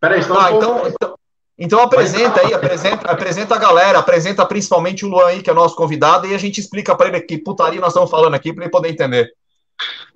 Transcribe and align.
Peraí, 0.00 0.20
ah, 0.20 0.52
então, 0.52 0.86
então, 0.86 1.14
então 1.58 1.80
apresenta 1.80 2.40
aí, 2.40 2.54
apresenta, 2.54 3.10
apresenta 3.10 3.54
a 3.56 3.58
galera, 3.58 3.98
apresenta 3.98 4.46
principalmente 4.46 5.04
o 5.04 5.08
Luan 5.08 5.26
aí, 5.26 5.42
que 5.42 5.50
é 5.50 5.54
nosso 5.54 5.74
convidado, 5.74 6.26
e 6.26 6.34
a 6.34 6.38
gente 6.38 6.60
explica 6.60 6.94
para 6.94 7.08
ele 7.08 7.20
que 7.20 7.36
putaria 7.36 7.80
nós 7.80 7.90
estamos 7.90 8.10
falando 8.10 8.34
aqui, 8.34 8.52
para 8.52 8.64
ele 8.64 8.70
poder 8.70 8.90
entender. 8.90 9.32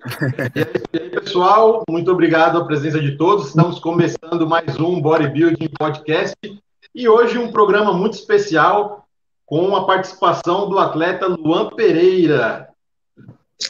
E 0.93 0.99
aí, 0.99 1.09
pessoal, 1.09 1.83
muito 1.89 2.11
obrigado 2.11 2.57
a 2.57 2.65
presença 2.65 2.99
de 2.99 3.17
todos. 3.17 3.47
Estamos 3.47 3.79
começando 3.79 4.45
mais 4.45 4.77
um 4.77 5.01
Bodybuilding 5.01 5.69
Podcast 5.79 6.35
e 6.93 7.07
hoje 7.07 7.37
um 7.37 7.49
programa 7.51 7.93
muito 7.93 8.15
especial 8.15 9.07
com 9.45 9.73
a 9.75 9.85
participação 9.85 10.69
do 10.69 10.77
atleta 10.77 11.27
Luan 11.27 11.69
Pereira. 11.69 12.72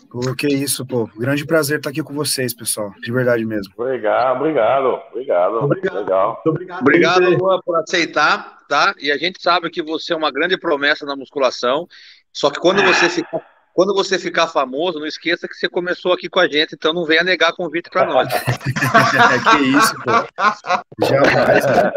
Pô, 0.10 0.36
que 0.36 0.48
isso, 0.48 0.86
pô. 0.86 1.10
Grande 1.18 1.46
prazer 1.46 1.78
estar 1.78 1.90
aqui 1.90 2.02
com 2.02 2.14
vocês, 2.14 2.54
pessoal. 2.54 2.92
De 3.02 3.12
verdade 3.12 3.46
mesmo. 3.46 3.74
Obrigado, 3.78 4.38
obrigado, 4.38 5.02
obrigado. 5.12 5.56
Obrigado. 5.56 5.96
Legal. 5.96 6.42
Muito 6.46 6.50
obrigado, 6.50 6.82
Obrigado. 6.82 7.30
Luan, 7.38 7.60
por 7.66 7.76
aceitar, 7.78 8.60
tá? 8.68 8.94
E 9.00 9.12
a 9.12 9.18
gente 9.18 9.42
sabe 9.42 9.70
que 9.70 9.84
você 9.84 10.14
é 10.14 10.16
uma 10.16 10.32
grande 10.32 10.58
promessa 10.58 11.06
na 11.06 11.16
musculação. 11.16 11.88
Só 12.32 12.50
que 12.50 12.60
quando 12.60 12.82
você 12.82 13.10
ficar, 13.10 13.42
quando 13.74 13.94
você 13.94 14.20
ficar 14.20 14.48
famoso, 14.48 15.00
não 15.00 15.08
esqueça 15.08 15.48
que 15.48 15.56
você 15.56 15.68
começou 15.68 16.14
aqui 16.14 16.30
com 16.30 16.40
a 16.40 16.48
gente, 16.48 16.76
então 16.76 16.94
não 16.94 17.06
venha 17.06 17.24
negar 17.24 17.54
convite 17.54 17.90
para 17.90 18.06
nós. 18.06 18.28
que 18.38 19.58
isso, 19.64 19.96
pô. 20.04 21.06
Jamais. 21.06 21.66
cara. 21.66 21.94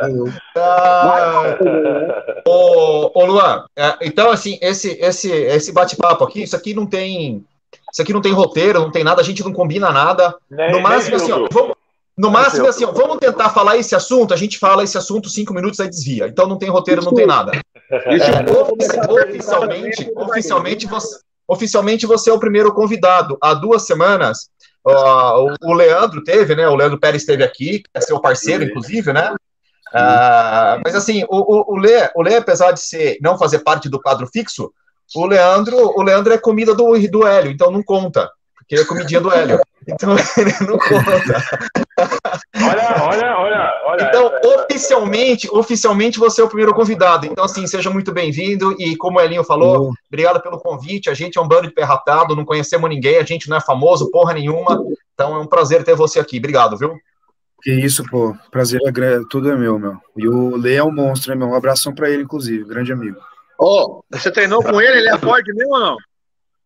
Ah, 0.57 1.59
ô, 2.47 3.11
ô, 3.15 3.27
Luan, 3.27 3.67
é, 3.77 3.95
então 4.01 4.31
assim, 4.31 4.59
esse, 4.63 4.93
esse, 4.93 5.31
esse 5.31 5.73
bate-papo 5.73 6.25
aqui, 6.25 6.43
isso 6.43 6.57
aqui 6.57 6.73
não 6.73 6.87
tem. 6.87 7.45
Isso 7.97 8.03
aqui 8.03 8.13
não 8.13 8.21
tem 8.21 8.31
roteiro, 8.33 8.79
não 8.79 8.91
tem 8.91 9.03
nada, 9.03 9.23
a 9.23 9.25
gente 9.25 9.43
não 9.43 9.55
combina 9.55 9.91
nada. 9.91 10.37
Nem- 10.51 10.71
No 10.71 10.81
máximo, 10.83 11.17
nem 11.17 11.25
assim, 11.25 11.33
ó, 11.33 11.49
vamos, 11.51 11.75
no 12.19 12.31
máximo, 12.31 12.67
assim, 12.69 12.85
ó, 12.85 12.93
vamos 12.93 13.17
tentar 13.17 13.49
falar 13.49 13.79
esse 13.79 13.95
assunto, 13.95 14.35
a 14.35 14.37
gente 14.37 14.59
fala 14.59 14.85
esse 14.85 14.99
assunto 14.99 15.31
cinco 15.31 15.55
minutos, 15.55 15.81
aí 15.81 15.89
desvia. 15.89 16.29
Então 16.29 16.47
não 16.47 16.59
tem 16.59 16.69
roteiro, 16.69 17.03
não 17.03 17.15
tem 17.15 17.27
nada. 17.27 17.53
Ofici- 18.75 19.01
Oficialmente, 19.09 20.13
oficialmente, 20.15 20.87
você, 20.87 21.19
oficialmente 21.49 22.05
você 22.05 22.29
é 22.29 22.35
o 22.35 22.39
primeiro 22.39 22.71
convidado. 22.75 23.39
Há 23.41 23.55
duas 23.55 23.87
semanas, 23.87 24.51
ó, 24.85 25.47
o, 25.65 25.73
Leandro 25.73 26.23
teve, 26.23 26.55
né? 26.55 26.69
O 26.69 26.75
Leandro 26.77 27.01
Pérez 27.01 27.23
esteve 27.23 27.43
aqui, 27.43 27.83
é 27.95 28.01
seu 28.03 28.21
parceiro, 28.21 28.63
inclusive, 28.63 29.11
né? 29.15 29.35
Ah, 29.95 30.81
mas 30.85 30.95
assim, 30.95 31.25
o, 31.31 31.37
o, 31.71 31.75
o, 31.75 31.77
Lê, 31.79 32.11
o 32.15 32.21
Lê, 32.23 32.37
apesar 32.37 32.73
de 32.73 32.81
ser, 32.81 33.17
não 33.23 33.39
fazer 33.39 33.61
parte 33.61 33.89
do 33.89 33.99
quadro 34.03 34.27
fixo, 34.31 34.71
o 35.15 35.27
Leandro, 35.27 35.77
o 35.97 36.03
Leandro 36.03 36.33
é 36.33 36.39
comida 36.39 36.75
do, 36.75 36.99
do 37.09 37.27
Hélio, 37.27 37.51
então 37.51 37.71
não 37.71 37.83
conta, 37.83 38.29
porque 38.57 38.75
é 38.77 38.85
comidinha 38.85 39.21
do 39.21 39.33
Hélio. 39.33 39.61
Então 39.89 40.17
ele 40.37 40.53
não 40.67 40.77
conta. 40.79 41.45
Olha, 42.57 43.05
olha, 43.05 43.39
olha, 43.39 43.73
olha. 43.87 44.03
Então, 44.03 44.33
oficialmente, 44.65 45.49
oficialmente 45.53 46.19
você 46.19 46.41
é 46.41 46.45
o 46.45 46.49
primeiro 46.49 46.75
convidado. 46.75 47.27
Então, 47.27 47.45
assim, 47.45 47.67
seja 47.67 47.89
muito 47.91 48.13
bem-vindo. 48.13 48.75
E 48.81 48.97
como 48.97 49.19
o 49.19 49.21
Elinho 49.21 49.45
falou, 49.45 49.93
obrigado 50.09 50.41
pelo 50.43 50.59
convite. 50.59 51.09
A 51.09 51.15
gente 51.15 51.39
é 51.39 51.41
um 51.41 51.47
bando 51.49 51.69
de 51.69 51.75
perratado, 51.75 52.35
não 52.35 52.45
conhecemos 52.45 52.89
ninguém, 52.91 53.19
a 53.19 53.23
gente 53.25 53.49
não 53.49 53.57
é 53.57 53.61
famoso, 53.61 54.11
porra 54.11 54.35
nenhuma. 54.35 54.83
Então 55.15 55.37
é 55.37 55.39
um 55.39 55.47
prazer 55.47 55.85
ter 55.85 55.95
você 55.95 56.19
aqui. 56.19 56.39
Obrigado, 56.39 56.77
viu? 56.77 56.95
Que 57.63 57.73
isso, 57.73 58.05
pô. 58.11 58.35
Prazer 58.51 58.81
é 58.85 58.91
gra- 58.91 59.23
tudo 59.31 59.51
é 59.51 59.57
meu, 59.57 59.79
meu. 59.79 59.97
E 60.17 60.27
o 60.29 60.57
Lê 60.57 60.75
é 60.75 60.85
um 60.85 60.93
monstro, 60.93 61.31
né, 61.31 61.37
meu? 61.37 61.49
Um 61.49 61.55
abração 61.57 61.95
pra 61.95 62.11
ele, 62.11 62.23
inclusive. 62.25 62.65
Grande 62.65 62.93
amigo. 62.93 63.19
Ô, 63.59 64.05
você 64.11 64.31
treinou 64.31 64.63
com 64.63 64.81
ele? 64.81 64.99
Ele 64.99 65.09
é 65.09 65.19
forte 65.19 65.53
mesmo 65.53 65.75
ou 65.75 65.81
não? 65.81 65.97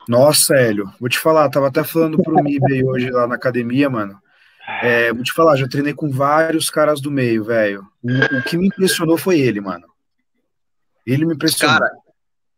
Nossa, 0.08 0.56
Hélio, 0.56 0.90
vou 0.98 1.08
te 1.08 1.18
falar, 1.18 1.48
tava 1.50 1.68
até 1.68 1.84
falando 1.84 2.20
pro 2.22 2.36
aí 2.38 2.84
hoje 2.84 3.10
lá 3.10 3.26
na 3.26 3.36
academia, 3.36 3.88
mano. 3.88 4.20
É, 4.82 5.12
vou 5.12 5.22
te 5.22 5.32
falar, 5.32 5.56
já 5.56 5.68
treinei 5.68 5.94
com 5.94 6.10
vários 6.10 6.70
caras 6.70 7.00
do 7.00 7.10
meio, 7.10 7.44
velho. 7.44 7.86
O, 8.02 8.38
o 8.38 8.42
que 8.42 8.56
me 8.56 8.66
impressionou 8.66 9.18
foi 9.18 9.40
ele, 9.40 9.60
mano. 9.60 9.86
Ele 11.06 11.26
me 11.26 11.34
impressionou. 11.34 11.78
Cara, 11.78 11.90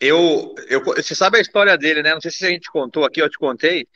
eu, 0.00 0.55
eu, 0.69 0.84
você 0.84 1.14
sabe 1.14 1.39
a 1.39 1.41
história 1.41 1.77
dele, 1.77 2.02
né? 2.02 2.12
Não 2.12 2.20
sei 2.20 2.30
se 2.30 2.45
a 2.46 2.51
gente 2.51 2.70
contou 2.70 3.05
aqui, 3.05 3.20
eu 3.20 3.30
te 3.30 3.39
contei. 3.39 3.86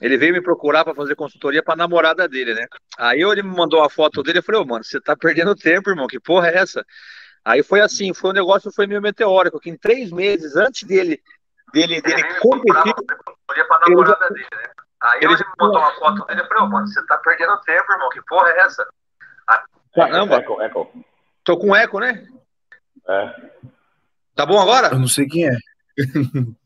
Ele 0.00 0.16
veio 0.16 0.32
me 0.32 0.42
procurar 0.42 0.84
para 0.84 0.94
fazer 0.94 1.14
consultoria 1.14 1.62
para 1.62 1.76
namorada 1.76 2.26
dele, 2.26 2.54
né? 2.54 2.66
Aí 2.98 3.20
ele 3.20 3.42
me 3.42 3.54
mandou 3.54 3.82
a 3.82 3.90
foto 3.90 4.22
dele, 4.22 4.38
eu 4.38 4.42
falei, 4.42 4.60
ô, 4.60 4.64
mano, 4.64 4.82
você 4.82 5.00
tá 5.00 5.14
perdendo 5.14 5.54
tempo, 5.54 5.90
irmão, 5.90 6.06
que 6.06 6.18
porra 6.18 6.48
é 6.48 6.56
essa? 6.56 6.84
Aí 7.44 7.62
foi 7.62 7.80
assim, 7.80 8.12
foi 8.12 8.30
um 8.30 8.34
negócio, 8.34 8.72
foi 8.72 8.86
meio 8.86 9.00
meteórico, 9.00 9.60
que 9.60 9.70
em 9.70 9.76
três 9.76 10.10
meses 10.10 10.56
antes 10.56 10.86
dele, 10.86 11.20
dele, 11.72 12.00
dele 12.02 12.22
competir, 12.40 12.94
ele 13.86 14.06
já, 14.06 14.18
Aí 15.02 15.20
ele 15.22 15.36
mandou 15.58 15.80
uma 15.80 15.92
foto 15.92 16.26
dele 16.26 16.42
e 16.42 16.46
falei, 16.46 16.68
mano, 16.68 16.86
você 16.86 17.04
tá 17.06 17.16
perdendo 17.18 17.58
tempo, 17.62 17.92
irmão, 17.92 18.10
que 18.10 18.22
porra 18.22 18.50
é 18.50 18.60
essa? 18.60 18.86
caramba, 19.94 20.36
Eco, 20.36 20.62
eco. 20.62 21.04
tô 21.42 21.56
com 21.58 21.74
eco, 21.74 21.98
né? 21.98 22.26
É. 23.08 23.34
Tá 24.34 24.46
bom 24.46 24.60
agora? 24.60 24.88
Eu 24.88 24.98
não 24.98 25.08
sei 25.08 25.26
quem 25.26 25.48
é. 25.48 25.56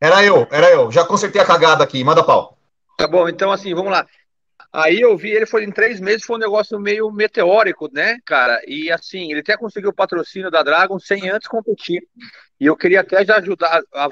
Era 0.00 0.22
eu, 0.22 0.46
era 0.50 0.70
eu. 0.70 0.92
Já 0.92 1.06
consertei 1.06 1.40
a 1.40 1.46
cagada 1.46 1.82
aqui, 1.82 2.04
manda 2.04 2.22
pau. 2.22 2.58
Tá 2.98 3.08
bom, 3.08 3.28
então 3.28 3.50
assim, 3.50 3.74
vamos 3.74 3.90
lá. 3.90 4.06
Aí 4.78 5.00
eu 5.00 5.16
vi, 5.16 5.30
ele 5.30 5.46
foi 5.46 5.64
em 5.64 5.72
três 5.72 5.98
meses, 6.00 6.22
foi 6.26 6.36
um 6.36 6.40
negócio 6.40 6.78
meio 6.78 7.10
meteórico, 7.10 7.88
né, 7.90 8.18
cara? 8.26 8.60
E 8.66 8.92
assim, 8.92 9.30
ele 9.30 9.40
até 9.40 9.56
conseguiu 9.56 9.88
o 9.88 9.94
patrocínio 9.94 10.50
da 10.50 10.62
Dragon 10.62 10.98
sem 10.98 11.30
antes 11.30 11.48
competir. 11.48 12.06
E 12.60 12.66
eu 12.66 12.76
queria 12.76 13.00
até 13.00 13.24
já 13.24 13.36
ajudar 13.38 13.80
a, 13.94 14.08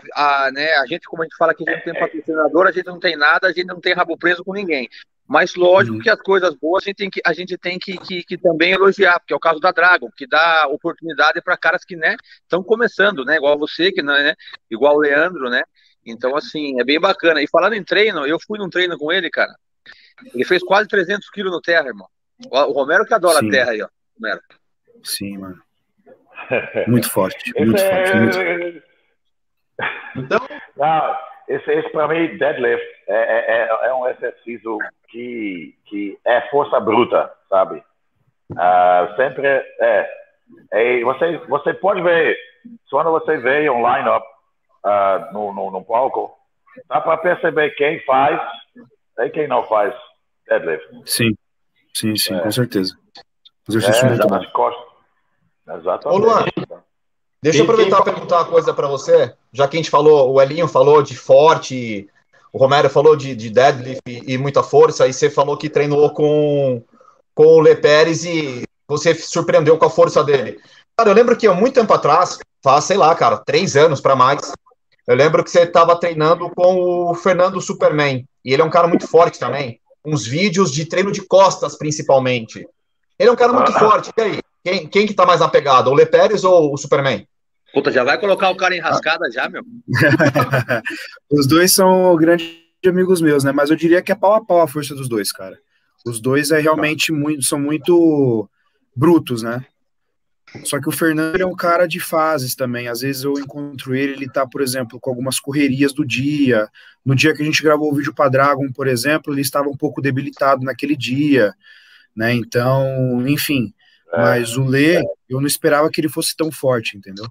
a, 0.46 0.50
né, 0.52 0.72
a 0.76 0.86
gente, 0.86 1.06
como 1.06 1.20
a 1.22 1.26
gente 1.26 1.36
fala 1.36 1.54
que 1.54 1.68
a 1.68 1.70
gente 1.70 1.86
não 1.86 1.92
tem 1.92 2.00
patrocinador, 2.00 2.66
a 2.66 2.72
gente 2.72 2.86
não 2.86 2.98
tem 2.98 3.14
nada, 3.14 3.46
a 3.46 3.52
gente 3.52 3.66
não 3.66 3.78
tem 3.78 3.92
rabo 3.92 4.16
preso 4.16 4.42
com 4.42 4.54
ninguém. 4.54 4.88
Mas 5.28 5.54
lógico 5.54 5.96
Uhum. 5.96 6.02
que 6.02 6.08
as 6.08 6.20
coisas 6.20 6.54
boas 6.54 6.82
a 6.84 6.86
gente 6.86 6.96
tem 6.96 7.10
que, 7.10 7.20
a 7.26 7.34
gente 7.34 7.58
tem 7.58 7.78
que, 7.78 7.98
que, 7.98 8.22
que 8.22 8.38
também 8.38 8.72
elogiar, 8.72 9.18
porque 9.20 9.34
é 9.34 9.36
o 9.36 9.40
caso 9.40 9.60
da 9.60 9.70
Dragon, 9.70 10.08
que 10.16 10.26
dá 10.26 10.66
oportunidade 10.68 11.42
para 11.42 11.58
caras 11.58 11.84
que, 11.84 11.94
né, 11.94 12.16
estão 12.42 12.62
começando, 12.62 13.22
né, 13.24 13.36
igual 13.36 13.58
você, 13.58 13.92
que 13.92 14.02
não 14.02 14.14
é, 14.14 14.24
né, 14.24 14.34
igual 14.70 14.96
o 14.96 15.00
Leandro, 15.00 15.50
né? 15.50 15.62
Então, 16.06 16.34
assim, 16.34 16.80
é 16.80 16.84
bem 16.84 16.98
bacana. 16.98 17.42
E 17.42 17.48
falando 17.48 17.74
em 17.74 17.84
treino, 17.84 18.26
eu 18.26 18.38
fui 18.40 18.58
num 18.58 18.70
treino 18.70 18.96
com 18.98 19.12
ele, 19.12 19.30
cara. 19.30 19.54
Ele 20.34 20.44
fez 20.44 20.62
quase 20.62 20.88
300 20.88 21.28
quilos 21.30 21.52
no 21.52 21.60
terra, 21.60 21.86
irmão. 21.88 22.06
O 22.50 22.72
Romero 22.72 23.04
que 23.04 23.14
adora 23.14 23.38
Sim. 23.40 23.48
a 23.48 23.50
terra 23.50 23.70
aí, 23.72 23.82
ó. 23.82 23.88
Romero. 24.16 24.40
Sim, 25.02 25.38
mano. 25.38 25.62
Muito 26.86 27.10
forte, 27.10 27.50
Esse 27.50 27.64
muito 27.64 27.80
é- 27.80 28.06
forte, 28.06 28.16
muito 28.16 28.82
Então, 30.16 30.38
Não, 30.76 31.16
esse, 31.48 31.70
esse 31.70 31.88
para 31.90 32.08
mim, 32.08 32.36
deadlift, 32.38 32.84
é, 33.08 33.14
é, 33.14 33.56
é- 33.62 33.88
é 33.88 33.94
um 33.94 34.06
exercício 34.08 34.78
que, 35.08 35.74
que 35.86 36.18
é 36.24 36.42
força 36.50 36.78
bruta, 36.80 37.32
sabe? 37.48 37.82
Ah, 38.56 39.12
sempre 39.16 39.46
é. 39.46 40.10
é 40.72 41.00
você, 41.02 41.38
você 41.48 41.74
pode 41.74 42.02
ver, 42.02 42.36
quando 42.90 43.10
você 43.10 43.36
vê 43.38 43.68
um 43.70 43.78
line-up 43.78 44.26
ah, 44.84 45.30
no, 45.32 45.52
no, 45.52 45.70
no 45.70 45.84
palco, 45.84 46.36
dá 46.88 47.00
para 47.00 47.16
perceber 47.18 47.70
quem 47.70 48.00
faz 48.04 48.40
e 49.18 49.30
quem 49.30 49.48
não 49.48 49.64
faz 49.64 49.94
deadlift. 50.48 50.86
Sim, 51.06 51.34
sim, 51.94 52.16
sim, 52.16 52.34
É. 52.34 52.40
com 52.40 52.50
certeza. 52.52 52.96
É, 53.16 53.22
Exercício 53.68 54.06
muito 54.06 54.18
já 54.22 54.26
bom. 54.28 54.34
nas 54.36 54.52
costas. 54.52 54.84
Exatamente. 55.68 56.06
Ô, 56.20 56.24
Luan. 56.24 56.44
Deixa 57.42 57.58
eu 57.58 57.64
aproveitar 57.64 58.00
e 58.00 58.04
perguntar 58.04 58.36
uma 58.38 58.44
coisa 58.46 58.72
para 58.72 58.86
você, 58.88 59.34
já 59.52 59.68
que 59.68 59.76
a 59.76 59.78
gente 59.78 59.90
falou, 59.90 60.32
o 60.32 60.40
Elinho 60.40 60.66
falou 60.66 61.02
de 61.02 61.14
forte, 61.14 62.08
o 62.50 62.56
Romero 62.58 62.88
falou 62.88 63.14
de, 63.16 63.36
de 63.36 63.50
deadlift 63.50 64.00
e, 64.06 64.32
e 64.32 64.38
muita 64.38 64.62
força, 64.62 65.06
e 65.06 65.12
você 65.12 65.28
falou 65.28 65.54
que 65.56 65.68
treinou 65.68 66.10
com, 66.14 66.82
com 67.34 67.44
o 67.44 67.60
Le 67.60 67.76
Pérez 67.76 68.24
e 68.24 68.62
você 68.88 69.14
surpreendeu 69.14 69.76
com 69.76 69.84
a 69.84 69.90
força 69.90 70.24
dele. 70.24 70.58
Cara, 70.96 71.10
eu 71.10 71.14
lembro 71.14 71.36
que 71.36 71.46
há 71.46 71.52
muito 71.52 71.74
tempo 71.74 71.92
atrás, 71.92 72.38
faz, 72.62 72.84
sei 72.84 72.96
lá, 72.96 73.14
cara, 73.14 73.36
três 73.36 73.76
anos 73.76 74.00
para 74.00 74.16
mais, 74.16 74.52
eu 75.06 75.14
lembro 75.14 75.44
que 75.44 75.50
você 75.50 75.62
estava 75.62 75.98
treinando 75.98 76.50
com 76.50 77.10
o 77.10 77.14
Fernando 77.14 77.60
Superman, 77.60 78.26
e 78.44 78.52
ele 78.52 78.62
é 78.62 78.64
um 78.64 78.70
cara 78.70 78.88
muito 78.88 79.06
forte 79.06 79.38
também, 79.38 79.80
uns 80.04 80.26
vídeos 80.26 80.70
de 80.70 80.84
treino 80.84 81.12
de 81.12 81.22
costas, 81.22 81.76
principalmente. 81.76 82.66
Ele 83.18 83.28
é 83.28 83.32
um 83.32 83.36
cara 83.36 83.52
muito 83.52 83.72
forte, 83.72 84.10
e 84.16 84.20
aí? 84.20 84.40
Quem, 84.64 84.86
quem 84.86 85.06
que 85.06 85.14
tá 85.14 85.26
mais 85.26 85.40
na 85.40 85.48
pegada, 85.48 85.90
o 85.90 85.94
Le 85.94 86.06
Pérez 86.06 86.42
ou 86.42 86.72
o 86.72 86.76
Superman? 86.78 87.26
Puta, 87.74 87.90
já 87.90 88.02
vai 88.02 88.18
colocar 88.18 88.50
o 88.50 88.56
cara 88.56 88.74
em 88.74 88.80
rascada 88.80 89.30
já, 89.30 89.48
meu? 89.48 89.62
Os 91.30 91.46
dois 91.46 91.72
são 91.72 92.16
grandes 92.16 92.48
amigos 92.86 93.20
meus, 93.20 93.44
né? 93.44 93.52
Mas 93.52 93.68
eu 93.68 93.76
diria 93.76 94.00
que 94.00 94.12
é 94.12 94.14
pau 94.14 94.32
a 94.32 94.44
pau 94.44 94.62
a 94.62 94.68
força 94.68 94.94
dos 94.94 95.08
dois, 95.08 95.32
cara. 95.32 95.58
Os 96.06 96.20
dois 96.20 96.50
é 96.50 96.60
realmente 96.60 97.12
muito, 97.12 97.42
são 97.42 97.58
muito 97.58 98.48
brutos, 98.94 99.42
né? 99.42 99.64
Só 100.62 100.80
que 100.80 100.88
o 100.88 100.92
Fernando 100.92 101.40
é 101.40 101.46
um 101.46 101.56
cara 101.56 101.86
de 101.86 101.98
fases 101.98 102.54
também. 102.54 102.86
Às 102.86 103.00
vezes 103.00 103.24
eu 103.24 103.32
encontro 103.32 103.94
ele, 103.94 104.12
ele 104.12 104.30
tá, 104.30 104.46
por 104.46 104.60
exemplo, 104.60 105.00
com 105.00 105.10
algumas 105.10 105.40
correrias 105.40 105.92
do 105.92 106.06
dia. 106.06 106.68
No 107.04 107.14
dia 107.14 107.34
que 107.34 107.42
a 107.42 107.44
gente 107.44 107.62
gravou 107.62 107.90
o 107.90 107.94
vídeo 107.94 108.14
para 108.14 108.30
Dragon, 108.30 108.70
por 108.72 108.86
exemplo, 108.86 109.32
ele 109.32 109.40
estava 109.40 109.68
um 109.68 109.76
pouco 109.76 110.00
debilitado 110.00 110.62
naquele 110.64 110.96
dia, 110.96 111.52
né? 112.16 112.32
Então, 112.32 113.26
enfim. 113.26 113.72
É. 114.12 114.18
Mas 114.18 114.56
o 114.56 114.64
Lê, 114.64 115.02
eu 115.28 115.40
não 115.40 115.46
esperava 115.46 115.90
que 115.90 116.00
ele 116.00 116.08
fosse 116.08 116.36
tão 116.36 116.52
forte, 116.52 116.96
entendeu? 116.96 117.26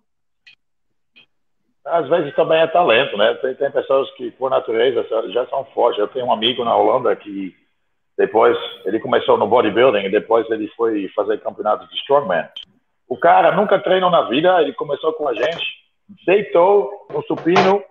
Às 1.86 2.08
vezes 2.10 2.36
também 2.36 2.62
é 2.62 2.68
talento, 2.68 3.18
né? 3.18 3.34
Tem, 3.36 3.56
tem 3.56 3.72
pessoas 3.72 4.10
que, 4.16 4.32
por 4.32 4.50
natureza, 4.50 5.06
já 5.32 5.46
são 5.48 5.66
fortes. 5.74 6.00
Eu 6.00 6.08
tenho 6.08 6.26
um 6.26 6.32
amigo 6.32 6.64
na 6.64 6.76
Holanda 6.76 7.16
que 7.16 7.56
depois 8.18 8.58
ele 8.86 9.00
começou 9.00 9.38
no 9.38 9.48
bodybuilding 9.48 10.06
e 10.06 10.12
depois 10.12 10.50
ele 10.50 10.68
foi 10.76 11.10
fazer 11.16 11.40
campeonatos 11.40 11.90
de 11.90 11.96
strongman. 11.98 12.46
O 13.08 13.18
cara 13.18 13.56
nunca 13.56 13.80
treinou 13.80 14.10
na 14.10 14.24
vida, 14.30 14.62
ele 14.62 14.74
começou 14.74 15.14
com 15.14 15.28
a 15.28 15.34
gente, 15.34 15.66
deitou 16.26 17.08
no 17.12 17.22
supino, 17.24 17.84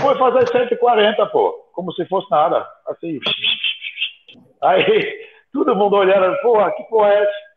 foi 0.00 0.18
fazer 0.18 0.48
140, 0.48 1.26
pô, 1.26 1.52
como 1.72 1.92
se 1.92 2.04
fosse 2.06 2.30
nada, 2.30 2.66
assim. 2.86 3.18
Aí 4.62 5.28
todo 5.52 5.76
mundo 5.76 5.96
olhando, 5.96 6.36
porra, 6.42 6.70
que 6.72 6.82
porra 6.84 7.08
é 7.12 7.22
essa? 7.22 7.52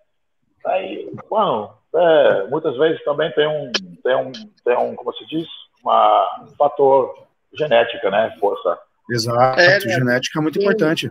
Aí, 0.67 1.11
mano, 1.29 1.71
é, 1.95 2.47
muitas 2.47 2.75
vezes 2.77 3.03
também 3.03 3.31
tem 3.33 3.47
um, 3.47 3.71
tem 4.03 4.15
um, 4.15 4.31
tem 4.63 4.77
um, 4.77 4.95
como 4.95 5.13
se 5.13 5.25
diz, 5.27 5.47
uma, 5.83 6.43
um 6.43 6.55
fator 6.55 7.13
genética, 7.53 8.09
né? 8.09 8.35
Força. 8.39 8.77
Exato, 9.09 9.59
é, 9.59 9.73
né? 9.73 9.79
genética 9.79 10.39
é 10.39 10.41
muito 10.41 10.59
importante. 10.59 11.09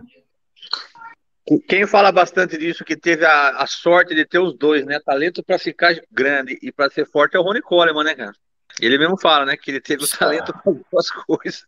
Quem 1.67 1.85
fala 1.85 2.11
bastante 2.11 2.57
disso, 2.57 2.83
que 2.83 2.97
teve 2.97 3.23
a, 3.23 3.49
a 3.61 3.67
sorte 3.67 4.15
de 4.15 4.25
ter 4.25 4.39
os 4.39 4.57
dois, 4.57 4.83
né? 4.85 4.99
Talento 5.05 5.43
para 5.43 5.59
ficar 5.59 5.95
grande 6.11 6.57
e 6.61 6.71
para 6.71 6.89
ser 6.89 7.05
forte 7.05 7.37
é 7.37 7.39
o 7.39 7.43
Rony 7.43 7.61
Coleman, 7.61 8.03
né, 8.03 8.15
cara? 8.15 8.33
Ele 8.81 8.97
mesmo 8.97 9.19
fala, 9.19 9.45
né? 9.45 9.55
Que 9.55 9.71
ele 9.71 9.79
teve 9.79 10.03
o 10.03 10.07
talento 10.09 10.51
para 10.51 10.73
duas 10.91 11.11
coisas. 11.11 11.65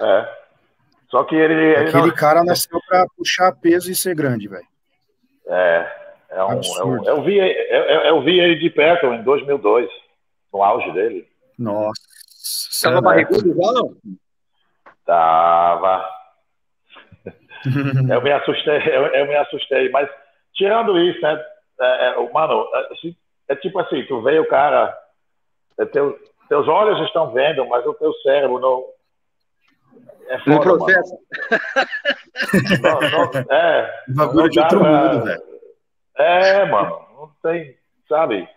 É. 0.00 0.42
Só 1.10 1.24
que 1.24 1.34
ele. 1.34 1.52
ele 1.52 1.88
Aquele 1.88 2.06
não... 2.06 2.14
cara 2.14 2.44
nasceu 2.44 2.80
para 2.88 3.04
puxar 3.16 3.52
peso 3.52 3.90
e 3.90 3.94
ser 3.94 4.14
grande, 4.14 4.48
velho. 4.48 4.66
É. 5.48 6.02
É 6.30 6.42
um, 6.44 6.52
é 7.04 7.10
eu, 7.10 7.22
vi, 7.22 7.36
eu, 7.36 7.82
eu, 7.82 8.22
vi 8.22 8.40
ele 8.40 8.58
de 8.58 8.70
perto 8.70 9.04
em 9.06 9.22
2002, 9.22 9.90
no 10.50 10.62
auge 10.62 10.90
dele. 10.92 11.28
Nossa. 11.58 11.92
Tava 12.82 12.98
é, 12.98 13.00
barrigudo 13.02 13.54
já, 13.54 13.72
não? 13.72 13.94
Tava. 15.04 16.21
Eu 18.08 18.22
me 18.22 18.32
assustei, 18.32 18.76
eu, 18.88 19.06
eu, 19.06 19.26
me 19.26 19.36
assustei, 19.36 19.88
mas 19.90 20.08
tirando 20.54 20.98
isso, 20.98 21.20
né? 21.20 21.44
É, 21.80 22.08
é, 22.08 22.32
mano, 22.32 22.68
é, 22.74 22.92
assim, 22.92 23.16
é, 23.48 23.56
tipo 23.56 23.78
assim, 23.78 24.04
tu 24.04 24.22
vê 24.22 24.38
o 24.38 24.48
cara, 24.48 24.96
é, 25.78 25.84
teu, 25.86 26.18
teus 26.48 26.68
olhos 26.68 27.00
estão 27.06 27.32
vendo, 27.32 27.66
mas 27.66 27.84
o 27.86 27.94
teu 27.94 28.12
cérebro 28.22 28.58
não. 28.58 28.84
É 30.28 30.38
foda, 30.38 30.50
não 30.50 30.60
processa. 30.60 31.18
Não, 32.82 33.00
não, 33.00 33.54
é. 33.54 34.04
O 34.08 34.14
bagulho 34.14 34.48
de 34.48 34.58
outro 34.58 34.82
mundo, 34.82 35.24
velho. 35.24 35.42
É, 36.16 36.64
mano, 36.64 37.06
não 37.14 37.30
tem, 37.42 37.76
sabe? 38.08 38.48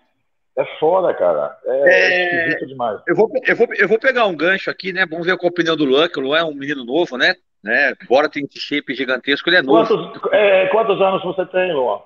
É 0.58 0.66
foda, 0.80 1.14
cara. 1.14 1.58
É, 1.66 2.54
é... 2.54 2.66
demais. 2.66 3.02
Eu 3.08 3.16
vou, 3.16 3.30
eu, 3.46 3.56
vou, 3.56 3.68
eu 3.74 3.88
vou 3.88 4.00
pegar 4.00 4.26
um 4.26 4.36
gancho 4.36 4.70
aqui, 4.70 4.94
né? 4.94 5.06
Vamos 5.10 5.26
ver 5.26 5.38
com 5.38 5.46
a 5.46 5.50
opinião 5.50 5.76
do 5.76 5.84
Luan, 5.84 6.08
que 6.08 6.20
o 6.20 6.24
Luan 6.24 6.40
é 6.40 6.44
um 6.44 6.54
menino 6.54 6.86
novo, 6.86 7.18
né? 7.18 7.36
Né? 7.66 7.96
Bora 8.08 8.30
tem 8.30 8.46
esse 8.46 8.60
shape 8.60 8.94
gigantesco, 8.94 9.50
ele 9.50 9.58
é 9.58 9.62
novo. 9.64 9.88
Quantos, 9.88 10.32
é, 10.32 10.68
quantos 10.68 11.02
anos 11.02 11.24
você 11.24 11.44
tem, 11.48 11.74
Luan? 11.74 12.00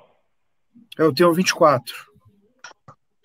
Eu 0.97 1.13
tenho 1.13 1.33
24. 1.33 1.93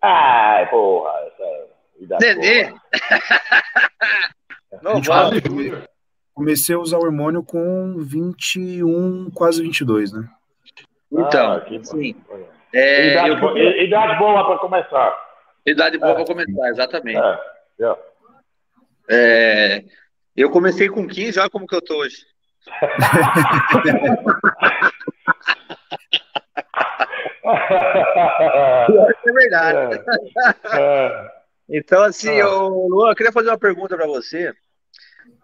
Ai, 0.03 0.69
porra. 0.69 1.13
Essa 1.29 2.19
Nenê! 2.21 2.75
Não, 4.83 5.01
vale. 5.01 5.41
Comecei 6.35 6.75
a 6.75 6.79
usar 6.81 6.99
o 6.99 7.05
hormônio 7.05 7.45
com 7.45 7.95
21, 7.99 9.31
quase 9.31 9.63
22, 9.63 10.13
né? 10.13 10.29
Então, 11.13 11.53
ah, 11.53 11.65
sim. 11.85 12.17
É, 12.75 13.13
idade, 13.13 13.31
eu... 13.31 13.83
idade 13.85 14.19
boa 14.19 14.45
para 14.45 14.59
começar. 14.59 15.17
Idade 15.65 15.97
boa 15.97 16.11
é. 16.11 16.15
para 16.17 16.25
começar, 16.25 16.69
exatamente. 16.69 17.21
É. 17.21 17.39
Yeah. 17.79 18.01
É, 19.09 19.85
eu 20.43 20.51
comecei 20.51 20.89
com 20.89 21.07
15, 21.07 21.39
olha 21.39 21.51
como 21.51 21.67
que 21.67 21.75
eu 21.75 21.83
tô 21.83 21.99
hoje. 21.99 22.25
é 29.27 29.33
verdade. 29.33 30.03
É. 30.73 31.45
Então, 31.69 32.03
assim, 32.03 32.31
ah. 32.31 32.39
eu, 32.39 32.69
Luan, 32.69 33.11
eu 33.11 33.17
queria 33.17 33.33
fazer 33.33 33.49
uma 33.49 33.59
pergunta 33.59 33.97
para 33.97 34.07
você, 34.07 34.53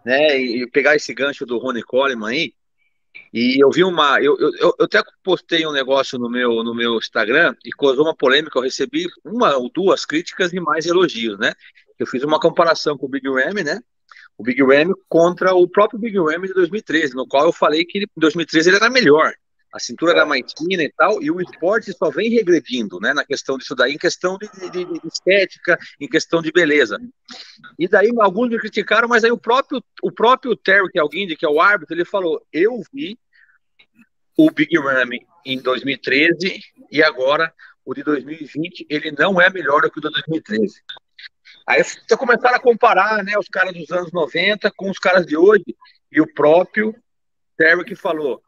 né? 0.05 0.37
E 0.37 0.67
pegar 0.67 0.95
esse 0.95 1.13
gancho 1.13 1.45
do 1.45 1.57
Rony 1.57 1.83
Coleman 1.83 2.29
aí. 2.29 2.53
E 3.33 3.63
eu 3.63 3.69
vi 3.71 3.83
uma. 3.83 4.21
Eu, 4.21 4.37
eu, 4.39 4.51
eu 4.59 4.85
até 4.85 5.01
postei 5.23 5.65
um 5.65 5.71
negócio 5.71 6.19
no 6.19 6.29
meu, 6.29 6.63
no 6.63 6.73
meu 6.73 6.97
Instagram 6.97 7.55
e 7.63 7.71
causou 7.71 8.05
uma 8.05 8.15
polêmica. 8.15 8.57
Eu 8.57 8.63
recebi 8.63 9.07
uma 9.23 9.55
ou 9.57 9.69
duas 9.69 10.05
críticas 10.05 10.53
e 10.53 10.59
mais 10.59 10.85
elogios, 10.85 11.37
né? 11.37 11.53
Eu 11.97 12.07
fiz 12.07 12.23
uma 12.23 12.39
comparação 12.39 12.97
com 12.97 13.05
o 13.05 13.09
Big 13.09 13.27
Ram, 13.29 13.53
né? 13.63 13.81
O 14.41 14.43
Big 14.43 14.59
Ram 14.63 14.91
contra 15.07 15.53
o 15.53 15.67
próprio 15.67 15.99
Big 15.99 16.17
Ram 16.17 16.41
de 16.41 16.51
2013, 16.51 17.13
no 17.13 17.27
qual 17.27 17.45
eu 17.45 17.53
falei 17.53 17.85
que 17.85 17.99
em 17.99 18.07
2013 18.17 18.69
ele 18.69 18.77
era 18.77 18.89
melhor. 18.89 19.31
A 19.71 19.77
cintura 19.77 20.13
era 20.13 20.25
mais 20.25 20.51
fina 20.57 20.81
e 20.81 20.91
tal, 20.91 21.21
e 21.21 21.29
o 21.29 21.39
esporte 21.39 21.93
só 21.93 22.09
vem 22.09 22.31
regredindo, 22.31 22.99
né, 22.99 23.13
na 23.13 23.23
questão 23.23 23.55
disso 23.55 23.75
daí, 23.75 23.93
em 23.93 23.99
questão 23.99 24.39
de, 24.39 24.49
de, 24.71 24.83
de 24.83 25.07
estética, 25.07 25.77
em 25.99 26.07
questão 26.07 26.41
de 26.41 26.51
beleza. 26.51 26.97
E 27.77 27.87
daí 27.87 28.09
alguns 28.19 28.49
me 28.49 28.57
criticaram, 28.57 29.07
mas 29.07 29.23
aí 29.23 29.31
o 29.31 29.37
próprio, 29.37 29.79
o 30.01 30.11
próprio 30.11 30.55
Terry, 30.55 30.89
que 30.89 30.97
é 30.97 31.01
alguém 31.01 31.27
que 31.27 31.45
é 31.45 31.49
o 31.49 31.61
árbitro, 31.61 31.95
ele 31.95 32.03
falou, 32.03 32.43
eu 32.51 32.81
vi 32.91 33.19
o 34.35 34.49
Big 34.49 34.75
Ram 34.79 35.09
em 35.45 35.61
2013 35.61 36.59
e 36.91 37.03
agora 37.03 37.53
o 37.85 37.93
de 37.93 38.01
2020, 38.01 38.87
ele 38.89 39.11
não 39.11 39.39
é 39.39 39.51
melhor 39.51 39.83
do 39.83 39.91
que 39.91 39.99
o 39.99 40.01
de 40.01 40.09
2013. 40.09 40.81
Aí 41.67 41.83
você 41.83 42.17
começaram 42.17 42.55
a 42.55 42.59
comparar, 42.59 43.23
né, 43.23 43.37
os 43.37 43.47
caras 43.47 43.73
dos 43.73 43.89
anos 43.91 44.11
90 44.11 44.71
com 44.71 44.89
os 44.89 44.99
caras 44.99 45.25
de 45.25 45.37
hoje, 45.37 45.75
e 46.11 46.19
o 46.19 46.33
próprio 46.33 46.95
Terry 47.57 47.85
que 47.85 47.95
falou, 47.95 48.41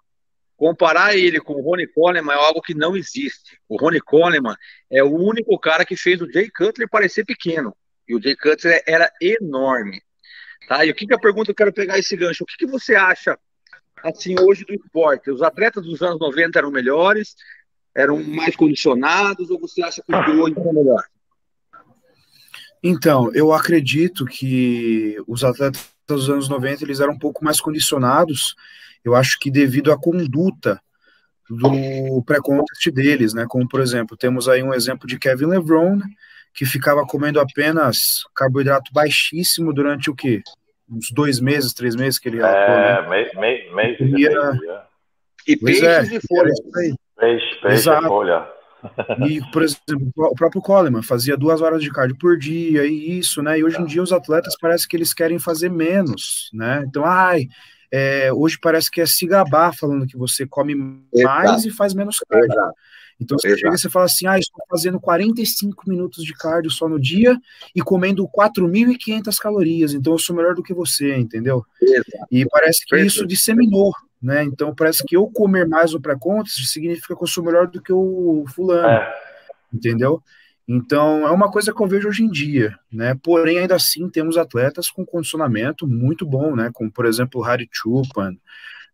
Comparar 0.56 1.14
ele 1.14 1.42
com 1.42 1.56
o 1.56 1.62
Ronnie 1.62 1.88
Coleman 1.88 2.32
é 2.32 2.38
algo 2.38 2.62
que 2.62 2.74
não 2.74 2.96
existe. 2.96 3.60
O 3.68 3.76
Ronnie 3.76 4.00
Coleman 4.00 4.56
é 4.90 5.04
o 5.04 5.14
único 5.14 5.60
cara 5.60 5.84
que 5.84 5.98
fez 5.98 6.22
o 6.22 6.32
Jay 6.32 6.50
Cutler 6.50 6.88
parecer 6.90 7.26
pequeno. 7.26 7.76
E 8.08 8.16
o 8.16 8.22
Jay 8.22 8.36
Cutler 8.36 8.82
era 8.88 9.12
enorme. 9.20 10.02
Tá? 10.68 10.86
E 10.86 10.92
o 10.92 10.96
que, 10.96 11.08
que 11.08 11.14
a 11.14 11.20
pergunta 11.20 11.52
eu 11.52 11.56
quero 11.56 11.74
pegar 11.74 11.98
esse 11.98 12.16
gancho? 12.16 12.44
O 12.44 12.48
que, 12.48 12.56
que 12.56 12.66
você 12.66 12.96
acha 12.96 13.38
assim 14.04 14.36
hoje 14.40 14.64
do 14.64 14.74
esporte? 14.74 15.32
Os 15.32 15.42
atletas 15.42 15.84
dos 15.84 16.02
anos 16.02 16.20
90 16.20 16.60
eram 16.60 16.72
melhores, 16.72 17.36
eram 17.94 18.24
mais 18.24 18.56
condicionados, 18.56 19.50
ou 19.50 19.60
você 19.60 19.84
acha 19.84 20.02
que 20.02 20.16
o 20.16 20.24
de 20.24 20.32
hoje 20.32 20.56
é 20.58 20.72
melhor? 20.72 21.04
Então, 22.84 23.32
eu 23.34 23.54
acredito 23.54 24.26
que 24.26 25.16
os 25.26 25.44
atletas 25.44 25.90
dos 26.06 26.30
anos 26.30 26.50
90 26.50 26.84
eles 26.84 27.00
eram 27.00 27.14
um 27.14 27.18
pouco 27.18 27.44
mais 27.44 27.62
condicionados 27.62 28.56
eu 29.04 29.16
acho 29.16 29.38
que 29.40 29.52
devido 29.52 29.92
à 29.92 29.98
conduta 29.98 30.80
do 31.50 32.24
pré-contest 32.26 32.90
deles, 32.92 33.34
né? 33.34 33.46
Como, 33.48 33.68
por 33.68 33.82
exemplo, 33.82 34.16
temos 34.16 34.48
aí 34.48 34.64
um 34.64 34.74
exemplo 34.74 35.06
de 35.06 35.20
Kevin 35.20 35.48
LeBron, 35.48 36.00
que 36.54 36.66
ficava 36.66 37.06
comendo 37.06 37.40
apenas 37.40 38.24
carboidrato 38.34 38.92
baixíssimo 38.94 39.74
durante 39.74 40.10
o 40.10 40.16
quê? 40.16 40.42
Uns 40.90 41.12
dois 41.12 41.40
meses, 41.40 41.74
três 41.74 41.96
meses 41.96 42.18
que 42.18 42.30
ele 42.30 42.38
É, 42.38 42.42
né? 42.42 43.10
mês, 43.10 43.34
mês, 43.36 43.74
mês 43.74 44.00
e 44.00 44.06
meio, 44.06 44.62
E 45.48 45.58
peixe 45.58 45.86
é, 45.86 46.02
de 46.04 46.20
folha. 46.26 46.54
Peixe, 47.20 47.62
peixe 47.62 47.76
Exato. 47.76 48.08
folha. 48.08 48.48
E, 49.28 49.42
por 49.52 49.64
exemplo, 49.64 50.12
o 50.16 50.36
próprio 50.36 50.62
Coleman 50.62 51.02
fazia 51.02 51.38
duas 51.38 51.62
horas 51.62 51.82
de 51.82 51.92
cardio 51.92 52.18
por 52.18 52.38
dia 52.38 52.86
e 52.86 53.18
isso, 53.20 53.42
né? 53.42 53.60
E 53.60 53.64
hoje 53.64 53.80
em 53.82 53.86
dia 53.86 54.02
os 54.02 54.12
atletas 54.12 54.56
parece 54.60 54.88
que 54.88 54.96
eles 54.96 55.14
querem 55.14 55.40
fazer 55.40 55.70
menos, 55.70 56.50
né? 56.54 56.84
Então, 56.88 57.06
ai, 57.06 57.48
é, 57.92 58.34
hoje 58.34 58.58
parece 58.60 58.90
que 58.90 59.02
é 59.02 59.06
se 59.06 59.26
gabar 59.28 59.72
falando 59.76 60.08
que 60.08 60.18
você 60.18 60.48
come 60.48 60.74
mais 60.76 61.14
Exato. 61.14 61.68
e 61.68 61.72
faz 61.72 61.94
menos 61.94 62.18
cardio. 62.28 62.52
Exato. 62.52 62.74
Então 63.22 63.38
você 63.38 63.48
Exato. 63.48 63.62
chega 63.62 63.76
e 63.76 63.78
você 63.78 63.90
fala 63.90 64.06
assim: 64.06 64.28
ah, 64.28 64.40
estou 64.40 64.64
fazendo 64.70 65.00
45 65.00 65.88
minutos 65.88 66.24
de 66.24 66.34
cardio 66.34 66.72
só 66.72 66.90
no 66.90 67.00
dia 67.00 67.38
e 67.76 67.82
comendo 67.82 68.28
4.500 68.28 69.38
calorias, 69.38 69.94
então 69.94 70.14
eu 70.14 70.20
sou 70.20 70.36
melhor 70.36 70.56
do 70.56 70.64
que 70.64 70.74
você, 70.74 71.16
entendeu? 71.16 71.64
E 72.32 72.46
parece 72.48 72.86
que 72.86 72.98
isso 72.98 73.26
disseminou, 73.26 73.94
né? 74.24 74.42
Então 74.44 74.74
parece 74.74 75.04
que 75.04 75.18
eu 75.18 75.28
comer 75.28 75.68
mais 75.68 75.92
no 75.92 76.02
pré-contas 76.02 76.54
significa 76.72 77.14
que 77.14 77.24
eu 77.24 77.28
sou 77.28 77.44
melhor 77.44 77.68
do 77.68 77.82
que 77.82 77.92
o 77.92 78.46
fulano, 78.48 78.88
é. 78.88 79.14
entendeu? 79.74 80.24
Então, 80.66 81.28
é 81.28 81.32
uma 81.32 81.52
coisa 81.52 81.74
que 81.74 81.82
eu 81.82 81.88
vejo 81.88 82.08
hoje 82.08 82.24
em 82.24 82.30
dia, 82.30 82.80
né? 82.90 83.20
Porém, 83.22 83.60
ainda 83.60 83.76
assim, 83.76 84.10
temos 84.10 84.38
atletas 84.38 84.90
com 84.90 85.06
condicionamento 85.06 85.86
muito 85.86 86.26
bom, 86.26 86.56
né? 86.56 86.70
Como, 86.74 86.90
por 86.90 87.06
exemplo, 87.06 87.42
o 87.42 87.44
Harry 87.44 87.68
Chupan, 87.70 88.38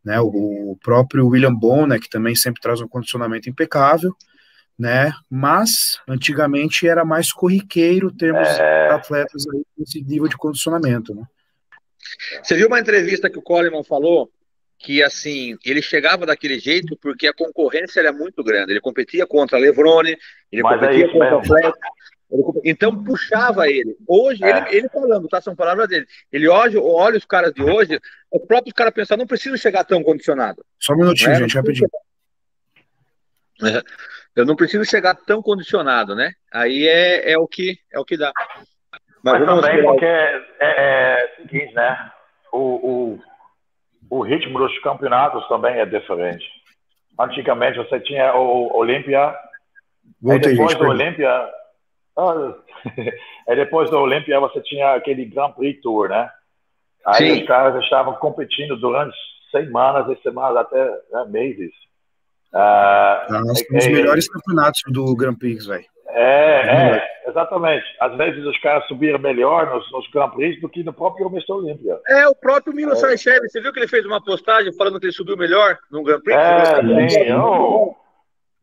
né? 0.03 0.19
O, 0.19 0.75
próprio 0.81 1.27
William 1.27 1.53
Bonner, 1.53 1.99
que 1.99 2.09
também 2.09 2.33
sempre 2.33 2.59
traz 2.59 2.81
um 2.81 2.87
condicionamento 2.87 3.47
impecável, 3.47 4.15
né? 4.79 5.13
Mas, 5.29 5.99
antigamente, 6.07 6.87
era 6.87 7.05
mais 7.05 7.31
corriqueiro 7.31 8.11
termos 8.11 8.47
é... 8.47 8.89
atletas 8.89 9.45
aí 9.53 9.61
com 9.75 9.83
esse 9.83 10.01
nível 10.01 10.27
de 10.27 10.37
condicionamento, 10.37 11.13
né? 11.13 11.23
Você 12.41 12.55
viu 12.55 12.65
uma 12.65 12.79
entrevista 12.79 13.29
que 13.29 13.37
o 13.37 13.43
Coleman 13.43 13.83
falou 13.83 14.31
que 14.79 15.03
assim 15.03 15.57
ele 15.65 15.81
chegava 15.81 16.25
daquele 16.25 16.57
jeito 16.57 16.97
porque 17.01 17.27
a 17.27 17.33
concorrência 17.33 17.99
era 17.99 18.13
muito 18.13 18.41
grande. 18.43 18.71
Ele 18.71 18.79
competia 18.79 19.27
contra 19.27 19.59
Levrone, 19.59 20.17
ele 20.51 20.63
Mas 20.63 20.81
é 20.81 20.85
competia 20.85 21.05
é 21.05 21.09
contra 21.09 21.43
Fleck. 21.43 21.79
Então 22.63 23.03
puxava 23.03 23.67
ele. 23.67 23.97
Hoje, 24.07 24.43
é. 24.43 24.49
ele, 24.49 24.77
ele 24.77 24.89
falando, 24.89 25.27
tá? 25.27 25.41
São 25.41 25.55
palavras 25.55 25.87
dele. 25.89 26.05
Ele 26.31 26.47
olha, 26.47 26.81
olha 26.81 27.17
os 27.17 27.25
caras 27.25 27.53
de 27.53 27.61
hoje, 27.61 27.99
os 28.31 28.45
próprios 28.45 28.73
caras 28.73 28.93
pensam, 28.93 29.17
não 29.17 29.27
preciso 29.27 29.57
chegar 29.57 29.83
tão 29.83 30.01
condicionado. 30.01 30.63
Só 30.79 30.93
um 30.93 30.97
minutinho, 30.97 31.31
né? 31.31 31.35
gente, 31.35 31.55
rapidinho. 31.55 31.89
É, 33.63 33.81
eu 34.35 34.45
não 34.45 34.55
preciso 34.55 34.85
chegar 34.85 35.15
tão 35.15 35.41
condicionado, 35.41 36.15
né? 36.15 36.31
Aí 36.53 36.87
é, 36.87 37.31
é 37.31 37.37
o 37.37 37.47
que 37.47 37.77
é 37.91 37.99
o 37.99 38.05
que 38.05 38.15
dá. 38.15 38.31
Mas, 39.23 39.41
Mas 39.41 39.61
também 39.61 39.83
porque 39.83 40.05
é, 40.05 40.41
é, 40.61 41.25
o 41.25 41.41
seguinte, 41.41 41.73
né? 41.73 42.11
O, 42.53 42.59
o, 42.59 43.19
o 44.09 44.21
ritmo 44.21 44.57
dos 44.57 44.77
campeonatos 44.79 45.47
também 45.47 45.79
é 45.79 45.85
diferente. 45.85 46.45
Antigamente 47.19 47.77
você 47.77 47.99
tinha 47.99 48.33
o 48.35 48.75
Olímpia, 48.75 49.35
depois 50.21 50.75
do 50.75 50.87
Olímpia, 50.87 51.49
aí 53.47 53.55
depois 53.55 53.89
do 53.89 53.97
Olímpia 53.97 54.39
você 54.39 54.61
tinha 54.61 54.93
aquele 54.93 55.25
Grand 55.25 55.51
Prix 55.51 55.81
Tour, 55.81 56.09
né? 56.09 56.29
Aí 57.05 57.33
Sim. 57.33 57.41
os 57.41 57.47
caras 57.47 57.83
estavam 57.83 58.13
competindo 58.15 58.77
durante 58.77 59.15
semanas 59.51 60.07
e 60.09 60.21
semanas, 60.21 60.57
até 60.57 60.85
né, 60.85 61.25
meses. 61.27 61.71
Ah, 62.53 63.27
Nossa, 63.29 63.63
é, 63.71 63.77
os 63.77 63.87
melhores 63.87 64.27
campeonatos 64.27 64.81
do 64.87 65.15
Grand 65.15 65.35
Prix, 65.35 65.65
velho. 65.65 65.85
É, 66.11 66.95
é, 66.95 67.29
exatamente. 67.29 67.85
Às 67.99 68.15
vezes 68.17 68.43
os 68.45 68.59
caras 68.59 68.87
subiram 68.87 69.19
melhor 69.19 69.69
nos, 69.69 69.91
nos 69.91 70.09
Grand 70.11 70.29
Prix 70.29 70.59
do 70.59 70.69
que 70.69 70.83
no 70.83 70.93
próprio 70.93 71.27
Mr. 71.27 71.51
Olímpia. 71.51 71.99
É, 72.07 72.27
o 72.27 72.35
próprio 72.35 72.73
Milo 72.73 72.93
é. 72.93 72.95
Você 72.95 73.61
viu 73.61 73.71
que 73.71 73.79
ele 73.79 73.87
fez 73.87 74.05
uma 74.05 74.23
postagem 74.23 74.73
falando 74.73 74.99
que 74.99 75.05
ele 75.05 75.13
subiu 75.13 75.37
melhor 75.37 75.77
no 75.91 76.03
Grand 76.03 76.21
Prix? 76.21 76.37
É, 76.37 77.09
sim, 77.09 77.23
eu, 77.29 77.95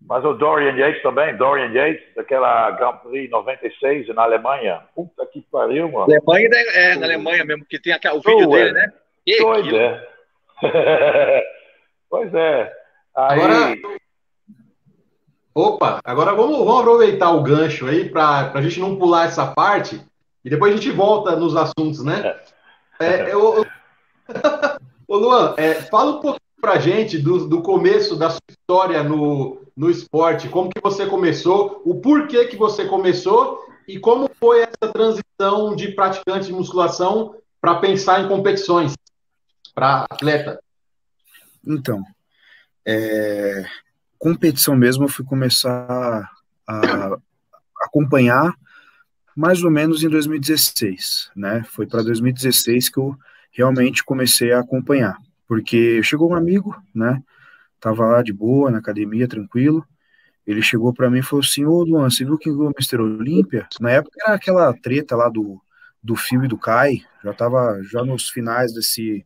mas 0.06 0.24
o 0.24 0.34
Dorian 0.34 0.76
Yates 0.76 1.02
também, 1.02 1.36
Dorian 1.36 1.72
Yates, 1.72 2.14
daquela 2.14 2.70
Grand 2.72 2.96
Prix 2.98 3.28
96 3.28 4.08
na 4.14 4.22
Alemanha. 4.22 4.82
Puta 4.94 5.26
que 5.26 5.42
pariu, 5.50 5.90
mano. 5.90 6.04
Alemanha, 6.04 6.48
é, 6.74 6.94
na 6.94 7.06
Alemanha 7.06 7.44
mesmo, 7.44 7.64
que 7.64 7.80
tem 7.80 7.92
aqui, 7.92 8.08
o 8.08 8.20
vídeo 8.20 8.48
dele, 8.48 8.72
né? 8.72 8.92
pois 9.40 9.72
é. 9.72 10.08
pois 12.08 12.34
é. 12.34 12.72
Aí... 13.16 13.40
Agora, 13.40 13.76
opa, 15.56 16.00
agora 16.04 16.34
vamos, 16.34 16.58
vamos 16.58 16.80
aproveitar 16.80 17.30
o 17.30 17.42
gancho 17.42 17.86
aí 17.86 18.10
para 18.10 18.52
a 18.52 18.60
gente 18.60 18.78
não 18.78 18.96
pular 18.96 19.24
essa 19.24 19.46
parte 19.46 19.98
e 20.44 20.50
depois 20.50 20.70
a 20.70 20.76
gente 20.76 20.90
volta 20.90 21.34
nos 21.34 21.56
assuntos, 21.56 22.04
né? 22.04 22.38
É, 23.00 23.32
eu... 23.32 23.64
Ô 25.08 25.16
Luan, 25.16 25.54
é, 25.56 25.74
fala 25.74 26.18
um 26.18 26.20
pouco 26.20 26.38
para 26.60 26.72
a 26.72 26.78
gente 26.78 27.16
do, 27.16 27.48
do 27.48 27.62
começo 27.62 28.16
da 28.16 28.28
sua 28.28 28.40
história 28.50 29.02
no, 29.02 29.62
no 29.74 29.88
esporte, 29.88 30.48
como 30.48 30.68
que 30.68 30.80
você 30.80 31.06
começou, 31.06 31.80
o 31.86 32.02
porquê 32.02 32.44
que 32.48 32.56
você 32.56 32.84
começou 32.84 33.64
e 33.88 33.98
como 33.98 34.28
foi 34.38 34.60
essa 34.60 34.92
transição 34.92 35.74
de 35.74 35.92
praticante 35.92 36.48
de 36.48 36.52
musculação 36.52 37.34
para 37.62 37.76
pensar 37.76 38.20
em 38.20 38.28
competições 38.28 38.94
para 39.74 40.04
atleta? 40.10 40.60
Então, 41.66 42.02
é, 42.84 43.64
competição 44.26 44.74
mesmo, 44.74 45.04
eu 45.04 45.08
fui 45.08 45.24
começar 45.24 46.28
a 46.66 47.16
acompanhar 47.84 48.52
mais 49.36 49.62
ou 49.62 49.70
menos 49.70 50.02
em 50.02 50.08
2016, 50.08 51.30
né? 51.36 51.62
Foi 51.70 51.86
para 51.86 52.02
2016 52.02 52.88
que 52.88 52.98
eu 52.98 53.16
realmente 53.52 54.02
comecei 54.02 54.50
a 54.52 54.58
acompanhar, 54.58 55.16
porque 55.46 56.02
chegou 56.02 56.32
um 56.32 56.34
amigo, 56.34 56.74
né? 56.92 57.22
Tava 57.78 58.04
lá 58.04 58.20
de 58.20 58.32
boa 58.32 58.68
na 58.68 58.78
academia, 58.78 59.28
tranquilo. 59.28 59.86
Ele 60.44 60.60
chegou 60.60 60.92
para 60.92 61.08
mim 61.08 61.20
e 61.20 61.22
falou 61.22 61.44
assim: 61.44 61.64
Ô 61.64 61.84
Luan, 61.84 62.10
você 62.10 62.24
viu 62.24 62.36
ganhou 62.36 62.66
o 62.66 62.72
Mr. 62.76 63.00
Olímpia? 63.00 63.68
Na 63.78 63.92
época 63.92 64.16
era 64.26 64.34
aquela 64.34 64.74
treta 64.74 65.14
lá 65.14 65.28
do, 65.28 65.62
do 66.02 66.16
Fio 66.16 66.44
e 66.44 66.48
do 66.48 66.58
Kai, 66.58 67.00
já 67.22 67.32
tava 67.32 67.80
já 67.84 68.04
nos 68.04 68.28
finais 68.28 68.74
desse, 68.74 69.24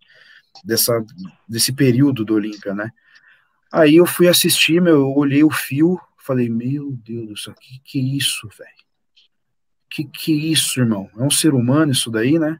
dessa, 0.62 1.02
desse 1.48 1.72
período 1.72 2.22
do 2.22 2.34
Olímpia, 2.34 2.74
né? 2.74 2.90
Aí 3.72 3.96
eu 3.96 4.06
fui 4.06 4.28
assistir, 4.28 4.80
meu, 4.80 4.96
eu 4.96 5.14
olhei 5.14 5.44
o 5.44 5.50
fio, 5.50 6.00
falei, 6.18 6.48
meu 6.48 6.90
Deus 6.92 7.28
do 7.28 7.36
céu, 7.36 7.54
que 7.60 7.80
que 7.84 7.98
é 7.98 8.16
isso, 8.16 8.48
velho? 8.56 8.70
Que 9.88 10.04
que 10.04 10.32
é 10.32 10.52
isso, 10.52 10.80
irmão? 10.80 11.08
É 11.16 11.22
um 11.22 11.30
ser 11.30 11.54
humano 11.54 11.92
isso 11.92 12.10
daí, 12.10 12.38
né? 12.38 12.58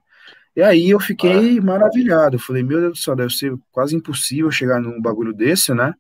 E 0.54 0.62
aí 0.62 0.90
eu 0.90 0.98
fiquei 0.98 1.58
ah. 1.58 1.62
maravilhado, 1.62 2.36
eu 2.36 2.40
falei, 2.40 2.62
meu 2.62 2.80
Deus 2.80 2.98
do 2.98 3.02
céu, 3.02 3.14
deve 3.14 3.32
ser 3.32 3.54
quase 3.70 3.94
impossível 3.94 4.50
chegar 4.50 4.80
num 4.80 5.00
bagulho 5.00 5.32
desse, 5.32 5.72
né? 5.72 5.94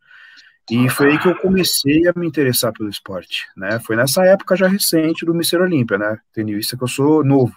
E 0.70 0.88
foi 0.88 1.10
aí 1.10 1.18
que 1.18 1.26
eu 1.26 1.36
comecei 1.36 2.06
a 2.06 2.12
me 2.14 2.26
interessar 2.26 2.72
pelo 2.72 2.88
esporte, 2.88 3.46
né? 3.56 3.80
Foi 3.80 3.96
nessa 3.96 4.24
época 4.24 4.54
já 4.54 4.68
recente 4.68 5.24
do 5.24 5.34
Mr. 5.34 5.56
Olímpia, 5.56 5.98
né? 5.98 6.18
Vista 6.36 6.76
que 6.76 6.84
eu 6.84 6.88
sou 6.88 7.24
novo. 7.24 7.54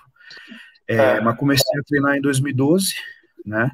É, 0.87 0.95
é. 0.95 1.21
Mas 1.21 1.37
comecei 1.37 1.79
a 1.79 1.83
treinar 1.83 2.15
em 2.15 2.21
2012, 2.21 2.93
né? 3.45 3.69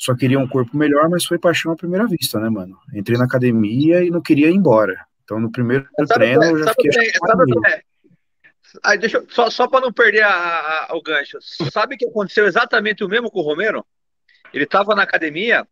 Só 0.00 0.14
queria 0.14 0.38
um 0.38 0.48
corpo 0.48 0.74
melhor, 0.74 1.10
mas 1.10 1.26
foi 1.26 1.38
paixão 1.38 1.72
à 1.72 1.76
primeira 1.76 2.06
vista, 2.06 2.40
né, 2.40 2.48
mano? 2.48 2.74
Entrei 2.94 3.18
na 3.18 3.26
academia 3.26 4.02
e 4.02 4.08
não 4.08 4.22
queria 4.22 4.48
ir 4.48 4.54
embora. 4.54 4.96
Então, 5.22 5.38
no 5.38 5.52
primeiro 5.52 5.86
sabe, 5.98 6.14
treino, 6.14 6.42
eu 6.42 6.58
já 6.64 6.70
fiquei. 6.70 6.90
Bem, 6.90 7.12
sabe, 7.12 7.82
Aí, 8.82 8.96
deixa, 8.96 9.22
só 9.28 9.50
só 9.50 9.68
para 9.68 9.82
não 9.82 9.92
perder 9.92 10.22
a, 10.22 10.86
a, 10.88 10.96
o 10.96 11.02
gancho. 11.02 11.36
Sabe 11.70 11.98
que 11.98 12.06
aconteceu 12.06 12.46
exatamente 12.46 13.04
o 13.04 13.08
mesmo 13.08 13.30
com 13.30 13.40
o 13.40 13.42
Romero? 13.42 13.84
Ele 14.54 14.64
estava 14.64 14.94
na 14.94 15.02
academia, 15.02 15.68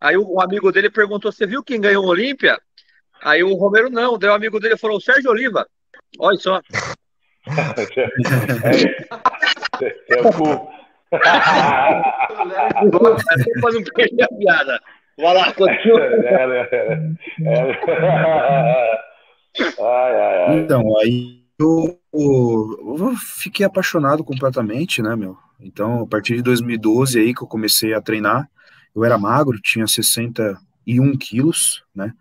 aí 0.00 0.16
um 0.16 0.40
amigo 0.40 0.70
dele 0.70 0.88
perguntou: 0.88 1.32
Você 1.32 1.44
viu 1.44 1.64
quem 1.64 1.80
ganhou 1.80 2.04
o 2.04 2.08
Olímpia? 2.08 2.60
Aí 3.20 3.42
o 3.42 3.54
Romero 3.54 3.90
não, 3.90 4.16
daí 4.16 4.30
o 4.30 4.34
amigo 4.34 4.60
dele 4.60 4.76
falou: 4.76 5.00
Sérgio 5.00 5.32
Oliva. 5.32 5.66
Olha 6.20 6.38
só. 6.38 6.62
é, 9.82 9.84
é, 9.84 10.18
é, 10.18 10.22
Para 13.60 13.72
não 13.72 13.84
perder 13.94 14.22
a 14.22 14.28
piada. 14.28 14.80
Vai 15.16 15.34
lá, 15.34 15.52
continua. 15.52 16.00
Então, 20.50 20.82
aí 20.98 21.44
eu, 21.58 22.00
eu, 22.12 23.14
fiquei 23.38 23.64
apaixonado 23.64 24.24
completamente, 24.24 25.00
né, 25.00 25.14
meu? 25.14 25.36
Então, 25.60 26.02
a 26.02 26.06
partir 26.06 26.34
de 26.36 26.42
2012 26.42 27.20
aí 27.20 27.32
que 27.34 27.42
eu 27.42 27.46
comecei 27.46 27.94
a 27.94 28.00
treinar, 28.00 28.48
eu 28.94 29.04
era 29.04 29.16
magro, 29.16 29.60
tinha 29.60 29.86
61 29.86 31.16
quilos, 31.16 31.84
né? 31.94 32.12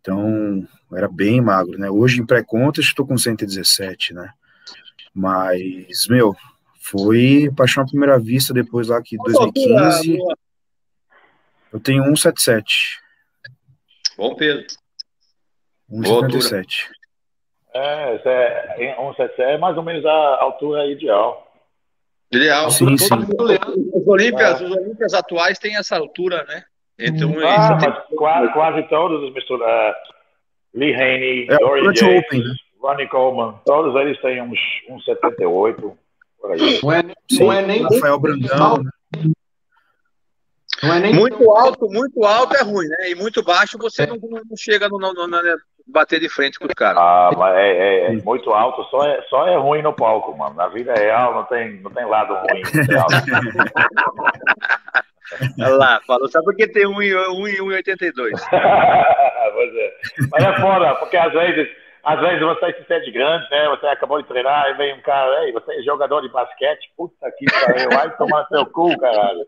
Então, 0.00 0.66
eu 0.90 0.96
era 0.96 1.08
bem 1.08 1.40
magro, 1.40 1.78
né? 1.78 1.90
Hoje, 1.90 2.20
em 2.20 2.26
pré-contas, 2.26 2.86
estou 2.86 3.06
com 3.06 3.18
117, 3.18 4.14
né? 4.14 4.30
Mas, 5.14 6.06
meu, 6.08 6.34
foi 6.90 7.50
paixão 7.56 7.82
à 7.82 7.86
primeira 7.86 8.18
vista, 8.18 8.54
depois 8.54 8.88
lá 8.88 9.02
que 9.02 9.16
2015. 9.16 10.18
Eu 11.72 11.80
tenho 11.80 12.04
177. 12.04 13.00
Bom 14.16 14.34
peso. 14.34 14.66
177. 15.90 16.90
É, 17.74 18.14
é, 18.14 18.94
177 18.96 19.42
é 19.42 19.58
mais 19.58 19.76
ou 19.76 19.82
menos 19.82 20.04
a 20.06 20.42
altura 20.42 20.86
ideal. 20.86 21.46
Ideal. 22.32 22.70
Sim, 22.70 22.96
sim. 22.96 23.14
Os 23.94 24.06
Olímpias, 24.06 24.60
é. 24.60 24.64
os 24.64 24.70
Olímpias 24.72 25.14
atuais 25.14 25.58
têm 25.58 25.76
essa 25.76 25.96
altura, 25.96 26.44
né? 26.44 26.64
Entre 26.98 27.24
um 27.24 27.46
ah, 27.46 27.78
e 28.10 28.16
quase, 28.16 28.52
quase 28.52 28.82
todos 28.88 29.22
os 29.22 29.34
misturar. 29.34 29.94
Lee 30.74 30.94
Haney, 30.94 31.46
é, 31.50 31.56
Dorian 31.58 31.94
James, 31.94 32.24
Open, 32.24 32.40
né? 32.40 32.54
Ronnie 32.80 33.08
Coleman, 33.08 33.60
todos 33.64 33.94
eles 33.96 34.20
têm 34.20 34.40
uns, 34.42 34.58
uns 34.88 35.04
78. 35.04 35.98
Não 36.42 36.92
é, 36.92 37.02
não 37.32 37.52
é 37.52 37.62
nem. 37.62 37.82
Rafael 37.82 38.18
Brandão. 38.18 38.82
Né? 38.82 38.90
Não 40.82 40.94
é 40.94 41.00
nem 41.00 41.14
muito 41.14 41.50
alto, 41.50 41.90
muito 41.90 42.24
alto 42.24 42.56
é 42.56 42.62
ruim, 42.62 42.86
né? 42.86 43.10
E 43.10 43.14
muito 43.14 43.42
baixo 43.42 43.78
você 43.78 44.06
não, 44.06 44.16
não 44.16 44.56
chega 44.56 44.88
no, 44.88 44.98
no, 44.98 45.12
no, 45.14 45.26
no, 45.26 45.38
bater 45.86 46.20
de 46.20 46.28
frente 46.28 46.58
com 46.58 46.66
o 46.66 46.74
cara. 46.74 46.98
Ah, 46.98 47.30
mas 47.36 47.54
é, 47.56 47.70
é, 47.70 48.06
é, 48.06 48.12
muito 48.22 48.52
alto, 48.52 48.84
só 48.90 49.06
é, 49.06 49.22
só 49.30 49.46
é 49.46 49.56
ruim 49.56 49.80
no 49.82 49.94
palco, 49.94 50.36
mano. 50.36 50.54
Na 50.54 50.68
vida 50.68 50.92
real 50.94 51.34
não 51.34 51.44
tem, 51.44 51.80
não 51.80 51.90
tem 51.90 52.04
lado 52.04 52.34
ruim. 52.34 52.62
Olha 55.60 55.74
lá, 55.74 56.00
falou, 56.06 56.28
sabe 56.28 56.44
por 56.44 56.54
que 56.54 56.68
tem 56.68 56.86
1,82? 56.86 58.14
pois 59.52 59.74
é. 59.74 59.92
Mas 60.30 60.44
é 60.44 60.60
foda, 60.60 60.94
porque 60.96 61.16
às 61.16 61.32
vezes 61.32 61.68
às 62.06 62.20
vezes 62.20 62.40
você 62.40 62.72
se 62.72 62.84
sente 62.86 63.10
grande, 63.10 63.50
né? 63.50 63.68
Você 63.70 63.84
acabou 63.86 64.22
de 64.22 64.28
treinar 64.28 64.70
e 64.70 64.74
vem 64.74 64.94
um 64.94 65.02
cara, 65.02 65.40
aí, 65.40 65.50
você 65.50 65.74
é 65.74 65.82
jogador 65.82 66.20
de 66.20 66.28
basquete, 66.28 66.92
puta 66.96 67.28
que 67.36 67.44
pariu, 67.46 67.90
vai 67.90 68.16
tomar 68.16 68.46
seu 68.46 68.64
cu, 68.66 68.96
caralho. 68.96 69.44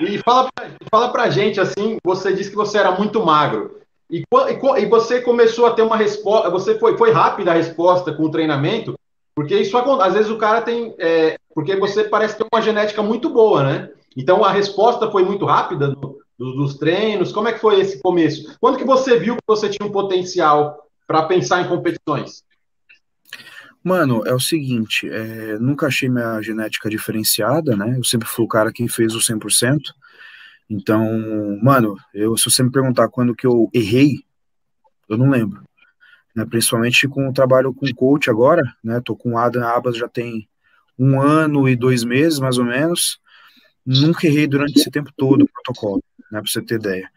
E, 0.00 0.16
fala, 0.18 0.48
fala 0.88 1.10
pra 1.10 1.28
gente, 1.28 1.60
assim, 1.60 1.98
você 2.04 2.32
disse 2.32 2.50
que 2.50 2.56
você 2.56 2.78
era 2.78 2.92
muito 2.92 3.26
magro. 3.26 3.80
E, 4.08 4.18
e, 4.20 4.82
e 4.82 4.86
você 4.86 5.20
começou 5.20 5.66
a 5.66 5.72
ter 5.72 5.82
uma 5.82 5.96
resposta, 5.96 6.48
você 6.48 6.78
foi, 6.78 6.96
foi 6.96 7.10
rápida 7.10 7.50
a 7.50 7.54
resposta 7.54 8.12
com 8.14 8.22
o 8.22 8.30
treinamento, 8.30 8.94
porque 9.34 9.56
isso 9.58 9.76
às 9.76 10.14
vezes 10.14 10.30
o 10.30 10.38
cara 10.38 10.62
tem, 10.62 10.94
é, 11.00 11.36
porque 11.52 11.74
você 11.74 12.04
parece 12.04 12.38
ter 12.38 12.46
uma 12.50 12.62
genética 12.62 13.02
muito 13.02 13.28
boa, 13.28 13.64
né? 13.64 13.90
Então 14.16 14.44
a 14.44 14.52
resposta 14.52 15.10
foi 15.10 15.24
muito 15.24 15.44
rápida 15.44 15.96
dos 16.50 16.76
treinos? 16.76 17.32
Como 17.32 17.48
é 17.48 17.52
que 17.52 17.60
foi 17.60 17.80
esse 17.80 18.00
começo? 18.00 18.56
Quando 18.60 18.78
que 18.78 18.84
você 18.84 19.18
viu 19.18 19.36
que 19.36 19.42
você 19.46 19.68
tinha 19.68 19.86
um 19.86 19.92
potencial 19.92 20.78
para 21.06 21.22
pensar 21.24 21.62
em 21.62 21.68
competições? 21.68 22.42
Mano, 23.84 24.22
é 24.24 24.32
o 24.32 24.38
seguinte, 24.38 25.08
é, 25.08 25.58
nunca 25.58 25.88
achei 25.88 26.08
minha 26.08 26.40
genética 26.40 26.88
diferenciada, 26.88 27.76
né? 27.76 27.96
Eu 27.98 28.04
sempre 28.04 28.28
fui 28.28 28.44
o 28.44 28.48
cara 28.48 28.72
que 28.72 28.86
fez 28.88 29.14
o 29.14 29.18
100%. 29.18 29.80
Então, 30.70 31.58
mano, 31.60 31.96
eu, 32.14 32.36
se 32.36 32.44
você 32.44 32.62
me 32.62 32.70
perguntar 32.70 33.08
quando 33.08 33.34
que 33.34 33.46
eu 33.46 33.68
errei, 33.74 34.20
eu 35.08 35.18
não 35.18 35.28
lembro. 35.28 35.62
Né? 36.34 36.46
Principalmente 36.46 37.08
com 37.08 37.28
o 37.28 37.32
trabalho 37.32 37.74
com 37.74 37.92
coach 37.94 38.30
agora, 38.30 38.62
né? 38.82 39.00
Tô 39.04 39.16
com 39.16 39.32
o 39.32 39.38
Adam 39.38 39.64
Abas 39.64 39.96
já 39.96 40.08
tem 40.08 40.48
um 40.98 41.20
ano 41.20 41.68
e 41.68 41.76
dois 41.76 42.04
meses, 42.04 42.38
mais 42.38 42.58
ou 42.58 42.64
menos. 42.64 43.20
Nunca 43.84 44.26
errei 44.26 44.46
durante 44.46 44.78
esse 44.78 44.90
tempo 44.90 45.10
todo 45.16 45.42
o 45.42 45.48
protocolo, 45.48 46.02
né? 46.32 46.40
Pra 46.40 46.50
você 46.50 46.62
ter 46.62 46.76
ideia. 46.76 47.10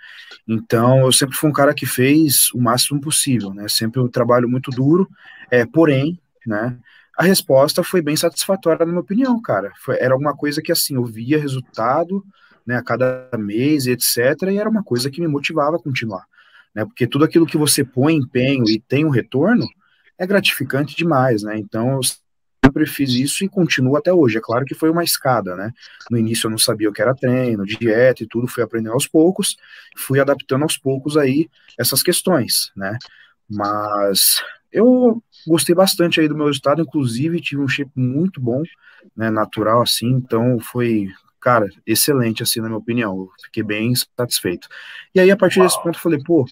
Então, 0.46 1.00
eu 1.00 1.12
sempre 1.12 1.38
fui 1.38 1.50
um 1.50 1.54
cara 1.54 1.74
que 1.74 1.86
fez 1.86 2.52
o 2.54 2.62
máximo 2.62 3.00
possível, 3.00 3.54
né? 3.54 3.68
Sempre 3.70 4.02
um 4.02 4.10
trabalho 4.10 4.50
muito 4.50 4.70
duro, 4.70 5.10
é, 5.50 5.66
porém, 5.66 6.20
né? 6.46 6.78
A 7.18 7.24
resposta 7.24 7.82
foi 7.82 8.02
bem 8.02 8.18
satisfatória, 8.18 8.86
na 8.86 8.92
minha 8.92 9.02
opinião, 9.02 9.42
cara. 9.42 9.72
Foi, 9.78 9.98
era 9.98 10.14
alguma 10.14 10.36
coisa 10.36 10.62
que, 10.62 10.72
assim, 10.72 10.96
eu 10.96 11.06
via 11.06 11.40
resultado, 11.40 12.24
né, 12.68 12.76
a 12.76 12.84
cada 12.84 13.30
mês, 13.38 13.88
etc., 13.88 14.52
e 14.52 14.58
era 14.58 14.70
uma 14.70 14.84
coisa 14.84 15.10
que 15.10 15.22
me 15.22 15.28
motivava 15.28 15.78
a 15.78 15.82
continuar, 15.82 16.26
né? 16.74 16.84
Porque 16.84 17.08
tudo 17.08 17.24
aquilo 17.24 17.46
que 17.46 17.58
você 17.58 17.86
põe 17.86 18.16
empenho 18.16 18.66
e 18.68 18.80
tem 18.80 19.06
um 19.06 19.10
retorno 19.10 19.66
é 20.18 20.28
gratificante 20.28 20.96
demais, 20.96 21.44
né? 21.44 21.58
Então, 21.58 21.94
eu 21.94 22.02
sempre 22.66 22.86
fiz 22.86 23.12
isso 23.12 23.44
e 23.44 23.50
continuo 23.50 23.96
até 23.96 24.12
hoje. 24.12 24.38
É 24.38 24.42
claro 24.42 24.66
que 24.66 24.76
foi 24.76 24.90
uma 24.90 25.04
escada, 25.04 25.56
né? 25.56 25.72
No 26.10 26.18
início 26.18 26.48
eu 26.48 26.52
não 26.52 26.58
sabia 26.58 26.90
o 26.90 26.94
que 26.94 27.02
era 27.02 27.16
treino, 27.16 27.66
dieta 27.66 28.24
e 28.24 28.28
tudo, 28.28 28.48
fui 28.48 28.64
aprendendo 28.64 28.94
aos 28.94 29.08
poucos, 29.08 29.56
fui 29.98 30.20
adaptando 30.20 30.64
aos 30.64 30.78
poucos 30.78 31.18
aí 31.18 31.50
essas 31.78 32.02
questões, 32.02 32.72
né? 32.76 32.98
Mas 33.50 34.42
eu 34.72 35.22
gostei 35.48 35.76
bastante 35.76 36.20
aí 36.20 36.28
do 36.28 36.36
meu 36.36 36.48
resultado, 36.48 36.82
inclusive 36.82 37.42
tive 37.42 37.62
um 37.62 37.68
shape 37.68 37.92
muito 37.96 38.42
bom, 38.42 38.64
né, 39.16 39.30
natural 39.30 39.82
assim, 39.84 40.10
então 40.10 40.60
foi, 40.60 41.08
cara, 41.40 41.70
excelente 41.86 42.42
assim 42.42 42.60
na 42.60 42.68
minha 42.68 42.80
opinião, 42.80 43.30
fiquei 43.46 43.64
bem 43.64 43.94
satisfeito. 43.96 44.68
E 45.14 45.20
aí 45.20 45.30
a 45.30 45.38
partir 45.38 45.62
desse 45.62 45.82
ponto 45.82 45.96
eu 45.96 46.02
falei, 46.02 46.20
pô, 46.24 46.46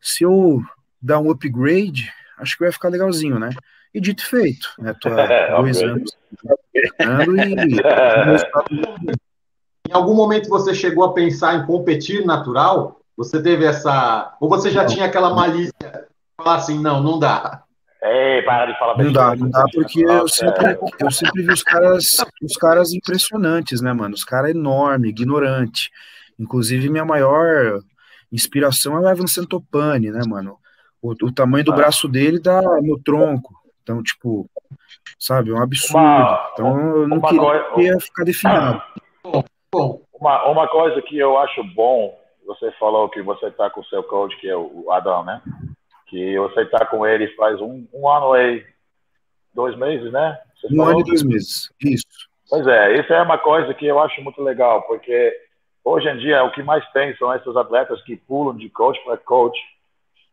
se 0.00 0.24
eu 0.24 0.60
dar 1.00 1.20
um 1.20 1.30
upgrade, 1.30 2.12
acho 2.38 2.56
que 2.56 2.64
vai 2.64 2.72
ficar 2.72 2.88
legalzinho, 2.88 3.38
né? 3.38 3.50
E 3.94 4.00
dito 4.00 4.22
e 4.22 4.26
feito, 4.26 4.68
né? 4.78 4.94
Tô 5.00 5.08
há 5.08 5.56
dois 5.62 5.82
anos 5.82 6.16
e 6.74 6.78
em 9.88 9.92
algum 9.92 10.14
momento 10.14 10.48
você 10.48 10.74
chegou 10.74 11.04
a 11.04 11.14
pensar 11.14 11.56
em 11.56 11.66
competir 11.66 12.24
natural? 12.24 13.00
Você 13.16 13.42
teve 13.42 13.64
essa. 13.64 14.36
Ou 14.40 14.48
você 14.48 14.70
já 14.70 14.82
não. 14.82 14.88
tinha 14.88 15.06
aquela 15.06 15.34
malícia 15.34 16.06
falar 16.36 16.56
assim, 16.56 16.80
não, 16.80 17.02
não 17.02 17.18
dá. 17.18 17.64
Ei, 18.00 18.42
para 18.42 18.66
de 18.66 18.78
falar 18.78 18.96
Não 18.96 19.12
dá, 19.12 19.34
não 19.34 19.50
dá, 19.50 19.64
porque 19.74 20.04
eu 20.04 20.28
sempre, 20.28 20.78
eu 21.00 21.10
sempre 21.10 21.42
vi 21.42 21.52
os 21.52 21.64
caras, 21.64 22.04
os 22.40 22.56
caras 22.56 22.92
impressionantes, 22.92 23.80
né, 23.80 23.92
mano? 23.92 24.14
Os 24.14 24.22
caras 24.22 24.52
enormes, 24.52 25.10
ignorante. 25.10 25.90
Inclusive, 26.38 26.88
minha 26.88 27.04
maior 27.04 27.80
inspiração 28.30 28.96
é 28.96 29.00
o 29.00 29.08
Evan 29.08 29.26
Santopani, 29.26 30.12
né, 30.12 30.20
mano? 30.28 30.58
O, 31.02 31.10
o 31.10 31.32
tamanho 31.32 31.64
do 31.64 31.72
ah. 31.72 31.76
braço 31.76 32.06
dele 32.06 32.38
dá 32.38 32.62
no 32.82 33.00
tronco. 33.02 33.57
Então, 33.88 34.02
tipo, 34.02 34.46
sabe, 35.18 35.50
é 35.50 35.54
um 35.54 35.62
absurdo. 35.62 35.96
Uma, 35.96 36.50
então, 36.52 36.78
eu 36.78 37.08
não 37.08 37.20
queria 37.22 37.64
coisa, 37.72 38.00
ficar 38.00 38.24
definido. 38.24 38.82
Bom, 39.72 40.02
uma, 40.12 40.46
uma 40.46 40.68
coisa 40.68 41.00
que 41.00 41.16
eu 41.16 41.38
acho 41.38 41.64
bom, 41.74 42.14
você 42.46 42.70
falou 42.72 43.08
que 43.08 43.22
você 43.22 43.50
tá 43.50 43.70
com 43.70 43.80
o 43.80 43.84
seu 43.86 44.02
coach, 44.02 44.38
que 44.38 44.48
é 44.48 44.54
o 44.54 44.90
Adão, 44.90 45.24
né? 45.24 45.40
que 46.08 46.38
você 46.38 46.62
está 46.62 46.84
com 46.84 47.06
ele 47.06 47.28
faz 47.34 47.58
um, 47.62 47.86
um 47.94 48.08
ano 48.08 48.32
aí, 48.32 48.64
dois 49.54 49.76
meses, 49.76 50.12
né? 50.12 50.38
Você 50.60 50.74
um 50.74 50.82
ano 50.82 51.00
e 51.00 51.04
dois 51.04 51.22
meses, 51.22 51.70
isso. 51.82 52.06
Pois 52.50 52.66
é, 52.66 52.98
isso 52.98 53.12
é 53.12 53.22
uma 53.22 53.38
coisa 53.38 53.72
que 53.72 53.86
eu 53.86 53.98
acho 54.00 54.20
muito 54.22 54.42
legal, 54.42 54.82
porque 54.82 55.34
hoje 55.82 56.08
em 56.08 56.18
dia 56.18 56.42
o 56.44 56.50
que 56.50 56.62
mais 56.62 56.86
tem 56.92 57.16
são 57.16 57.34
esses 57.34 57.56
atletas 57.56 58.02
que 58.02 58.16
pulam 58.16 58.56
de 58.56 58.68
coach 58.68 59.02
para 59.04 59.16
coach. 59.18 59.58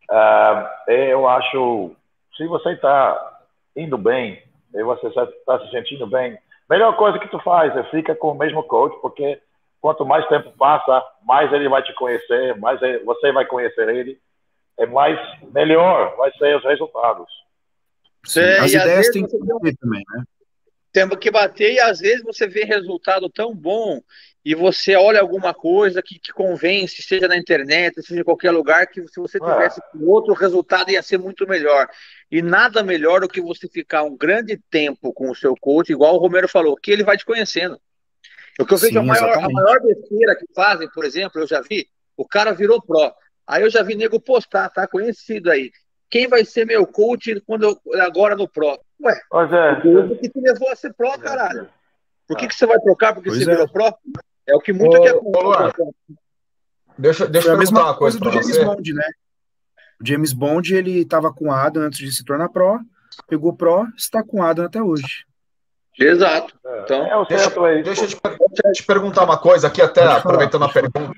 Uh, 0.09 0.91
eu 0.91 1.27
acho, 1.27 1.91
se 2.37 2.47
você 2.47 2.71
está 2.71 3.34
indo 3.75 3.97
bem, 3.97 4.41
e 4.73 4.83
você 4.83 5.07
está 5.07 5.59
se 5.59 5.71
sentindo 5.71 6.07
bem, 6.07 6.37
melhor 6.69 6.95
coisa 6.97 7.19
que 7.19 7.29
tu 7.29 7.39
faz 7.39 7.75
é 7.75 7.83
fica 7.85 8.15
com 8.15 8.31
o 8.31 8.37
mesmo 8.37 8.63
coach, 8.63 8.99
porque 9.01 9.39
quanto 9.81 10.05
mais 10.05 10.27
tempo 10.27 10.51
passa, 10.57 11.03
mais 11.23 11.51
ele 11.53 11.69
vai 11.69 11.83
te 11.83 11.93
conhecer, 11.95 12.57
mais 12.57 12.79
você 13.03 13.31
vai 13.31 13.45
conhecer 13.45 13.87
ele 13.89 14.19
é 14.77 14.85
mais 14.85 15.17
melhor 15.53 16.15
vai 16.17 16.31
ser 16.33 16.57
os 16.57 16.63
resultados. 16.63 17.27
Sim, 18.25 18.41
as 18.41 18.73
ideias 18.73 19.09
têm 19.09 19.25
que 19.25 19.37
também, 19.37 20.03
né? 20.09 20.23
Temos 20.95 21.17
que 21.17 21.29
bater 21.29 21.73
e 21.73 21.79
às 21.81 21.99
vezes 21.99 22.23
você 22.23 22.47
vê 22.47 22.63
resultado 22.63 23.29
tão 23.29 23.53
bom 23.53 24.01
e 24.45 24.55
você 24.55 24.95
olha 24.95 25.19
alguma 25.19 25.53
coisa 25.53 26.01
que 26.01 26.17
te 26.17 26.31
convence, 26.31 27.01
seja 27.01 27.27
na 27.27 27.35
internet, 27.35 28.01
seja 28.01 28.21
em 28.21 28.23
qualquer 28.23 28.51
lugar, 28.51 28.87
que 28.87 29.05
se 29.09 29.19
você 29.19 29.37
tivesse 29.37 29.81
é. 29.81 29.83
outro 30.05 30.33
resultado 30.33 30.89
ia 30.89 31.03
ser 31.03 31.17
muito 31.17 31.45
melhor. 31.45 31.89
E 32.31 32.41
nada 32.41 32.81
melhor 32.81 33.19
do 33.19 33.27
que 33.27 33.41
você 33.41 33.67
ficar 33.67 34.03
um 34.03 34.15
grande 34.15 34.57
tempo 34.71 35.11
com 35.11 35.29
o 35.29 35.35
seu 35.35 35.53
coach, 35.57 35.91
igual 35.91 36.15
o 36.15 36.17
Romero 36.17 36.47
falou, 36.47 36.77
que 36.77 36.91
ele 36.91 37.03
vai 37.03 37.17
te 37.17 37.25
conhecendo. 37.25 37.77
O 38.57 38.65
que 38.65 38.73
eu 38.73 38.77
vejo 38.77 38.93
Sim, 38.93 38.99
a, 38.99 39.03
maior, 39.03 39.37
a 39.37 39.49
maior 39.49 39.81
besteira 39.81 40.33
que 40.37 40.45
fazem, 40.55 40.89
por 40.91 41.03
exemplo, 41.03 41.41
eu 41.41 41.47
já 41.47 41.59
vi, 41.59 41.89
o 42.15 42.25
cara 42.25 42.53
virou 42.53 42.81
pró. 42.81 43.13
Aí 43.45 43.63
eu 43.63 43.69
já 43.69 43.83
vi 43.83 43.95
nego 43.95 44.17
postar, 44.17 44.69
tá 44.69 44.87
conhecido 44.87 45.51
aí. 45.51 45.73
Quem 46.09 46.25
vai 46.25 46.45
ser 46.45 46.65
meu 46.65 46.87
coach 46.87 47.37
quando 47.41 47.65
eu, 47.65 48.01
agora 48.01 48.33
no 48.33 48.47
Pro? 48.47 48.79
Ué, 49.03 49.21
pois 49.29 49.51
é. 49.51 49.71
o 49.73 50.17
que 50.17 50.29
te 50.29 50.39
levou 50.39 50.69
a 50.69 50.75
ser 50.75 50.93
Pro, 50.93 51.07
é. 51.07 51.17
caralho? 51.17 51.69
Por 52.27 52.37
que, 52.37 52.47
que 52.47 52.55
você 52.55 52.65
vai 52.65 52.79
trocar 52.79 53.13
porque 53.13 53.29
pois 53.29 53.43
você 53.43 53.49
é. 53.49 53.53
virou 53.53 53.69
Pro? 53.69 53.93
É 54.47 54.55
o 54.55 54.59
que 54.59 54.73
muito 54.73 55.01
que 55.01 55.07
acontece. 55.07 55.93
Deixa, 56.97 57.27
deixa 57.27 57.49
eu 57.49 57.55
a 57.55 57.57
mesma 57.57 57.83
uma 57.83 57.97
coisa, 57.97 58.17
coisa 58.17 58.37
do 58.37 58.43
James 58.43 58.57
você. 58.57 58.65
Bond, 58.65 58.93
né? 58.93 59.09
O 60.01 60.07
James 60.07 60.33
Bond, 60.33 60.75
ele 60.75 61.01
estava 61.01 61.33
com 61.33 61.51
Adam 61.51 61.83
antes 61.83 61.99
de 61.99 62.11
se 62.11 62.23
tornar 62.23 62.49
Pro, 62.49 62.79
pegou 63.27 63.53
Pro, 63.53 63.87
está 63.97 64.23
com 64.23 64.43
Adam 64.43 64.65
até 64.65 64.81
hoje. 64.81 65.25
Exato. 65.97 66.53
Então, 66.83 67.05
é, 67.05 67.25
deixa, 67.27 67.49
deixa, 67.83 68.03
eu 68.03 68.07
te, 68.07 68.19
deixa 68.21 68.67
eu 68.67 68.73
te 68.73 68.83
perguntar 68.83 69.23
uma 69.23 69.37
coisa 69.37 69.67
aqui, 69.67 69.81
até 69.81 70.03
aproveitando 70.05 70.65
a 70.65 70.69
pergunta. 70.69 71.11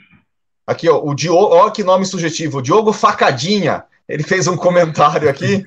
Aqui, 0.65 0.89
ó, 0.89 1.01
o 1.01 1.15
Diogo, 1.15 1.55
ó, 1.55 1.69
que 1.69 1.83
nome 1.83 2.05
sugestivo, 2.05 2.59
o 2.59 2.61
Diogo 2.61 2.93
Facadinha, 2.93 3.85
ele 4.07 4.23
fez 4.23 4.47
um 4.47 4.57
comentário 4.57 5.29
aqui, 5.29 5.65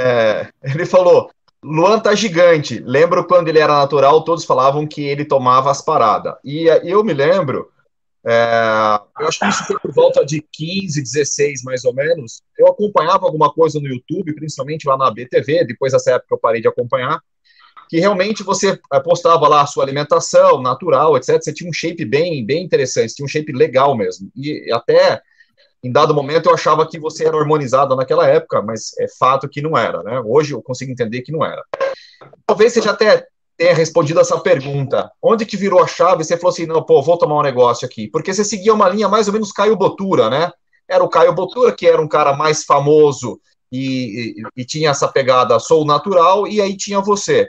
é, 0.00 0.48
ele 0.62 0.86
falou, 0.86 1.30
Luan 1.62 2.00
tá 2.00 2.14
gigante, 2.14 2.82
lembro 2.84 3.26
quando 3.26 3.48
ele 3.48 3.58
era 3.58 3.78
natural, 3.78 4.24
todos 4.24 4.44
falavam 4.44 4.86
que 4.86 5.02
ele 5.02 5.24
tomava 5.24 5.70
as 5.70 5.82
paradas, 5.82 6.34
e 6.44 6.66
eu 6.84 7.04
me 7.04 7.12
lembro, 7.12 7.70
é, 8.26 8.98
eu 9.20 9.28
acho 9.28 9.38
que 9.38 9.46
isso 9.46 9.64
foi 9.64 9.78
por 9.78 9.92
volta 9.92 10.24
de 10.24 10.44
15, 10.52 11.02
16 11.02 11.62
mais 11.62 11.84
ou 11.84 11.94
menos, 11.94 12.42
eu 12.58 12.66
acompanhava 12.66 13.26
alguma 13.26 13.52
coisa 13.52 13.78
no 13.78 13.88
YouTube, 13.88 14.34
principalmente 14.34 14.88
lá 14.88 14.96
na 14.96 15.10
BTV, 15.10 15.64
depois 15.64 15.92
dessa 15.92 16.12
época 16.12 16.34
eu 16.34 16.38
parei 16.38 16.60
de 16.60 16.68
acompanhar, 16.68 17.20
que 17.90 17.98
realmente 17.98 18.44
você 18.44 18.78
eh, 18.92 19.00
postava 19.00 19.48
lá 19.48 19.62
a 19.62 19.66
sua 19.66 19.82
alimentação 19.82 20.62
natural, 20.62 21.16
etc. 21.16 21.42
Você 21.42 21.52
tinha 21.52 21.68
um 21.68 21.72
shape 21.72 22.04
bem, 22.04 22.46
bem 22.46 22.64
interessante, 22.64 23.14
tinha 23.14 23.26
um 23.26 23.28
shape 23.28 23.52
legal 23.52 23.96
mesmo. 23.96 24.30
E 24.36 24.72
até 24.72 25.20
em 25.82 25.90
dado 25.90 26.14
momento 26.14 26.48
eu 26.48 26.54
achava 26.54 26.86
que 26.86 26.98
você 26.98 27.26
era 27.26 27.36
hormonizada 27.36 27.96
naquela 27.96 28.26
época, 28.26 28.60
mas 28.62 28.96
é 28.98 29.06
fato 29.18 29.48
que 29.48 29.62
não 29.62 29.76
era, 29.76 30.02
né? 30.02 30.20
Hoje 30.24 30.52
eu 30.52 30.62
consigo 30.62 30.92
entender 30.92 31.22
que 31.22 31.32
não 31.32 31.44
era. 31.44 31.62
Talvez 32.46 32.74
já 32.74 32.90
até 32.90 33.26
tenha 33.56 33.74
respondido 33.74 34.20
essa 34.20 34.38
pergunta. 34.38 35.10
Onde 35.22 35.46
que 35.46 35.56
virou 35.56 35.82
a 35.82 35.86
chave? 35.86 36.24
Você 36.24 36.36
falou 36.36 36.52
assim, 36.52 36.66
não, 36.66 36.82
pô, 36.82 37.02
vou 37.02 37.18
tomar 37.18 37.38
um 37.38 37.42
negócio 37.42 37.86
aqui. 37.86 38.08
Porque 38.08 38.32
você 38.32 38.44
seguia 38.44 38.74
uma 38.74 38.88
linha 38.88 39.08
mais 39.08 39.26
ou 39.26 39.32
menos 39.32 39.52
Caio 39.52 39.76
Botura, 39.76 40.28
né? 40.28 40.52
Era 40.88 41.04
o 41.04 41.08
Caio 41.08 41.34
Botura, 41.34 41.72
que 41.72 41.86
era 41.86 42.00
um 42.00 42.08
cara 42.08 42.34
mais 42.36 42.64
famoso 42.64 43.40
e, 43.70 44.34
e, 44.36 44.62
e 44.62 44.64
tinha 44.64 44.90
essa 44.90 45.08
pegada 45.08 45.58
sou 45.60 45.84
natural, 45.84 46.46
e 46.46 46.60
aí 46.60 46.76
tinha 46.76 47.00
você 47.00 47.48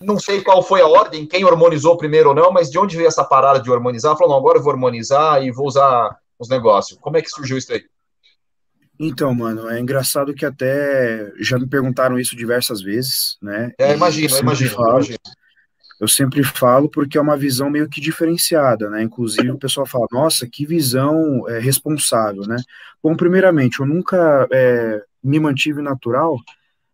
não 0.00 0.18
sei 0.18 0.40
qual 0.40 0.62
foi 0.62 0.80
a 0.80 0.88
ordem, 0.88 1.26
quem 1.26 1.44
hormonizou 1.44 1.96
primeiro 1.96 2.30
ou 2.30 2.34
não, 2.34 2.50
mas 2.50 2.70
de 2.70 2.78
onde 2.78 2.96
veio 2.96 3.08
essa 3.08 3.22
parada 3.22 3.60
de 3.60 3.70
hormonizar? 3.70 4.16
Falou, 4.16 4.32
não, 4.32 4.38
agora 4.38 4.56
eu 4.58 4.62
vou 4.62 4.72
hormonizar 4.72 5.42
e 5.44 5.50
vou 5.50 5.66
usar 5.66 6.16
os 6.40 6.48
negócios. 6.48 6.98
Como 6.98 7.16
é 7.18 7.22
que 7.22 7.28
surgiu 7.28 7.58
isso 7.58 7.72
aí? 7.72 7.84
Então, 8.98 9.34
mano, 9.34 9.68
é 9.68 9.78
engraçado 9.78 10.34
que 10.34 10.44
até 10.44 11.32
já 11.38 11.58
me 11.58 11.66
perguntaram 11.66 12.18
isso 12.18 12.36
diversas 12.36 12.82
vezes, 12.82 13.38
né? 13.40 13.72
É, 13.78 13.94
imagino, 13.94 14.34
eu 14.34 14.40
imagino, 14.40 14.70
falo, 14.70 14.90
imagino. 14.90 15.18
Eu 15.98 16.08
sempre 16.08 16.42
falo 16.42 16.88
porque 16.88 17.16
é 17.16 17.20
uma 17.20 17.36
visão 17.36 17.70
meio 17.70 17.88
que 17.88 18.00
diferenciada, 18.00 18.90
né? 18.90 19.02
Inclusive 19.02 19.50
o 19.50 19.58
pessoal 19.58 19.86
fala, 19.86 20.06
nossa, 20.10 20.46
que 20.46 20.66
visão 20.66 21.46
é, 21.48 21.58
responsável, 21.58 22.42
né? 22.46 22.56
Bom, 23.02 23.14
primeiramente, 23.16 23.80
eu 23.80 23.86
nunca 23.86 24.46
é, 24.50 25.02
me 25.22 25.38
mantive 25.38 25.80
natural 25.80 26.36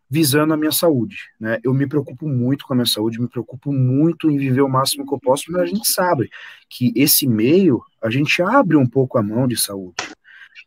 visando 0.09 0.53
a 0.53 0.57
minha 0.57 0.71
saúde, 0.71 1.17
né? 1.37 1.59
Eu 1.63 1.73
me 1.73 1.87
preocupo 1.87 2.27
muito 2.27 2.65
com 2.65 2.73
a 2.73 2.75
minha 2.75 2.85
saúde, 2.85 3.19
me 3.19 3.27
preocupo 3.27 3.73
muito 3.73 4.29
em 4.31 4.37
viver 4.37 4.61
o 4.61 4.69
máximo 4.69 5.05
que 5.05 5.13
eu 5.13 5.19
posso, 5.19 5.51
mas 5.51 5.61
a 5.61 5.65
gente 5.65 5.91
sabe 5.91 6.29
que 6.69 6.93
esse 6.95 7.27
meio 7.27 7.81
a 8.07 8.11
gente 8.11 8.41
abre 8.41 8.77
um 8.77 8.87
pouco 8.87 9.17
a 9.17 9.23
mão 9.23 9.47
de 9.47 9.57
saúde, 9.57 10.03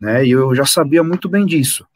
né? 0.01 0.25
E 0.25 0.31
eu 0.31 0.55
já 0.55 0.65
sabia 0.65 1.03
muito 1.03 1.29
bem 1.29 1.47
disso. 1.47 1.87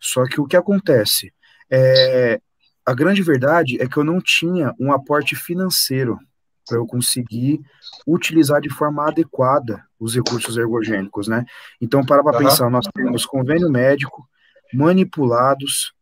Só 0.00 0.24
que 0.26 0.40
o 0.40 0.46
que 0.46 0.56
acontece? 0.56 1.32
É, 1.70 2.40
a 2.84 2.94
grande 2.94 3.22
verdade 3.22 3.80
é 3.80 3.86
que 3.86 3.96
eu 3.96 4.04
não 4.04 4.20
tinha 4.20 4.74
um 4.78 4.92
aporte 4.92 5.36
financeiro 5.36 6.18
para 6.66 6.78
eu 6.78 6.86
conseguir 6.86 7.60
utilizar 8.06 8.60
de 8.60 8.68
forma 8.68 9.06
adequada 9.06 9.82
os 9.98 10.14
recursos 10.14 10.56
ergogênicos, 10.56 11.26
né? 11.26 11.44
Então, 11.80 12.04
para 12.04 12.22
para 12.22 12.38
uhum. 12.38 12.44
pensar, 12.44 12.70
nós 12.70 12.86
temos 12.94 13.24
convênio 13.26 13.70
médico, 13.70 14.28
manipulados, 14.72 15.92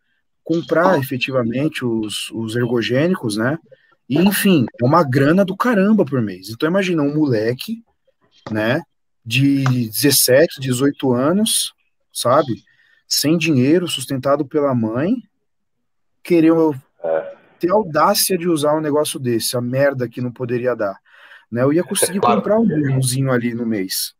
comprar 0.44 0.98
efetivamente 0.98 1.85
os, 1.85 2.30
os 2.32 2.56
ergogênicos, 2.56 3.37
né? 3.37 3.59
E, 4.09 4.18
enfim, 4.18 4.66
é 4.80 4.85
uma 4.85 5.02
grana 5.02 5.44
do 5.44 5.56
caramba 5.56 6.04
por 6.04 6.22
mês. 6.22 6.50
Então, 6.50 6.68
imagina 6.68 7.02
um 7.02 7.14
moleque, 7.14 7.82
né, 8.50 8.82
de 9.24 9.64
17, 9.64 10.61
18 10.61 11.12
anos, 11.12 11.72
sabe? 12.12 12.62
Sem 13.09 13.37
dinheiro, 13.37 13.88
sustentado 13.88 14.44
pela 14.46 14.74
mãe, 14.74 15.16
querer 16.22 16.52
é. 17.04 17.35
ter 17.59 17.70
audácia 17.70 18.37
de 18.37 18.48
usar 18.48 18.76
um 18.76 18.80
negócio 18.80 19.18
desse, 19.18 19.56
a 19.56 19.61
merda 19.61 20.09
que 20.09 20.20
não 20.20 20.32
poderia 20.32 20.74
dar. 20.74 20.96
Né? 21.50 21.62
Eu 21.62 21.72
ia 21.72 21.85
conseguir 21.85 22.20
comprar 22.20 22.59
um 22.59 22.66
burrozinho 22.66 23.30
ali 23.30 23.54
no 23.54 23.66
mês. 23.66 24.14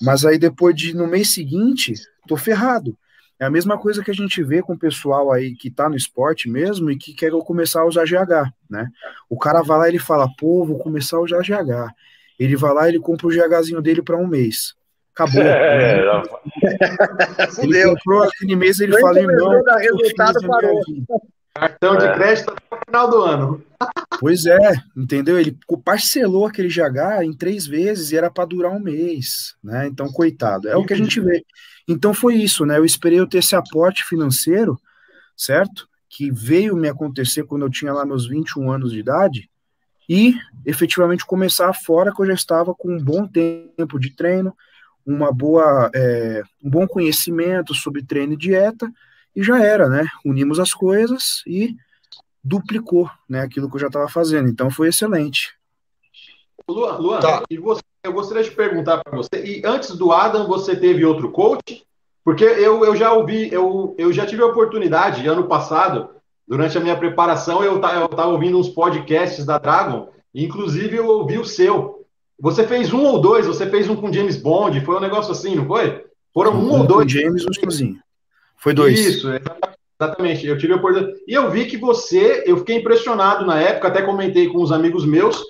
Mas 0.00 0.24
aí 0.24 0.38
depois 0.38 0.74
de 0.74 0.94
no 0.94 1.06
mês 1.06 1.32
seguinte, 1.32 1.94
tô 2.28 2.36
ferrado. 2.36 2.96
É 3.38 3.44
a 3.44 3.50
mesma 3.50 3.76
coisa 3.76 4.02
que 4.02 4.10
a 4.10 4.14
gente 4.14 4.42
vê 4.42 4.62
com 4.62 4.72
o 4.72 4.78
pessoal 4.78 5.30
aí 5.30 5.54
que 5.54 5.70
tá 5.70 5.88
no 5.88 5.96
esporte 5.96 6.48
mesmo 6.48 6.90
e 6.90 6.96
que 6.96 7.12
quer 7.12 7.30
começar 7.44 7.82
a 7.82 7.86
usar 7.86 8.04
GH, 8.04 8.50
né? 8.68 8.88
O 9.28 9.38
cara 9.38 9.62
vai 9.62 9.78
lá 9.78 9.86
e 9.86 9.90
ele 9.90 9.98
fala, 9.98 10.26
pô, 10.38 10.64
vou 10.64 10.78
começar 10.78 11.18
a 11.18 11.20
usar 11.20 11.42
GH. 11.42 11.92
Ele 12.38 12.56
vai 12.56 12.72
lá 12.72 12.86
e 12.86 12.92
ele 12.92 13.00
compra 13.00 13.26
o 13.26 13.30
GHzinho 13.30 13.80
dele 13.80 14.02
para 14.02 14.16
um 14.16 14.26
mês. 14.26 14.74
Acabou. 15.14 15.42
É, 15.42 16.22
ele 17.62 17.84
comprou 17.84 18.22
aquele 18.22 18.56
mês 18.56 18.80
ele 18.80 18.98
fala, 19.00 19.18
irmão, 19.18 19.62
resultado 19.78 20.46
parou. 20.46 20.80
Cartão 21.54 21.96
de 21.96 22.04
é. 22.04 22.12
crédito 22.12 22.50
até 22.50 22.76
o 22.76 22.78
final 22.84 23.10
do 23.10 23.22
ano. 23.22 23.64
Pois 24.20 24.44
é, 24.44 24.74
entendeu? 24.94 25.38
Ele 25.38 25.56
parcelou 25.82 26.46
aquele 26.46 26.68
GH 26.68 27.24
em 27.24 27.32
três 27.32 27.66
vezes 27.66 28.12
e 28.12 28.16
era 28.16 28.30
para 28.30 28.44
durar 28.44 28.72
um 28.72 28.78
mês, 28.78 29.54
né? 29.64 29.86
Então, 29.86 30.08
coitado. 30.08 30.68
É 30.68 30.76
o 30.76 30.84
que 30.84 30.92
a 30.92 30.96
gente 30.96 31.18
vê. 31.20 31.42
Então 31.88 32.12
foi 32.12 32.34
isso, 32.34 32.66
né? 32.66 32.76
Eu 32.76 32.84
esperei 32.84 33.18
eu 33.18 33.26
ter 33.26 33.38
esse 33.38 33.56
aporte 33.56 34.04
financeiro, 34.04 34.78
certo? 35.36 35.88
Que 36.08 36.30
veio 36.30 36.76
me 36.76 36.88
acontecer 36.88 37.44
quando 37.44 37.62
eu 37.62 37.70
tinha 37.70 37.92
lá 37.92 38.04
meus 38.04 38.28
21 38.28 38.70
anos 38.70 38.92
de 38.92 38.98
idade, 38.98 39.50
e 40.08 40.34
efetivamente 40.64 41.24
começar 41.24 41.72
fora 41.72 42.12
que 42.14 42.20
eu 42.20 42.26
já 42.26 42.34
estava 42.34 42.74
com 42.74 42.92
um 42.92 43.02
bom 43.02 43.26
tempo 43.26 43.98
de 43.98 44.10
treino, 44.10 44.56
uma 45.04 45.32
boa, 45.32 45.90
é, 45.94 46.42
um 46.62 46.70
bom 46.70 46.86
conhecimento 46.86 47.74
sobre 47.74 48.04
treino 48.04 48.32
e 48.32 48.36
dieta, 48.36 48.90
e 49.34 49.42
já 49.42 49.62
era, 49.62 49.88
né? 49.88 50.06
Unimos 50.24 50.58
as 50.58 50.72
coisas 50.72 51.42
e 51.46 51.76
duplicou, 52.42 53.10
né? 53.28 53.40
Aquilo 53.40 53.68
que 53.68 53.76
eu 53.76 53.80
já 53.80 53.86
estava 53.88 54.08
fazendo. 54.08 54.48
Então 54.48 54.70
foi 54.70 54.88
excelente. 54.88 55.54
Luan, 56.68 56.96
Luan 56.96 57.20
tá. 57.20 57.42
e 57.48 57.58
você, 57.58 57.82
eu 58.02 58.12
gostaria 58.12 58.42
de 58.42 58.50
perguntar 58.50 59.02
para 59.04 59.16
você. 59.16 59.44
E 59.44 59.62
antes 59.64 59.90
do 59.96 60.10
Adam, 60.10 60.46
você 60.48 60.74
teve 60.74 61.04
outro 61.04 61.30
coach? 61.30 61.84
Porque 62.24 62.42
eu, 62.42 62.84
eu 62.84 62.96
já 62.96 63.12
ouvi, 63.12 63.52
eu, 63.52 63.94
eu 63.96 64.12
já 64.12 64.26
tive 64.26 64.42
a 64.42 64.46
oportunidade 64.46 65.26
ano 65.28 65.46
passado, 65.46 66.10
durante 66.46 66.78
a 66.78 66.80
minha 66.80 66.96
preparação, 66.96 67.62
eu 67.62 67.76
estava 67.76 68.26
ouvindo 68.26 68.58
uns 68.58 68.68
podcasts 68.68 69.44
da 69.44 69.58
Dragon, 69.58 70.08
inclusive 70.34 70.96
eu 70.96 71.06
ouvi 71.06 71.38
o 71.38 71.44
seu. 71.44 72.06
Você 72.38 72.66
fez 72.66 72.92
um 72.92 73.04
ou 73.04 73.20
dois, 73.20 73.46
você 73.46 73.66
fez 73.68 73.88
um 73.88 73.96
com 73.96 74.12
James 74.12 74.36
Bond, 74.36 74.80
foi 74.82 74.96
um 74.96 75.00
negócio 75.00 75.32
assim, 75.32 75.54
não 75.54 75.66
foi? 75.66 76.04
Foram 76.32 76.52
um, 76.52 76.68
um 76.68 76.80
ou 76.80 76.86
dois. 76.86 77.10
James 77.10 77.44
um 77.46 77.52
sozinho. 77.52 77.98
Foi 78.56 78.74
dois. 78.74 78.98
Isso, 78.98 79.28
exatamente. 80.00 80.46
Eu 80.46 80.58
tive 80.58 80.74
a 80.74 80.76
oportunidade. 80.76 81.18
E 81.26 81.32
eu 81.32 81.50
vi 81.50 81.66
que 81.66 81.76
você, 81.76 82.44
eu 82.46 82.58
fiquei 82.58 82.76
impressionado 82.76 83.44
na 83.46 83.58
época, 83.58 83.88
até 83.88 84.02
comentei 84.02 84.48
com 84.48 84.62
os 84.62 84.70
amigos 84.70 85.06
meus, 85.06 85.42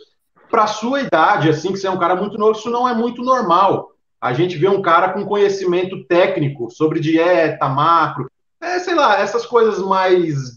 para 0.50 0.66
sua 0.66 1.00
idade, 1.00 1.48
assim, 1.48 1.72
que 1.72 1.78
você 1.78 1.86
é 1.86 1.90
um 1.90 1.98
cara 1.98 2.14
muito 2.14 2.38
novo, 2.38 2.58
isso 2.58 2.70
não 2.70 2.88
é 2.88 2.94
muito 2.94 3.22
normal. 3.22 3.90
A 4.20 4.32
gente 4.32 4.56
vê 4.56 4.68
um 4.68 4.80
cara 4.80 5.12
com 5.12 5.26
conhecimento 5.26 6.04
técnico 6.04 6.70
sobre 6.70 7.00
dieta, 7.00 7.68
macro, 7.68 8.30
é, 8.60 8.78
sei 8.78 8.94
lá, 8.94 9.18
essas 9.20 9.44
coisas 9.44 9.78
mais. 9.80 10.55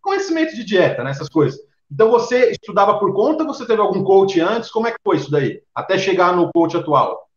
Conhecimento 0.00 0.54
de 0.54 0.64
dieta, 0.64 1.02
né? 1.02 1.10
Essas 1.10 1.28
coisas. 1.28 1.60
Então 1.90 2.10
você 2.10 2.52
estudava 2.52 2.98
por 2.98 3.12
conta, 3.14 3.44
você 3.44 3.66
teve 3.66 3.80
algum 3.80 4.02
coach 4.02 4.40
antes? 4.40 4.70
Como 4.70 4.86
é 4.86 4.92
que 4.92 4.98
foi 5.04 5.16
isso 5.16 5.30
daí? 5.30 5.62
Até 5.74 5.98
chegar 5.98 6.34
no 6.34 6.50
coach 6.50 6.76
atual? 6.76 7.28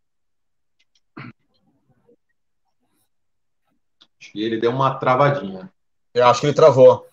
Acho 4.17 4.31
que 4.31 4.41
ele 4.41 4.59
deu 4.59 4.71
uma 4.71 4.95
travadinha. 4.95 5.69
Eu 6.13 6.25
acho 6.27 6.39
que 6.39 6.47
ele 6.47 6.53
travou. 6.53 7.05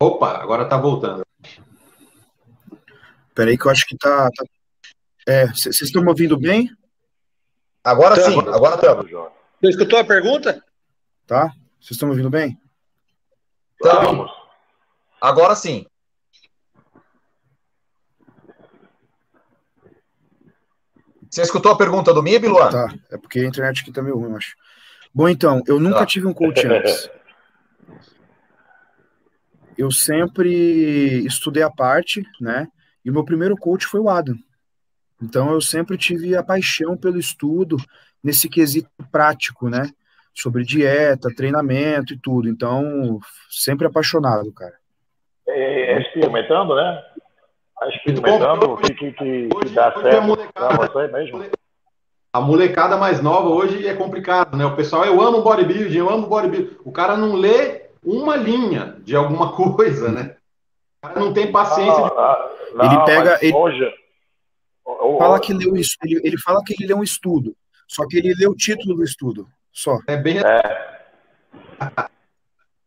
Opa, 0.00 0.38
agora 0.38 0.64
tá 0.64 0.78
voltando. 0.78 1.22
Peraí 3.34 3.58
que 3.58 3.66
eu 3.66 3.70
acho 3.70 3.86
que 3.86 3.96
tá... 3.98 4.30
tá... 4.30 4.44
É, 5.28 5.48
vocês 5.48 5.82
estão 5.82 6.02
me 6.02 6.08
ouvindo 6.08 6.38
bem? 6.38 6.74
Agora 7.84 8.16
sim, 8.16 8.38
agora 8.38 8.76
estamos. 8.76 9.10
Você 9.10 9.68
escutou 9.68 9.98
a 9.98 10.04
pergunta? 10.04 10.64
Tá. 11.26 11.52
Vocês 11.78 11.92
estão 11.92 12.08
me 12.08 12.12
ouvindo 12.12 12.30
bem? 12.30 12.58
Estamos. 13.82 14.30
Agora 15.20 15.54
sim. 15.54 15.86
Você 21.30 21.42
escutou 21.42 21.72
a 21.72 21.78
pergunta 21.78 22.12
do 22.12 22.22
MIB, 22.22 22.48
Luan? 22.48 22.70
Tá, 22.70 22.92
é 23.10 23.16
porque 23.16 23.40
a 23.40 23.46
internet 23.46 23.82
aqui 23.82 23.92
tá 23.92 24.02
meio 24.02 24.18
ruim, 24.18 24.30
eu 24.30 24.36
acho. 24.36 24.56
Bom, 25.14 25.28
então, 25.28 25.62
eu 25.66 25.78
nunca 25.78 26.00
tá. 26.00 26.06
tive 26.06 26.26
um 26.26 26.34
coach 26.34 26.66
antes. 26.66 27.08
Eu 29.78 29.90
sempre 29.90 31.24
estudei 31.24 31.62
a 31.62 31.70
parte, 31.70 32.22
né? 32.38 32.68
E 33.02 33.08
o 33.08 33.12
meu 33.14 33.24
primeiro 33.24 33.56
coach 33.56 33.86
foi 33.86 33.98
o 33.98 34.10
Adam. 34.10 34.36
Então 35.22 35.50
eu 35.52 35.60
sempre 35.62 35.96
tive 35.96 36.36
a 36.36 36.42
paixão 36.42 36.98
pelo 36.98 37.18
estudo 37.18 37.78
nesse 38.22 38.46
quesito 38.46 38.90
prático, 39.10 39.70
né? 39.70 39.90
Sobre 40.34 40.64
dieta, 40.64 41.34
treinamento 41.34 42.14
e 42.14 42.18
tudo. 42.18 42.48
Então, 42.48 43.18
sempre 43.50 43.86
apaixonado, 43.86 44.52
cara. 44.52 44.74
É, 45.48 45.94
é 45.94 46.00
experimentando, 46.00 46.74
né? 46.74 47.02
É 47.82 47.88
experimentando 47.96 48.72
o 48.72 48.76
que, 48.76 48.94
que, 48.94 49.12
que, 49.12 49.48
que 49.48 49.68
dá 49.70 49.92
certo 49.92 50.52
para 50.52 50.76
você 50.76 51.08
mesmo 51.08 51.42
a 52.32 52.40
molecada 52.40 52.96
mais 52.96 53.20
nova 53.20 53.48
hoje 53.48 53.86
é 53.86 53.94
complicado, 53.94 54.56
né? 54.56 54.64
O 54.64 54.76
pessoal, 54.76 55.04
eu 55.04 55.20
amo 55.20 55.42
bodybuilding, 55.42 55.98
eu 55.98 56.08
amo 56.08 56.28
bodybuilding. 56.28 56.76
O 56.84 56.92
cara 56.92 57.16
não 57.16 57.34
lê 57.34 57.86
uma 58.04 58.36
linha 58.36 58.96
de 59.00 59.16
alguma 59.16 59.52
coisa, 59.52 60.10
né? 60.12 60.36
O 61.02 61.08
cara 61.08 61.20
não 61.20 61.32
tem 61.32 61.50
paciência. 61.50 61.92
Não, 61.92 62.08
de... 62.08 62.74
não, 62.74 62.84
ele 62.84 63.04
pega. 63.04 63.38
Ele 63.42 63.54
hoje... 63.54 63.94
Fala 65.18 65.40
que 65.40 65.52
leu 65.52 65.76
isso, 65.76 65.96
ele, 66.02 66.20
ele 66.24 66.38
fala 66.38 66.62
que 66.64 66.74
ele 66.74 66.88
lê 66.88 66.94
um 66.94 67.02
estudo, 67.02 67.54
só 67.86 68.06
que 68.06 68.18
ele 68.18 68.34
lê 68.34 68.48
o 68.48 68.56
título 68.56 68.96
do 68.96 69.04
estudo, 69.04 69.46
só. 69.72 69.98
É 70.06 70.16
bem. 70.16 70.38
É. 70.38 71.00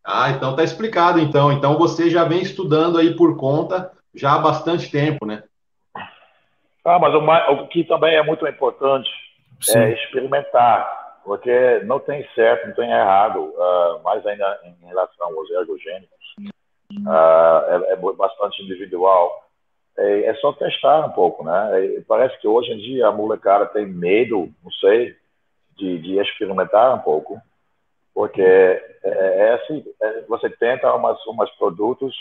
ah, 0.03 0.29
então 0.31 0.55
tá 0.55 0.63
explicado, 0.63 1.19
então. 1.19 1.51
Então 1.51 1.77
você 1.77 2.09
já 2.09 2.23
vem 2.23 2.41
estudando 2.41 2.97
aí 2.97 3.15
por 3.15 3.37
conta 3.37 3.91
já 4.13 4.35
há 4.35 4.39
bastante 4.39 4.91
tempo, 4.91 5.25
né? 5.25 5.43
Ah, 6.85 6.99
mas 6.99 7.13
o, 7.15 7.19
o 7.63 7.67
que 7.67 7.83
também 7.85 8.15
é 8.15 8.23
muito 8.23 8.45
importante 8.47 9.09
Sim. 9.61 9.79
é 9.79 9.93
experimentar, 9.93 11.21
porque 11.23 11.79
não 11.85 11.99
tem 11.99 12.27
certo, 12.35 12.67
não 12.67 12.75
tem 12.75 12.91
errado, 12.91 13.39
uh, 13.39 14.03
mais 14.03 14.25
ainda 14.25 14.59
em 14.65 14.85
relação 14.85 15.27
aos 15.27 15.49
ergogênicos, 15.49 16.35
uh, 17.07 17.85
é, 17.87 17.93
é, 17.93 17.95
bastante 17.95 18.61
individual. 18.61 19.41
É, 19.97 20.25
é, 20.25 20.33
só 20.35 20.51
testar 20.53 21.05
um 21.05 21.11
pouco, 21.11 21.43
né? 21.43 21.69
É, 21.97 22.01
parece 22.07 22.37
que 22.39 22.47
hoje 22.47 22.71
em 22.71 22.77
dia 22.77 23.07
a 23.07 23.11
molecada 23.11 23.67
tem 23.67 23.85
medo, 23.85 24.49
não 24.63 24.71
sei, 24.71 25.15
de, 25.77 25.99
de 25.99 26.19
experimentar 26.19 26.95
um 26.95 26.99
pouco, 26.99 27.41
porque 28.13 28.41
é, 28.41 28.81
é 29.03 29.53
assim, 29.53 29.83
é, 30.01 30.21
você 30.21 30.49
tenta 30.49 30.93
umas, 30.93 31.23
umas 31.25 31.49
produtos, 31.57 32.15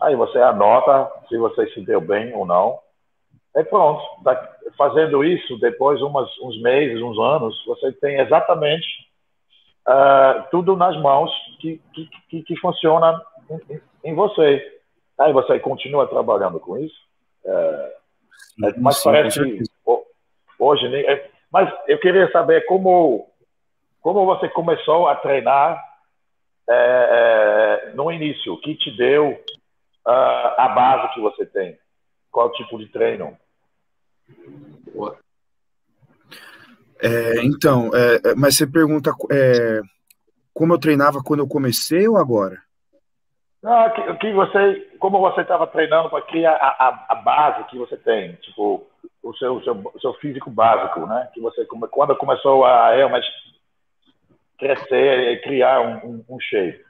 aí 0.00 0.16
você 0.16 0.38
anota 0.38 1.10
se 1.28 1.36
você 1.36 1.66
se 1.70 1.80
deu 1.82 2.00
bem 2.00 2.34
ou 2.34 2.46
não, 2.46 2.78
é 3.54 3.62
pronto. 3.62 4.02
Fazendo 4.76 5.24
isso, 5.24 5.58
depois 5.58 6.00
umas, 6.00 6.28
uns 6.40 6.60
meses, 6.62 7.02
uns 7.02 7.18
anos, 7.18 7.64
você 7.66 7.92
tem 7.92 8.20
exatamente 8.20 8.86
uh, 9.88 10.44
tudo 10.50 10.76
nas 10.76 10.96
mãos 11.00 11.30
que, 11.60 11.80
que, 11.92 12.08
que, 12.28 12.42
que 12.42 12.56
funciona 12.56 13.20
em, 13.68 13.80
em, 14.04 14.14
você. 14.14 14.80
Aí 15.18 15.32
você 15.32 15.58
continua 15.58 16.06
trabalhando 16.06 16.60
com 16.60 16.78
isso. 16.78 16.96
Uh, 17.44 18.00
mas 18.78 18.98
sim, 18.98 19.04
parece 19.04 19.42
que 19.42 19.64
hoje. 20.58 20.86
Mas 21.52 21.72
eu 21.88 21.98
queria 21.98 22.30
saber 22.30 22.64
como, 22.66 23.28
como 24.00 24.24
você 24.24 24.48
começou 24.48 25.08
a 25.08 25.16
treinar 25.16 25.82
é, 26.68 27.88
é, 27.90 27.94
no 27.94 28.12
início, 28.12 28.52
o 28.52 28.60
que 28.60 28.76
te 28.76 28.96
deu 28.96 29.30
uh, 30.06 30.54
a 30.56 30.68
base 30.68 31.14
que 31.14 31.20
você 31.20 31.44
tem. 31.46 31.76
Qual 32.30 32.52
tipo 32.52 32.78
de 32.78 32.86
treino? 32.86 33.36
É, 37.02 37.42
então, 37.42 37.90
é, 37.94 38.30
é, 38.30 38.34
mas 38.36 38.56
você 38.56 38.66
pergunta 38.66 39.10
é, 39.32 39.80
como 40.52 40.74
eu 40.74 40.78
treinava 40.78 41.22
quando 41.24 41.40
eu 41.40 41.48
comecei 41.48 42.06
ou 42.06 42.16
agora? 42.16 42.58
Não, 43.62 43.90
que, 43.90 44.14
que 44.14 44.32
você, 44.32 44.88
como 44.98 45.18
você 45.18 45.40
estava 45.40 45.66
treinando 45.66 46.08
para 46.08 46.22
criar 46.22 46.52
a, 46.52 46.88
a, 46.88 47.06
a, 47.10 47.14
base 47.16 47.64
que 47.64 47.78
você 47.78 47.96
tem, 47.96 48.34
tipo 48.36 48.86
o 49.22 49.34
seu, 49.34 49.62
seu, 49.62 49.92
seu 50.00 50.14
físico 50.14 50.50
básico, 50.50 51.06
né? 51.06 51.28
Que 51.34 51.40
você 51.40 51.64
quando 51.64 52.16
começou 52.16 52.64
a 52.64 52.94
realmente 52.94 53.26
crescer 54.58 55.32
e 55.32 55.42
criar 55.42 55.80
um, 55.80 56.10
um, 56.10 56.24
um 56.28 56.40
shape. 56.40 56.84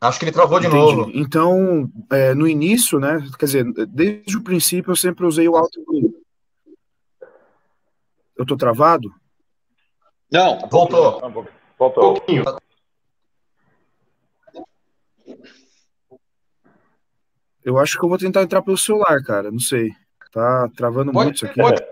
Acho 0.00 0.18
que 0.20 0.26
ele 0.26 0.32
travou 0.32 0.60
de 0.60 0.68
Entendi. 0.68 0.96
novo. 0.96 1.10
Então, 1.12 1.90
é, 2.12 2.32
no 2.32 2.46
início, 2.46 3.00
né? 3.00 3.18
Quer 3.36 3.46
dizer, 3.46 3.64
desde 3.88 4.36
o 4.36 4.44
princípio 4.44 4.92
eu 4.92 4.96
sempre 4.96 5.26
usei 5.26 5.48
o 5.48 5.56
alto. 5.56 5.80
Eu 8.36 8.46
tô 8.46 8.56
travado? 8.56 9.12
Não, 10.30 10.60
voltou. 10.68 11.20
Voltou. 11.76 12.10
Um 12.10 12.14
pouquinho. 12.14 12.44
Eu 17.68 17.76
acho 17.76 17.98
que 17.98 18.02
eu 18.02 18.08
vou 18.08 18.16
tentar 18.16 18.42
entrar 18.42 18.62
pelo 18.62 18.78
celular, 18.78 19.22
cara. 19.22 19.50
Não 19.50 19.58
sei. 19.58 19.90
Tá 20.32 20.70
travando 20.74 21.12
pode, 21.12 21.26
muito 21.26 21.36
isso 21.36 21.44
aqui. 21.44 21.60
Pode. 21.60 21.84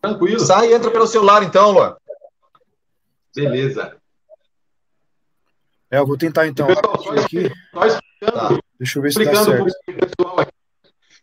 Tranquilo. 0.00 0.40
Sai 0.40 0.68
e 0.70 0.72
entra 0.72 0.90
pelo 0.90 1.06
celular, 1.06 1.42
então, 1.42 1.72
Luan. 1.72 1.96
Beleza. 3.36 3.94
É, 5.90 5.98
eu 5.98 6.06
vou 6.06 6.16
tentar 6.16 6.46
então. 6.46 6.66
Pessoal, 6.66 7.18
aqui. 7.18 7.52
Tá. 8.20 8.58
Deixa 8.78 8.98
eu 8.98 9.02
ver 9.02 9.12
se 9.12 9.22
tá 9.22 9.44
certo. 9.44 9.66
Pessoal, 9.84 10.46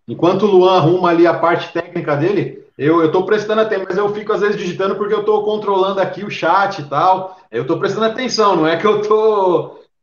enquanto 0.07 0.43
o 0.43 0.51
Luan 0.51 0.77
arruma 0.77 1.09
ali 1.09 1.25
a 1.25 1.33
parte 1.33 1.73
técnica 1.73 2.15
dele, 2.15 2.63
eu, 2.77 3.01
eu 3.01 3.11
tô 3.11 3.25
prestando 3.25 3.61
atenção, 3.61 3.85
mas 3.89 3.97
eu 3.97 4.13
fico 4.13 4.33
às 4.33 4.41
vezes 4.41 4.57
digitando 4.57 4.95
porque 4.97 5.15
eu 5.15 5.25
tô 5.25 5.43
controlando 5.43 5.99
aqui 5.99 6.23
o 6.23 6.29
chat 6.29 6.77
e 6.77 6.85
tal. 6.87 7.35
Eu 7.49 7.65
tô 7.65 7.79
prestando 7.79 8.05
atenção, 8.05 8.55
não 8.55 8.67
é 8.67 8.77
que 8.77 8.85
eu. 8.85 9.01
Que 9.01 9.07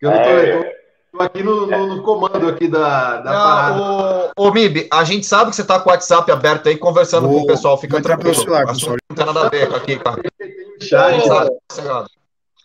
eu 0.06 0.10
não 0.10 0.22
tô, 0.22 0.28
é... 0.28 0.56
eu 0.56 0.64
tô 0.64 0.83
aqui 1.18 1.42
no, 1.42 1.66
no, 1.66 1.86
no, 1.96 2.02
comando 2.02 2.48
aqui 2.48 2.68
da, 2.68 3.20
da 3.20 3.32
não, 3.32 3.42
parada. 3.42 4.32
Ô, 4.36 4.48
ô 4.48 4.52
Mib, 4.52 4.86
a 4.90 5.04
gente 5.04 5.26
sabe 5.26 5.50
que 5.50 5.56
você 5.56 5.64
tá 5.64 5.78
com 5.80 5.88
o 5.88 5.92
WhatsApp 5.92 6.30
aberto 6.30 6.68
aí, 6.68 6.76
conversando 6.76 7.28
vou, 7.28 7.38
com 7.38 7.44
o 7.44 7.46
pessoal, 7.46 7.78
fica 7.78 8.00
tranquilo. 8.02 8.34
Celular, 8.34 8.66
pessoal. 8.66 8.96
Não 9.08 9.16
tem 9.16 9.26
nada 9.26 9.46
a 9.46 9.48
ver 9.48 9.74
aqui, 9.74 9.96
cara. 9.98 10.22
Chat, 10.80 11.28
tá 11.28 12.06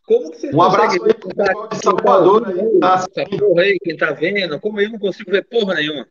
como 0.10 0.32
que 0.32 0.40
você 0.40 0.56
um 0.56 0.62
abraço 0.64 1.04
aí, 1.04 1.14
pessoal 1.14 1.68
de 1.68 1.78
Salvador 1.78 2.48
aí, 2.48 2.80
tá 2.80 2.96
essa 2.96 3.38
porra 3.38 3.62
aí, 3.62 3.78
quem 3.80 3.96
tá 3.96 4.12
vendo? 4.12 4.60
Como 4.60 4.82
eu 4.82 4.90
não 4.90 4.98
consigo 4.98 5.30
ver 5.30 5.48
porra 5.48 5.76
nenhuma? 5.76 6.08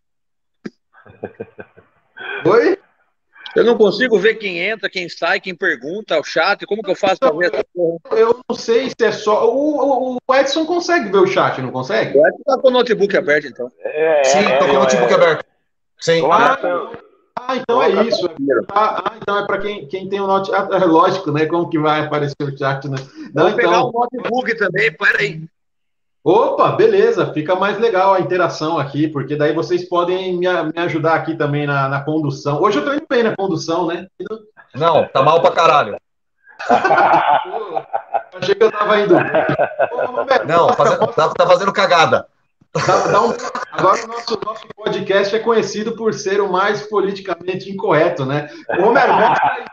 Oi? 2.47 2.79
Eu 3.59 3.65
não 3.65 3.77
consigo 3.77 4.19
ver 4.19 4.35
quem 4.35 4.59
entra, 4.59 4.89
quem 4.89 5.09
sai, 5.09 5.41
quem 5.41 5.55
pergunta, 5.55 6.19
o 6.19 6.25
chat. 6.25 6.65
Como 6.67 6.83
que 6.83 6.91
eu 6.91 6.97
faço 6.97 7.19
para 7.19 7.33
ver 7.33 7.53
essa 7.53 7.65
porra? 7.75 7.99
Eu 8.13 8.41
não 8.49 8.57
sei 8.57 8.89
se 8.89 9.05
é 9.05 9.13
só. 9.13 9.53
O, 9.53 10.17
o, 10.17 10.35
Edson 10.35 10.65
consegue 10.65 11.11
ver 11.11 11.19
o 11.19 11.27
chat, 11.27 11.61
não 11.61 11.71
consegue? 11.71 12.17
O 12.17 12.27
Edson 12.27 12.43
tá 12.45 12.59
com 12.59 12.69
o 12.69 12.71
notebook 12.71 13.17
aberto, 13.17 13.49
então. 13.49 13.71
É, 13.81 14.25
Sim, 14.25 14.39
é, 14.39 14.57
tô 14.59 14.67
com 14.67 14.73
o 14.73 14.79
notebook 14.79 15.13
é. 15.13 15.15
aberto. 15.15 15.45
Sim. 16.01 16.23
Ah, 16.31 16.59
ah, 17.41 17.57
então 17.57 17.83
é 17.83 17.91
isso. 18.07 18.29
Ah, 18.71 19.03
ah, 19.05 19.17
então 19.21 19.39
é 19.39 19.47
para 19.47 19.59
quem, 19.59 19.87
quem 19.89 20.09
tem 20.09 20.21
o 20.21 20.27
notebook. 20.27 20.73
Ah, 20.73 20.77
é 20.77 20.85
lógico, 20.85 21.33
né? 21.33 21.47
Como 21.47 21.69
que 21.69 21.79
vai 21.79 22.01
aparecer 22.01 22.37
o 22.41 22.57
chat, 22.57 22.89
né? 22.89 22.97
Não, 23.35 23.45
Vou 23.45 23.53
então... 23.53 23.57
pegar 23.57 23.85
o 23.85 23.93
notebook 23.93 24.57
também, 24.57 24.93
peraí. 24.93 25.43
Opa, 26.25 26.73
beleza, 26.73 27.33
fica 27.33 27.55
mais 27.55 27.79
legal 27.79 28.15
a 28.15 28.21
interação 28.21 28.79
aqui, 28.79 29.09
porque 29.09 29.37
daí 29.37 29.55
vocês 29.55 29.89
podem 29.89 30.37
me, 30.37 30.47
me 30.47 30.81
ajudar 30.81 31.15
aqui 31.15 31.37
também 31.37 31.67
na, 31.67 31.89
na, 31.89 32.01
condução. 32.03 32.61
Hoje 32.61 32.79
eu 32.79 32.85
tô 32.85 32.93
indo 32.93 33.07
bem 33.09 33.23
na 33.23 33.37
condução, 33.37 33.87
né? 33.87 34.07
Não, 34.75 35.07
tá 35.09 35.23
mal 35.23 35.41
pra 35.41 35.53
caralho. 35.53 35.97
achei 38.35 38.55
que 38.55 38.63
eu 38.63 38.71
tava 38.71 38.99
indo. 39.01 39.15
Não, 40.47 40.73
fazendo, 40.75 41.07
tá, 41.09 41.29
tá, 41.31 41.47
fazendo 41.47 41.73
cagada. 41.73 42.27
Um, 42.77 43.33
agora 43.73 44.05
o 44.05 44.09
nosso, 44.09 44.41
nosso 44.45 44.67
podcast 44.77 45.35
é 45.35 45.39
conhecido 45.39 45.97
por 45.97 46.13
ser 46.13 46.41
o 46.41 46.53
mais 46.53 46.83
politicamente 46.89 47.71
incorreto, 47.71 48.27
né? 48.27 48.49
Romero, 48.79 49.15
mostra 49.15 49.53
aí, 49.53 49.65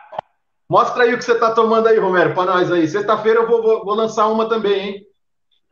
mostra 0.69 1.03
aí 1.03 1.13
o 1.13 1.17
que 1.17 1.25
você 1.25 1.35
tá 1.35 1.51
tomando 1.51 1.87
aí, 1.87 1.99
Romero, 1.99 2.33
para 2.33 2.53
nós 2.53 2.71
aí. 2.71 2.87
Sexta-feira 2.87 3.41
eu 3.41 3.47
vou, 3.47 3.61
vou, 3.61 3.83
vou 3.83 3.95
lançar 3.95 4.27
uma 4.27 4.47
também, 4.47 4.79
hein? 4.79 5.14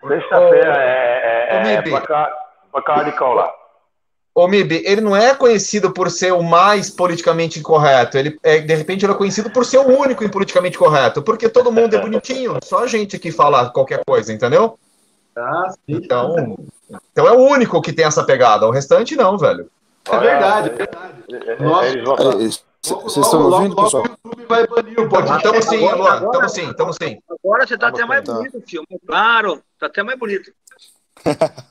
Sexta-feira 0.07 0.75
é, 0.77 1.47
é, 1.49 1.73
é 1.75 1.83
Bacardi 2.71 3.11
Cola. 3.13 3.51
Ô 4.35 4.47
Mib, 4.47 4.71
ele 4.71 4.99
não 4.99 5.15
é 5.15 5.35
conhecido 5.35 5.91
por 5.91 6.09
ser 6.09 6.33
o 6.33 6.41
mais 6.41 6.89
politicamente 6.89 7.59
incorreto. 7.59 8.17
Ele, 8.17 8.39
é, 8.41 8.59
de 8.59 8.73
repente, 8.73 9.05
ele 9.05 9.13
é 9.13 9.15
conhecido 9.15 9.51
por 9.51 9.63
ser 9.63 9.77
o 9.77 9.87
único 9.87 10.23
em 10.23 10.29
politicamente 10.29 10.77
correto, 10.77 11.21
porque 11.21 11.47
todo 11.47 11.71
mundo 11.71 11.95
é 11.95 12.01
bonitinho, 12.01 12.57
só 12.63 12.83
a 12.83 12.87
gente 12.87 13.19
que 13.19 13.31
fala 13.31 13.69
qualquer 13.69 14.01
coisa, 14.03 14.33
entendeu? 14.33 14.77
Ah, 15.35 15.69
sim. 15.69 15.77
Então, 15.87 16.57
então 17.11 17.27
é 17.27 17.31
o 17.31 17.41
único 17.41 17.79
que 17.79 17.93
tem 17.93 18.05
essa 18.05 18.23
pegada. 18.23 18.67
O 18.67 18.71
restante 18.71 19.15
não, 19.15 19.37
velho. 19.37 19.69
É 20.11 20.17
verdade, 20.17 20.69
é 20.69 20.73
verdade. 20.73 22.01
Nossa, 22.01 22.63
vocês 22.86 23.26
estão 23.26 23.50
ouvindo, 23.50 23.76
pessoal? 23.76 24.04
O 24.04 24.30
YouTube 24.30 24.46
vai 24.48 24.67
banir 24.67 25.00
o 25.00 25.10
podcast. 25.10 25.38
Estamos 25.38 25.65
sim, 25.65 25.96
Luan. 25.96 26.15
Estamos 26.26 26.52
sim, 26.52 26.69
estamos 26.69 26.98
sim. 27.02 27.19
Agora 27.43 27.67
você 27.67 27.76
está 27.76 27.88
até 27.88 28.06
mais 28.06 28.24
bonito, 28.24 28.62
filme. 28.67 28.88
Claro, 29.08 29.63
está 29.74 29.86
até 29.88 30.04
mais 30.04 30.19
bonito. 30.19 30.52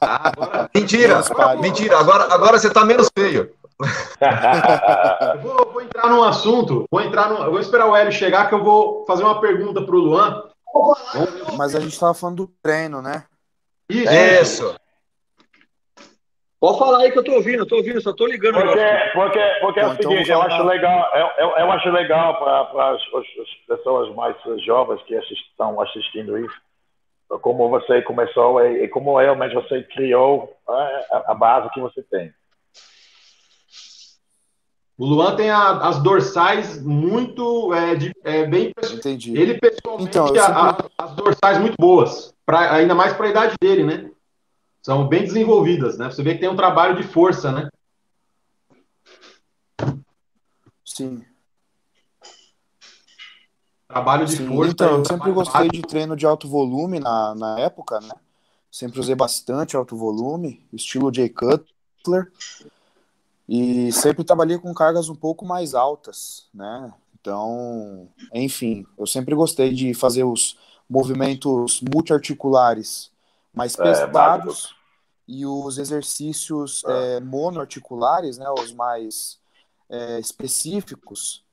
Ah, 0.01 0.29
agora... 0.31 0.70
Mentira, 0.75 1.22
mentira. 1.61 1.98
Agora, 1.98 2.33
agora 2.33 2.59
você 2.59 2.68
está 2.68 2.85
menos 2.85 3.11
feio. 3.16 3.55
vou, 5.42 5.72
vou, 5.72 5.83
entrar 5.83 6.09
num 6.09 6.22
assunto. 6.22 6.87
Vou 6.90 7.01
entrar 7.03 7.29
no, 7.29 7.51
vou 7.51 7.61
esperar 7.61 7.87
o 7.87 7.96
Hélio 7.96 8.12
chegar 8.12 8.48
que 8.48 8.55
eu 8.55 8.62
vou 8.62 9.05
fazer 9.07 9.22
uma 9.22 9.40
pergunta 9.40 9.85
para 9.85 9.94
o 9.94 9.98
Luan. 9.98 10.48
Mas 11.59 11.75
a 11.75 11.81
gente 11.81 11.92
estava 11.92 12.14
falando 12.14 12.46
do 12.46 12.53
treino, 12.62 13.03
né? 13.03 13.25
Isso. 13.90 14.12
Isso. 14.12 14.75
Pode 16.62 16.79
falar 16.79 16.98
aí 16.98 17.11
que 17.11 17.18
eu 17.18 17.25
tô 17.25 17.33
ouvindo, 17.33 17.59
eu 17.59 17.66
tô 17.66 17.75
ouvindo, 17.79 18.01
só 18.01 18.12
tô 18.12 18.25
ligando. 18.25 18.55
Porque, 18.55 19.11
porque, 19.14 19.40
porque 19.61 19.81
é 19.81 19.88
o 19.88 19.92
então 19.94 20.12
seguinte, 20.12 20.31
eu 20.31 20.40
acho 20.42 20.62
legal, 20.62 21.11
eu, 21.12 21.27
eu, 21.44 21.57
eu 21.57 21.72
acho 21.72 21.90
legal 21.90 22.38
para 22.38 22.92
as, 22.92 23.03
as, 23.03 23.48
pessoas 23.66 24.14
mais 24.14 24.37
jovens 24.64 25.03
que 25.03 25.16
assist, 25.16 25.42
estão 25.51 25.81
assistindo 25.81 26.38
isso, 26.38 26.55
como 27.40 27.68
você 27.68 28.01
começou 28.03 28.64
e, 28.64 28.85
e 28.85 28.88
como 28.88 29.18
realmente 29.18 29.57
você 29.57 29.83
criou 29.83 30.57
é, 30.68 31.07
a, 31.11 31.33
a, 31.33 31.35
base 31.35 31.68
que 31.70 31.81
você 31.81 32.01
tem. 32.01 32.33
O 34.96 35.05
Luan 35.05 35.35
tem 35.35 35.51
a, 35.51 35.79
as 35.88 36.01
dorsais 36.01 36.81
muito 36.81 37.75
é, 37.75 37.96
de, 37.96 38.14
é, 38.22 38.46
bem. 38.46 38.72
Entendi. 38.92 39.37
Ele 39.37 39.59
pessoalmente 39.59 40.11
então, 40.11 40.29
sempre... 40.29 40.42
a, 40.42 40.77
as 40.96 41.16
dorsais 41.16 41.59
muito 41.59 41.75
boas, 41.77 42.33
pra, 42.46 42.72
ainda 42.72 42.94
mais 42.94 43.12
para 43.14 43.27
a 43.27 43.31
idade 43.31 43.55
dele, 43.61 43.83
né? 43.83 44.12
São 44.82 45.06
bem 45.06 45.22
desenvolvidas, 45.22 45.96
né? 45.96 46.10
Você 46.10 46.22
vê 46.22 46.34
que 46.34 46.40
tem 46.40 46.48
um 46.48 46.56
trabalho 46.56 46.96
de 46.96 47.04
força, 47.04 47.52
né? 47.52 47.68
Sim. 50.84 51.24
Trabalho 53.86 54.26
de 54.26 54.36
Sim, 54.36 54.48
força. 54.48 54.72
Então, 54.72 54.98
eu 54.98 55.04
sempre 55.04 55.30
gostei 55.30 55.68
de 55.68 55.82
treino 55.82 56.16
de 56.16 56.26
alto 56.26 56.48
volume 56.48 56.98
na, 56.98 57.34
na 57.34 57.60
época, 57.60 58.00
né? 58.00 58.10
Sempre 58.70 58.98
usei 58.98 59.14
bastante 59.14 59.76
alto 59.76 59.96
volume, 59.96 60.66
estilo 60.72 61.14
Jay 61.14 61.28
Cutler. 61.28 62.32
E 63.48 63.92
sempre 63.92 64.24
trabalhei 64.24 64.58
com 64.58 64.72
cargas 64.74 65.08
um 65.08 65.14
pouco 65.14 65.44
mais 65.44 65.74
altas, 65.74 66.48
né? 66.52 66.92
Então, 67.20 68.08
enfim, 68.32 68.84
eu 68.98 69.06
sempre 69.06 69.34
gostei 69.34 69.72
de 69.72 69.94
fazer 69.94 70.24
os 70.24 70.58
movimentos 70.88 71.80
multiarticulares 71.82 73.12
mais 73.54 73.78
é, 73.78 73.82
pesados 73.82 74.66
é, 74.66 75.32
e 75.32 75.46
os 75.46 75.78
exercícios 75.78 76.82
é. 76.86 77.16
é, 77.16 77.20
monoarticulares, 77.20 78.38
né, 78.38 78.46
os 78.50 78.72
mais 78.72 79.38
é, 79.88 80.18
específicos, 80.18 81.44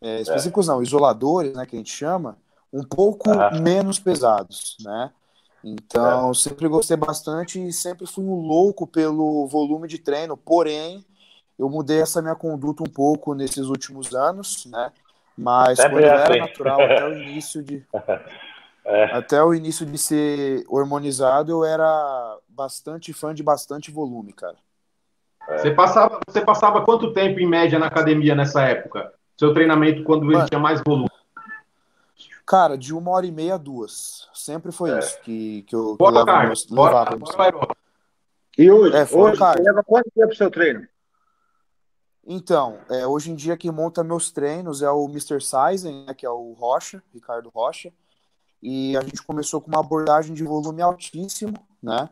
é, 0.00 0.20
específicos 0.20 0.68
não, 0.68 0.82
isoladores, 0.82 1.54
né, 1.54 1.66
que 1.66 1.76
a 1.76 1.78
gente 1.78 1.92
chama, 1.92 2.38
um 2.72 2.82
pouco 2.82 3.30
menos 3.60 3.98
pesados, 3.98 4.76
né? 4.80 5.12
Então, 5.62 6.34
sempre 6.34 6.68
gostei 6.68 6.96
bastante 6.96 7.64
e 7.64 7.72
sempre 7.72 8.06
fui 8.06 8.24
um 8.24 8.34
louco 8.34 8.86
pelo 8.86 9.46
volume 9.46 9.88
de 9.88 9.98
treino, 9.98 10.36
porém, 10.36 11.06
eu 11.58 11.70
mudei 11.70 12.02
essa 12.02 12.20
minha 12.20 12.34
conduta 12.34 12.82
um 12.82 12.92
pouco 12.92 13.32
nesses 13.32 13.66
últimos 13.68 14.14
anos, 14.14 14.66
né? 14.66 14.92
Mas 15.36 15.80
quando 15.80 15.98
era 16.00 16.24
assim. 16.24 16.38
natural, 16.38 16.80
até 16.82 17.04
o 17.06 17.12
início 17.14 17.62
de 17.62 17.84
É. 18.84 19.04
Até 19.16 19.42
o 19.42 19.54
início 19.54 19.86
de 19.86 19.96
ser 19.96 20.64
hormonizado, 20.68 21.50
eu 21.50 21.64
era 21.64 22.38
bastante 22.48 23.12
fã 23.12 23.34
de 23.34 23.42
bastante 23.42 23.90
volume, 23.90 24.32
cara. 24.32 24.56
É. 25.48 25.58
Você, 25.58 25.70
passava, 25.70 26.20
você 26.28 26.40
passava 26.40 26.84
quanto 26.84 27.12
tempo 27.12 27.40
em 27.40 27.46
média 27.46 27.78
na 27.78 27.86
academia 27.86 28.34
nessa 28.34 28.62
época? 28.62 29.12
Seu 29.36 29.52
treinamento 29.52 30.04
quando 30.04 30.24
Mano, 30.24 30.38
ele 30.38 30.48
tinha 30.48 30.60
mais 30.60 30.82
volume? 30.86 31.10
Cara, 32.46 32.76
de 32.76 32.94
uma 32.94 33.10
hora 33.10 33.26
e 33.26 33.32
meia 33.32 33.54
a 33.54 33.58
duas. 33.58 34.28
Sempre 34.34 34.70
foi 34.70 34.90
é. 34.90 34.98
isso 34.98 35.20
que, 35.22 35.62
que 35.62 35.74
eu, 35.74 35.96
bora, 35.96 36.16
eu 36.16 36.20
levava, 36.20 36.46
meus, 36.46 36.66
bora, 36.66 37.16
bora, 37.16 37.68
E 38.58 38.70
hoje, 38.70 38.96
é, 38.96 39.02
hoje 39.02 39.38
você 39.38 39.62
leva 39.62 39.82
quanto 39.82 40.10
tempo 40.10 40.32
o 40.32 40.36
seu 40.36 40.50
treino? 40.50 40.86
Então, 42.26 42.78
é, 42.90 43.06
hoje 43.06 43.30
em 43.30 43.34
dia 43.34 43.56
quem 43.56 43.70
monta 43.70 44.04
meus 44.04 44.30
treinos 44.30 44.82
é 44.82 44.90
o 44.90 45.06
Mr. 45.06 45.40
Sizen, 45.40 46.04
né, 46.06 46.14
que 46.14 46.24
é 46.24 46.30
o 46.30 46.52
Rocha, 46.52 47.02
Ricardo 47.12 47.50
Rocha. 47.50 47.92
E 48.64 48.96
a 48.96 49.02
gente 49.02 49.22
começou 49.22 49.60
com 49.60 49.68
uma 49.68 49.80
abordagem 49.80 50.32
de 50.32 50.42
volume 50.42 50.80
altíssimo, 50.80 51.52
né? 51.82 52.08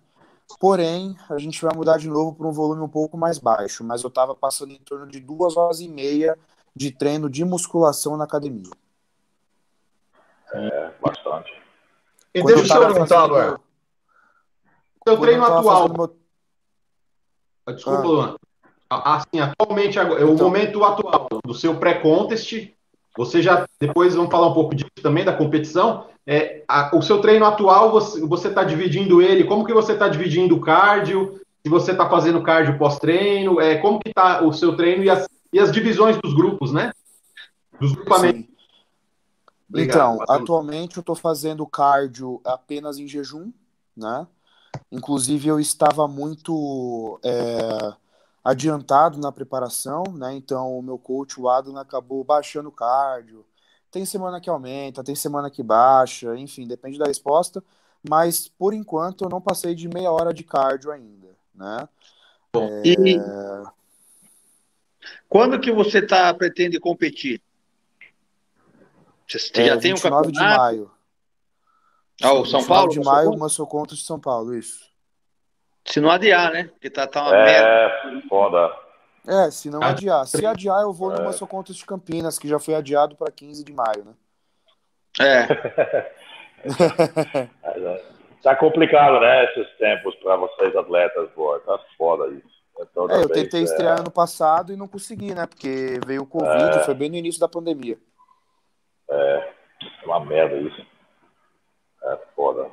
Porém, 0.60 1.16
a 1.30 1.38
gente 1.38 1.62
vai 1.62 1.74
mudar 1.74 1.96
de 1.96 2.06
novo 2.06 2.34
para 2.34 2.46
um 2.46 2.52
volume 2.52 2.82
um 2.82 2.88
pouco 2.88 3.16
mais 3.16 3.38
baixo, 3.38 3.82
mas 3.82 4.02
eu 4.02 4.08
estava 4.08 4.34
passando 4.34 4.70
em 4.70 4.78
torno 4.78 5.06
de 5.06 5.18
duas 5.18 5.56
horas 5.56 5.80
e 5.80 5.88
meia 5.88 6.38
de 6.76 6.90
treino 6.90 7.30
de 7.30 7.42
musculação 7.42 8.18
na 8.18 8.24
academia. 8.24 8.70
É, 10.52 10.92
bastante. 11.00 11.50
E 12.34 12.44
deixa 12.44 12.60
eu 12.60 12.80
te 12.80 12.86
perguntar, 12.86 13.24
Luan. 13.24 13.58
Seu 15.08 15.20
treino 15.20 15.44
atual. 15.46 15.88
Meu... 15.88 16.16
Desculpa, 17.74 17.98
ah. 17.98 18.02
Luan. 18.02 18.36
Assim, 18.90 19.40
atualmente, 19.40 19.98
o 19.98 20.02
então, 20.02 20.36
momento 20.36 20.84
atual 20.84 21.28
do 21.42 21.54
seu 21.54 21.80
pré-contest, 21.80 22.74
você 23.16 23.40
já, 23.40 23.66
depois 23.80 24.14
vamos 24.14 24.30
falar 24.30 24.48
um 24.48 24.54
pouco 24.54 24.74
disso 24.74 24.90
também, 25.02 25.24
da 25.24 25.34
competição, 25.34 26.11
é, 26.26 26.64
a, 26.68 26.94
o 26.96 27.02
seu 27.02 27.20
treino 27.20 27.44
atual, 27.44 27.90
você 27.90 28.48
está 28.48 28.64
dividindo 28.64 29.20
ele, 29.20 29.44
como 29.44 29.64
que 29.64 29.72
você 29.72 29.92
está 29.92 30.08
dividindo 30.08 30.56
o 30.56 30.60
cardio, 30.60 31.40
se 31.62 31.68
você 31.68 31.92
está 31.92 32.08
fazendo 32.08 32.42
cardio 32.42 32.78
pós-treino, 32.78 33.60
é, 33.60 33.76
como 33.78 34.00
que 34.00 34.08
está 34.08 34.42
o 34.42 34.52
seu 34.52 34.76
treino 34.76 35.04
e 35.04 35.10
as, 35.10 35.28
e 35.52 35.58
as 35.58 35.70
divisões 35.70 36.16
dos 36.20 36.34
grupos, 36.34 36.72
né? 36.72 36.92
Dos 37.80 37.92
grupamentos. 37.92 38.50
Obrigado, 39.68 40.14
então, 40.14 40.24
atualmente 40.28 40.96
eu 40.96 41.00
estou 41.00 41.14
fazendo 41.14 41.66
cardio 41.66 42.40
apenas 42.44 42.98
em 42.98 43.08
jejum, 43.08 43.52
né? 43.96 44.26
Inclusive 44.90 45.48
eu 45.48 45.58
estava 45.58 46.06
muito... 46.06 47.18
É 47.22 47.94
adiantado 48.44 49.18
na 49.18 49.30
preparação, 49.30 50.02
né? 50.14 50.34
Então 50.34 50.76
o 50.76 50.82
meu 50.82 50.98
coach, 50.98 51.40
o 51.40 51.48
Adam, 51.48 51.76
acabou 51.76 52.24
baixando 52.24 52.68
o 52.68 52.72
cardio. 52.72 53.44
Tem 53.92 54.06
semana 54.06 54.40
que 54.40 54.48
aumenta, 54.48 55.04
tem 55.04 55.14
semana 55.14 55.50
que 55.50 55.62
baixa, 55.62 56.34
enfim, 56.34 56.66
depende 56.66 56.98
da 56.98 57.04
resposta. 57.04 57.62
Mas 58.08 58.48
por 58.48 58.72
enquanto 58.72 59.22
eu 59.22 59.28
não 59.28 59.40
passei 59.40 59.74
de 59.74 59.86
meia 59.86 60.10
hora 60.10 60.32
de 60.32 60.42
cardio 60.42 60.90
ainda, 60.90 61.28
né? 61.54 61.86
Bom, 62.50 62.68
é... 62.68 62.82
E 62.84 63.20
quando 65.28 65.60
que 65.60 65.70
você 65.70 66.00
tá 66.00 66.32
pretende 66.32 66.80
competir? 66.80 67.40
Você 69.28 69.50
é, 69.60 69.66
já 69.66 69.78
tem 69.78 69.92
um 69.92 69.96
campeonato? 69.96 70.32
de 70.32 70.40
maio. 70.40 70.90
Ah, 72.22 72.32
o 72.32 72.46
São 72.46 72.64
Paulo? 72.64 72.90
de 72.90 73.00
maio, 73.00 73.30
uma 73.30 73.48
sou 73.48 73.66
contra 73.66 73.94
de 73.94 74.02
São 74.02 74.18
Paulo, 74.18 74.56
isso. 74.56 74.90
Se 75.84 76.00
não 76.00 76.10
adiar, 76.10 76.50
né? 76.50 76.64
Porque 76.64 76.88
tá, 76.88 77.06
tá 77.06 77.24
uma 77.24 77.36
é, 77.36 77.44
merda. 77.44 78.28
foda. 78.28 78.70
É, 79.26 79.50
se 79.50 79.70
não 79.70 79.82
adiar. 79.82 80.26
Se 80.26 80.44
adiar, 80.44 80.82
eu 80.82 80.92
vou 80.92 81.14
é. 81.14 81.18
no 81.18 81.46
Contas 81.46 81.76
de 81.76 81.86
Campinas, 81.86 82.38
que 82.38 82.48
já 82.48 82.58
foi 82.58 82.74
adiado 82.74 83.14
para 83.14 83.30
15 83.30 83.64
de 83.64 83.72
maio, 83.72 84.04
né? 84.04 84.14
É. 85.20 85.42
é. 87.62 88.04
tá 88.42 88.56
complicado, 88.56 89.20
né? 89.20 89.44
Esses 89.44 89.70
tempos 89.78 90.14
para 90.16 90.36
vocês 90.36 90.74
atletas, 90.74 91.30
pô. 91.34 91.58
Tá 91.60 91.78
foda 91.96 92.28
isso. 92.28 92.52
É, 92.78 92.82
é 92.82 93.22
eu 93.22 93.28
tentei 93.28 93.60
vez, 93.60 93.70
estrear 93.70 93.98
é... 93.98 94.00
ano 94.00 94.10
passado 94.10 94.72
e 94.72 94.76
não 94.76 94.88
consegui, 94.88 95.34
né? 95.34 95.46
Porque 95.46 96.00
veio 96.04 96.22
o 96.22 96.26
Covid, 96.26 96.78
é... 96.78 96.84
foi 96.84 96.94
bem 96.94 97.10
no 97.10 97.16
início 97.16 97.40
da 97.40 97.48
pandemia. 97.48 97.98
É, 99.08 99.52
é 100.02 100.06
uma 100.06 100.20
merda 100.24 100.56
isso. 100.56 100.84
É 102.04 102.18
foda. 102.34 102.68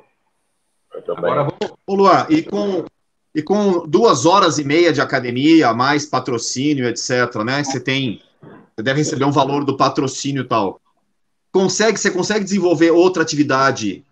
Eu 0.93 1.01
também. 1.03 1.31
Agora 1.31 1.43
vamos. 1.43 1.77
Ô, 1.85 1.95
Luan, 1.95 2.25
e 2.29 2.41
com 2.41 2.85
e 3.33 3.41
com 3.41 3.87
duas 3.87 4.25
horas 4.25 4.57
e 4.57 4.63
meia 4.63 4.91
de 4.91 5.01
academia, 5.01 5.73
mais 5.73 6.05
patrocínio, 6.05 6.87
etc., 6.87 7.43
né? 7.45 7.63
Você 7.63 7.79
tem. 7.79 8.21
Você 8.75 8.83
deve 8.83 8.99
receber 8.99 9.25
um 9.25 9.31
valor 9.31 9.63
do 9.63 9.77
patrocínio 9.77 10.43
e 10.43 10.47
tal. 10.47 10.81
Consegue, 11.51 11.99
você 11.99 12.11
consegue 12.11 12.45
desenvolver 12.45 12.91
outra 12.91 13.21
atividade 13.23 14.05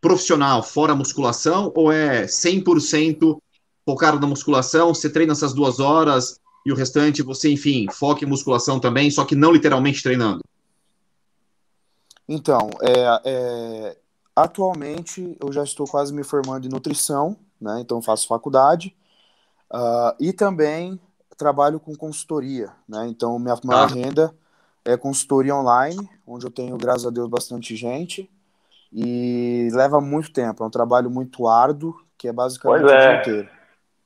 profissional 0.00 0.62
fora 0.62 0.94
musculação 0.94 1.72
ou 1.74 1.92
é 1.92 2.24
100% 2.24 3.38
focado 3.84 4.18
na 4.18 4.26
musculação? 4.26 4.94
Você 4.94 5.10
treina 5.10 5.32
essas 5.32 5.52
duas 5.52 5.78
horas 5.78 6.40
e 6.64 6.72
o 6.72 6.74
restante 6.74 7.22
você, 7.22 7.50
enfim, 7.50 7.86
foca 7.90 8.24
em 8.24 8.28
musculação 8.28 8.80
também, 8.80 9.10
só 9.10 9.24
que 9.24 9.34
não 9.34 9.52
literalmente 9.52 10.02
treinando? 10.02 10.40
Então, 12.26 12.70
é, 12.80 13.20
é, 13.24 13.96
atualmente 14.34 15.36
eu 15.38 15.52
já 15.52 15.62
estou 15.62 15.86
quase 15.86 16.12
me 16.12 16.24
formando 16.24 16.66
em 16.66 16.70
nutrição 16.70 17.36
né? 17.64 17.80
Então 17.80 18.02
faço 18.02 18.28
faculdade 18.28 18.94
uh, 19.72 20.14
e 20.20 20.32
também 20.32 21.00
trabalho 21.36 21.80
com 21.80 21.96
consultoria, 21.96 22.68
né? 22.88 23.06
Então 23.08 23.38
minha 23.38 23.56
maior 23.64 23.90
ah. 23.90 23.94
renda 23.94 24.34
é 24.84 24.96
consultoria 24.96 25.54
online, 25.54 26.08
onde 26.26 26.46
eu 26.46 26.50
tenho, 26.50 26.76
graças 26.76 27.06
a 27.06 27.10
Deus, 27.10 27.28
bastante 27.28 27.74
gente 27.74 28.30
e 28.92 29.68
leva 29.72 30.00
muito 30.00 30.32
tempo. 30.32 30.62
É 30.62 30.66
um 30.66 30.70
trabalho 30.70 31.10
muito 31.10 31.48
árduo, 31.48 31.96
que 32.16 32.28
é 32.28 32.32
basicamente 32.32 32.82
pois 32.82 32.92
é. 32.92 32.96
o 32.96 33.00
dia 33.00 33.20
inteiro. 33.20 33.48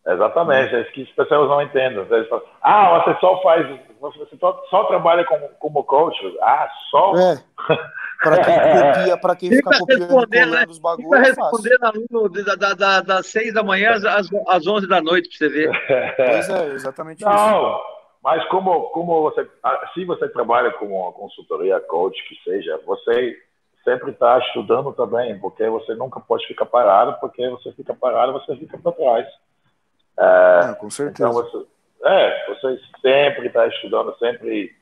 Exatamente, 0.07 0.75
é 0.75 0.81
isso 0.81 0.93
que 0.93 1.03
as 1.03 1.11
pessoas 1.11 1.51
não 1.51 1.61
entendem. 1.61 2.07
Falam, 2.07 2.45
ah, 2.63 3.05
você 3.05 3.21
só 3.21 3.43
faz, 3.43 3.67
você 4.01 4.37
só, 4.39 4.63
só 4.71 4.85
trabalha 4.85 5.25
como, 5.25 5.49
como 5.59 5.85
coach? 5.85 6.17
Ah, 6.43 6.69
só? 6.91 7.13
É. 7.17 7.43
Para 8.21 8.45
quem 8.45 8.55
copia, 8.55 9.17
para 9.17 9.37
quem 9.37 9.51
fica, 9.51 9.71
fica 9.73 10.07
copiando 10.09 10.51
né? 10.51 10.65
os 10.69 10.81
bagulhos. 10.81 11.09
Fica 11.09 11.19
é 11.19 11.31
respondendo 11.31 11.85
aluno 11.85 12.29
da, 12.59 12.75
da, 12.75 13.01
das 13.01 13.27
6 13.29 13.55
da 13.55 13.63
manhã 13.63 13.93
às, 13.93 14.29
às 14.49 14.67
11 14.67 14.89
da 14.89 15.01
noite, 15.01 15.29
para 15.29 15.39
você 15.39 15.49
ver. 15.49 15.71
Pois 16.17 16.49
é, 16.49 16.67
exatamente 16.75 17.23
Não, 17.23 17.31
isso. 17.31 17.81
Mas 18.23 18.45
como, 18.49 18.91
como 18.91 19.23
você, 19.23 19.49
ah, 19.63 19.91
se 19.95 20.05
você 20.05 20.29
trabalha 20.29 20.73
com 20.73 20.87
uma 20.87 21.13
consultoria, 21.13 21.79
coach, 21.81 22.17
que 22.29 22.35
seja, 22.43 22.81
você 22.85 23.37
sempre 23.85 24.11
está 24.11 24.39
estudando 24.39 24.93
também, 24.93 25.39
porque 25.39 25.69
você 25.69 25.95
nunca 25.95 26.19
pode 26.21 26.47
ficar 26.47 26.67
parado, 26.67 27.17
porque 27.21 27.49
você 27.49 27.73
fica 27.73 27.95
parado, 27.95 28.33
você 28.33 28.57
fica 28.57 28.77
para 28.79 28.93
trás. 28.93 29.27
É, 30.19 30.71
é, 30.71 30.75
com 30.75 30.91
certeza. 30.91 31.29
Então 31.29 31.33
você, 31.33 31.67
é, 32.05 32.47
você 32.49 32.81
sempre 33.03 33.49
está 33.49 33.67
estudando, 33.67 34.17
sempre 34.19 34.75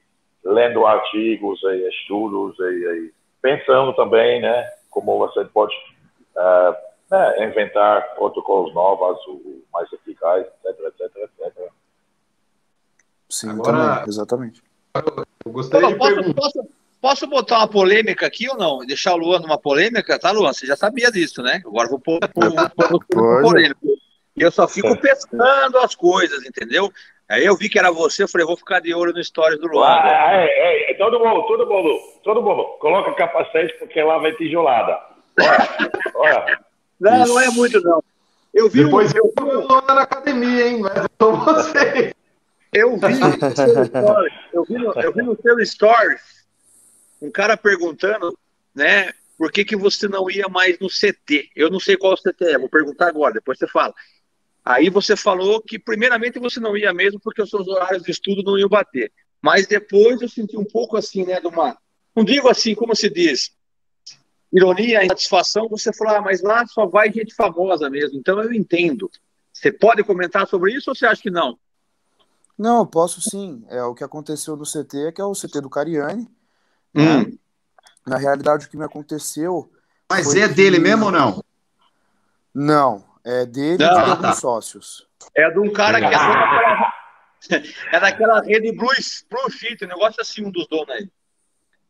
lendo 0.45 0.87
artigos, 0.87 1.61
e 1.63 1.89
estudos, 1.89 2.59
e, 2.61 2.63
e 2.63 3.13
pensando 3.41 3.95
também, 3.95 4.41
né, 4.41 4.69
como 4.91 5.19
você 5.19 5.45
pode 5.47 5.75
uh, 6.37 6.75
né, 7.11 7.49
inventar 7.49 8.15
protocolos 8.15 8.73
novos, 8.75 9.19
mais 9.73 9.93
eficazes, 9.93 10.47
etc, 10.65 10.87
etc, 10.87 11.31
etc. 11.41 11.73
Sim, 13.29 13.51
Agora, 13.51 13.97
também, 13.97 14.09
exatamente. 14.09 14.63
Eu 15.45 15.53
gostaria 15.53 15.89
de 15.89 15.95
posso, 15.97 16.35
posso, 16.35 16.69
posso, 17.01 17.27
botar 17.27 17.59
uma 17.59 17.69
polêmica 17.69 18.27
aqui 18.27 18.49
ou 18.49 18.57
não? 18.57 18.79
Deixar 18.79 19.15
o 19.15 19.19
Luan 19.19 19.41
numa 19.41 19.59
polêmica? 19.59 20.19
Tá, 20.19 20.31
Luan? 20.31 20.53
Você 20.53 20.67
já 20.67 20.77
sabia 20.77 21.11
disso, 21.11 21.43
né? 21.43 21.61
Agora 21.67 21.89
vou 21.89 21.99
pôr, 21.99 22.21
pôr, 22.33 22.71
pôr, 22.71 23.05
pôr 23.07 23.43
polêmica. 23.43 23.96
E 24.37 24.43
eu 24.43 24.51
só 24.51 24.69
fico 24.69 24.97
pescando 25.01 25.79
as 25.79 25.95
coisas, 25.95 26.45
entendeu? 26.45 26.93
Aí 27.29 27.45
eu 27.45 27.57
vi 27.57 27.69
que 27.69 27.79
era 27.79 27.91
você, 27.91 28.23
eu 28.23 28.29
falei, 28.29 28.47
vou 28.47 28.57
ficar 28.57 28.81
de 28.81 28.95
olho 28.95 29.13
no 29.13 29.25
stories 29.25 29.59
do 29.59 29.67
Luan. 29.67 29.87
Ah, 29.87 30.31
é, 30.35 30.47
é, 30.47 30.91
é, 30.93 30.95
todo 30.95 31.19
mundo, 31.19 31.43
todo 31.47 31.67
mundo, 31.67 31.99
todo 32.23 32.43
mundo, 32.43 32.65
coloca 32.79 33.13
capacete 33.15 33.75
porque 33.79 34.01
lá 34.01 34.19
vai 34.19 34.33
tijolada. 34.37 34.99
Olha, 35.41 35.91
olha. 36.15 36.61
Não, 37.01 37.27
não 37.27 37.41
é 37.41 37.49
muito 37.51 37.81
não. 37.81 38.03
Eu 38.55 38.71
vi 38.71 38.85
Depois 38.85 39.13
um, 39.13 39.17
eu 39.19 39.33
vi 39.37 39.43
um... 39.43 39.67
Luan 39.67 39.83
na 39.89 40.03
academia, 40.03 40.69
hein, 40.69 40.81
mas 40.81 41.07
eu 41.19 41.37
você. 41.37 42.15
Eu 42.73 42.97
vi, 42.97 43.21
eu 44.53 44.65
vi, 44.65 44.75
no, 44.79 44.93
eu 45.01 45.13
vi 45.13 45.23
no 45.23 45.37
seu 45.41 45.65
stories 45.65 46.47
um 47.21 47.31
cara 47.31 47.57
perguntando, 47.57 48.39
né, 48.75 49.13
por 49.37 49.51
que, 49.51 49.65
que 49.65 49.77
você 49.77 50.09
não 50.09 50.31
ia 50.31 50.49
mais 50.49 50.79
no 50.79 50.89
CT? 50.89 51.51
Eu 51.55 51.71
não 51.71 51.81
sei 51.81 51.97
qual 51.97 52.17
CT 52.17 52.45
é, 52.45 52.59
vou 52.59 52.69
perguntar 52.69 53.09
agora, 53.09 53.35
depois 53.35 53.59
você 53.59 53.67
fala. 53.67 53.95
Aí 54.67 54.91
você 54.91 55.15
falou 55.15 55.63
que, 55.63 55.79
primeiramente, 55.79 56.41
você 56.41 56.59
não 56.59 56.77
ia 56.77 56.93
mesmo 56.93 57.21
porque 57.21 57.41
os 57.41 57.49
seus 57.49 57.69
horários 57.69 58.03
de 58.03 58.11
estudo 58.11 58.43
não 58.43 58.59
iam 58.59 58.69
bater. 58.69 59.13
Mas 59.41 59.65
depois 59.69 60.21
eu 60.21 60.29
senti 60.29 60.59
um 60.59 60.65
pouco 60.65 60.97
assim, 60.97 61.25
né, 61.25 61.41
de 61.41 61.47
uma. 61.47 61.79
Não 62.17 62.25
digo 62.25 62.49
assim, 62.49 62.75
como 62.75 62.93
se 62.97 63.09
diz, 63.09 63.53
ironia, 64.53 65.05
insatisfação. 65.05 65.69
Você 65.69 65.93
falou, 65.93 66.17
ah, 66.17 66.21
mas 66.21 66.43
lá 66.43 66.67
só 66.67 66.85
vai 66.85 67.13
gente 67.13 67.33
famosa 67.33 67.89
mesmo. 67.89 68.19
Então 68.19 68.43
eu 68.43 68.53
entendo. 68.53 69.09
Você 69.53 69.71
pode 69.71 70.03
comentar 70.03 70.49
sobre 70.49 70.75
isso 70.75 70.91
ou 70.91 70.97
você 70.97 71.07
acha 71.07 71.23
que 71.23 71.31
não? 71.31 71.57
Não, 72.59 72.79
eu 72.79 72.87
posso 72.87 73.21
sim. 73.21 73.65
É 73.69 73.85
o 73.85 73.95
que 73.95 74.03
aconteceu 74.03 74.57
no 74.57 74.65
CT, 74.65 75.13
que 75.15 75.21
é 75.21 75.25
o 75.25 75.33
CT 75.33 75.61
do 75.61 75.71
Cariani. 75.71 76.29
Hum. 76.93 77.23
Né? 77.23 77.33
Na 78.05 78.17
realidade, 78.17 78.67
o 78.67 78.69
que 78.69 78.77
me 78.77 78.85
aconteceu. 78.85 79.71
Mas 80.11 80.35
é 80.35 80.49
que... 80.49 80.55
dele 80.55 80.81
mesmo 80.81 81.05
ou 81.05 81.13
não? 81.13 81.45
Não, 82.53 83.05
é 83.27 83.45
dele 83.45 83.75
e 83.75 83.77
de 83.77 83.85
alguns 83.85 84.21
tá. 84.21 84.33
sócios. 84.35 85.09
É 85.35 85.51
de 85.51 85.59
um 85.59 85.73
cara 85.73 85.99
que 85.99 86.07
é 86.07 86.11
daquela, 86.11 86.93
é 87.93 88.01
daquela 88.01 88.41
rede 88.41 88.71
Blue, 88.71 88.93
Blue 89.29 89.51
Sheet, 89.51 89.85
um 89.85 89.89
negócio 89.89 90.23
assim, 90.23 90.47
um 90.47 90.51
dos 90.51 90.69
donos 90.69 90.89
aí. 90.91 91.11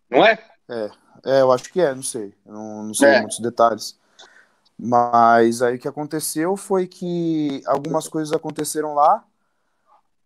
Não 0.09 0.25
é? 0.25 0.43
É, 0.67 0.91
é 1.27 1.41
eu 1.43 1.53
acho 1.53 1.71
que 1.71 1.81
é, 1.81 1.95
não 1.95 2.03
sei. 2.03 2.35
Não, 2.45 2.85
não 2.85 2.95
sei 2.95 3.09
é. 3.09 3.21
muitos 3.21 3.39
detalhes. 3.39 3.99
Mas 4.79 5.61
aí 5.61 5.77
o 5.77 5.79
que 5.79 5.89
aconteceu 5.89 6.57
foi 6.57 6.87
que 6.87 7.63
algumas 7.67 8.09
coisas 8.09 8.33
aconteceram 8.35 8.95
lá 8.95 9.23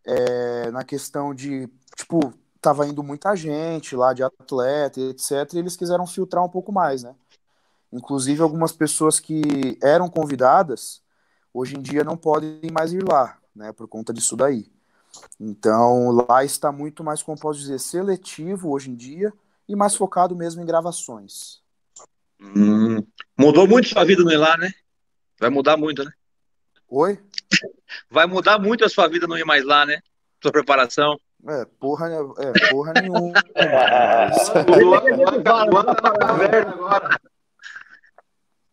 é, 0.05 0.71
na 0.71 0.85
questão 0.85 1.35
de, 1.35 1.69
tipo, 1.97 2.33
tava 2.61 2.87
indo 2.87 3.03
muita 3.03 3.35
gente 3.35 3.97
lá 3.97 4.13
de 4.13 4.23
atleta, 4.23 5.01
etc, 5.01 5.55
e 5.55 5.59
eles 5.59 5.77
quiseram 5.77 6.07
filtrar 6.07 6.45
um 6.45 6.49
pouco 6.49 6.73
mais, 6.73 7.03
né? 7.03 7.15
Inclusive 7.93 8.43
algumas 8.43 8.73
pessoas 8.73 9.19
que 9.19 9.79
eram 9.83 10.09
convidadas, 10.09 11.03
hoje 11.53 11.77
em 11.77 11.83
dia 11.83 12.05
não 12.05 12.17
podem 12.17 12.61
mais 12.73 12.93
ir 12.93 13.03
lá, 13.03 13.39
né, 13.55 13.73
por 13.73 13.89
conta 13.89 14.13
disso 14.13 14.37
daí. 14.37 14.71
Então, 15.39 16.11
lá 16.11 16.45
está 16.45 16.71
muito 16.71 17.03
mais, 17.03 17.23
como 17.23 17.39
posso 17.39 17.59
dizer, 17.59 17.81
seletivo 17.81 18.71
hoje 18.71 18.91
em 18.91 18.95
dia 18.95 19.33
e 19.69 19.75
mais 19.75 19.97
focado 19.97 20.37
mesmo 20.37 20.63
em 20.63 20.67
gravações. 20.67 21.61
Hum, 22.41 23.05
mudou 23.37 23.67
muito 23.67 23.89
sua 23.89 24.05
vida 24.05 24.23
no 24.23 24.31
ir 24.31 24.37
lá, 24.37 24.57
né? 24.57 24.73
Vai 25.39 25.51
mudar 25.51 25.77
muito, 25.77 26.05
né? 26.05 26.11
Oi? 26.89 27.19
Vai 28.11 28.27
mudar 28.27 28.59
muito 28.59 28.85
a 28.85 28.89
sua 28.89 29.09
vida 29.09 29.27
não 29.27 29.37
ir 29.37 29.45
mais 29.45 29.65
lá, 29.65 29.85
né? 29.85 30.01
Sua 30.43 30.53
preparação. 30.53 31.19
É, 31.49 31.65
porra, 31.79 32.09
é, 32.39 32.71
porra 32.71 32.93
nenhuma. 32.95 33.33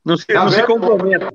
Não 0.07 0.15
se, 0.15 0.33
não 0.33 0.49
se 0.49 0.63
comprometa. 0.63 1.33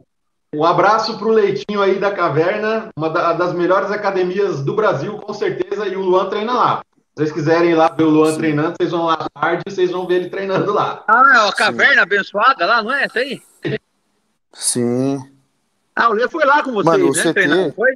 Um 0.54 0.64
abraço 0.64 1.18
para 1.18 1.28
o 1.28 1.30
Leitinho 1.30 1.82
aí 1.82 1.98
da 1.98 2.10
Caverna, 2.10 2.88
uma 2.96 3.10
das 3.10 3.52
melhores 3.52 3.90
academias 3.90 4.64
do 4.64 4.74
Brasil, 4.74 5.18
com 5.18 5.34
certeza, 5.34 5.86
e 5.86 5.94
o 5.94 6.00
Luan 6.00 6.30
treina 6.30 6.54
lá. 6.54 6.82
Se 6.96 7.02
vocês 7.16 7.32
quiserem 7.32 7.72
ir 7.72 7.74
lá 7.74 7.88
ver 7.88 8.04
o 8.04 8.08
Luan 8.08 8.32
Sim. 8.32 8.38
treinando, 8.38 8.74
vocês 8.78 8.90
vão 8.90 9.04
lá 9.04 9.14
à 9.14 9.28
tarde 9.28 9.62
e 9.66 9.70
vocês 9.70 9.90
vão 9.90 10.06
ver 10.06 10.14
ele 10.14 10.30
treinando 10.30 10.72
lá. 10.72 11.04
Ah, 11.06 11.48
a 11.48 11.52
Caverna 11.52 11.96
Sim. 11.96 12.00
abençoada 12.00 12.64
lá, 12.64 12.82
não 12.82 12.90
é 12.90 13.04
essa 13.04 13.18
aí? 13.18 13.42
Sim. 14.54 15.18
Ah, 15.94 16.08
o 16.08 16.14
Lê 16.14 16.26
foi 16.26 16.46
lá 16.46 16.62
com 16.62 16.72
vocês, 16.72 17.02
Mano, 17.02 17.12
né? 17.12 17.22
CT... 17.22 17.32
Treinando, 17.34 17.74
foi? 17.74 17.92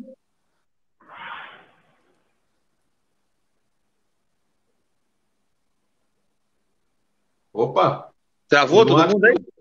Opa! 7.55 8.11
Travou 8.47 8.85
todo 8.85 9.09
mundo 9.09 9.24
aí? 9.24 9.56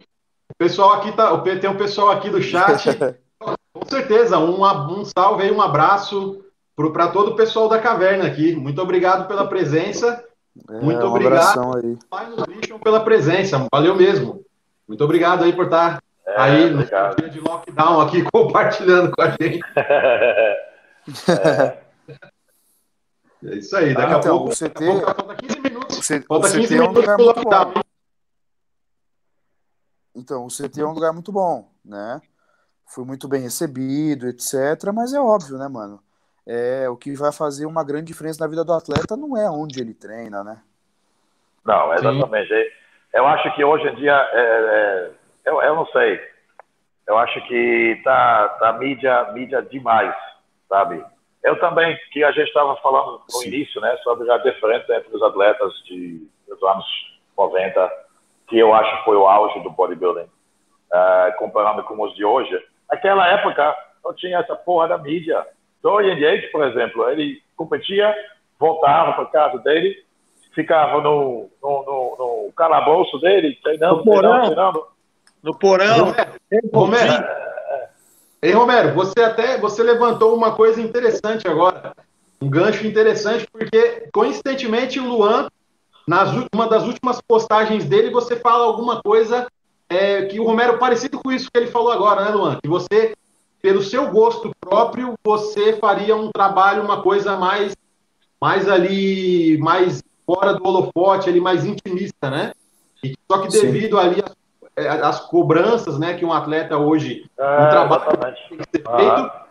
O 0.55 0.57
pessoal 0.57 0.93
aqui 0.93 1.11
tá. 1.11 1.37
Tem 1.37 1.69
um 1.69 1.77
pessoal 1.77 2.11
aqui 2.11 2.29
do 2.29 2.41
chat. 2.41 2.87
Com 3.39 3.85
certeza, 3.85 4.39
um, 4.39 4.63
um 4.63 5.03
salve 5.03 5.43
aí, 5.43 5.51
um 5.51 5.61
abraço 5.61 6.41
para 6.93 7.09
todo 7.09 7.31
o 7.31 7.35
pessoal 7.35 7.67
da 7.67 7.77
caverna 7.77 8.25
aqui. 8.25 8.55
Muito 8.55 8.81
obrigado 8.81 9.27
pela 9.27 9.47
presença. 9.47 10.23
É, 10.69 10.79
Muito 10.79 11.05
um 11.05 11.09
obrigado 11.09 11.77
aí. 11.77 11.97
pela 12.81 13.01
presença. 13.01 13.67
Valeu 13.71 13.95
mesmo. 13.95 14.45
Muito 14.87 15.03
obrigado 15.03 15.43
aí 15.43 15.51
por 15.51 15.65
estar 15.65 16.01
é, 16.25 16.39
aí 16.39 16.69
no 16.69 16.83
dia 16.83 17.29
de 17.29 17.41
lockdown 17.41 18.01
aqui 18.01 18.23
compartilhando 18.31 19.11
com 19.11 19.21
a 19.21 19.31
gente. 19.31 19.59
é. 19.75 20.63
é 23.43 23.55
isso 23.55 23.75
aí. 23.75 23.93
Daqui 23.93 24.13
ah, 24.13 24.15
a 24.15 24.19
então, 24.19 24.37
pouco. 24.37 24.53
A 24.53 24.69
pouco, 24.69 25.05
falta 25.05 25.35
15 25.35 25.59
minutos. 25.59 26.09
O 26.09 26.21
falta 26.27 26.49
15 26.49 26.63
CT 26.63 26.73
minutos 26.73 27.07
é 27.07 27.15
um 27.15 27.21
lockdown. 27.21 27.73
Então, 30.15 30.45
o 30.45 30.47
CT 30.47 30.81
é 30.81 30.85
um 30.85 30.93
lugar 30.93 31.11
muito 31.11 31.31
bom, 31.31 31.69
né? 31.83 32.21
Fui 32.87 33.03
muito 33.03 33.27
bem 33.27 33.41
recebido, 33.41 34.27
etc. 34.27 34.91
Mas 34.93 35.13
é 35.13 35.19
óbvio, 35.19 35.57
né, 35.57 35.67
mano? 35.67 35.99
É, 36.47 36.87
o 36.87 36.95
que 36.95 37.13
vai 37.15 37.31
fazer 37.33 37.65
uma 37.65 37.83
grande 37.83 38.05
diferença 38.05 38.43
na 38.43 38.49
vida 38.49 38.63
do 38.63 38.71
atleta 38.71 39.17
não 39.17 39.35
é 39.35 39.49
onde 39.49 39.81
ele 39.81 39.93
treina, 39.93 40.43
né? 40.43 40.61
Não, 41.65 41.93
exatamente. 41.93 42.47
Sim. 42.47 42.69
Eu 43.13 43.25
acho 43.27 43.53
que 43.55 43.63
hoje 43.63 43.87
em 43.87 43.95
dia, 43.95 44.13
é, 44.13 44.41
é, 44.41 45.11
eu, 45.45 45.61
eu 45.61 45.75
não 45.75 45.85
sei. 45.87 46.19
Eu 47.07 47.17
acho 47.17 47.41
que 47.47 47.99
tá, 48.03 48.49
tá 48.59 48.73
mídia, 48.73 49.31
mídia 49.33 49.61
demais, 49.63 50.15
sabe? 50.69 51.03
Eu 51.43 51.59
também, 51.59 51.97
que 52.11 52.23
a 52.23 52.31
gente 52.31 52.47
estava 52.47 52.75
falando 52.77 53.21
no 53.31 53.39
Sim. 53.39 53.47
início, 53.47 53.81
né, 53.81 53.95
sobre 54.03 54.29
a 54.31 54.37
diferença 54.37 54.95
entre 54.95 55.15
os 55.15 55.21
atletas 55.21 55.73
de, 55.85 56.27
dos 56.47 56.61
anos 56.63 56.85
90 57.37 58.04
que 58.47 58.57
eu 58.57 58.73
acho 58.73 58.97
que 58.97 59.05
foi 59.05 59.15
o 59.15 59.27
auge 59.27 59.59
do 59.61 59.71
bodybuilding, 59.71 60.21
uh, 60.21 61.37
comparando 61.37 61.83
com 61.83 62.01
os 62.01 62.15
de 62.15 62.23
hoje. 62.23 62.57
Naquela 62.89 63.27
época, 63.27 63.75
não 64.03 64.13
tinha 64.13 64.39
essa 64.39 64.55
porra 64.55 64.87
da 64.87 64.97
mídia. 64.97 65.45
Dorian 65.81 66.15
Yates, 66.15 66.51
por 66.51 66.63
exemplo, 66.65 67.09
ele 67.09 67.41
competia, 67.55 68.13
voltava 68.59 69.13
para 69.13 69.25
casa 69.25 69.59
dele, 69.59 69.95
ficava 70.53 71.01
no, 71.01 71.49
no, 71.61 71.85
no, 71.85 72.15
no 72.45 72.53
calabouço 72.55 73.19
dele, 73.19 73.57
treinando, 73.61 73.97
no 73.97 74.03
porão. 74.03 74.41
treinando. 74.45 74.87
No 75.43 75.57
porão. 75.57 76.13
Romero, 76.73 77.25
Ei, 78.41 78.51
Romero, 78.51 78.93
você 78.93 79.21
até 79.21 79.57
você 79.57 79.81
levantou 79.81 80.35
uma 80.35 80.55
coisa 80.55 80.79
interessante 80.79 81.47
agora, 81.47 81.95
um 82.39 82.47
gancho 82.47 82.85
interessante, 82.85 83.47
porque 83.51 84.07
coincidentemente 84.13 84.99
o 84.99 85.07
Luan 85.07 85.47
nas 86.07 86.29
uma 86.53 86.67
das 86.67 86.83
últimas 86.83 87.19
postagens 87.21 87.85
dele, 87.85 88.11
você 88.11 88.35
fala 88.35 88.65
alguma 88.65 89.01
coisa 89.01 89.47
é, 89.89 90.25
que 90.25 90.39
o 90.39 90.45
Romero, 90.45 90.77
parecido 90.77 91.19
com 91.19 91.31
isso 91.31 91.49
que 91.51 91.59
ele 91.59 91.67
falou 91.67 91.91
agora, 91.91 92.25
né, 92.25 92.31
Luan? 92.31 92.57
Que 92.61 92.69
você, 92.69 93.15
pelo 93.61 93.81
seu 93.81 94.11
gosto 94.11 94.51
próprio, 94.59 95.15
você 95.23 95.73
faria 95.73 96.15
um 96.15 96.31
trabalho, 96.31 96.83
uma 96.83 97.01
coisa 97.01 97.37
mais, 97.37 97.75
mais 98.41 98.67
ali, 98.67 99.57
mais 99.59 100.03
fora 100.25 100.53
do 100.53 100.67
holofote, 100.67 101.29
ali, 101.29 101.39
mais 101.39 101.65
intimista, 101.65 102.29
né? 102.29 102.51
E, 103.03 103.15
só 103.31 103.39
que 103.39 103.49
devido 103.49 103.99
Sim. 103.99 104.03
ali 104.03 104.23
às, 104.23 104.35
é, 104.75 104.87
às, 104.87 105.19
cobranças, 105.19 105.99
né, 105.99 106.15
que 106.15 106.25
um 106.25 106.33
atleta 106.33 106.77
hoje, 106.77 107.29
é, 107.37 107.43
um 107.43 107.69
trabalho 107.69 108.17
tem 108.49 108.57
que 108.57 108.63
ser 108.71 108.83
feito, 108.83 109.45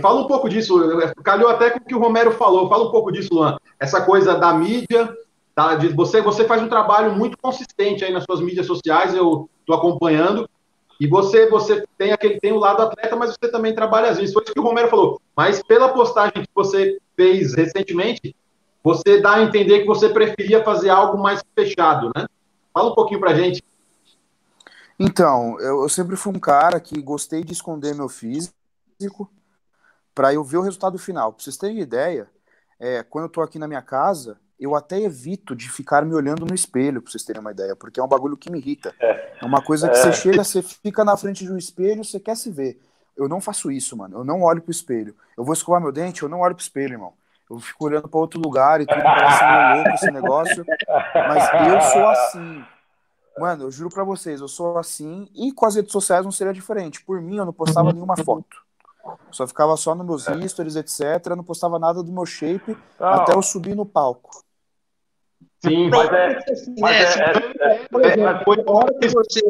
Fala 0.00 0.22
um 0.22 0.26
pouco 0.26 0.48
disso, 0.48 0.74
calhou 1.22 1.48
até 1.48 1.70
com 1.70 1.78
o 1.78 1.84
que 1.84 1.94
o 1.94 1.98
Romero 1.98 2.32
falou. 2.32 2.68
Fala 2.68 2.88
um 2.88 2.90
pouco 2.90 3.12
disso, 3.12 3.34
Luan. 3.34 3.56
Essa 3.78 4.00
coisa 4.00 4.34
da 4.34 4.52
mídia, 4.52 5.14
Tá? 5.54 5.76
Você, 5.94 6.20
você 6.20 6.44
faz 6.44 6.62
um 6.62 6.68
trabalho 6.68 7.14
muito 7.14 7.38
consistente 7.38 8.04
aí 8.04 8.12
nas 8.12 8.24
suas 8.24 8.40
mídias 8.40 8.66
sociais, 8.66 9.14
eu 9.14 9.48
estou 9.60 9.76
acompanhando. 9.76 10.48
E 11.00 11.06
você, 11.06 11.48
você 11.48 11.84
tem 11.98 12.12
aquele 12.12 12.40
tem 12.40 12.52
o 12.52 12.58
lado 12.58 12.82
atleta, 12.82 13.16
mas 13.16 13.30
você 13.30 13.50
também 13.50 13.74
trabalha 13.74 14.10
às 14.10 14.16
vezes. 14.16 14.32
Foi 14.32 14.42
isso 14.42 14.52
que 14.52 14.60
o 14.60 14.62
Romero 14.62 14.88
falou. 14.88 15.20
Mas 15.36 15.62
pela 15.62 15.92
postagem 15.92 16.42
que 16.42 16.50
você 16.54 16.98
fez 17.16 17.54
recentemente, 17.54 18.34
você 18.82 19.20
dá 19.20 19.34
a 19.34 19.42
entender 19.42 19.80
que 19.80 19.86
você 19.86 20.08
preferia 20.08 20.62
fazer 20.62 20.90
algo 20.90 21.18
mais 21.18 21.42
fechado, 21.54 22.12
né? 22.14 22.26
Fala 22.72 22.90
um 22.90 22.94
pouquinho 22.94 23.20
pra 23.20 23.34
gente. 23.34 23.62
Então, 24.98 25.58
eu, 25.60 25.82
eu 25.82 25.88
sempre 25.88 26.16
fui 26.16 26.32
um 26.32 26.38
cara 26.38 26.78
que 26.78 27.00
gostei 27.00 27.42
de 27.42 27.52
esconder 27.52 27.94
meu 27.94 28.08
físico 28.08 28.54
para 30.14 30.32
eu 30.32 30.44
ver 30.44 30.58
o 30.58 30.62
resultado 30.62 30.98
final. 30.98 31.32
Pra 31.32 31.42
vocês 31.42 31.56
terem 31.56 31.80
ideia, 31.80 32.28
é, 32.78 33.02
quando 33.02 33.24
eu 33.24 33.30
tô 33.30 33.40
aqui 33.40 33.58
na 33.58 33.66
minha 33.66 33.82
casa, 33.82 34.38
eu 34.64 34.74
até 34.74 34.98
evito 35.00 35.54
de 35.54 35.68
ficar 35.68 36.04
me 36.04 36.14
olhando 36.14 36.46
no 36.46 36.54
espelho, 36.54 37.02
pra 37.02 37.10
vocês 37.10 37.22
terem 37.22 37.40
uma 37.40 37.50
ideia, 37.50 37.76
porque 37.76 38.00
é 38.00 38.02
um 38.02 38.08
bagulho 38.08 38.36
que 38.36 38.50
me 38.50 38.58
irrita. 38.58 38.94
É, 39.00 39.38
é 39.42 39.44
uma 39.44 39.62
coisa 39.62 39.88
que 39.88 39.96
é. 39.96 40.00
você 40.00 40.12
chega, 40.12 40.42
você 40.42 40.62
fica 40.62 41.04
na 41.04 41.16
frente 41.16 41.44
de 41.44 41.52
um 41.52 41.58
espelho, 41.58 42.02
você 42.04 42.18
quer 42.18 42.36
se 42.36 42.50
ver. 42.50 42.80
Eu 43.16 43.28
não 43.28 43.40
faço 43.40 43.70
isso, 43.70 43.96
mano. 43.96 44.18
Eu 44.18 44.24
não 44.24 44.42
olho 44.42 44.60
pro 44.60 44.70
espelho. 44.70 45.14
Eu 45.36 45.44
vou 45.44 45.52
escovar 45.52 45.80
meu 45.80 45.92
dente, 45.92 46.22
eu 46.22 46.28
não 46.28 46.40
olho 46.40 46.54
pro 46.54 46.62
espelho, 46.62 46.94
irmão. 46.94 47.12
Eu 47.48 47.58
fico 47.60 47.84
olhando 47.84 48.08
para 48.08 48.18
outro 48.18 48.40
lugar 48.40 48.80
e 48.80 48.86
tudo 48.86 49.02
parece 49.02 49.44
meio 49.44 49.74
louco 49.76 49.90
esse 49.90 50.10
negócio. 50.10 50.66
Mas 51.14 51.68
eu 51.68 51.80
sou 51.80 52.08
assim. 52.08 52.64
Mano, 53.38 53.64
eu 53.64 53.70
juro 53.70 53.90
para 53.90 54.04
vocês, 54.04 54.40
eu 54.40 54.48
sou 54.48 54.78
assim 54.78 55.28
e 55.34 55.52
com 55.52 55.66
as 55.66 55.74
redes 55.74 55.92
sociais 55.92 56.24
não 56.24 56.32
seria 56.32 56.52
diferente. 56.52 57.04
Por 57.04 57.20
mim, 57.20 57.36
eu 57.36 57.44
não 57.44 57.52
postava 57.52 57.92
nenhuma 57.92 58.16
foto. 58.16 58.64
Só 59.30 59.46
ficava 59.46 59.76
só 59.76 59.94
nos 59.94 60.06
meus 60.26 60.50
stories, 60.50 60.76
etc. 60.76 61.34
Não 61.36 61.44
postava 61.44 61.78
nada 61.78 62.02
do 62.02 62.12
meu 62.12 62.24
shape 62.24 62.76
não. 62.98 63.08
até 63.08 63.34
eu 63.34 63.42
subir 63.42 63.74
no 63.74 63.84
palco. 63.84 64.43
Sim, 65.64 65.88
mas 65.88 66.12
é. 66.12 66.38
Mas 66.78 67.16
é, 67.16 67.20
é, 67.20 68.24
a 68.24 68.72
hora 68.72 68.98
que 69.00 69.08
você, 69.08 69.40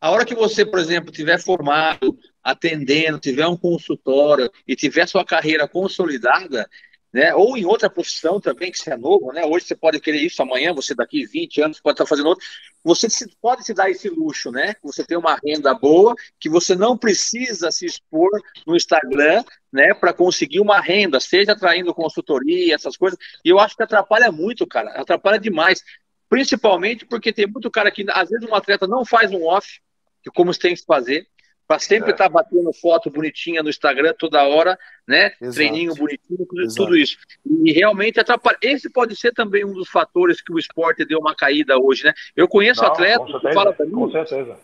a 0.00 0.10
hora 0.10 0.24
que 0.24 0.34
você, 0.34 0.66
por 0.66 0.78
exemplo, 0.78 1.12
tiver 1.12 1.40
formado, 1.40 2.18
atendendo, 2.42 3.20
tiver 3.20 3.46
um 3.46 3.56
consultório 3.56 4.50
e 4.66 4.74
tiver 4.74 5.06
sua 5.06 5.24
carreira 5.24 5.68
consolidada, 5.68 6.68
né? 7.12 7.34
Ou 7.34 7.56
em 7.56 7.66
outra 7.66 7.90
profissão 7.90 8.40
também, 8.40 8.72
que 8.72 8.78
você 8.78 8.92
é 8.92 8.96
novo, 8.96 9.32
né? 9.32 9.44
Hoje 9.44 9.66
você 9.66 9.76
pode 9.76 10.00
querer 10.00 10.20
isso, 10.20 10.40
amanhã 10.40 10.72
você 10.72 10.94
daqui 10.94 11.26
20 11.26 11.60
anos 11.60 11.80
pode 11.80 11.94
estar 11.94 12.06
fazendo 12.06 12.28
outro. 12.28 12.44
Você 12.82 13.06
pode 13.40 13.64
se 13.64 13.74
dar 13.74 13.90
esse 13.90 14.08
luxo, 14.08 14.50
né? 14.50 14.74
Você 14.82 15.04
tem 15.04 15.16
uma 15.18 15.38
renda 15.44 15.74
boa, 15.74 16.14
que 16.40 16.48
você 16.48 16.74
não 16.74 16.96
precisa 16.96 17.70
se 17.70 17.84
expor 17.84 18.30
no 18.66 18.74
Instagram, 18.74 19.44
né? 19.70 19.92
Para 19.94 20.12
conseguir 20.12 20.60
uma 20.60 20.80
renda, 20.80 21.20
seja 21.20 21.52
atraindo 21.52 21.94
consultoria, 21.94 22.74
essas 22.74 22.96
coisas. 22.96 23.18
E 23.44 23.50
eu 23.50 23.58
acho 23.58 23.76
que 23.76 23.82
atrapalha 23.82 24.32
muito, 24.32 24.66
cara. 24.66 24.90
Atrapalha 24.92 25.38
demais. 25.38 25.84
Principalmente 26.28 27.04
porque 27.04 27.30
tem 27.32 27.46
muito 27.46 27.70
cara 27.70 27.90
que, 27.90 28.06
às 28.10 28.30
vezes, 28.30 28.48
um 28.48 28.54
atleta 28.54 28.86
não 28.86 29.04
faz 29.04 29.30
um 29.32 29.44
off, 29.44 29.80
que 30.22 30.30
como 30.30 30.56
tem 30.56 30.74
que 30.74 30.84
fazer, 30.84 31.26
para 31.72 31.78
sempre 31.78 32.10
estar 32.10 32.24
é. 32.24 32.28
tá 32.28 32.32
batendo 32.34 32.70
foto 32.74 33.10
bonitinha 33.10 33.62
no 33.62 33.70
Instagram 33.70 34.12
toda 34.18 34.46
hora, 34.46 34.78
né? 35.08 35.32
Exato. 35.40 35.54
Treininho 35.54 35.94
bonitinho, 35.94 36.46
tudo, 36.46 36.74
tudo, 36.74 36.96
isso. 36.96 37.16
E 37.64 37.72
realmente 37.72 38.20
atrapalha. 38.20 38.58
Esse 38.60 38.90
pode 38.90 39.16
ser 39.16 39.32
também 39.32 39.64
um 39.64 39.72
dos 39.72 39.88
fatores 39.88 40.42
que 40.42 40.52
o 40.52 40.58
esporte 40.58 41.06
deu 41.06 41.18
uma 41.18 41.34
caída 41.34 41.78
hoje, 41.78 42.04
né? 42.04 42.12
Eu 42.36 42.46
conheço 42.46 42.82
Não, 42.82 42.88
atleta 42.88 43.24
que 43.24 43.54
fala 43.54 43.72
para 43.72 43.86
mim 43.86 43.94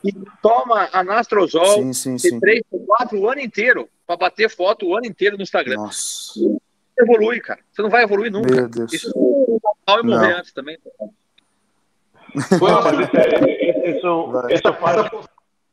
que 0.02 0.12
toma 0.42 0.90
anastrozol 0.92 1.82
sim, 1.82 1.92
sim, 1.94 2.18
sim. 2.18 2.40
três, 2.40 2.60
quatro 2.86 3.18
o 3.18 3.30
ano 3.30 3.40
inteiro 3.40 3.88
para 4.06 4.16
bater 4.18 4.50
foto 4.50 4.86
o 4.86 4.94
ano 4.94 5.06
inteiro 5.06 5.38
no 5.38 5.42
Instagram. 5.42 5.76
Nossa. 5.76 6.38
evolui, 6.98 7.40
cara. 7.40 7.60
Você 7.72 7.80
não 7.80 7.88
vai 7.88 8.02
evoluir 8.02 8.30
nunca. 8.30 8.54
Meu 8.54 8.68
Deus. 8.68 8.92
Isso 8.92 9.08
é 9.08 9.92
normal 9.92 9.98
e 9.98 10.06
morrer 10.06 10.34
antes 10.34 10.52
também. 10.52 10.78
Foi 12.58 12.70
uma 12.70 12.82
Mas 12.82 13.00
isso, 13.00 13.16
é- 13.16 13.90
isso, 13.96 14.32
isso 14.50 14.72
faz, 14.74 15.10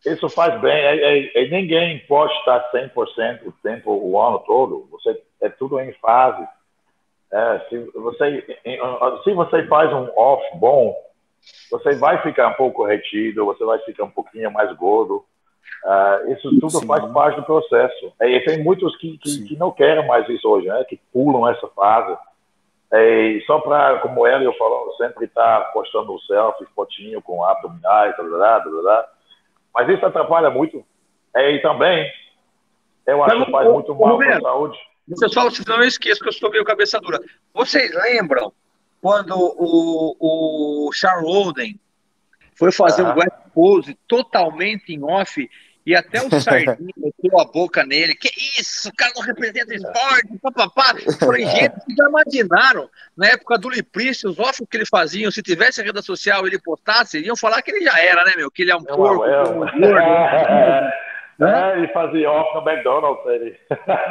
isso 0.06 0.30
faz 0.30 0.60
bem. 0.62 0.72
É, 0.72 1.18
é- 1.18 1.44
é- 1.44 1.50
ninguém 1.50 2.00
pode 2.08 2.34
estar 2.34 2.60
100% 2.72 3.48
o 3.50 3.52
tempo, 3.64 3.92
o 3.92 4.20
ano 4.20 4.40
todo. 4.40 4.88
Você, 4.92 5.22
é 5.42 5.50
tudo 5.50 5.80
em 5.80 5.92
fase. 5.94 6.48
É, 7.32 7.60
se, 7.70 7.78
você, 7.96 8.46
se 9.24 9.34
você 9.34 9.66
faz 9.68 9.92
um 9.92 10.10
off 10.16 10.44
bom, 10.58 10.96
você 11.72 11.96
vai 11.96 12.22
ficar 12.22 12.50
um 12.50 12.54
pouco 12.54 12.86
retido, 12.86 13.46
você 13.46 13.64
vai 13.66 13.80
ficar 13.80 14.04
um 14.04 14.12
pouquinho 14.12 14.52
mais 14.52 14.72
gordo. 14.78 15.26
Ah, 15.84 16.22
isso 16.30 16.50
tudo 16.60 16.70
Sim. 16.70 16.88
faz 16.88 17.06
parte 17.12 17.36
do 17.38 17.46
processo. 17.46 18.14
E 18.22 18.40
tem 18.42 18.64
muitos 18.64 18.96
que, 18.98 19.18
que, 19.18 19.44
que 19.48 19.58
não 19.58 19.72
querem 19.72 20.08
mais 20.08 20.28
isso 20.30 20.48
hoje, 20.48 20.68
né? 20.68 20.84
que 20.88 21.00
pulam 21.12 21.50
essa 21.50 21.68
fase. 21.70 22.18
E 22.94 23.44
só 23.46 23.60
para, 23.60 24.00
como 24.00 24.22
o 24.22 24.28
Hélio 24.28 24.54
falou, 24.54 24.94
sempre 24.96 25.26
estar 25.26 25.72
postando 25.74 26.14
o 26.14 26.22
selfie, 26.22 26.66
fotinho 26.76 27.22
com 27.22 27.44
abdominais, 27.44 28.16
blá, 28.16 28.26
blá, 28.26 28.60
blá, 28.60 28.82
blá. 28.82 29.10
Mas 29.76 29.90
isso 29.90 30.06
atrapalha 30.06 30.50
muito. 30.50 30.86
E 31.36 31.60
também, 31.60 32.10
eu 33.06 33.22
acho 33.22 33.46
que 33.46 33.52
faz 33.52 33.68
ô, 33.68 33.74
muito 33.74 33.94
mal 33.94 34.18
para 34.18 34.38
a 34.38 34.42
saúde. 34.42 34.80
Pessoal, 35.20 35.52
senão 35.52 35.78
eu 35.78 35.88
esqueço 35.88 36.22
que 36.22 36.30
eu 36.30 36.34
sou 36.34 36.50
meio 36.50 36.64
cabeça 36.64 37.00
dura. 37.00 37.20
Vocês 37.54 37.94
lembram 37.94 38.54
quando 39.02 39.36
o, 39.36 40.16
o 40.88 40.92
Charles 40.94 41.30
Oden 41.30 41.80
foi 42.58 42.72
fazer 42.72 43.04
Aham. 43.04 43.14
um 43.14 43.20
West 43.20 43.36
Pose 43.54 43.98
totalmente 44.08 44.94
em 44.94 45.04
off 45.04 45.48
e 45.86 45.96
até 45.96 46.22
o 46.22 46.30
Sardinha 46.42 46.76
meteu 46.98 47.40
a 47.40 47.46
boca 47.46 47.86
nele. 47.86 48.16
Que 48.16 48.30
isso? 48.60 48.90
O 48.90 48.96
cara 48.96 49.12
não 49.16 49.24
representa 49.24 49.74
esporte, 49.74 50.38
papapá. 50.42 50.96
Falei, 51.20 51.46
gente, 51.46 51.76
vocês 51.76 51.98
já 51.98 52.10
imaginaram? 52.10 52.90
Na 53.16 53.28
época 53.28 53.58
do 53.58 53.70
Liprice, 53.70 54.28
os 54.28 54.40
off 54.40 54.66
que 54.66 54.78
ele 54.78 54.86
faziam, 54.86 55.32
se 55.32 55.42
tivesse 55.42 55.82
a 55.82 55.84
rede 55.84 56.02
social 56.02 56.46
e 56.46 56.50
ele 56.50 56.60
postasse, 56.60 57.20
iam 57.20 57.38
falar 57.38 57.62
que 57.62 57.72
ele 57.72 57.84
já 57.84 58.00
era, 58.00 58.24
né, 58.26 58.34
meu? 58.36 58.50
Que 58.50 58.64
ele 58.64 58.72
é 58.72 58.76
um 58.76 58.82
É 58.82 58.96
porco, 58.96 59.24
que 59.24 59.30
é 59.30 59.34
é 59.34 59.42
um 59.42 59.60
gordo. 59.60 59.72
É, 61.38 61.78
ele 61.78 61.88
fazia 61.90 62.32
off 62.32 62.56
no 62.56 62.70
McDonald's. 62.70 63.26
Ele. 63.26 63.60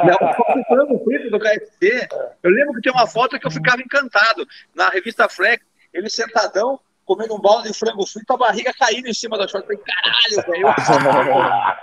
Não, 0.05 0.95
o 0.95 1.03
frito 1.03 1.31
do 1.31 1.39
KFC. 1.39 2.07
Eu 2.43 2.51
lembro 2.51 2.75
que 2.75 2.81
tem 2.81 2.91
uma 2.91 3.07
foto 3.07 3.39
que 3.39 3.47
eu 3.47 3.51
ficava 3.51 3.81
encantado. 3.81 4.45
Na 4.75 4.89
revista 4.89 5.27
Flex, 5.27 5.65
ele 5.91 6.09
sentadão, 6.09 6.79
comendo 7.05 7.35
um 7.35 7.39
balde 7.39 7.71
de 7.71 7.77
frango 7.77 8.05
frito, 8.05 8.33
a 8.33 8.37
barriga 8.37 8.73
caindo 8.77 9.07
em 9.07 9.13
cima 9.13 9.37
da 9.37 9.47
short. 9.47 9.67
Eu 9.69 9.77
falei, 9.77 9.83
caralho, 9.85 10.73
velho. 10.73 11.75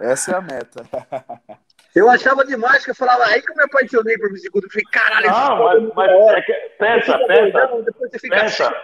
Essa 0.12 0.32
é 0.32 0.34
a 0.36 0.40
meta. 0.40 0.86
Eu 1.94 2.10
achava 2.10 2.44
demais 2.44 2.84
que 2.84 2.90
eu 2.90 2.94
falava, 2.94 3.24
aí 3.24 3.40
que 3.40 3.50
eu 3.50 3.56
me 3.56 3.62
apaixonei 3.62 4.18
por. 4.18 4.26
Eu 4.26 4.70
falei, 4.70 4.84
caralho, 4.92 5.30
Não, 5.30 5.64
mas, 5.64 5.82
é 5.82 5.92
mas 5.94 6.36
é 6.36 6.42
que, 6.42 6.52
pensa, 6.78 7.18
pensa. 7.20 7.66
doidão, 7.66 7.82
depois 7.82 8.10
você 8.10 8.18
fica 8.18 8.40
pensa. 8.40 8.82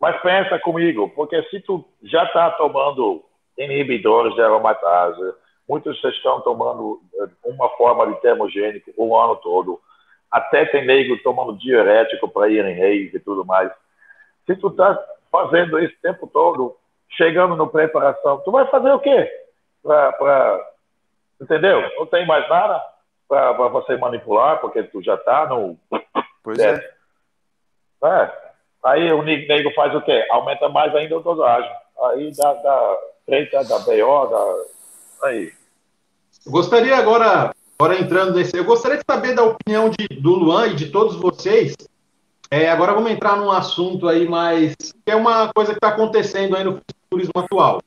Mas 0.00 0.20
pensa 0.22 0.58
comigo, 0.58 1.08
porque 1.10 1.40
se 1.44 1.60
tu 1.60 1.84
já 2.02 2.24
está 2.24 2.50
tomando 2.50 3.24
inibidores 3.56 4.34
de 4.34 4.42
aromatase, 4.42 5.34
muitos 5.68 6.00
vocês 6.00 6.14
estão 6.14 6.40
tomando 6.40 7.00
eh, 7.14 7.28
uma 7.44 7.68
forma 7.76 8.08
de 8.08 8.20
termogênico 8.20 8.92
o 8.96 9.16
ano 9.16 9.36
todo, 9.36 9.80
até 10.28 10.64
tem 10.66 10.84
nego 10.84 11.16
tomando 11.22 11.56
diurético 11.56 12.28
para 12.28 12.48
ir 12.48 12.64
em 12.64 12.74
rave 12.76 13.12
e 13.14 13.20
tudo 13.20 13.44
mais. 13.44 13.70
Se 14.46 14.56
tu 14.56 14.68
está 14.68 14.98
fazendo 15.30 15.78
isso 15.78 15.94
o 15.94 16.02
tempo 16.02 16.26
todo, 16.26 16.76
chegando 17.10 17.56
no 17.56 17.68
preparação, 17.68 18.40
tu 18.44 18.50
vai 18.50 18.66
fazer 18.68 18.90
o 18.92 19.00
quê? 19.00 19.28
Pra, 19.82 20.12
pra- 20.12 20.70
entendeu? 21.40 21.82
Não 21.98 22.06
tem 22.06 22.26
mais 22.26 22.48
nada 22.48 22.82
para 23.28 23.52
você 23.68 23.96
manipular, 23.96 24.60
porque 24.60 24.82
tu 24.84 25.02
já 25.02 25.14
está 25.14 25.46
no 25.46 25.76
Pois 26.42 26.58
é. 26.60 26.74
é. 28.04 28.46
Aí 28.84 29.12
o 29.12 29.20
nego 29.22 29.48
nego 29.48 29.70
faz 29.74 29.92
o 29.94 30.00
quê? 30.00 30.24
Aumenta 30.30 30.68
mais 30.68 30.94
ainda 30.94 31.16
a 31.16 31.20
dosagem. 31.20 31.70
Aí 32.04 32.30
dá, 32.36 32.52
dá 32.54 32.98
treta, 33.26 33.64
dá 33.64 33.78
BO, 33.80 34.26
dá. 34.26 35.26
Aí. 35.28 35.52
Gostaria 36.46 36.96
agora, 36.96 37.52
agora 37.76 37.98
entrando 37.98 38.34
nesse, 38.34 38.56
eu 38.56 38.64
gostaria 38.64 38.98
de 38.98 39.04
saber 39.10 39.34
da 39.34 39.42
opinião 39.42 39.90
de, 39.90 40.06
do 40.20 40.30
Luan 40.34 40.68
e 40.68 40.76
de 40.76 40.92
todos 40.92 41.16
vocês. 41.16 41.74
É, 42.50 42.70
agora 42.70 42.94
vamos 42.94 43.10
entrar 43.10 43.36
num 43.36 43.50
assunto 43.50 44.08
aí 44.08 44.28
mais 44.28 44.74
que 44.76 45.10
é 45.10 45.16
uma 45.16 45.52
coisa 45.52 45.72
que 45.72 45.78
está 45.78 45.88
acontecendo 45.88 46.56
aí 46.56 46.64
no 46.64 46.80
turismo 47.10 47.32
atual. 47.36 47.82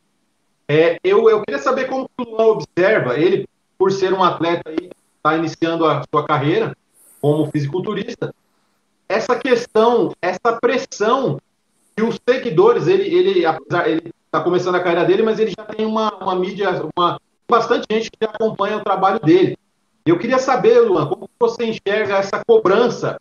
É, 0.67 0.97
eu, 1.03 1.29
eu 1.29 1.41
queria 1.41 1.61
saber 1.61 1.85
como 1.85 2.09
o 2.17 2.23
Luan 2.23 2.47
observa, 2.47 3.17
ele, 3.17 3.47
por 3.77 3.91
ser 3.91 4.13
um 4.13 4.23
atleta 4.23 4.69
aí, 4.69 4.89
está 5.17 5.35
iniciando 5.37 5.85
a 5.85 6.03
sua 6.13 6.25
carreira 6.25 6.75
como 7.21 7.49
fisiculturista, 7.51 8.33
essa 9.07 9.35
questão, 9.35 10.13
essa 10.21 10.57
pressão 10.61 11.39
que 11.95 12.03
os 12.03 12.19
seguidores, 12.27 12.87
ele, 12.87 13.03
ele 13.03 13.45
apesar, 13.45 13.89
ele 13.89 14.11
está 14.25 14.41
começando 14.41 14.75
a 14.75 14.79
carreira 14.79 15.05
dele, 15.05 15.23
mas 15.23 15.39
ele 15.39 15.51
já 15.57 15.65
tem 15.65 15.85
uma, 15.85 16.13
uma 16.17 16.35
mídia, 16.35 16.69
uma, 16.95 17.19
bastante 17.49 17.87
gente 17.91 18.11
que 18.11 18.23
acompanha 18.23 18.77
o 18.77 18.83
trabalho 18.83 19.19
dele. 19.19 19.57
Eu 20.05 20.19
queria 20.19 20.37
saber, 20.37 20.79
Luan, 20.81 21.07
como 21.07 21.29
você 21.39 21.65
enxerga 21.65 22.17
essa 22.17 22.43
cobrança 22.45 23.17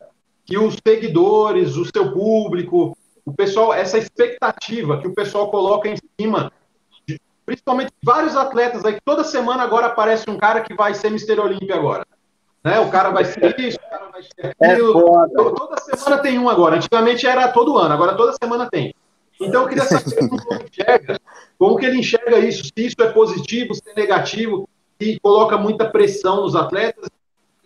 que 0.48 0.56
os 0.56 0.78
seguidores, 0.84 1.76
o 1.76 1.84
seu 1.84 2.10
público, 2.10 2.96
o 3.22 3.32
pessoal, 3.34 3.74
essa 3.74 3.98
expectativa 3.98 4.98
que 4.98 5.06
o 5.06 5.14
pessoal 5.14 5.50
coloca 5.50 5.90
em 5.90 5.96
cima, 6.18 6.50
de, 7.06 7.20
principalmente 7.44 7.92
vários 8.02 8.34
atletas 8.34 8.82
aí, 8.82 8.94
que 8.94 9.02
toda 9.04 9.22
semana 9.22 9.62
agora 9.62 9.88
aparece 9.88 10.28
um 10.30 10.38
cara 10.38 10.62
que 10.62 10.72
vai 10.72 10.94
ser 10.94 11.10
Mister 11.10 11.38
Olímpia 11.38 11.76
agora. 11.76 12.06
Né? 12.64 12.80
O 12.80 12.90
cara 12.90 13.10
vai 13.10 13.26
ser 13.26 13.60
isso, 13.60 13.76
o 13.76 13.90
cara 13.90 14.08
vai 14.10 14.22
ser 14.22 14.56
aquilo. 14.58 15.26
Então, 15.30 15.54
toda 15.54 15.76
semana 15.82 16.22
tem 16.22 16.38
um 16.38 16.48
agora. 16.48 16.76
Antigamente 16.76 17.26
era 17.26 17.48
todo 17.48 17.76
ano, 17.76 17.92
agora 17.92 18.16
toda 18.16 18.32
semana 18.42 18.66
tem. 18.70 18.94
Então 19.38 19.62
eu 19.62 19.68
queria 19.68 19.84
saber 19.84 20.28
como 20.28 20.40
ele 20.50 20.64
enxerga, 20.64 21.20
como 21.58 21.76
que 21.76 21.86
ele 21.86 21.98
enxerga 21.98 22.38
isso, 22.38 22.64
se 22.64 22.72
isso 22.76 22.96
é 23.00 23.12
positivo, 23.12 23.74
se 23.74 23.82
é 23.86 23.94
negativo, 23.94 24.68
se 25.00 25.20
coloca 25.20 25.58
muita 25.58 25.90
pressão 25.90 26.40
nos 26.42 26.56
atletas. 26.56 27.08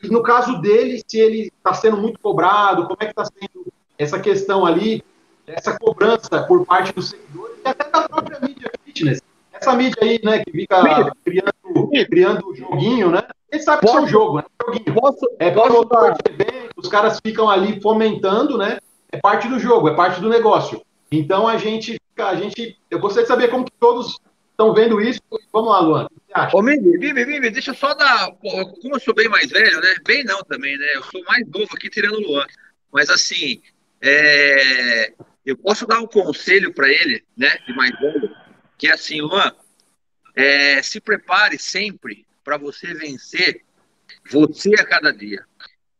E 0.02 0.08
no 0.08 0.22
caso 0.22 0.60
dele, 0.60 1.02
se 1.06 1.18
ele 1.18 1.52
está 1.56 1.72
sendo 1.74 1.96
muito 1.96 2.18
cobrado, 2.20 2.84
como 2.84 2.96
é 3.00 3.04
que 3.06 3.10
está 3.12 3.24
sendo 3.24 3.66
essa 3.98 4.18
questão 4.18 4.66
ali, 4.66 5.02
essa 5.46 5.78
cobrança 5.78 6.42
por 6.46 6.64
parte 6.66 6.92
dos 6.92 7.10
seguidores 7.10 7.56
e 7.64 7.68
até 7.68 7.88
da 7.88 8.08
própria 8.08 8.40
mídia 8.40 8.70
fitness. 8.84 9.20
Essa 9.52 9.74
mídia 9.74 9.98
aí, 10.02 10.20
né, 10.24 10.42
que 10.44 10.50
fica 10.50 11.12
criando, 11.24 11.88
criando 12.10 12.54
joguinho, 12.54 13.10
né? 13.10 13.22
Ele 13.50 13.62
sabe 13.62 13.80
que 13.80 13.86
isso 13.86 13.96
é 13.96 14.00
um 14.00 14.08
jogo, 14.08 14.38
né? 14.38 14.44
Joguinho. 14.66 14.94
Posso, 14.94 15.26
É 15.38 15.50
posso 15.50 15.84
dar- 15.84 16.12
de 16.14 16.32
evento, 16.32 16.70
os 16.76 16.88
caras 16.88 17.20
ficam 17.24 17.48
ali 17.48 17.80
fomentando, 17.80 18.58
né? 18.58 18.78
É 19.12 19.18
parte 19.18 19.46
do 19.46 19.58
jogo, 19.58 19.88
é 19.88 19.94
parte 19.94 20.20
do 20.20 20.28
negócio. 20.28 20.80
Então 21.12 21.46
a 21.46 21.56
gente, 21.58 22.00
a 22.18 22.34
gente, 22.34 22.76
eu 22.90 22.98
gostaria 22.98 23.24
de 23.24 23.28
saber 23.28 23.48
como 23.48 23.64
que 23.64 23.72
todos 23.78 24.18
estão 24.62 24.74
vendo 24.74 25.00
isso. 25.00 25.20
Vamos 25.52 25.70
lá, 25.70 25.80
Luan, 25.80 26.08
o? 26.28 26.48
Ô, 26.52 26.62
Mimi, 26.62 26.98
Mimi, 26.98 27.26
Mimi, 27.26 27.50
deixa 27.50 27.72
eu 27.72 27.74
só 27.74 27.94
dar. 27.94 28.30
Como 28.32 28.94
eu 28.94 29.00
sou 29.00 29.14
bem 29.14 29.28
mais 29.28 29.50
velho, 29.50 29.80
né? 29.80 29.96
Bem 30.06 30.24
não 30.24 30.42
também, 30.42 30.76
né? 30.78 30.86
Eu 30.94 31.02
sou 31.04 31.22
mais 31.24 31.46
novo 31.48 31.68
aqui, 31.74 31.90
tirando 31.90 32.16
o 32.16 32.20
Luan. 32.20 32.46
Mas 32.92 33.10
assim, 33.10 33.60
é, 34.00 35.12
eu 35.44 35.56
posso 35.56 35.86
dar 35.86 36.00
um 36.00 36.06
conselho 36.06 36.72
para 36.72 36.88
ele, 36.88 37.24
né? 37.36 37.56
De 37.66 37.74
mais 37.74 37.90
velho, 37.98 38.34
que 38.78 38.86
é 38.86 38.92
assim, 38.92 39.20
Luan, 39.20 39.52
é, 40.34 40.82
se 40.82 41.00
prepare 41.00 41.58
sempre 41.58 42.26
para 42.44 42.56
você 42.56 42.94
vencer 42.94 43.62
você 44.30 44.70
a 44.78 44.84
cada 44.84 45.12
dia. 45.12 45.44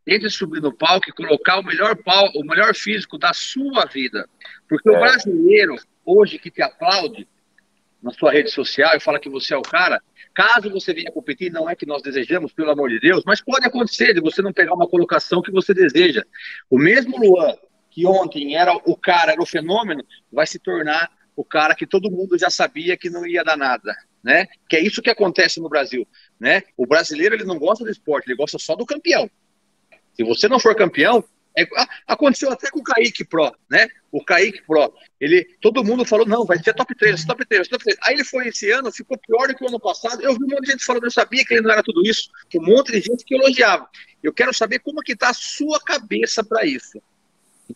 Tente 0.04 0.28
subir 0.30 0.60
no 0.60 0.72
palco 0.72 1.08
e 1.08 1.12
colocar 1.12 1.60
o 1.60 1.62
melhor 1.62 1.96
pau, 1.96 2.28
o 2.34 2.44
melhor 2.44 2.74
físico 2.74 3.16
da 3.16 3.32
sua 3.32 3.84
vida. 3.86 4.28
Porque 4.68 4.90
o 4.90 4.96
É. 4.96 4.98
brasileiro, 4.98 5.76
hoje, 6.04 6.38
que 6.38 6.50
te 6.50 6.60
aplaude 6.60 7.28
na 8.03 8.11
sua 8.12 8.32
rede 8.32 8.50
social 8.50 8.96
e 8.96 9.00
fala 9.00 9.20
que 9.20 9.28
você 9.28 9.55
é 9.55 9.57
o 9.57 9.62
cara, 9.62 10.03
caso 10.34 10.70
você 10.70 10.92
venha 10.92 11.12
competir, 11.12 11.53
não 11.53 11.68
é 11.68 11.76
que 11.76 11.86
nós 11.86 12.03
desejamos, 12.03 12.53
pelo 12.53 12.70
amor 12.70 12.88
de 12.90 12.98
Deus, 12.98 13.22
mas 13.24 13.40
pode 13.40 13.66
acontecer 13.66 14.12
de 14.12 14.20
você 14.20 14.42
não 14.42 14.53
pegar 14.53 14.74
uma 14.74 14.88
colocação 14.88 15.40
que 15.40 15.50
você 15.50 15.72
deseja. 15.72 16.22
O 16.68 16.78
mesmo 16.78 17.16
Luan, 17.18 17.55
que 17.90 18.07
ontem 18.07 18.57
era 18.57 18.74
o 18.74 18.96
cara, 18.96 19.32
era 19.32 19.42
o 19.42 19.46
fenômeno, 19.46 20.05
vai 20.32 20.46
se 20.46 20.59
tornar 20.59 21.11
o 21.36 21.44
cara 21.44 21.74
que 21.74 21.86
todo 21.86 22.11
mundo 22.11 22.38
já 22.38 22.50
sabia 22.50 22.96
que 22.96 23.09
não 23.09 23.26
ia 23.26 23.44
dar 23.44 23.57
nada, 23.57 23.94
né? 24.22 24.46
Que 24.68 24.76
é 24.76 24.80
isso 24.80 25.00
que 25.00 25.11
acontece 25.11 25.61
no 25.61 25.68
Brasil, 25.68 26.07
né? 26.38 26.62
O 26.76 26.86
brasileiro 26.86 27.34
ele 27.34 27.44
não 27.44 27.59
gosta 27.59 27.84
do 27.84 27.90
esporte, 27.90 28.28
ele 28.28 28.36
gosta 28.36 28.59
só 28.59 28.74
do 28.74 28.84
campeão. 28.84 29.30
Se 30.14 30.24
você 30.24 30.48
não 30.48 30.61
for 30.61 30.74
campeão, 30.74 31.24
é- 31.57 31.66
ah, 31.76 31.88
aconteceu 32.07 32.50
até 32.50 32.70
com 32.70 32.80
o 32.80 32.82
Kaique 32.82 33.24
Pro, 33.24 33.55
né? 33.70 33.88
O 34.11 34.24
Kaique 34.24 34.62
Pro, 34.62 34.92
ele, 35.20 35.44
todo 35.61 35.84
mundo 35.84 36.05
falou, 36.05 36.26
não, 36.26 36.44
vai 36.44 36.62
ser 36.62 36.74
top 36.74 36.94
3, 36.94 37.24
top 37.24 37.44
3, 37.44 37.68
top 37.68 37.84
3. 37.84 37.98
Aí 38.03 38.14
ele 38.14 38.24
foi 38.24 38.48
esse 38.48 38.70
ano, 38.70 38.92
ficou 38.92 39.18
pior 39.18 39.48
do 39.48 39.55
que 39.55 39.64
o 39.64 39.68
ano 39.68 39.80
passado. 39.80 40.22
Eu 40.22 40.34
vi 40.34 40.44
um 40.44 40.48
monte 40.48 40.62
de 40.62 40.72
gente 40.72 40.84
falando, 40.84 41.05
eu 41.05 41.11
sabia 41.11 41.44
que 41.44 41.55
ele 41.55 41.62
não 41.62 41.70
era 41.70 41.82
tudo 41.82 42.03
isso. 42.05 42.30
Um 42.55 42.64
monte 42.64 42.92
de 42.92 43.00
gente 43.00 43.24
que 43.24 43.34
elogiava. 43.34 43.88
Eu 44.22 44.32
quero 44.32 44.53
saber 44.55 44.78
como 44.78 45.03
que 45.03 45.16
tá 45.16 45.30
a 45.30 45.34
sua 45.34 45.80
cabeça 45.80 46.42
para 46.44 46.64
isso. 46.64 47.00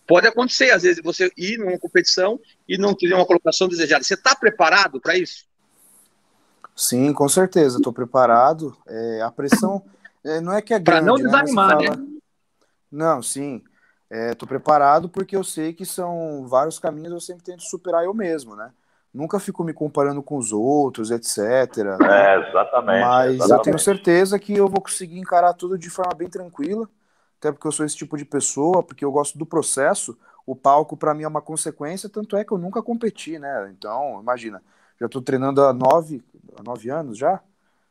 Pode 0.06 0.26
acontecer, 0.26 0.70
às 0.70 0.82
vezes, 0.82 1.02
você 1.02 1.30
ir 1.36 1.58
numa 1.58 1.78
competição 1.78 2.38
e 2.68 2.76
não 2.76 2.94
ter 2.94 3.12
uma 3.12 3.24
colocação 3.24 3.68
desejada. 3.68 4.04
Você 4.04 4.14
está 4.14 4.34
preparado 4.34 5.00
para 5.00 5.16
isso? 5.16 5.46
Sim, 6.74 7.12
com 7.12 7.28
certeza, 7.28 7.78
estou 7.78 7.92
preparado. 7.92 8.76
É, 8.86 9.22
a 9.22 9.30
pressão 9.30 9.82
é, 10.22 10.40
não 10.40 10.52
é 10.52 10.60
que 10.60 10.74
é 10.74 10.78
grande, 10.78 11.06
não 11.06 11.16
né? 11.16 11.22
Você 11.22 11.28
desanimar, 11.28 11.78
né? 11.78 12.15
Não, 12.90 13.22
sim. 13.22 13.62
Estou 14.10 14.48
preparado 14.48 15.08
porque 15.08 15.36
eu 15.36 15.42
sei 15.42 15.72
que 15.72 15.84
são 15.84 16.46
vários 16.46 16.78
caminhos, 16.78 17.12
eu 17.12 17.20
sempre 17.20 17.42
tento 17.44 17.62
superar 17.62 18.04
eu 18.04 18.14
mesmo, 18.14 18.54
né? 18.54 18.72
Nunca 19.12 19.40
fico 19.40 19.64
me 19.64 19.72
comparando 19.72 20.22
com 20.22 20.36
os 20.36 20.52
outros, 20.52 21.10
etc. 21.10 21.98
né? 21.98 22.30
É, 22.34 22.48
exatamente. 22.48 23.02
Mas 23.02 23.26
eu 23.26 23.32
exatamente. 23.34 23.64
tenho 23.64 23.78
certeza 23.78 24.38
que 24.38 24.54
eu 24.54 24.68
vou 24.68 24.80
conseguir 24.80 25.18
encarar 25.18 25.54
tudo 25.54 25.78
de 25.78 25.90
forma 25.90 26.14
bem 26.14 26.28
tranquila, 26.28 26.88
até 27.38 27.50
porque 27.50 27.66
eu 27.66 27.72
sou 27.72 27.84
esse 27.84 27.96
tipo 27.96 28.16
de 28.16 28.24
pessoa, 28.24 28.82
porque 28.82 29.04
eu 29.04 29.10
gosto 29.10 29.36
do 29.38 29.46
processo. 29.46 30.16
O 30.46 30.54
palco 30.54 30.96
para 30.96 31.12
mim 31.14 31.24
é 31.24 31.28
uma 31.28 31.42
consequência, 31.42 32.08
tanto 32.08 32.36
é 32.36 32.44
que 32.44 32.52
eu 32.52 32.58
nunca 32.58 32.82
competi, 32.82 33.38
né? 33.38 33.70
Então, 33.76 34.20
imagina, 34.20 34.62
já 35.00 35.06
estou 35.06 35.20
treinando 35.20 35.62
há 35.62 35.72
nove, 35.72 36.22
há 36.56 36.62
nove 36.62 36.88
anos 36.90 37.18
já. 37.18 37.42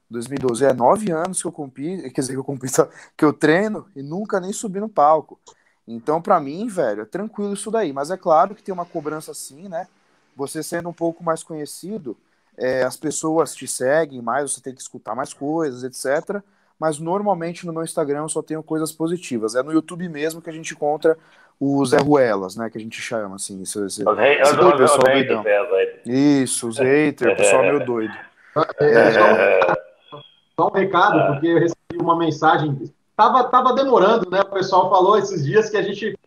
2012 0.09 0.65
é 0.65 0.73
nove 0.73 1.11
anos 1.11 1.41
que 1.41 1.47
eu 1.47 1.51
compito, 1.51 2.03
quer 2.11 2.21
dizer 2.21 2.33
que 2.33 2.39
eu 2.39 2.43
compito, 2.43 2.87
que 3.17 3.25
eu 3.25 3.33
treino 3.33 3.85
e 3.95 4.01
nunca 4.01 4.39
nem 4.39 4.53
subi 4.53 4.79
no 4.79 4.89
palco. 4.89 5.39
Então, 5.87 6.21
para 6.21 6.39
mim, 6.39 6.67
velho, 6.67 7.01
é 7.03 7.05
tranquilo 7.05 7.53
isso 7.53 7.69
daí. 7.69 7.93
Mas 7.93 8.09
é 8.09 8.17
claro 8.17 8.55
que 8.55 8.63
tem 8.63 8.73
uma 8.73 8.85
cobrança 8.85 9.31
assim, 9.31 9.67
né? 9.69 9.87
Você 10.35 10.63
sendo 10.63 10.89
um 10.89 10.93
pouco 10.93 11.23
mais 11.23 11.43
conhecido, 11.43 12.17
é, 12.57 12.83
as 12.83 12.97
pessoas 12.97 13.53
te 13.55 13.67
seguem 13.67 14.21
mais, 14.21 14.51
você 14.51 14.61
tem 14.61 14.73
que 14.73 14.81
escutar 14.81 15.13
mais 15.15 15.33
coisas, 15.33 15.83
etc. 15.83 16.41
Mas 16.79 16.99
normalmente 16.99 17.65
no 17.65 17.71
meu 17.73 17.83
Instagram 17.83 18.21
eu 18.23 18.29
só 18.29 18.41
tenho 18.41 18.61
coisas 18.63 18.91
positivas. 18.91 19.55
É 19.55 19.63
no 19.63 19.71
YouTube 19.71 20.09
mesmo 20.09 20.41
que 20.41 20.49
a 20.49 20.53
gente 20.53 20.73
encontra 20.73 21.17
os 21.59 21.91
Zé 21.91 21.97
Ruelas, 21.99 22.55
né? 22.55 22.69
Que 22.69 22.77
a 22.77 22.81
gente 22.81 22.99
chama 22.99 23.35
assim. 23.35 23.61
Esse, 23.61 23.79
esse, 23.85 24.03
Os 24.09 24.17
rei- 24.17 24.41
esse 24.41 24.51
os- 24.51 24.57
pessoal 24.77 24.99
os 24.99 25.07
é, 25.07 25.13
os. 25.13 25.45
Isso, 26.05 26.67
os 26.67 26.77
haters, 26.79 27.33
o 27.33 27.37
pessoal 27.37 27.61
meio 27.61 27.85
doido. 27.85 28.13
É, 28.79 29.84
só, 30.59 30.67
um 30.67 30.71
recado, 30.71 31.33
porque 31.33 31.47
eu 31.47 31.59
recebi 31.59 31.97
uma 32.01 32.17
mensagem. 32.17 32.91
Tava, 33.15 33.43
tava 33.45 33.73
demorando, 33.73 34.29
né? 34.29 34.41
O 34.41 34.45
pessoal 34.53 34.89
falou 34.89 35.17
esses 35.17 35.45
dias 35.45 35.69
que 35.69 35.77
a 35.77 35.81
gente. 35.81 36.17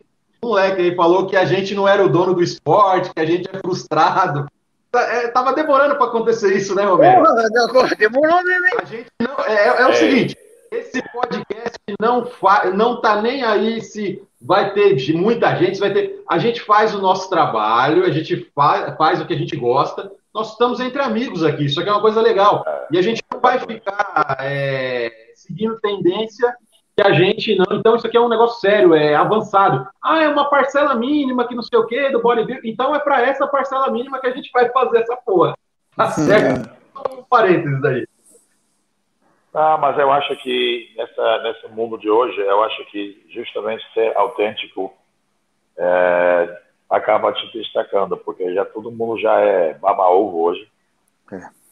Um 0.41 0.47
moleque 0.49 0.81
aí 0.81 0.95
falou 0.95 1.27
que 1.27 1.35
a 1.35 1.43
gente 1.45 1.75
não 1.75 1.87
era 1.87 2.03
o 2.05 2.09
dono 2.09 2.33
do 2.33 2.41
esporte, 2.41 3.11
que 3.13 3.19
a 3.19 3.25
gente 3.25 3.49
é 3.53 3.59
frustrado. 3.59 4.47
Tá- 4.91 5.01
é, 5.01 5.27
tava 5.27 5.53
demorando 5.53 5.95
para 5.97 6.05
acontecer 6.07 6.55
isso, 6.55 6.73
né, 6.73 6.83
Romero? 6.85 7.21
Porra, 7.23 7.89
demorou 7.95 8.43
mesmo, 8.43 8.65
hein? 8.65 8.73
A 8.81 8.85
gente 8.85 9.07
não. 9.21 9.43
É, 9.45 9.67
é 9.81 9.85
o 9.85 9.89
É. 9.89 9.93
seguinte: 9.93 10.37
esse 10.71 11.01
podcast 11.11 11.77
não, 11.99 12.25
fa, 12.25 12.71
não 12.73 13.01
tá 13.01 13.21
nem 13.21 13.43
aí 13.43 13.81
se 13.81 14.21
vai 14.41 14.73
ter 14.73 14.95
de 14.95 15.13
muita 15.13 15.53
gente, 15.57 15.79
vai 15.79 15.91
ter. 15.91 16.23
A 16.27 16.37
gente 16.39 16.61
faz 16.61 16.95
o 16.95 17.01
nosso 17.01 17.29
trabalho, 17.29 18.05
a 18.05 18.09
gente 18.09 18.49
fa, 18.55 18.95
faz 18.97 19.19
o 19.21 19.25
que 19.27 19.33
a 19.33 19.37
gente 19.37 19.55
gosta. 19.57 20.11
Nós 20.33 20.51
estamos 20.51 20.79
entre 20.79 21.01
amigos 21.01 21.43
aqui, 21.43 21.65
isso 21.65 21.79
aqui 21.79 21.89
é 21.89 21.91
uma 21.91 22.01
coisa 22.01 22.21
legal. 22.21 22.63
E 22.91 22.97
a 22.97 23.01
gente 23.01 23.23
não 23.31 23.39
vai 23.39 23.59
ficar 23.59 24.37
é, 24.41 25.11
seguindo 25.33 25.79
tendência 25.79 26.55
que 26.95 27.01
a 27.01 27.13
gente 27.13 27.55
não. 27.55 27.77
Então, 27.77 27.95
isso 27.95 28.05
aqui 28.05 28.17
é 28.17 28.21
um 28.21 28.29
negócio 28.29 28.59
sério, 28.59 28.93
é 28.93 29.15
avançado. 29.15 29.87
Ah, 30.03 30.21
é 30.21 30.27
uma 30.27 30.49
parcela 30.49 30.93
mínima 30.95 31.47
que 31.47 31.55
não 31.55 31.63
sei 31.63 31.79
o 31.79 31.87
quê, 31.87 32.09
do 32.09 32.21
bodybuilding. 32.21 32.69
Então, 32.69 32.95
é 32.95 32.99
para 32.99 33.21
essa 33.21 33.47
parcela 33.47 33.89
mínima 33.89 34.19
que 34.19 34.27
a 34.27 34.31
gente 34.31 34.51
vai 34.51 34.69
fazer 34.69 34.99
essa 34.99 35.15
porra. 35.15 35.55
Tá 35.95 36.11
certo? 36.11 36.69
Um 37.11 37.23
parênteses 37.23 37.83
aí. 37.83 38.07
Ah, 39.53 39.77
mas 39.77 39.97
eu 39.97 40.11
acho 40.11 40.35
que 40.37 40.93
nessa, 40.95 41.43
nesse 41.43 41.67
mundo 41.69 41.97
de 41.97 42.09
hoje, 42.09 42.39
eu 42.39 42.63
acho 42.63 42.85
que 42.91 43.25
justamente 43.29 43.83
ser 43.93 44.15
autêntico 44.15 44.93
é, 45.77 46.61
acaba 46.89 47.31
te 47.33 47.51
destacando, 47.57 48.17
porque 48.17 48.53
já 48.53 48.65
todo 48.65 48.91
mundo 48.91 49.19
já 49.19 49.39
é 49.39 49.73
baba-ovo 49.75 50.41
hoje. 50.43 50.67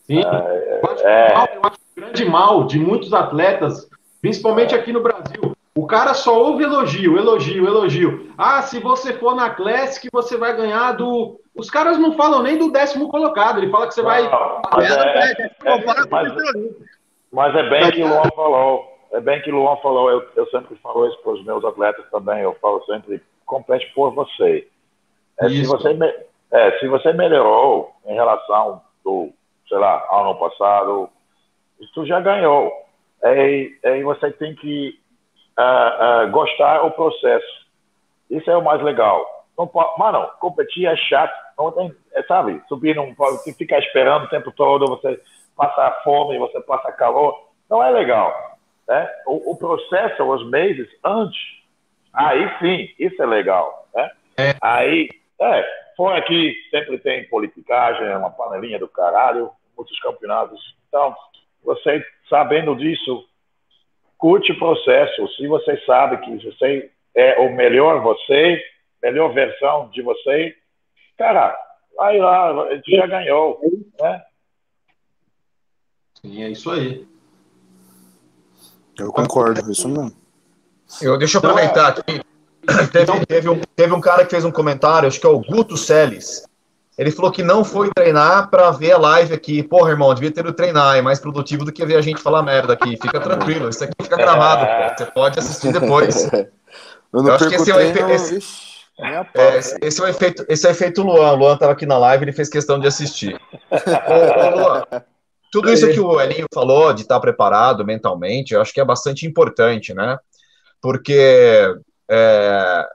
Sim. 0.05 0.21
Eu 0.21 0.91
acho, 0.91 1.07
é. 1.07 1.33
mal- 1.33 1.47
eu 1.55 1.61
acho 1.63 1.75
o 1.75 1.99
grande 2.01 2.25
mal 2.25 2.63
de 2.65 2.79
muitos 2.79 3.13
atletas, 3.13 3.89
principalmente 4.21 4.75
aqui 4.75 4.93
no 4.93 5.01
Brasil, 5.01 5.53
o 5.75 5.85
cara 5.85 6.13
só 6.13 6.39
ouve 6.39 6.63
elogio, 6.63 7.17
elogio, 7.17 7.65
elogio. 7.67 8.31
Ah, 8.37 8.61
se 8.61 8.79
você 8.79 9.13
for 9.13 9.35
na 9.35 9.49
Classic, 9.49 10.07
você 10.11 10.37
vai 10.37 10.55
ganhar 10.55 10.93
do. 10.93 11.39
Os 11.55 11.69
caras 11.69 11.97
não 11.97 12.13
falam 12.13 12.41
nem 12.43 12.57
do 12.57 12.71
décimo 12.71 13.09
colocado, 13.09 13.57
ele 13.57 13.69
fala 13.71 13.87
que 13.87 13.93
você 13.93 14.01
vai. 14.01 14.23
Não, 14.23 14.61
mas, 14.71 14.95
é, 14.95 15.49
com 15.49 16.09
mas- 16.09 16.33
mas 17.31 17.55
é 17.55 17.69
bem 17.69 17.91
que 17.91 18.03
o 18.03 18.07
Luan 18.07 18.29
falou. 18.35 18.97
É 19.11 19.19
bem 19.21 19.41
que 19.41 19.51
o 19.51 19.55
Luan 19.55 19.77
falou. 19.77 20.09
Eu, 20.11 20.23
eu 20.35 20.47
sempre 20.47 20.75
falo 20.77 21.07
isso 21.07 21.17
para 21.21 21.31
os 21.33 21.43
meus 21.45 21.63
atletas 21.63 22.05
também. 22.11 22.41
Eu 22.41 22.55
falo 22.61 22.83
sempre: 22.85 23.21
compete 23.45 23.91
por 23.93 24.11
você. 24.13 24.67
É, 25.39 25.49
se, 25.49 25.61
Isso. 25.61 25.71
você 25.71 25.93
me- 25.93 26.15
é, 26.51 26.79
se 26.79 26.87
você 26.87 27.13
melhorou 27.13 27.91
em 28.05 28.13
relação 28.13 28.81
do, 29.03 29.31
sei 29.67 29.77
lá, 29.77 30.05
ano 30.11 30.35
passado, 30.35 31.09
tu 31.93 32.05
já 32.05 32.19
ganhou. 32.19 32.71
Aí, 33.23 33.77
aí 33.83 34.03
você 34.03 34.31
tem 34.31 34.55
que 34.55 34.99
ah, 35.57 35.97
ah, 36.21 36.25
gostar 36.27 36.79
do 36.83 36.91
processo. 36.91 37.67
Isso 38.29 38.49
é 38.49 38.57
o 38.57 38.63
mais 38.63 38.81
legal. 38.81 39.25
Não 39.57 39.69
mano, 39.97 40.29
competir 40.39 40.85
é 40.85 40.95
chato. 40.95 41.33
Não 41.57 41.71
tem, 41.71 41.91
é, 42.13 42.21
sabe, 42.23 42.61
subir 42.69 42.95
num 42.95 43.15
pode 43.15 43.51
ficar 43.53 43.79
esperando 43.79 44.25
o 44.25 44.29
tempo 44.29 44.51
todo, 44.51 44.85
você 44.85 45.19
passa 45.55 46.01
fome, 46.03 46.37
você 46.37 46.59
passa 46.61 46.91
calor. 46.91 47.47
Não 47.67 47.83
é 47.83 47.89
legal. 47.89 48.57
Né? 48.87 49.09
O, 49.25 49.51
o 49.51 49.57
processo, 49.57 50.23
os 50.23 50.47
meses 50.49 50.87
antes, 51.03 51.39
aí 52.13 52.47
sim, 52.59 52.89
isso 52.99 53.21
é 53.21 53.25
legal. 53.25 53.87
Né? 53.95 54.11
Aí, 54.61 55.09
é, 55.39 55.65
fora 55.95 56.21
que 56.23 56.55
sempre 56.71 56.97
tem 56.99 57.27
politicagem, 57.27 58.07
é 58.07 58.17
uma 58.17 58.31
panelinha 58.31 58.79
do 58.79 58.87
caralho, 58.87 59.51
muitos 59.75 59.99
campeonatos. 59.99 60.59
Então, 60.87 61.15
você 61.63 62.03
sabendo 62.29 62.75
disso, 62.75 63.25
curte 64.17 64.51
o 64.51 64.59
processo. 64.59 65.27
Se 65.35 65.47
você 65.47 65.77
sabe 65.85 66.17
que 66.17 66.45
você 66.45 66.91
é 67.15 67.39
o 67.39 67.53
melhor 67.55 68.01
você, 68.01 68.61
melhor 69.01 69.33
versão 69.33 69.89
de 69.89 70.01
você, 70.01 70.55
cara, 71.17 71.55
vai 71.95 72.17
lá, 72.17 72.53
já 72.87 73.07
ganhou, 73.07 73.59
né? 73.99 74.23
Sim, 76.21 76.43
é 76.43 76.49
isso 76.49 76.69
aí. 76.71 77.07
Eu 78.97 79.11
concordo, 79.11 79.71
isso 79.71 79.87
mesmo. 79.87 80.11
Eu, 81.01 81.17
deixa 81.17 81.37
eu 81.37 81.39
Então, 81.39 81.51
aproveitar 81.51 81.89
aqui. 81.89 82.21
Teve, 82.91 83.25
teve, 83.25 83.49
um, 83.49 83.61
teve 83.75 83.93
um 83.93 84.01
cara 84.01 84.25
que 84.25 84.31
fez 84.31 84.43
um 84.43 84.51
comentário, 84.51 85.07
acho 85.07 85.19
que 85.19 85.25
é 85.25 85.29
o 85.29 85.39
Guto 85.39 85.77
Celes. 85.77 86.43
Ele 86.97 87.11
falou 87.11 87.31
que 87.31 87.43
não 87.43 87.63
foi 87.63 87.89
treinar 87.95 88.49
para 88.49 88.71
ver 88.71 88.91
a 88.93 88.97
live 88.97 89.33
aqui. 89.33 89.61
Porra, 89.63 89.91
irmão, 89.91 90.13
devia 90.13 90.31
ter 90.31 90.41
ido 90.41 90.51
treinar. 90.51 90.97
É 90.97 91.01
mais 91.01 91.19
produtivo 91.19 91.63
do 91.63 91.71
que 91.71 91.85
ver 91.85 91.95
a 91.95 92.01
gente 92.01 92.21
falar 92.21 92.41
merda 92.41 92.73
aqui. 92.73 92.97
Fica 92.97 93.19
tranquilo, 93.19 93.69
isso 93.69 93.83
aqui 93.83 93.93
fica 94.01 94.17
gravado. 94.17 94.65
pô. 94.65 94.97
Você 94.97 95.11
pode 95.11 95.39
assistir 95.39 95.71
depois. 95.71 96.29
Eu 97.13 97.23
não 97.23 97.29
Eu 97.29 97.35
acho 97.35 97.47
que 97.47 97.55
esse 97.55 97.71
é 97.71 97.73
o 97.73 97.77
treino, 97.77 98.11
efe- 98.11 98.35
esse-. 98.35 98.67
É, 99.35 99.57
esse, 99.57 99.77
esse 99.81 100.01
é 100.01 100.03
o 100.03 100.07
efeito, 100.07 100.45
esse 100.49 100.65
é 100.65 100.69
o 100.69 100.71
efeito 100.71 101.03
Luan. 101.03 101.31
O 101.31 101.35
Luan 101.35 101.53
estava 101.53 101.71
aqui 101.71 101.85
na 101.85 101.97
live, 101.99 102.25
ele 102.25 102.33
fez 102.33 102.49
questão 102.49 102.79
de 102.79 102.87
assistir. 102.87 103.39
Ô, 103.71 104.41
ô, 104.43 104.49
Luan, 104.49 104.83
tudo 105.51 105.71
isso 105.71 105.87
que 105.87 105.99
o 105.99 106.19
Elinho 106.19 106.47
falou 106.53 106.91
de 106.93 107.03
estar 107.03 107.19
preparado 107.19 107.85
mentalmente, 107.85 108.53
eu 108.53 108.61
acho 108.61 108.73
que 108.73 108.81
é 108.81 108.85
bastante 108.85 109.25
importante, 109.25 109.93
né? 109.93 110.17
Porque 110.81 111.75
é, 112.09 112.85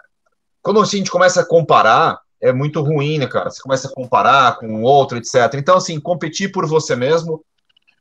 quando 0.63 0.81
a 0.81 0.85
gente 0.85 1.11
começa 1.11 1.41
a 1.41 1.45
comparar, 1.47 2.21
é 2.41 2.53
muito 2.53 2.81
ruim, 2.81 3.19
né, 3.19 3.27
cara? 3.27 3.51
Você 3.51 3.63
começa 3.63 3.89
a 3.89 3.93
comparar 3.93 4.57
com 4.59 4.67
o 4.67 4.83
outro, 4.83 5.19
etc. 5.19 5.55
Então, 5.55 5.77
assim, 5.77 6.01
competir 6.01 6.51
por 6.51 6.67
você 6.67 6.97
mesmo. 6.97 7.45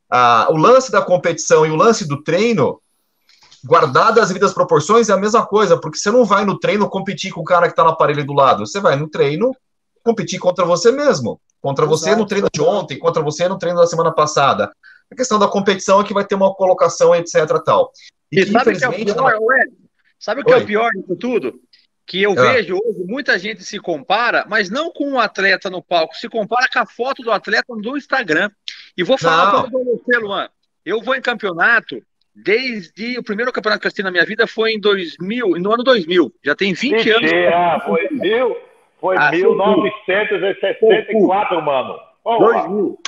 ah, 0.10 0.48
o 0.50 0.58
lance 0.58 0.92
da 0.92 1.02
competição 1.02 1.66
e 1.66 1.72
o 1.72 1.76
lance 1.76 2.08
do 2.08 2.22
treino, 2.24 2.82
guardadas 3.64 4.24
as 4.24 4.28
devidas 4.30 4.54
proporções, 4.54 5.10
é 5.10 5.14
a 5.14 5.18
mesma 5.18 5.46
coisa, 5.46 5.80
porque 5.80 5.98
você 5.98 6.12
não 6.12 6.26
vai 6.26 6.44
no 6.44 6.60
treino 6.60 6.90
competir 6.90 7.32
com 7.32 7.42
o 7.42 7.46
cara 7.46 7.68
que 7.68 7.74
está 7.74 7.84
no 7.84 7.92
aparelho 7.92 8.26
do 8.26 8.34
lado. 8.34 8.66
Você 8.66 8.80
vai 8.80 8.96
no 8.96 9.08
treino 9.08 9.56
competir 10.04 10.40
contra 10.40 10.66
você 10.66 10.92
mesmo. 10.92 11.40
Contra 11.62 11.86
você 11.86 12.08
Exato. 12.08 12.22
no 12.22 12.28
treino 12.28 12.48
de 12.52 12.62
ontem, 12.62 12.98
contra 12.98 13.22
você 13.22 13.48
no 13.48 13.58
treino 13.58 13.80
da 13.80 13.88
semana 13.88 14.12
passada. 14.12 14.72
A 15.12 15.16
questão 15.16 15.38
da 15.38 15.48
competição 15.48 16.02
é 16.02 16.04
que 16.04 16.14
vai 16.14 16.26
ter 16.26 16.36
uma 16.36 16.54
colocação, 16.54 17.14
etc. 17.14 17.36
tal. 17.64 17.92
E 18.32 18.44
que, 18.44 18.52
sabe 18.52 18.76
que 18.76 18.84
é 18.84 18.90
o 18.90 18.92
infelizmente, 18.92 19.14
pior, 19.14 19.38
Ué? 19.40 19.60
Sabe 20.22 20.42
o 20.42 20.46
que 20.46 20.54
é 20.54 20.58
Oi. 20.58 20.64
o 20.64 20.68
pior 20.68 20.90
disso 20.92 21.16
tudo? 21.16 21.60
Que 22.06 22.22
eu 22.22 22.34
Ah. 22.38 22.54
vejo 22.54 22.76
hoje, 22.76 23.04
muita 23.08 23.40
gente 23.40 23.64
se 23.64 23.80
compara, 23.80 24.46
mas 24.48 24.70
não 24.70 24.92
com 24.92 25.14
o 25.14 25.20
atleta 25.20 25.68
no 25.70 25.82
palco, 25.82 26.14
se 26.16 26.30
compara 26.30 26.68
com 26.72 26.78
a 26.80 26.86
foto 26.86 27.24
do 27.24 27.32
atleta 27.32 27.66
no 27.70 27.98
Instagram. 27.98 28.52
E 28.96 29.02
vou 29.04 29.18
falar 29.18 29.50
pra 29.52 29.62
você, 29.70 30.18
Luan. 30.20 30.48
Eu 30.86 31.02
vou 31.02 31.16
em 31.16 31.22
campeonato 31.22 32.04
desde 32.36 33.18
o 33.18 33.24
primeiro 33.24 33.52
campeonato 33.52 33.82
que 33.82 33.88
eu 33.88 33.90
assisti 33.90 34.04
na 34.04 34.12
minha 34.12 34.26
vida 34.26 34.46
foi 34.46 34.74
em 34.74 34.80
2000, 34.80 35.50
no 35.60 35.74
ano 35.74 35.84
2000. 35.84 36.32
Já 36.46 36.56
tem 36.56 36.72
20 36.74 37.10
anos. 37.10 37.32
Mentira, 37.32 37.80
foi 37.86 38.08
mil, 38.12 38.56
foi 39.00 39.16
Ah, 39.18 39.32
1964, 39.32 41.62
mano. 41.62 41.98
Porra. 42.24 42.68
2000. 42.68 43.00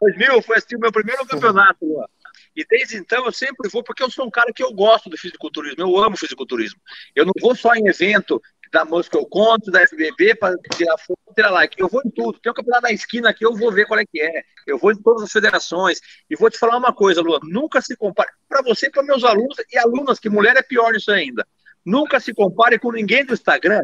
2000 0.00 0.42
foi 0.42 0.56
assistir 0.56 0.76
o 0.76 0.80
meu 0.80 0.90
primeiro 0.92 1.26
campeonato, 1.26 1.84
Luan. 1.84 2.06
E 2.54 2.64
desde 2.66 2.96
então 2.96 3.24
eu 3.24 3.32
sempre 3.32 3.68
vou, 3.70 3.82
porque 3.82 4.02
eu 4.02 4.10
sou 4.10 4.26
um 4.26 4.30
cara 4.30 4.52
que 4.52 4.62
eu 4.62 4.72
gosto 4.72 5.08
do 5.08 5.16
fisiculturismo, 5.16 5.82
eu 5.82 5.96
amo 5.98 6.16
fisiculturismo. 6.16 6.80
Eu 7.14 7.24
não 7.24 7.32
vou 7.40 7.54
só 7.54 7.74
em 7.74 7.88
evento 7.88 8.40
da 8.72 8.84
Muscle 8.86 9.28
Conto, 9.28 9.70
da 9.70 9.86
FBB, 9.86 10.34
para 10.34 10.56
tirar 10.74 10.96
foto, 10.96 11.18
tirar 11.34 11.50
like. 11.50 11.78
Eu 11.78 11.88
vou 11.88 12.00
em 12.04 12.10
tudo. 12.10 12.38
Tem 12.40 12.50
um 12.50 12.54
campeonato 12.54 12.84
na 12.84 12.92
esquina 12.92 13.28
aqui, 13.28 13.44
eu 13.44 13.54
vou 13.54 13.70
ver 13.70 13.86
qual 13.86 14.00
é 14.00 14.06
que 14.06 14.20
é. 14.20 14.42
Eu 14.66 14.78
vou 14.78 14.90
em 14.90 14.96
todas 14.96 15.24
as 15.24 15.30
federações. 15.30 16.00
E 16.28 16.34
vou 16.34 16.48
te 16.50 16.58
falar 16.58 16.78
uma 16.78 16.92
coisa, 16.92 17.20
Luan, 17.20 17.38
nunca 17.42 17.82
se 17.82 17.94
compare. 17.94 18.30
Para 18.48 18.62
você 18.62 18.90
para 18.90 19.02
meus 19.02 19.24
alunos 19.24 19.56
e 19.70 19.76
alunas, 19.76 20.18
que 20.18 20.30
mulher 20.30 20.56
é 20.56 20.62
pior 20.62 20.92
nisso 20.92 21.12
ainda. 21.12 21.46
nunca 21.84 22.18
se 22.18 22.32
compare 22.32 22.78
com 22.78 22.92
ninguém 22.92 23.24
do 23.24 23.34
Instagram, 23.34 23.82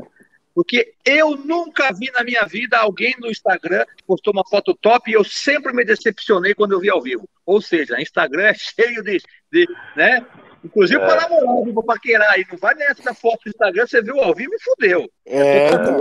porque 0.59 0.92
eu 1.06 1.36
nunca 1.36 1.92
vi 1.92 2.11
na 2.11 2.24
minha 2.24 2.44
vida 2.44 2.76
alguém 2.76 3.14
no 3.20 3.30
Instagram 3.30 3.84
que 3.96 4.02
postou 4.02 4.32
uma 4.32 4.42
foto 4.44 4.74
top 4.74 5.09
e 5.09 5.14
eu 5.14 5.22
sempre 5.22 5.72
me 5.72 5.84
decepcionei 5.84 6.52
quando 6.52 6.72
eu 6.72 6.80
vi 6.80 6.90
ao 6.90 7.00
vivo. 7.00 7.28
Ou 7.46 7.62
seja, 7.62 8.00
Instagram 8.00 8.42
é 8.42 8.54
cheio 8.59 9.00
de, 9.04 9.22
de 9.52 9.68
né? 9.94 10.26
Inclusive 10.64 11.00
é. 11.00 11.06
para 11.06 11.28
namorar, 11.28 11.72
para 11.72 11.82
paquerar 11.84 12.32
aí. 12.32 12.44
Não 12.50 12.59
vai 12.59 12.74
nessa 12.74 13.04
da 13.04 13.14
foto 13.14 13.44
do 13.44 13.50
Instagram, 13.50 13.86
você 13.86 14.02
viu 14.02 14.18
ao 14.18 14.34
vivo 14.34 14.52
e 14.52 14.61
fudeu. 14.61 15.09
É, 15.24 15.68
então, 15.68 16.00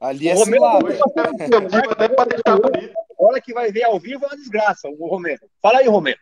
ali 0.00 0.28
é 0.28 0.34
cilada. 0.38 0.88
A 2.50 3.24
hora 3.24 3.40
que 3.40 3.54
vai 3.54 3.70
ver 3.70 3.84
ao 3.84 4.00
vivo 4.00 4.24
é 4.24 4.26
uma 4.26 4.36
desgraça, 4.36 4.88
o 4.88 5.06
Romero. 5.06 5.42
Fala 5.62 5.78
aí, 5.78 5.86
Romero. 5.86 6.18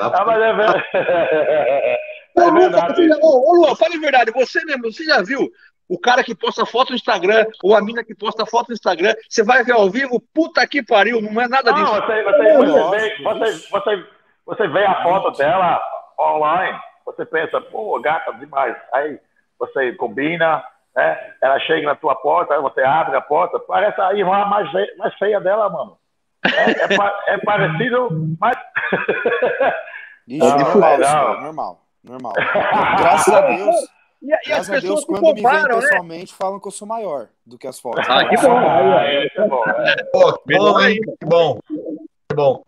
Ah, 0.00 0.24
mas 0.24 0.40
é 0.40 0.52
verdade. 0.54 0.84
É 2.42 2.50
verdade. 2.50 3.08
Ô, 3.22 3.54
Luan, 3.54 3.74
fala 3.76 3.94
a 3.94 4.00
verdade. 4.00 4.32
Você 4.32 4.64
mesmo, 4.64 4.92
você 4.92 5.04
já 5.04 5.22
viu 5.22 5.50
o 5.88 5.98
cara 5.98 6.22
que 6.22 6.34
posta 6.34 6.66
foto 6.66 6.90
no 6.90 6.96
Instagram, 6.96 7.46
ou 7.62 7.74
a 7.74 7.80
mina 7.80 8.04
que 8.04 8.14
posta 8.14 8.44
foto 8.44 8.68
no 8.68 8.74
Instagram, 8.74 9.14
você 9.28 9.42
vai 9.42 9.64
ver 9.64 9.72
ao 9.72 9.88
vivo, 9.88 10.22
puta 10.34 10.66
que 10.66 10.82
pariu, 10.82 11.22
não 11.22 11.40
é 11.40 11.48
nada 11.48 11.72
disso. 11.72 11.92
Não, 11.92 12.06
você, 12.06 12.22
você, 12.22 12.56
você, 12.56 12.90
vê, 12.90 13.22
você, 13.22 13.68
você, 13.70 14.06
você 14.44 14.68
vê 14.68 14.84
a 14.84 15.02
foto 15.02 15.36
dela 15.38 15.80
online, 16.20 16.78
você 17.06 17.24
pensa, 17.24 17.60
pô, 17.60 17.98
gata 18.00 18.32
demais. 18.34 18.76
Aí 18.92 19.18
você 19.58 19.92
combina, 19.92 20.62
né? 20.94 21.18
Ela 21.40 21.58
chega 21.60 21.86
na 21.86 21.94
tua 21.94 22.14
porta, 22.16 22.54
aí 22.54 22.60
você 22.60 22.82
abre 22.82 23.16
a 23.16 23.20
porta, 23.20 23.58
parece 23.60 23.98
a 24.00 24.12
irmã 24.12 24.44
mais, 24.44 24.70
mais 24.98 25.14
feia 25.14 25.40
dela, 25.40 25.70
mano. 25.70 25.96
É, 26.44 26.70
é, 26.70 27.34
é 27.34 27.38
parecido, 27.38 28.08
mas. 28.38 28.56
Ixi, 30.28 30.38
não, 30.46 30.58
normal, 30.58 30.98
não. 30.98 31.40
normal, 31.40 31.80
normal. 32.08 32.32
Graças 32.98 33.32
a 33.32 33.40
Deus. 33.42 33.76
E, 34.20 34.32
e 34.32 34.48
Graças 34.48 34.70
a 34.70 34.80
Deus, 34.80 35.04
quando 35.04 35.20
comparam, 35.20 35.34
me 35.34 35.42
veem 35.42 35.62
né? 35.62 35.80
pessoalmente, 35.80 36.32
né? 36.32 36.36
falam 36.36 36.58
que 36.58 36.66
eu 36.66 36.72
sou 36.72 36.88
maior 36.88 37.28
do 37.46 37.56
que 37.56 37.68
as 37.68 37.78
fotos. 37.78 38.04
Ah, 38.08 38.28
que 38.28 38.36
bom. 38.36 38.58
Ah, 38.58 39.04
é, 39.04 39.28
que 39.28 39.40
bom. 39.48 39.62
Pô, 40.12 40.32
que 40.32 40.58
bom, 40.58 40.80
hein? 40.80 41.00
Que 41.20 41.24
bom. 41.24 41.60
Que 42.28 42.34
bom. 42.34 42.64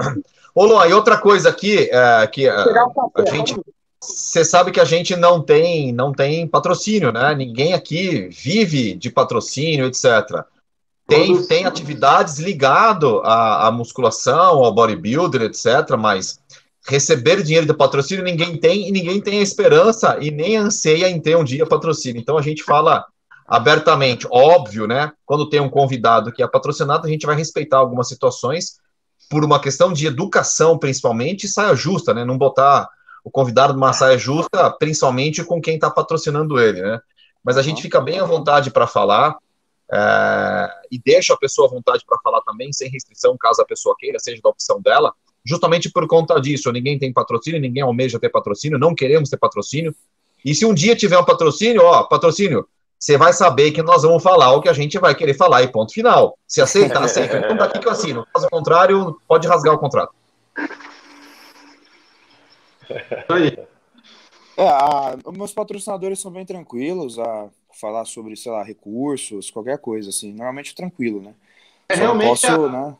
Ô, 0.55 0.64
Luan, 0.64 0.86
e 0.86 0.93
outra 0.93 1.18
coisa 1.18 1.49
aqui, 1.49 1.91
é, 1.91 2.26
que 2.28 2.47
é, 2.47 2.53
a 2.53 3.24
gente... 3.32 3.61
Você 4.01 4.45
sabe 4.45 4.70
que 4.70 4.78
a 4.78 4.84
gente 4.84 5.16
não 5.16 5.43
tem, 5.43 5.93
não 5.93 6.12
tem 6.12 6.47
patrocínio, 6.47 7.11
né? 7.11 7.34
Ninguém 7.34 7.74
aqui 7.74 8.28
vive 8.28 8.95
de 8.95 9.11
patrocínio, 9.11 9.86
etc. 9.86 10.45
Tem, 11.07 11.45
tem 11.47 11.66
atividades 11.66 12.38
ligado 12.38 13.20
à, 13.24 13.66
à 13.66 13.70
musculação, 13.72 14.64
ao 14.64 14.72
bodybuilder, 14.72 15.43
etc. 15.43 15.97
Mas 15.99 16.41
receber 16.86 17.42
dinheiro 17.42 17.66
de 17.66 17.74
patrocínio 17.74 18.24
ninguém 18.24 18.56
tem 18.56 18.88
e 18.88 18.92
ninguém 18.92 19.20
tem 19.20 19.40
a 19.40 19.42
esperança 19.42 20.18
e 20.20 20.30
nem 20.30 20.56
anseia 20.56 21.08
em 21.08 21.20
ter 21.20 21.36
um 21.36 21.44
dia 21.44 21.66
patrocínio. 21.66 22.20
Então 22.20 22.38
a 22.38 22.42
gente 22.42 22.62
fala 22.62 23.04
abertamente, 23.46 24.26
óbvio, 24.30 24.86
né? 24.86 25.12
Quando 25.26 25.48
tem 25.48 25.60
um 25.60 25.68
convidado 25.68 26.32
que 26.32 26.42
é 26.42 26.46
patrocinado, 26.46 27.06
a 27.06 27.10
gente 27.10 27.26
vai 27.26 27.34
respeitar 27.36 27.78
algumas 27.78 28.08
situações 28.08 28.78
por 29.28 29.44
uma 29.44 29.60
questão 29.60 29.92
de 29.92 30.06
educação, 30.06 30.78
principalmente, 30.78 31.48
saia 31.48 31.74
justa, 31.74 32.14
né? 32.14 32.24
Não 32.24 32.38
botar 32.38 32.88
o 33.24 33.30
convidado 33.30 33.74
numa 33.74 33.92
saia 33.92 34.16
justa, 34.16 34.70
principalmente 34.78 35.44
com 35.44 35.60
quem 35.60 35.74
está 35.74 35.90
patrocinando 35.90 36.58
ele, 36.60 36.80
né? 36.80 37.00
Mas 37.42 37.56
a 37.56 37.62
gente 37.62 37.82
fica 37.82 38.00
bem 38.00 38.20
à 38.20 38.24
vontade 38.24 38.70
para 38.70 38.86
falar 38.86 39.36
é, 39.92 40.70
e 40.90 40.98
deixa 40.98 41.34
a 41.34 41.38
pessoa 41.38 41.66
à 41.68 41.70
vontade 41.70 42.04
para 42.06 42.18
falar 42.22 42.40
também, 42.42 42.72
sem 42.72 42.88
restrição, 42.88 43.36
caso 43.38 43.60
a 43.60 43.66
pessoa 43.66 43.96
queira, 43.98 44.18
seja 44.18 44.40
da 44.42 44.50
opção 44.50 44.80
dela 44.80 45.12
justamente 45.45 45.91
por 45.91 46.07
conta 46.07 46.38
disso. 46.41 46.72
Ninguém 46.72 46.99
tem 46.99 47.12
patrocínio, 47.12 47.61
ninguém 47.61 47.82
almeja 47.82 48.18
ter 48.18 48.28
patrocínio, 48.28 48.78
não 48.78 48.95
queremos 48.95 49.28
ter 49.28 49.36
patrocínio. 49.36 49.95
E 50.45 50.55
se 50.55 50.64
um 50.64 50.74
dia 50.74 50.97
tiver 50.97 51.18
um 51.18 51.24
patrocínio, 51.24 51.82
ó, 51.82 52.03
patrocínio, 52.05 52.66
você 52.99 53.16
vai 53.16 53.32
saber 53.32 53.72
que 53.72 53.82
nós 53.82 54.03
vamos 54.03 54.22
falar 54.22 54.53
o 54.53 54.61
que 54.61 54.68
a 54.68 54.74
gente 54.74 54.99
vai 54.99 55.14
querer 55.14 55.34
falar 55.34 55.62
e 55.62 55.68
ponto 55.68 55.93
final. 55.93 56.38
Se 56.47 56.61
aceita, 56.61 56.99
aceita. 56.99 57.38
Então 57.45 57.57
daqui 57.57 57.78
que 57.78 57.88
eu 57.88 57.93
assino. 57.93 58.26
Caso 58.32 58.49
contrário, 58.51 59.18
pode 59.26 59.49
rasgar 59.49 59.74
o 59.74 59.78
contrato. 59.78 60.14
É, 64.57 64.68
a, 64.68 65.16
meus 65.32 65.53
patrocinadores 65.55 66.20
são 66.20 66.30
bem 66.30 66.45
tranquilos 66.45 67.18
a 67.18 67.49
falar 67.80 68.05
sobre, 68.05 68.36
sei 68.36 68.53
lá, 68.53 68.62
recursos, 68.62 69.51
qualquer 69.51 69.78
coisa, 69.78 70.11
assim. 70.11 70.32
Normalmente 70.32 70.74
tranquilo, 70.74 71.22
né? 71.22 71.32
É, 71.88 71.95
realmente 71.95 72.28
posso, 72.28 72.66
a... 72.66 72.68
né? 72.68 72.97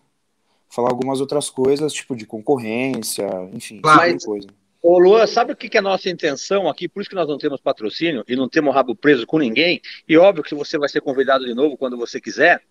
Falar 0.70 0.90
algumas 0.90 1.20
outras 1.20 1.50
coisas, 1.50 1.92
tipo 1.92 2.14
de 2.16 2.24
concorrência, 2.24 3.28
enfim, 3.52 3.80
claro. 3.80 4.12
Tipo 4.16 4.26
coisa. 4.26 4.48
Ô 4.82 4.98
Luan, 4.98 5.26
sabe 5.26 5.52
o 5.52 5.56
que 5.56 5.76
é 5.76 5.80
a 5.80 5.82
nossa 5.82 6.08
intenção 6.08 6.66
aqui? 6.66 6.88
Por 6.88 7.02
isso 7.02 7.10
que 7.10 7.14
nós 7.14 7.28
não 7.28 7.36
temos 7.36 7.60
patrocínio 7.60 8.24
e 8.26 8.34
não 8.34 8.48
temos 8.48 8.74
rabo 8.74 8.96
preso 8.96 9.26
com 9.26 9.38
ninguém. 9.38 9.78
E 10.08 10.16
óbvio 10.16 10.42
que 10.42 10.54
você 10.54 10.78
vai 10.78 10.88
ser 10.88 11.02
convidado 11.02 11.44
de 11.44 11.52
novo 11.52 11.76
quando 11.76 11.98
você 11.98 12.18
quiser. 12.18 12.62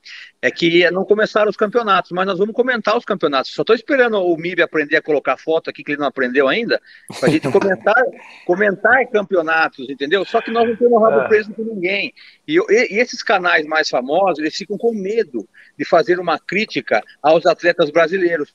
É 0.41 0.49
que 0.49 0.89
não 0.89 1.05
começaram 1.05 1.51
os 1.51 1.55
campeonatos, 1.55 2.09
mas 2.11 2.25
nós 2.25 2.39
vamos 2.39 2.55
comentar 2.55 2.97
os 2.97 3.05
campeonatos. 3.05 3.53
Só 3.53 3.61
estou 3.61 3.75
esperando 3.75 4.17
o 4.17 4.35
MIB 4.35 4.63
aprender 4.63 4.97
a 4.97 5.03
colocar 5.03 5.37
foto 5.37 5.69
aqui, 5.69 5.83
que 5.83 5.91
ele 5.91 5.99
não 5.99 6.07
aprendeu 6.07 6.47
ainda, 6.47 6.81
para 7.19 7.29
a 7.29 7.31
gente 7.31 7.47
comentar, 7.53 8.03
comentar 8.43 9.05
campeonatos, 9.11 9.87
entendeu? 9.87 10.25
Só 10.25 10.41
que 10.41 10.49
nós 10.49 10.67
não 10.67 10.75
temos 10.75 10.99
rabo 10.99 11.19
é. 11.19 11.27
preso 11.27 11.53
com 11.53 11.61
ninguém. 11.61 12.11
E, 12.47 12.57
e, 12.57 12.95
e 12.95 12.99
esses 12.99 13.21
canais 13.21 13.67
mais 13.67 13.87
famosos, 13.87 14.39
eles 14.39 14.55
ficam 14.55 14.79
com 14.79 14.91
medo 14.95 15.47
de 15.77 15.85
fazer 15.85 16.19
uma 16.19 16.39
crítica 16.39 17.03
aos 17.21 17.45
atletas 17.45 17.91
brasileiros 17.91 18.51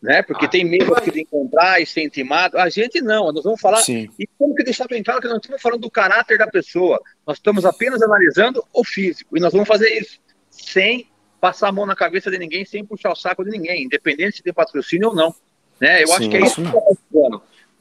né? 0.00 0.22
Porque 0.22 0.46
ah, 0.46 0.48
tem 0.48 0.64
medo 0.64 0.94
de 1.10 1.20
encontrar 1.20 1.80
e 1.80 1.86
ser 1.86 2.04
intimado. 2.04 2.56
A 2.58 2.68
gente 2.68 3.00
não, 3.00 3.32
nós 3.32 3.44
vamos 3.44 3.60
falar. 3.60 3.78
Sim. 3.78 4.08
E 4.18 4.26
como 4.38 4.54
que 4.54 4.62
deixar 4.62 4.86
bem 4.86 5.02
claro 5.02 5.20
que 5.20 5.26
nós 5.26 5.34
não 5.34 5.40
estamos 5.40 5.60
falando 5.60 5.80
do 5.80 5.90
caráter 5.90 6.38
da 6.38 6.46
pessoa, 6.46 7.00
nós 7.26 7.36
estamos 7.36 7.64
apenas 7.64 8.00
analisando 8.00 8.64
o 8.72 8.84
físico. 8.84 9.36
E 9.36 9.40
nós 9.40 9.52
vamos 9.52 9.66
fazer 9.68 9.88
isso 9.90 10.20
sem 10.50 11.08
passar 11.40 11.68
a 11.68 11.72
mão 11.72 11.86
na 11.86 11.94
cabeça 11.94 12.30
de 12.30 12.38
ninguém, 12.38 12.64
sem 12.64 12.84
puxar 12.84 13.12
o 13.12 13.16
saco 13.16 13.44
de 13.44 13.50
ninguém, 13.50 13.84
independente 13.84 14.36
se 14.36 14.42
tem 14.42 14.52
patrocínio 14.52 15.08
ou 15.08 15.14
não. 15.14 15.34
Né? 15.80 16.02
Eu 16.02 16.08
Sim, 16.08 16.14
acho 16.14 16.30
que 16.30 16.36
é 16.36 16.40
isso 16.40 16.62
que 16.62 16.68
está 16.68 16.78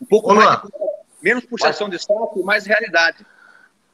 Um 0.02 0.06
pouco 0.08 0.34
mais, 0.34 0.62
menos 1.22 1.46
puxação 1.46 1.90
de 1.90 2.00
saco 2.00 2.40
e 2.40 2.44
mais 2.44 2.66
realidade. 2.66 3.26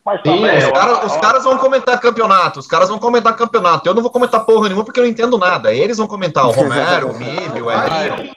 Mas 0.06 0.22
Sim, 0.22 0.36
também, 0.36 0.58
os, 0.58 0.72
cara, 0.72 1.06
os, 1.06 1.18
caras 1.18 1.44
vão 1.46 1.58
comentar 1.58 1.98
campeonato, 1.98 2.60
os 2.60 2.68
caras 2.68 2.90
vão 2.90 3.00
comentar 3.00 3.38
campeonato. 3.38 3.88
Eu 3.88 3.94
não 3.94 4.02
vou 4.02 4.12
comentar 4.12 4.46
porra 4.46 4.68
nenhuma 4.68 4.84
porque 4.84 5.00
eu 5.00 5.04
não 5.04 5.10
entendo 5.10 5.38
nada. 5.38 5.74
Eles 5.74 5.98
vão 5.98 6.08
comentar, 6.08 6.46
o 6.46 6.52
Romero, 6.52 7.12
o 7.12 7.18
Mib, 7.18 7.62
o 7.62 7.72
Elinho. 7.72 8.36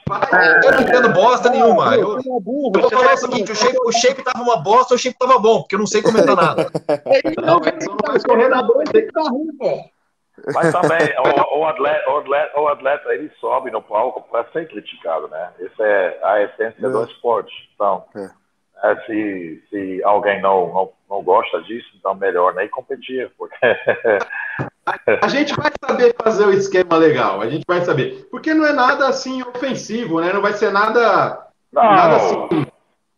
Eu 0.63 0.71
não 0.71 0.81
entendo 0.81 1.09
bosta 1.09 1.49
nenhuma. 1.49 1.93
Eu, 1.97 2.19
eu 2.19 2.41
vou 2.41 2.89
falar 2.89 3.15
o 3.15 3.17
seguinte: 3.17 3.51
o 3.51 3.55
shape, 3.55 3.77
o 3.83 3.91
shape 3.91 4.23
tava 4.23 4.41
uma 4.41 4.55
bosta, 4.57 4.95
o 4.95 4.97
shape 4.97 5.17
tava 5.19 5.37
bom, 5.39 5.59
porque 5.59 5.75
eu 5.75 5.79
não 5.79 5.87
sei 5.87 6.01
comentar 6.01 6.35
nada. 6.35 6.71
Não, 7.43 7.59
mas 8.07 8.23
corredor 8.23 8.83
tem 8.91 9.01
que 9.01 9.07
estar 9.07 9.29
ruim, 9.29 9.55
pô. 9.57 9.89
Mas 10.53 10.71
também, 10.71 11.13
o, 11.19 11.59
o, 11.59 11.65
atleta, 11.65 12.09
o, 12.09 12.17
atleta, 12.17 12.59
o 12.59 12.67
atleta, 12.67 13.09
ele 13.13 13.31
sobe 13.39 13.71
no 13.71 13.81
palco 13.81 14.21
para 14.29 14.45
ser 14.51 14.67
criticado, 14.67 15.27
né? 15.27 15.49
Essa 15.59 15.83
é 15.83 16.19
a 16.23 16.41
essência 16.43 16.85
é. 16.85 16.89
do 16.89 17.03
esporte. 17.03 17.53
Então, 17.73 18.05
é. 18.15 18.29
É, 18.83 18.95
se, 19.05 19.63
se 19.69 20.03
alguém 20.03 20.41
não, 20.41 20.71
não, 20.73 20.89
não 21.09 21.23
gosta 21.23 21.61
disso, 21.63 21.87
então 21.95 22.13
melhor 22.15 22.53
nem 22.53 22.67
competir. 22.69 23.31
Porque... 23.37 23.55
a 25.21 25.27
gente 25.27 25.53
vai 25.55 25.71
saber 25.83 26.15
fazer 26.21 26.45
o 26.45 26.53
esquema 26.53 26.95
legal, 26.97 27.41
a 27.41 27.49
gente 27.49 27.63
vai 27.67 27.81
saber. 27.81 28.27
Porque 28.29 28.53
não 28.53 28.65
é 28.65 28.73
nada 28.73 29.07
assim 29.07 29.41
ofensivo, 29.41 30.21
né? 30.21 30.31
Não 30.31 30.41
vai 30.41 30.53
ser 30.53 30.71
nada, 30.71 31.47
não. 31.71 31.83
nada 31.83 32.15
assim 32.17 32.67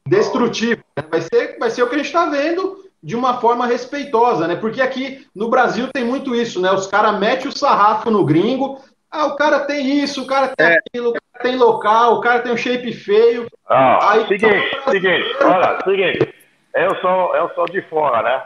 destrutivo. 0.09 0.83
Né? 0.97 1.03
Vai, 1.09 1.21
ser, 1.21 1.57
vai 1.59 1.69
ser 1.69 1.83
o 1.83 1.87
que 1.87 1.95
a 1.95 1.97
gente 1.97 2.07
está 2.07 2.25
vendo 2.25 2.83
de 3.01 3.15
uma 3.15 3.39
forma 3.39 3.65
respeitosa, 3.65 4.47
né? 4.47 4.55
Porque 4.55 4.81
aqui 4.81 5.25
no 5.33 5.49
Brasil 5.49 5.87
tem 5.93 6.03
muito 6.03 6.35
isso, 6.35 6.59
né? 6.59 6.69
Os 6.71 6.87
caras 6.87 7.17
metem 7.17 7.47
o 7.47 7.57
sarrafo 7.57 8.11
no 8.11 8.25
gringo, 8.25 8.81
ah, 9.11 9.25
o 9.25 9.35
cara 9.35 9.61
tem 9.61 10.03
isso, 10.03 10.23
o 10.23 10.27
cara 10.27 10.49
tem 10.55 10.67
é. 10.67 10.77
aquilo, 10.77 11.09
o 11.09 11.13
cara 11.13 11.43
tem 11.43 11.55
local, 11.55 12.15
o 12.15 12.21
cara 12.21 12.41
tem 12.41 12.51
um 12.51 12.57
shape 12.57 12.93
feio. 12.93 13.47
Ah, 13.67 14.11
aí, 14.11 14.27
seguinte, 14.27 14.77
tá... 14.83 14.91
seguinte, 14.91 15.35
olha, 15.41 15.79
seguinte, 15.83 16.35
eu 16.75 16.95
sou, 16.97 17.35
eu 17.35 17.49
sou 17.55 17.65
de 17.65 17.81
fora, 17.83 18.21
né? 18.21 18.43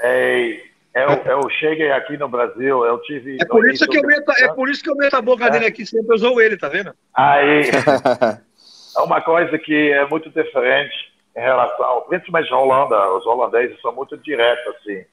É, 0.00 0.60
eu, 0.94 1.10
eu 1.24 1.50
cheguei 1.50 1.90
aqui 1.90 2.16
no 2.16 2.28
Brasil, 2.28 2.84
eu 2.84 3.00
tive. 3.02 3.38
É 3.40 3.44
por 3.46 3.68
isso 3.70 3.86
que 3.86 3.98
eu 3.98 4.02
meto, 4.02 4.32
é 4.38 4.52
por 4.52 4.68
isso 4.68 4.82
que 4.82 4.90
eu 4.90 4.96
meto 4.96 5.14
a 5.14 5.22
boca 5.22 5.46
é. 5.46 5.50
dele 5.50 5.66
aqui, 5.66 5.86
sempre 5.86 6.14
usou 6.14 6.40
ele, 6.40 6.56
tá 6.56 6.68
vendo? 6.68 6.92
Aí, 7.14 7.70
é 8.96 9.00
uma 9.00 9.20
coisa 9.22 9.58
que 9.58 9.92
é 9.92 10.06
muito 10.06 10.28
diferente 10.28 10.94
em 11.36 11.40
relação, 11.40 12.04
principalmente 12.08 12.52
a 12.52 12.58
Holanda, 12.58 13.10
os 13.12 13.24
holandeses 13.24 13.80
são 13.80 13.92
muito 13.92 14.16
diretos, 14.18 14.74
assim. 14.76 15.04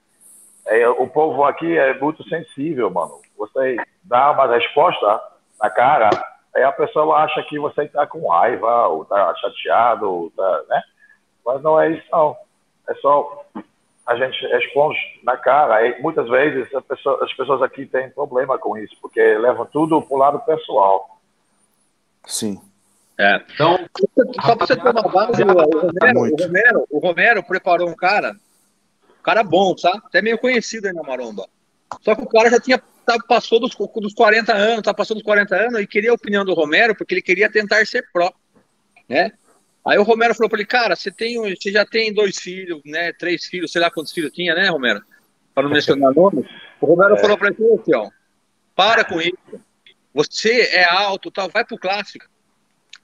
É, 0.66 0.88
o 0.88 1.06
povo 1.06 1.44
aqui 1.44 1.76
é 1.76 1.98
muito 1.98 2.26
sensível, 2.28 2.90
mano. 2.90 3.20
Você 3.38 3.76
dá 4.02 4.32
uma 4.32 4.46
resposta 4.46 5.20
na 5.60 5.70
cara, 5.70 6.10
aí 6.54 6.62
a 6.62 6.72
pessoa 6.72 7.18
acha 7.18 7.42
que 7.44 7.58
você 7.58 7.84
está 7.84 8.06
com 8.06 8.28
raiva, 8.28 8.88
ou 8.88 9.02
está 9.02 9.34
chateado, 9.36 10.10
ou 10.10 10.30
tá, 10.30 10.62
né? 10.68 10.82
Mas 11.44 11.62
não 11.62 11.80
é 11.80 11.90
isso, 11.90 12.04
não. 12.10 12.36
É 12.88 12.94
só 12.94 13.44
a 14.06 14.14
gente 14.16 14.46
responde 14.46 14.98
na 15.24 15.36
cara. 15.36 15.84
E 15.86 16.00
muitas 16.00 16.28
vezes 16.28 16.68
pessoa, 16.88 17.24
as 17.24 17.32
pessoas 17.34 17.60
aqui 17.60 17.84
têm 17.86 18.08
problema 18.10 18.56
com 18.56 18.78
isso, 18.78 18.96
porque 19.02 19.20
levam 19.20 19.66
tudo 19.66 20.00
para 20.00 20.14
o 20.14 20.18
lado 20.18 20.38
pessoal. 20.40 21.18
Sim. 22.24 22.60
É. 23.18 23.42
Então, 23.52 23.78
só 24.44 24.54
para 24.54 24.66
você 24.66 24.76
ter 24.76 24.90
uma 24.90 25.02
base, 25.02 25.42
o 25.42 25.46
Romero, 25.46 26.20
o, 26.20 26.42
Romero, 26.42 26.86
o 26.90 26.98
Romero 26.98 27.42
preparou 27.42 27.88
um 27.88 27.96
cara, 27.96 28.36
cara 29.26 29.42
bom, 29.42 29.74
tá? 29.74 29.90
Até 30.04 30.22
meio 30.22 30.38
conhecido 30.38 30.86
aí 30.86 30.92
na 30.92 31.02
Maromba. 31.02 31.48
Só 32.00 32.14
que 32.14 32.22
o 32.22 32.28
cara 32.28 32.48
já 32.48 32.60
tinha 32.60 32.80
tá, 33.04 33.18
passou 33.26 33.58
dos, 33.58 33.74
dos 33.74 34.14
40 34.14 34.54
anos, 34.54 34.82
tá 34.82 34.94
passando 34.94 35.16
dos 35.16 35.24
40 35.24 35.56
anos 35.56 35.80
e 35.80 35.86
queria 35.86 36.12
a 36.12 36.14
opinião 36.14 36.44
do 36.44 36.54
Romero 36.54 36.94
porque 36.94 37.14
ele 37.14 37.22
queria 37.22 37.50
tentar 37.50 37.84
ser 37.86 38.06
pró, 38.12 38.32
né? 39.08 39.32
Aí 39.84 39.98
o 39.98 40.04
Romero 40.04 40.34
falou 40.34 40.48
para 40.48 40.60
ele, 40.60 40.66
cara, 40.66 40.94
você 40.94 41.10
tem, 41.10 41.38
você 41.38 41.72
já 41.72 41.84
tem 41.84 42.14
dois 42.14 42.38
filhos, 42.38 42.80
né? 42.84 43.12
Três 43.12 43.46
filhos, 43.46 43.72
sei 43.72 43.80
lá 43.80 43.90
quantos 43.90 44.12
filhos 44.12 44.32
tinha, 44.32 44.54
né, 44.54 44.68
Romero? 44.68 45.02
Para 45.52 45.64
não 45.64 45.70
mencionar 45.70 46.14
nome. 46.14 46.48
O 46.80 46.86
Romero 46.86 47.16
é. 47.16 47.18
falou 47.18 47.36
para 47.36 47.48
ele 47.48 47.80
assim, 47.80 47.94
ó, 47.96 48.08
para 48.76 49.04
com 49.04 49.20
isso. 49.20 49.60
Você 50.14 50.62
é 50.72 50.84
alto, 50.84 51.32
tal, 51.32 51.48
vai 51.48 51.64
pro 51.64 51.78
clássico. 51.78 52.26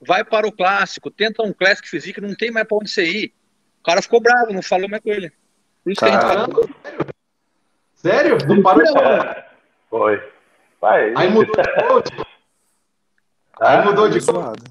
Vai 0.01 0.25
para 0.25 0.47
o 0.47 0.53
clássico, 0.53 1.11
tenta 1.11 1.43
um 1.43 1.53
Classic 1.53 1.89
Physique, 1.89 2.21
não 2.21 2.35
tem 2.35 2.51
mais 2.53 2.67
para 2.67 2.77
onde 2.77 2.91
você 2.91 3.05
ir. 3.05 3.35
O 3.81 3.85
cara 3.85 4.03
ficou 4.03 4.21
bravo, 4.21 4.53
não 4.53 4.63
falou 4.63 4.89
mais 4.89 5.03
com 5.03 5.11
ele. 5.11 5.33
Por 5.83 5.93
isso 5.93 6.01
Caramba. 6.01 6.25
que 6.25 6.33
a 6.33 6.41
gente 6.41 6.53
falou. 6.53 6.69
Sério? 7.95 8.39
Não 8.49 8.63
parou 8.63 8.83
de 8.83 8.93
falar? 8.93 9.53
Foi. 9.89 10.33
Vai, 10.81 11.15
Aí 11.17 11.31
mudou 11.31 11.55
de 11.55 11.87
coach. 11.87 12.11
Aí 13.61 13.85
mudou 13.85 14.09
de 14.09 14.27
coach. 14.27 14.63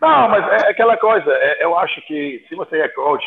Não, 0.00 0.28
mas 0.28 0.62
é 0.62 0.70
aquela 0.70 0.96
coisa. 0.96 1.30
É, 1.32 1.64
eu 1.64 1.76
acho 1.76 2.00
que 2.02 2.44
se 2.48 2.54
você 2.54 2.78
é 2.78 2.88
coach, 2.88 3.26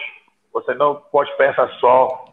você 0.54 0.74
não 0.76 0.96
pode 0.96 1.36
pensar 1.36 1.68
só 1.80 2.26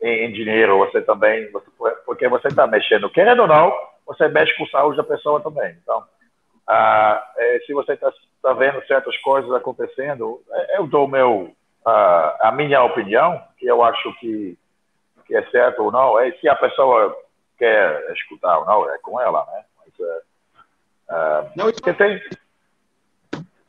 em, 0.00 0.26
em 0.26 0.32
dinheiro. 0.32 0.78
Você 0.78 1.02
também, 1.02 1.50
você, 1.50 1.66
porque 2.06 2.28
você 2.28 2.48
está 2.48 2.66
mexendo, 2.66 3.10
querendo 3.10 3.42
ou 3.42 3.48
não, 3.48 3.72
você 4.06 4.28
mexe 4.28 4.56
com 4.56 4.64
a 4.64 4.68
saúde 4.68 4.96
da 4.96 5.04
pessoa 5.04 5.40
também. 5.40 5.76
Então, 5.82 6.02
ah, 6.66 7.22
é, 7.36 7.58
se 7.66 7.72
você 7.74 7.92
está 7.92 8.12
tá 8.42 8.52
vendo 8.54 8.84
certas 8.86 9.16
coisas 9.18 9.52
acontecendo, 9.52 10.40
é, 10.50 10.78
eu 10.78 10.86
dou 10.86 11.06
meu, 11.06 11.54
ah, 11.84 12.36
a 12.40 12.52
minha 12.52 12.82
opinião, 12.82 13.40
que 13.58 13.66
eu 13.66 13.82
acho 13.82 14.12
que, 14.18 14.56
que 15.26 15.36
é 15.36 15.42
certo 15.50 15.84
ou 15.84 15.92
não. 15.92 16.18
É 16.18 16.32
se 16.32 16.48
a 16.48 16.54
pessoa 16.54 17.16
quer 17.58 18.12
escutar 18.12 18.58
ou 18.58 18.66
não, 18.66 18.90
é 18.90 18.98
com 18.98 19.20
ela, 19.20 19.46
né? 19.52 19.64
Mas, 19.78 20.08
é, 20.08 20.20
é, 21.10 21.50
não, 21.56 21.68
isso, 21.68 21.80
tem... 21.80 22.22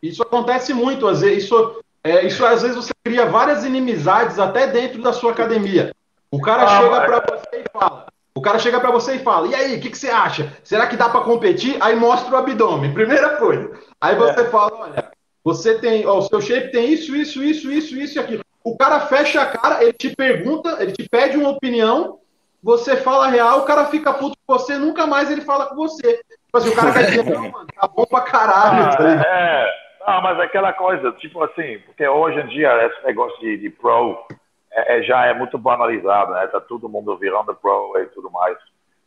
isso 0.02 0.24
acontece 0.24 0.74
muito, 0.74 1.08
às 1.08 1.22
vezes, 1.22 1.46
isso, 1.46 1.84
é, 2.04 2.26
isso 2.26 2.46
às 2.46 2.62
vezes 2.62 2.78
você 2.78 2.94
cria 3.04 3.26
várias 3.26 3.66
inimizades 3.66 4.40
até 4.40 4.68
dentro 4.68 5.02
da 5.02 5.14
sua 5.14 5.32
academia. 5.32 5.94
O 6.32 6.40
cara 6.40 6.64
ah, 6.64 6.82
chega 6.82 7.02
para 7.02 7.20
você 7.20 7.64
e 7.64 7.70
fala, 7.72 8.08
o 8.34 8.42
cara 8.42 8.60
chega 8.60 8.80
para 8.80 8.92
você 8.92 9.16
e 9.16 9.20
fala, 9.20 9.48
e 9.48 9.56
aí, 9.56 9.78
o 9.78 9.82
que, 9.82 9.90
que, 9.90 9.98
você 9.98 10.10
acha? 10.10 10.58
Será 10.64 10.88
que 10.88 10.96
dá 10.96 11.10
para 11.10 11.22
competir? 11.22 11.78
Aí 11.82 11.96
mostra 11.96 12.34
o 12.34 12.38
abdômen, 12.38 12.94
primeira 12.94 13.36
coisa. 13.36 13.78
Aí 14.00 14.16
você 14.16 14.42
é. 14.42 14.50
fala, 14.50 14.72
olha, 14.74 15.12
você 15.44 15.80
tem, 15.80 16.06
ó, 16.06 16.20
o 16.20 16.22
seu 16.22 16.42
shape 16.42 16.72
tem 16.72 16.92
isso, 16.92 17.16
isso, 17.16 17.44
isso, 17.44 17.72
isso, 17.72 17.98
isso 17.98 18.18
e 18.18 18.22
aquilo. 18.22 18.44
O 18.64 18.78
cara 18.78 19.02
fecha 19.02 19.42
a 19.42 19.46
cara, 19.46 19.84
ele 19.84 19.94
te 19.94 20.16
pergunta, 20.16 20.78
ele 20.80 20.92
te 20.92 21.08
pede 21.10 21.38
uma 21.38 21.50
opinião, 21.50 22.20
você 22.62 22.96
fala 22.96 23.28
real, 23.28 23.60
o 23.60 23.66
cara 23.66 23.86
fica 23.86 24.14
puto 24.14 24.38
com 24.46 24.58
você, 24.58 24.78
nunca 24.78 25.08
mais 25.08 25.32
ele 25.32 25.42
fala 25.42 25.66
com 25.66 25.76
você. 25.76 26.22
Tipo 26.46 26.58
assim, 26.58 26.70
o 26.70 26.76
cara 26.76 26.94
quer 26.94 27.06
dizer, 27.10 27.24
não, 27.26 27.50
mano, 27.50 27.68
tá 27.76 27.88
bom 27.88 28.06
pra 28.06 28.22
caralho. 28.22 28.84
Ah, 28.84 28.96
tá 28.96 29.28
é, 29.28 29.68
não, 30.08 30.22
mas 30.22 30.40
é 30.40 30.44
aquela 30.44 30.74
coisa, 30.74 31.12
tipo 31.14 31.44
assim, 31.44 31.80
porque 31.86 32.08
hoje 32.08 32.40
em 32.40 32.48
dia 32.48 32.86
esse 32.86 33.04
negócio 33.06 33.40
de, 33.40 33.58
de 33.58 33.70
pro 33.70 34.24
é, 34.72 35.00
é, 35.00 35.04
já 35.04 35.26
é 35.26 35.34
muito 35.34 35.58
banalizado, 35.58 36.34
né? 36.34 36.48
Tá 36.48 36.62
todo 36.62 36.90
mundo 36.90 37.18
virando 37.18 37.54
pro 37.56 37.94
e 37.98 38.06
tudo 38.08 38.30
mais. 38.30 38.58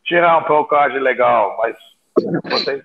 Tirar 0.03 0.37
um 0.37 0.43
pro 0.43 0.65
card 0.65 0.99
legal, 0.99 1.55
mas 1.57 1.77
você 2.43 2.83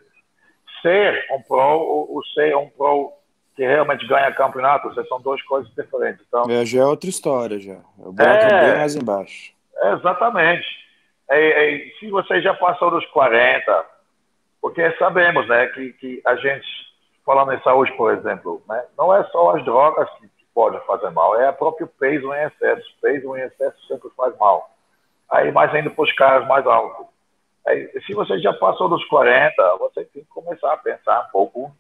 ser 0.83 1.27
um 1.33 1.43
pro 1.43 1.59
ou, 1.59 2.15
ou 2.15 2.25
ser 2.27 2.57
um 2.57 2.69
pro 2.71 3.13
que 3.61 3.67
realmente 3.67 4.07
ganha 4.07 4.33
campeonato, 4.33 4.91
são 5.07 5.21
duas 5.21 5.43
coisas 5.43 5.71
diferentes. 5.75 6.25
Então, 6.27 6.45
é, 6.49 6.65
já 6.65 6.81
é 6.81 6.85
outra 6.87 7.11
história, 7.11 7.61
já. 7.61 7.77
O 7.99 8.11
buraco 8.11 8.45
é, 8.47 8.71
bem 8.71 8.79
mais 8.79 8.97
embaixo. 8.97 9.53
Exatamente. 9.83 10.67
É, 11.29 11.75
é, 11.75 11.91
se 11.99 12.09
você 12.09 12.41
já 12.41 12.55
passou 12.55 12.91
dos 12.91 13.05
40, 13.09 13.85
porque 14.63 14.91
sabemos 14.93 15.47
né, 15.47 15.67
que, 15.67 15.93
que 15.93 16.23
a 16.25 16.37
gente, 16.37 16.67
falando 17.23 17.53
em 17.53 17.61
saúde, 17.61 17.93
por 17.99 18.15
exemplo, 18.15 18.63
né, 18.67 18.83
não 18.97 19.15
é 19.15 19.23
só 19.25 19.55
as 19.55 19.63
drogas 19.63 20.09
que, 20.13 20.23
que 20.23 20.47
podem 20.55 20.81
fazer 20.87 21.11
mal, 21.11 21.39
é 21.39 21.51
o 21.51 21.53
próprio 21.53 21.87
peso 21.87 22.33
em 22.33 22.45
excesso. 22.45 22.89
Peso 23.03 23.37
em 23.37 23.43
excesso 23.43 23.77
sempre 23.87 24.09
faz 24.17 24.35
mal. 24.39 24.71
Aí, 25.31 25.53
mais 25.53 25.75
indo 25.75 25.91
para 25.91 26.05
os 26.05 26.13
caras 26.15 26.49
mais 26.49 26.67
altos. 26.67 27.05
Aí, 27.67 27.91
se 28.07 28.15
você 28.15 28.39
já 28.39 28.55
passou 28.55 28.89
dos 28.89 29.05
40, 29.05 29.77
você 29.81 30.03
tem 30.07 30.23
que 30.23 30.31
começar 30.31 30.73
a 30.73 30.79
pensar 30.79 31.27
um 31.27 31.31
pouco 31.31 31.71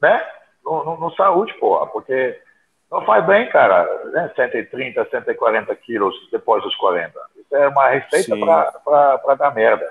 né, 0.00 0.20
no, 0.64 0.84
no, 0.84 0.96
no 0.98 1.14
saúde, 1.14 1.52
porra, 1.54 1.86
porque 1.86 2.38
não 2.90 3.04
faz 3.06 3.24
bem, 3.26 3.48
cara, 3.48 3.88
né? 4.12 4.30
130, 4.36 5.08
140 5.10 5.74
quilos 5.76 6.14
depois 6.30 6.62
dos 6.62 6.76
40. 6.76 7.18
Isso 7.36 7.56
é 7.56 7.68
uma 7.68 7.88
receita 7.88 8.36
para 8.84 9.34
dar 9.34 9.54
merda. 9.54 9.90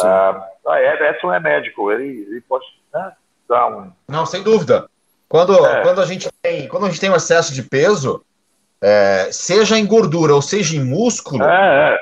Ah, 0.00 0.48
é, 0.68 1.10
Edson 1.10 1.32
é 1.32 1.38
médico, 1.38 1.92
ele, 1.92 2.26
ele 2.28 2.40
pode 2.40 2.64
né, 2.92 3.12
dar 3.48 3.66
um. 3.68 3.92
Não, 4.08 4.26
sem 4.26 4.42
dúvida. 4.42 4.88
Quando, 5.28 5.54
é. 5.66 5.82
quando, 5.82 6.00
a 6.00 6.06
gente 6.06 6.28
tem, 6.42 6.68
quando 6.68 6.86
a 6.86 6.88
gente 6.88 7.00
tem 7.00 7.10
um 7.10 7.16
excesso 7.16 7.52
de 7.52 7.62
peso, 7.62 8.24
é, 8.80 9.28
seja 9.30 9.78
em 9.78 9.86
gordura 9.86 10.34
ou 10.34 10.42
seja 10.42 10.76
em 10.76 10.84
músculo, 10.84 11.44
é, 11.44 11.98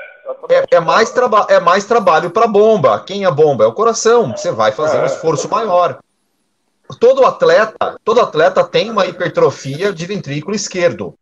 é, 0.49 0.55
é, 0.55 0.65
é 0.71 0.79
mais, 0.79 1.11
traba 1.11 1.45
é 1.49 1.59
mais 1.59 1.85
trabalho 1.85 2.29
para 2.29 2.45
a 2.45 2.49
bomba. 2.49 3.03
Quem 3.03 3.25
é 3.25 3.31
bomba? 3.31 3.63
É 3.63 3.67
o 3.67 3.73
coração. 3.73 4.31
Você 4.31 4.51
vai 4.51 4.71
fazer 4.71 4.99
um 4.99 5.05
esforço 5.05 5.49
maior 5.49 5.99
todo 6.99 7.25
atleta, 7.25 7.99
todo 8.03 8.21
atleta 8.21 8.63
tem 8.63 8.89
uma 8.89 9.05
hipertrofia 9.05 9.91
de 9.91 10.05
ventrículo 10.05 10.55
esquerdo, 10.55 11.15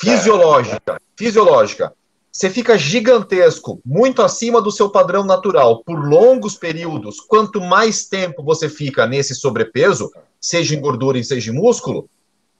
fisiológica, 0.00 1.00
fisiológica. 1.16 1.92
Você 2.30 2.50
fica 2.50 2.76
gigantesco, 2.76 3.80
muito 3.84 4.20
acima 4.20 4.60
do 4.60 4.70
seu 4.70 4.90
padrão 4.90 5.24
natural 5.24 5.82
por 5.82 5.98
longos 6.06 6.54
períodos. 6.54 7.18
Quanto 7.18 7.62
mais 7.62 8.04
tempo 8.04 8.42
você 8.42 8.68
fica 8.68 9.06
nesse 9.06 9.34
sobrepeso, 9.34 10.12
seja 10.38 10.74
em 10.74 10.80
gordura 10.80 11.18
e 11.18 11.24
seja 11.24 11.50
em 11.50 11.54
músculo, 11.54 12.10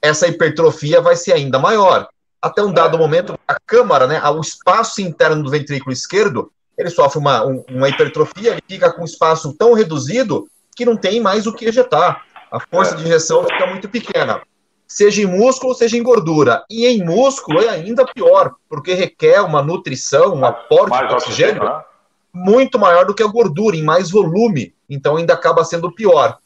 essa 0.01 0.27
hipertrofia 0.27 1.01
vai 1.03 1.15
ser 1.15 1.33
ainda 1.35 1.59
maior. 1.59 2.09
Até 2.41 2.63
um 2.63 2.73
dado 2.73 2.97
momento, 2.97 3.39
a 3.47 3.59
câmara, 3.67 4.07
né, 4.07 4.23
o 4.31 4.41
espaço 4.41 5.03
interno 5.03 5.43
do 5.43 5.51
ventrículo 5.51 5.93
esquerdo, 5.93 6.51
ele 6.79 6.91
sofre 6.91 7.19
uma, 7.19 7.43
uma 7.45 7.89
hipertrofia, 7.89 8.53
ele 8.53 8.63
fica 8.67 8.91
com 8.91 9.03
um 9.03 9.07
espaço 9.07 9.55
tão 9.59 9.75
reduzido 9.75 10.49
que 10.75 10.85
não 10.85 10.97
tem 10.97 11.21
mais 11.21 11.47
o 11.47 11.53
que 11.53 11.65
ejetar 11.67 12.26
a 12.51 12.61
força 12.61 12.97
de 12.97 13.05
injeção 13.05 13.45
fica 13.45 13.67
muito 13.67 13.89
pequena. 13.89 14.43
Seja 14.87 15.23
em 15.23 15.27
músculo, 15.27 15.75
seja 15.75 15.97
em 15.97 16.03
gordura. 16.03 16.65
E 16.71 16.87
em 16.87 17.05
músculo 17.05 17.61
é 17.61 17.69
ainda 17.69 18.07
pior, 18.07 18.55
porque 18.69 18.95
requer 18.95 19.41
uma 19.41 19.63
nutrição, 19.63 20.35
um 20.35 20.45
aporte 20.45 20.91
mais 20.91 21.09
de 21.09 21.15
oxigênio 21.15 21.65
né? 21.65 21.83
muito 22.33 22.79
maior 22.79 23.05
do 23.05 23.15
que 23.15 23.23
a 23.23 23.27
gordura, 23.27 23.77
em 23.77 23.83
mais 23.83 24.11
volume. 24.11 24.75
Então 24.89 25.17
ainda 25.17 25.35
acaba 25.35 25.65
sendo 25.65 25.93
pior. 25.93 26.39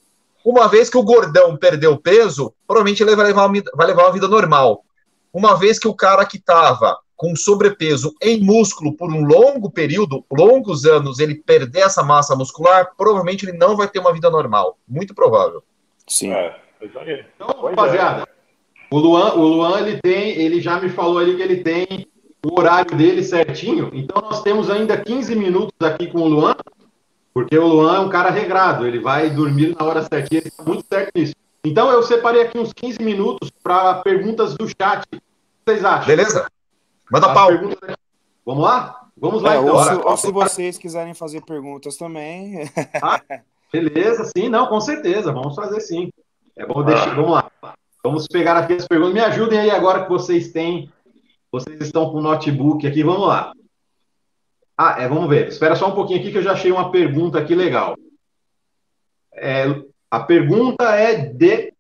Uma 0.45 0.69
vez 0.69 0.89
que 0.89 0.97
o 0.97 1.03
gordão 1.03 1.57
perdeu 1.57 1.99
peso, 1.99 2.55
provavelmente 2.67 3.03
ele 3.03 3.15
vai 3.15 3.27
levar, 3.27 3.47
uma, 3.47 3.63
vai 3.75 3.87
levar 3.87 4.05
uma 4.05 4.13
vida 4.13 4.27
normal. 4.27 4.85
Uma 5.33 5.55
vez 5.55 5.79
que 5.79 5.87
o 5.87 5.95
cara 5.95 6.25
que 6.25 6.39
estava 6.39 6.97
com 7.15 7.37
sobrepeso 7.37 8.15
em 8.23 8.41
músculo 8.41 8.97
por 8.97 9.13
um 9.13 9.23
longo 9.23 9.71
período, 9.71 10.25
longos 10.33 10.87
anos, 10.87 11.19
ele 11.19 11.35
perder 11.35 11.81
essa 11.81 12.03
massa 12.03 12.35
muscular, 12.35 12.93
provavelmente 12.97 13.45
ele 13.45 13.59
não 13.59 13.77
vai 13.77 13.87
ter 13.87 13.99
uma 13.99 14.13
vida 14.13 14.31
normal. 14.31 14.79
Muito 14.89 15.15
provável. 15.15 15.63
Sim. 16.11 16.33
É, 16.33 16.57
então, 16.83 17.47
rapaziada, 17.63 18.23
é. 18.23 18.27
o 18.91 18.99
Luan, 18.99 19.35
o 19.35 19.43
Luan 19.43 19.81
ele 19.81 20.01
tem, 20.01 20.31
ele 20.33 20.61
já 20.61 20.81
me 20.81 20.89
falou 20.89 21.19
ali 21.19 21.37
que 21.37 21.43
ele 21.43 21.59
tem 21.59 22.07
o 22.45 22.59
horário 22.59 22.97
dele 22.97 23.23
certinho. 23.23 23.91
Então 23.95 24.21
nós 24.21 24.43
temos 24.43 24.69
ainda 24.69 25.01
15 25.01 25.37
minutos 25.37 25.75
aqui 25.81 26.09
com 26.09 26.19
o 26.19 26.29
Luan, 26.29 26.57
porque 27.33 27.57
o 27.57 27.67
Luan 27.67 27.97
é 27.97 28.01
um 28.01 28.09
cara 28.09 28.31
regrado, 28.31 28.87
ele 28.87 28.99
vai 28.99 29.31
dormir 29.31 29.77
na 29.79 29.87
hora 29.87 30.03
certinha, 30.03 30.41
ele 30.41 30.49
está 30.49 30.65
muito 30.65 30.85
certo 30.93 31.13
nisso. 31.15 31.35
Então 31.65 31.91
eu 31.91 32.03
separei 32.03 32.43
aqui 32.43 32.59
uns 32.59 32.73
15 32.73 33.01
minutos 33.03 33.51
para 33.63 34.01
perguntas 34.03 34.55
do 34.57 34.67
chat. 34.67 35.05
O 35.05 35.17
que 35.17 35.23
vocês 35.65 35.85
acham? 35.85 36.07
Beleza? 36.07 36.51
Manda 37.11 37.29
As 37.29 37.35
pau. 37.35 37.51
Vamos 38.45 38.65
lá? 38.65 39.01
Vamos 39.17 39.43
lá, 39.43 39.55
é, 39.55 39.59
então. 39.59 39.77
Ou 39.77 39.85
se, 39.85 39.95
ou 39.95 40.17
se, 40.17 40.33
vocês 40.33 40.79
quiserem 40.79 41.13
fazer 41.13 41.43
perguntas 41.43 41.97
também. 41.97 42.69
Ah, 43.03 43.21
Beleza, 43.73 44.25
sim, 44.37 44.49
não, 44.49 44.67
com 44.67 44.81
certeza, 44.81 45.33
vamos 45.33 45.55
fazer 45.55 45.81
sim. 45.81 46.11
É, 46.57 46.67
vamos, 46.67 46.87
deixar, 46.87 47.15
vamos 47.15 47.31
lá. 47.31 47.51
Vamos 48.03 48.27
pegar 48.27 48.57
aqui 48.57 48.75
as 48.75 48.87
perguntas. 48.87 49.15
Me 49.15 49.21
ajudem 49.21 49.59
aí 49.59 49.71
agora 49.71 50.03
que 50.03 50.09
vocês 50.09 50.51
têm. 50.51 50.91
Vocês 51.53 51.81
estão 51.81 52.11
com 52.11 52.19
o 52.19 52.23
notebook 52.23 52.87
aqui, 52.87 53.03
vamos 53.03 53.27
lá. 53.27 53.53
Ah, 54.77 54.97
é, 54.99 55.09
vamos 55.09 55.29
ver. 55.29 55.49
Espera 55.49 55.77
só 55.77 55.89
um 55.89 55.95
pouquinho 55.95 56.21
aqui 56.21 56.33
que 56.33 56.39
eu 56.39 56.43
já 56.43 56.53
achei 56.53 56.73
uma 56.73 56.91
pergunta 56.91 57.39
aqui 57.39 57.55
legal. 57.55 57.97
É, 59.33 59.67
a 60.11 60.21
pergunta 60.21 60.85
é 60.97 61.15
de 61.15 61.73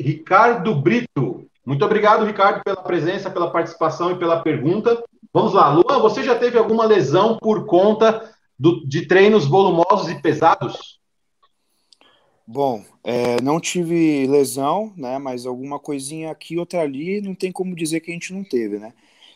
Ricardo 0.00 0.74
Brito. 0.74 1.46
Muito 1.64 1.84
obrigado, 1.84 2.24
Ricardo, 2.24 2.62
pela 2.62 2.82
presença, 2.82 3.30
pela 3.30 3.50
participação 3.50 4.12
e 4.12 4.18
pela 4.18 4.42
pergunta. 4.42 5.02
Vamos 5.32 5.52
lá. 5.52 5.68
Luan, 5.70 5.98
você 6.00 6.22
já 6.22 6.38
teve 6.38 6.56
alguma 6.56 6.84
lesão 6.84 7.36
por 7.36 7.66
conta 7.66 8.22
do, 8.58 8.86
de 8.86 9.06
treinos 9.06 9.46
volumosos 9.46 10.08
e 10.10 10.20
pesados? 10.20 10.98
Bom, 12.46 12.82
é, 13.04 13.40
não 13.42 13.60
tive 13.60 14.26
lesão, 14.26 14.92
né? 14.96 15.18
Mas 15.18 15.44
alguma 15.44 15.78
coisinha 15.78 16.30
aqui, 16.30 16.58
outra 16.58 16.80
ali, 16.80 17.20
não 17.20 17.34
tem 17.34 17.52
como 17.52 17.76
dizer 17.76 18.00
que 18.00 18.10
a 18.10 18.14
gente 18.14 18.32
não 18.32 18.42
teve, 18.42 18.78
né? 18.78 18.94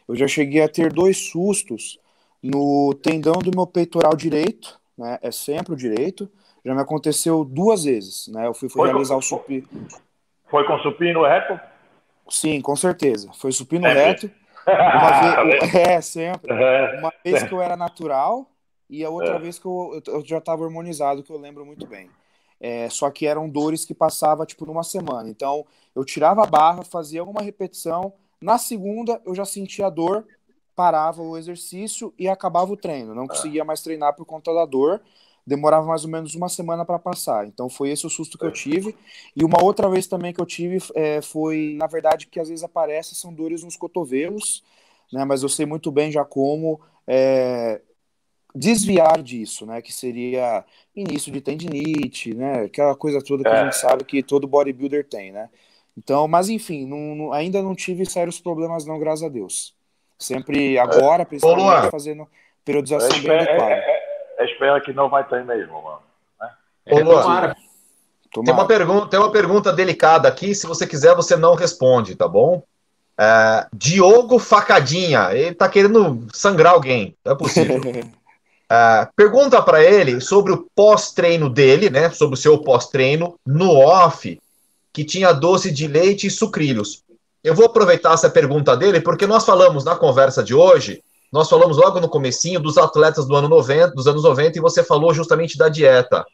Eu 0.09 0.16
já 0.16 0.27
cheguei 0.27 0.62
a 0.62 0.68
ter 0.68 0.93
dois 0.93 1.31
sustos 1.31 2.01
no 2.43 2.95
tendão 2.95 3.35
do 3.35 3.55
meu 3.55 3.66
peitoral 3.66 4.16
direito, 4.16 4.81
né? 4.97 5.18
É 5.23 5.31
sempre 5.31 5.75
o 5.75 5.77
direito. 5.77 6.29
Já 6.64 6.75
me 6.75 6.81
aconteceu 6.81 7.45
duas 7.45 7.85
vezes, 7.85 8.29
né? 8.29 8.47
Eu 8.47 8.55
fui, 8.55 8.68
fui 8.68 8.89
realizar 8.89 9.14
com, 9.14 9.20
o 9.20 9.23
supino. 9.23 9.68
Foi 10.49 10.66
com 10.66 10.79
supino 10.79 11.23
reto? 11.23 11.61
Sim, 12.31 12.61
com 12.62 12.75
certeza. 12.75 13.31
Foi 13.35 13.53
supino 13.53 13.87
é 13.87 13.93
reto. 13.93 14.31
Uma 14.66 15.43
vez, 15.45 15.75
é, 15.75 16.01
sempre. 16.01 16.53
Uma 16.99 17.12
vez 17.23 17.43
que 17.43 17.53
eu 17.53 17.61
era 17.61 17.77
natural 17.77 18.51
e 18.93 19.03
a 19.03 19.09
outra 19.09 19.36
é. 19.36 19.38
vez 19.38 19.59
que 19.59 19.64
eu, 19.64 20.03
eu 20.07 20.22
já 20.22 20.36
estava 20.36 20.62
hormonizado, 20.64 21.22
que 21.22 21.32
eu 21.32 21.38
lembro 21.38 21.64
muito 21.64 21.86
bem. 21.86 22.11
É, 22.61 22.90
só 22.90 23.11
que 23.11 23.26
eram 23.26 23.49
dores 23.49 23.86
que 23.86 23.95
passava 23.95 24.45
tipo 24.45 24.66
numa 24.66 24.82
semana. 24.82 25.30
Então 25.30 25.64
eu 25.97 26.05
tirava 26.05 26.43
a 26.43 26.47
barra, 26.47 26.84
fazia 26.84 27.24
uma 27.24 27.40
repetição, 27.40 28.12
na 28.38 28.59
segunda 28.59 29.18
eu 29.24 29.34
já 29.34 29.47
sentia 29.47 29.88
dor, 29.88 30.26
parava 30.76 31.22
o 31.22 31.38
exercício 31.38 32.12
e 32.18 32.28
acabava 32.28 32.70
o 32.70 32.76
treino. 32.76 33.14
Não 33.14 33.26
conseguia 33.26 33.64
mais 33.64 33.80
treinar 33.80 34.14
por 34.14 34.26
conta 34.26 34.53
da 34.53 34.66
dor. 34.66 35.01
Demorava 35.45 35.86
mais 35.86 36.05
ou 36.05 36.11
menos 36.11 36.34
uma 36.34 36.49
semana 36.51 36.84
para 36.84 36.99
passar. 36.99 37.47
Então 37.47 37.70
foi 37.70 37.88
esse 37.88 38.07
o 38.07 38.11
susto 38.11 38.36
que 38.36 38.45
eu 38.45 38.53
tive. 38.53 38.95
E 39.34 39.43
uma 39.43 39.64
outra 39.64 39.88
vez 39.88 40.07
também 40.07 40.34
que 40.34 40.40
eu 40.40 40.47
tive 40.47 40.78
é, 40.95 41.22
foi, 41.22 41.76
na 41.78 41.86
verdade, 41.86 42.26
que 42.26 42.38
às 42.38 42.49
vezes 42.49 42.62
aparece 42.62 43.14
são 43.14 43.32
dores 43.32 43.64
nos 43.64 43.76
cotovelos, 43.76 44.62
né? 45.11 45.24
Mas 45.24 45.43
eu 45.43 45.49
sei 45.49 45.64
muito 45.64 45.90
bem 45.90 46.12
já 46.12 46.24
como 46.24 46.78
é, 47.07 47.80
desviar 48.55 49.22
disso, 49.22 49.66
né? 49.66 49.80
Que 49.80 49.92
seria 49.92 50.64
início 50.94 51.32
de 51.32 51.40
tendinite, 51.40 52.34
né? 52.34 52.64
Aquela 52.64 52.94
coisa 52.94 53.22
toda 53.22 53.42
que 53.42 53.48
é. 53.48 53.53
a 53.53 53.64
gente 53.64 53.76
sabe 53.76 54.05
que 54.05 54.22
todo 54.22 54.46
bodybuilder 54.46 55.09
tem, 55.09 55.32
né? 55.32 55.48
Então, 55.96 56.26
mas 56.26 56.48
enfim, 56.48 56.86
não, 56.86 57.14
não, 57.14 57.32
ainda 57.32 57.62
não 57.62 57.74
tive 57.74 58.07
sérios 58.07 58.40
problemas 58.40 58.86
não, 58.86 58.98
graças 58.98 59.24
a 59.24 59.28
Deus. 59.28 59.74
Sempre 60.18 60.78
agora, 60.78 61.24
principalmente, 61.24 61.90
fazendo 61.90 62.26
periodização 62.64 63.20
bem 63.20 63.38
adequada. 63.38 63.74
É, 63.74 64.03
é, 64.38 64.44
espera 64.44 64.80
que 64.80 64.92
não 64.92 65.09
vai 65.09 65.26
ter 65.26 65.44
mesmo, 65.44 65.82
mano. 65.82 66.00
Né? 66.40 66.50
Ô, 66.90 66.98
Luan, 67.00 67.55
tem 68.32 68.55
uma, 68.55 68.66
pergunta, 68.66 69.07
tem 69.09 69.20
uma 69.20 69.32
pergunta 69.32 69.72
delicada 69.72 70.28
aqui, 70.28 70.55
se 70.55 70.66
você 70.66 70.86
quiser, 70.86 71.14
você 71.14 71.36
não 71.36 71.55
responde, 71.55 72.14
tá 72.14 72.26
bom? 72.26 72.62
É, 73.18 73.66
Diogo 73.72 74.38
Facadinha, 74.38 75.30
ele 75.32 75.55
tá 75.55 75.68
querendo 75.68 76.26
sangrar 76.32 76.72
alguém, 76.72 77.14
não 77.24 77.32
é 77.32 77.36
possível. 77.36 77.80
Uh, 78.73 79.07
pergunta 79.14 79.61
para 79.61 79.85
ele 79.85 80.18
sobre 80.18 80.51
o 80.51 80.66
pós-treino 80.75 81.51
dele, 81.51 81.91
né? 81.91 82.09
Sobre 82.11 82.39
o 82.39 82.41
seu 82.41 82.57
pós-treino 82.57 83.39
no 83.45 83.77
off, 83.77 84.41
que 84.91 85.05
tinha 85.05 85.31
doce 85.31 85.70
de 85.70 85.87
leite 85.87 86.27
e 86.27 86.31
sucrilhos. 86.31 87.03
Eu 87.45 87.55
vou 87.55 87.66
aproveitar 87.66 88.14
essa 88.14 88.31
pergunta 88.31 88.75
dele, 88.75 88.99
porque 88.99 89.27
nós 89.27 89.45
falamos 89.45 89.85
na 89.85 89.95
conversa 89.95 90.43
de 90.43 90.55
hoje, 90.55 91.03
nós 91.31 91.51
falamos 91.51 91.77
logo 91.77 92.01
no 92.01 92.09
comecinho 92.09 92.61
dos 92.61 92.79
atletas 92.79 93.27
do 93.27 93.37
ano 93.37 93.47
90, 93.47 93.95
dos 93.95 94.07
anos 94.07 94.23
90, 94.23 94.57
e 94.57 94.62
você 94.62 94.83
falou 94.83 95.12
justamente 95.12 95.59
da 95.59 95.68
dieta. 95.68 96.25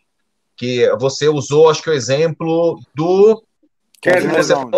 Que 0.57 0.89
você 0.97 1.29
usou, 1.29 1.69
acho 1.69 1.83
que 1.83 1.91
o 1.91 1.95
exemplo 1.95 2.81
do 2.95 3.43
Kevin 4.01 4.29
Levrone. 4.29 4.71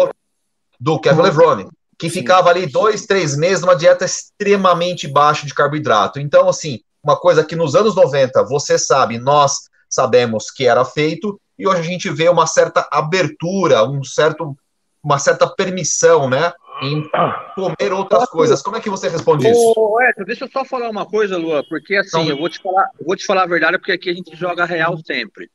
Do 0.78 0.98
Kevin 0.98 1.22
Levrone, 1.22 1.68
que 1.98 2.08
ficava 2.08 2.48
ali 2.48 2.66
dois, 2.66 3.04
três 3.04 3.36
meses 3.36 3.60
numa 3.60 3.76
dieta 3.76 4.06
extremamente 4.06 5.06
baixa 5.06 5.46
de 5.46 5.52
carboidrato. 5.52 6.18
Então, 6.18 6.48
assim, 6.48 6.80
uma 7.02 7.16
coisa 7.16 7.44
que 7.44 7.56
nos 7.56 7.74
anos 7.74 7.94
90 7.94 8.44
você 8.44 8.78
sabe, 8.78 9.18
nós 9.18 9.68
sabemos 9.88 10.50
que 10.50 10.66
era 10.66 10.84
feito, 10.84 11.40
e 11.58 11.66
hoje 11.66 11.80
a 11.80 11.84
gente 11.84 12.08
vê 12.10 12.28
uma 12.28 12.46
certa 12.46 12.88
abertura, 12.90 13.84
um 13.84 14.02
certo, 14.02 14.56
uma 15.02 15.18
certa 15.18 15.46
permissão, 15.46 16.28
né? 16.28 16.52
Em 16.82 17.06
comer 17.54 17.92
outras 17.92 18.26
coisas. 18.30 18.62
Como 18.62 18.76
é 18.76 18.80
que 18.80 18.88
você 18.88 19.08
responde 19.08 19.46
isso? 19.46 19.98
Edson, 20.00 20.24
deixa 20.24 20.44
eu 20.44 20.50
só 20.50 20.64
falar 20.64 20.88
uma 20.88 21.04
coisa, 21.04 21.36
Lua, 21.36 21.62
porque 21.68 21.96
assim, 21.96 22.20
então, 22.22 22.28
eu 22.28 22.38
vou 22.38 22.48
te 22.48 22.58
falar, 22.58 22.88
vou 23.04 23.16
te 23.16 23.26
falar 23.26 23.42
a 23.42 23.46
verdade, 23.46 23.76
porque 23.76 23.92
aqui 23.92 24.08
a 24.08 24.14
gente 24.14 24.34
joga 24.34 24.64
real 24.64 24.96
sempre. 25.04 25.50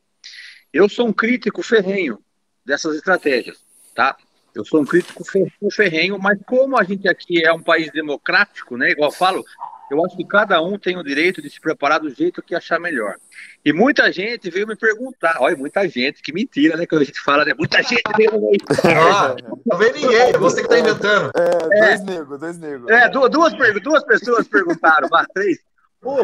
Eu 0.71 0.87
sou 0.87 1.07
um 1.07 1.13
crítico 1.13 1.63
ferrenho 1.63 2.19
dessas 2.63 2.95
estratégias, 2.95 3.57
tá? 3.95 4.15
Eu 4.53 4.63
sou 4.63 4.81
um 4.81 4.85
crítico 4.85 5.23
ferrenho, 5.71 6.19
mas 6.19 6.39
como 6.45 6.77
a 6.77 6.83
gente 6.83 7.07
aqui 7.07 7.43
é 7.43 7.51
um 7.51 7.61
país 7.61 7.91
democrático, 7.91 8.77
né? 8.77 8.91
Igual 8.91 9.09
eu 9.09 9.15
falo, 9.15 9.43
eu 9.89 10.03
acho 10.03 10.17
que 10.17 10.25
cada 10.25 10.61
um 10.61 10.77
tem 10.77 10.97
o 10.97 11.03
direito 11.03 11.41
de 11.41 11.49
se 11.49 11.59
preparar 11.59 11.99
do 11.99 12.09
jeito 12.09 12.41
que 12.41 12.55
achar 12.55 12.79
melhor. 12.79 13.15
E 13.63 13.71
muita 13.71 14.11
gente 14.11 14.49
veio 14.49 14.67
me 14.67 14.75
perguntar, 14.75 15.37
olha, 15.39 15.55
muita 15.55 15.87
gente, 15.87 16.21
que 16.21 16.33
mentira, 16.33 16.75
né? 16.75 16.85
Quando 16.85 17.01
a 17.01 17.05
gente 17.05 17.19
fala, 17.21 17.45
né? 17.45 17.53
Muita 17.57 17.81
gente 17.83 18.03
veio 18.17 18.31
aí. 18.31 18.57
Ah, 19.05 19.35
não 19.65 19.77
vem 19.77 19.93
ninguém, 19.93 20.17
é 20.17 20.37
você 20.37 20.57
que 20.57 20.73
está 20.73 20.79
inventando. 20.79 21.31
É, 21.35 21.57
dois 21.57 22.01
é, 22.01 22.03
negros, 22.03 22.39
dois 22.39 22.57
negros. 22.57 22.89
É, 22.89 23.09
duas, 23.09 23.29
duas, 23.29 23.53
duas 23.81 24.03
pessoas 24.03 24.47
perguntaram, 24.47 25.07
bah, 25.09 25.25
três. 25.33 25.59
Pô, 26.05 26.17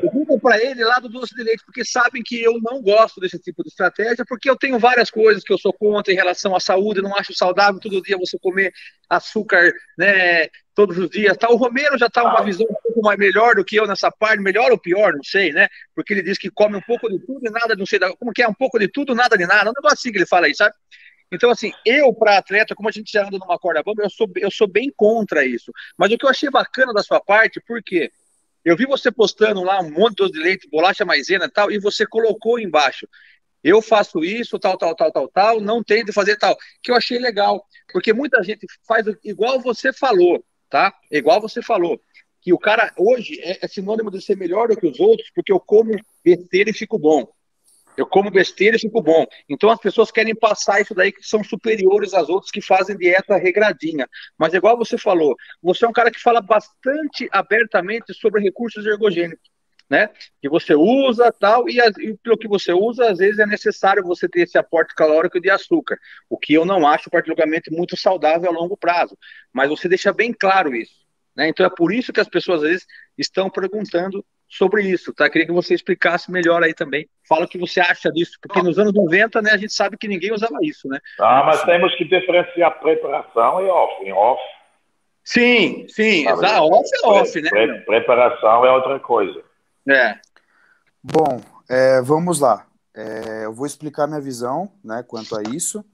perguntam 0.00 0.36
para 0.40 0.60
ele 0.60 0.82
lá 0.82 0.98
do 0.98 1.08
doce 1.08 1.32
de 1.32 1.44
leite, 1.44 1.62
porque 1.64 1.84
sabem 1.84 2.24
que 2.24 2.42
eu 2.42 2.58
não 2.60 2.82
gosto 2.82 3.20
desse 3.20 3.38
tipo 3.38 3.62
de 3.62 3.68
estratégia, 3.68 4.24
porque 4.26 4.50
eu 4.50 4.56
tenho 4.56 4.80
várias 4.80 5.12
coisas 5.12 5.44
que 5.44 5.52
eu 5.52 5.58
sou 5.58 5.72
contra 5.72 6.12
em 6.12 6.16
relação 6.16 6.56
à 6.56 6.60
saúde, 6.60 7.00
não 7.00 7.14
acho 7.14 7.32
saudável 7.32 7.78
todo 7.80 8.02
dia 8.02 8.18
você 8.18 8.36
comer 8.40 8.72
açúcar, 9.08 9.72
né, 9.96 10.48
todos 10.74 10.98
os 10.98 11.08
dias. 11.08 11.36
Tá, 11.36 11.48
o 11.50 11.56
Romero 11.56 11.96
já 11.96 12.10
tá 12.10 12.24
uma 12.24 12.42
visão 12.42 12.66
um 12.68 12.82
pouco 12.82 13.00
mais 13.00 13.16
melhor 13.16 13.54
do 13.54 13.64
que 13.64 13.76
eu 13.76 13.86
nessa 13.86 14.10
parte, 14.10 14.42
melhor 14.42 14.72
ou 14.72 14.78
pior, 14.78 15.12
não 15.12 15.22
sei, 15.22 15.52
né? 15.52 15.68
Porque 15.94 16.14
ele 16.14 16.22
diz 16.22 16.36
que 16.36 16.50
come 16.50 16.74
um 16.74 16.82
pouco 16.82 17.08
de 17.08 17.24
tudo 17.24 17.46
e 17.46 17.50
nada, 17.50 17.76
não 17.76 17.86
sei, 17.86 18.00
como 18.18 18.32
que 18.32 18.42
é, 18.42 18.48
um 18.48 18.54
pouco 18.54 18.76
de 18.76 18.88
tudo, 18.88 19.14
nada 19.14 19.38
de 19.38 19.46
nada, 19.46 19.70
um 19.70 19.72
negócio 19.72 19.94
assim 19.94 20.10
que 20.10 20.18
ele 20.18 20.26
fala 20.26 20.46
aí, 20.46 20.54
sabe? 20.56 20.74
Então, 21.30 21.50
assim, 21.50 21.72
eu, 21.86 22.12
para 22.12 22.38
atleta, 22.38 22.74
como 22.74 22.88
a 22.88 22.92
gente 22.92 23.12
já 23.12 23.24
anda 23.24 23.38
numa 23.38 23.58
corda 23.58 23.84
bamba, 23.84 24.02
eu 24.02 24.10
sou, 24.10 24.28
eu 24.36 24.50
sou 24.50 24.66
bem 24.66 24.92
contra 24.96 25.44
isso. 25.44 25.70
Mas 25.96 26.10
o 26.10 26.18
que 26.18 26.24
eu 26.24 26.30
achei 26.30 26.50
bacana 26.50 26.92
da 26.92 27.02
sua 27.02 27.20
parte, 27.20 27.60
por 27.60 27.80
quê? 27.82 28.10
Eu 28.68 28.76
vi 28.76 28.84
você 28.84 29.10
postando 29.10 29.62
lá 29.62 29.80
um 29.80 29.90
monte 29.90 30.30
de 30.30 30.38
leite, 30.38 30.68
bolacha 30.70 31.02
maisena 31.02 31.46
e 31.46 31.50
tal, 31.50 31.72
e 31.72 31.78
você 31.78 32.06
colocou 32.06 32.58
embaixo. 32.58 33.08
Eu 33.64 33.80
faço 33.80 34.22
isso, 34.22 34.58
tal, 34.58 34.76
tal, 34.76 34.94
tal, 34.94 35.10
tal, 35.10 35.28
tal, 35.28 35.58
não 35.58 35.82
tenho 35.82 36.04
de 36.04 36.12
fazer 36.12 36.36
tal. 36.36 36.54
Que 36.82 36.90
eu 36.90 36.94
achei 36.94 37.18
legal, 37.18 37.64
porque 37.90 38.12
muita 38.12 38.42
gente 38.42 38.66
faz 38.86 39.06
igual 39.24 39.58
você 39.58 39.90
falou, 39.90 40.44
tá? 40.68 40.92
Igual 41.10 41.40
você 41.40 41.62
falou. 41.62 41.98
Que 42.42 42.52
o 42.52 42.58
cara 42.58 42.92
hoje 42.98 43.40
é, 43.40 43.64
é 43.64 43.68
sinônimo 43.68 44.10
de 44.10 44.20
ser 44.20 44.36
melhor 44.36 44.68
do 44.68 44.76
que 44.76 44.86
os 44.86 45.00
outros, 45.00 45.30
porque 45.34 45.50
eu 45.50 45.58
como 45.58 45.98
besteira 46.22 46.68
e 46.68 46.74
fico 46.74 46.98
bom. 46.98 47.26
Eu 47.98 48.06
como 48.06 48.30
besteira 48.30 48.76
e 48.76 48.80
fico 48.80 49.02
bom. 49.02 49.26
Então 49.48 49.68
as 49.68 49.80
pessoas 49.80 50.12
querem 50.12 50.32
passar 50.32 50.80
isso 50.80 50.94
daí 50.94 51.10
que 51.10 51.20
são 51.20 51.42
superiores 51.42 52.14
às 52.14 52.28
outras 52.28 52.48
que 52.48 52.62
fazem 52.62 52.96
dieta 52.96 53.36
regradinha. 53.36 54.08
Mas 54.38 54.54
igual 54.54 54.78
você 54.78 54.96
falou, 54.96 55.34
você 55.60 55.84
é 55.84 55.88
um 55.88 55.92
cara 55.92 56.08
que 56.08 56.22
fala 56.22 56.40
bastante 56.40 57.28
abertamente 57.32 58.14
sobre 58.14 58.40
recursos 58.40 58.86
ergogênicos. 58.86 59.50
Né? 59.90 60.10
Que 60.40 60.48
você 60.48 60.76
usa 60.76 61.32
tal, 61.32 61.68
e, 61.68 61.80
e 61.80 62.16
pelo 62.18 62.38
que 62.38 62.46
você 62.46 62.72
usa, 62.72 63.10
às 63.10 63.18
vezes 63.18 63.40
é 63.40 63.46
necessário 63.46 64.04
você 64.04 64.28
ter 64.28 64.42
esse 64.42 64.56
aporte 64.56 64.94
calórico 64.94 65.40
de 65.40 65.50
açúcar, 65.50 65.98
o 66.30 66.38
que 66.38 66.54
eu 66.54 66.64
não 66.64 66.86
acho 66.86 67.10
particularmente 67.10 67.68
muito 67.72 67.96
saudável 67.96 68.48
a 68.48 68.52
longo 68.52 68.76
prazo. 68.76 69.18
Mas 69.52 69.70
você 69.70 69.88
deixa 69.88 70.12
bem 70.12 70.32
claro 70.32 70.72
isso. 70.72 70.94
Né? 71.34 71.48
Então 71.48 71.66
é 71.66 71.70
por 71.70 71.92
isso 71.92 72.12
que 72.12 72.20
as 72.20 72.28
pessoas 72.28 72.62
às 72.62 72.68
vezes 72.68 72.86
estão 73.16 73.50
perguntando 73.50 74.24
sobre 74.48 74.82
isso, 74.82 75.12
tá? 75.12 75.28
Queria 75.28 75.46
que 75.46 75.52
você 75.52 75.74
explicasse 75.74 76.30
melhor 76.30 76.62
aí 76.62 76.72
também. 76.72 77.08
Fala 77.28 77.44
o 77.44 77.48
que 77.48 77.58
você 77.58 77.80
acha 77.80 78.10
disso, 78.10 78.38
porque 78.40 78.62
nos 78.62 78.78
anos 78.78 78.94
90, 78.94 79.42
né, 79.42 79.50
a 79.52 79.56
gente 79.56 79.72
sabe 79.72 79.98
que 79.98 80.08
ninguém 80.08 80.32
usava 80.32 80.56
isso, 80.62 80.88
né? 80.88 80.98
Ah, 81.20 81.42
mas 81.44 81.62
temos 81.64 81.94
que 81.96 82.04
diferenciar 82.04 82.80
preparação 82.80 83.60
e 83.60 83.68
off. 83.68 84.04
Em 84.04 84.12
off. 84.12 84.42
Sim, 85.22 85.86
sim, 85.88 86.26
exato. 86.26 86.64
Off 86.64 86.88
é 86.94 87.06
off, 87.06 87.40
né? 87.40 87.50
Pre 87.50 87.80
preparação 87.82 88.64
é 88.64 88.72
outra 88.72 88.98
coisa. 88.98 89.42
É. 89.86 90.18
Bom, 91.02 91.40
é, 91.68 92.00
vamos 92.00 92.40
lá. 92.40 92.66
É, 92.96 93.44
eu 93.44 93.52
vou 93.52 93.66
explicar 93.66 94.06
minha 94.06 94.20
visão, 94.20 94.72
né, 94.82 95.04
quanto 95.06 95.36
a 95.36 95.42
isso. 95.42 95.84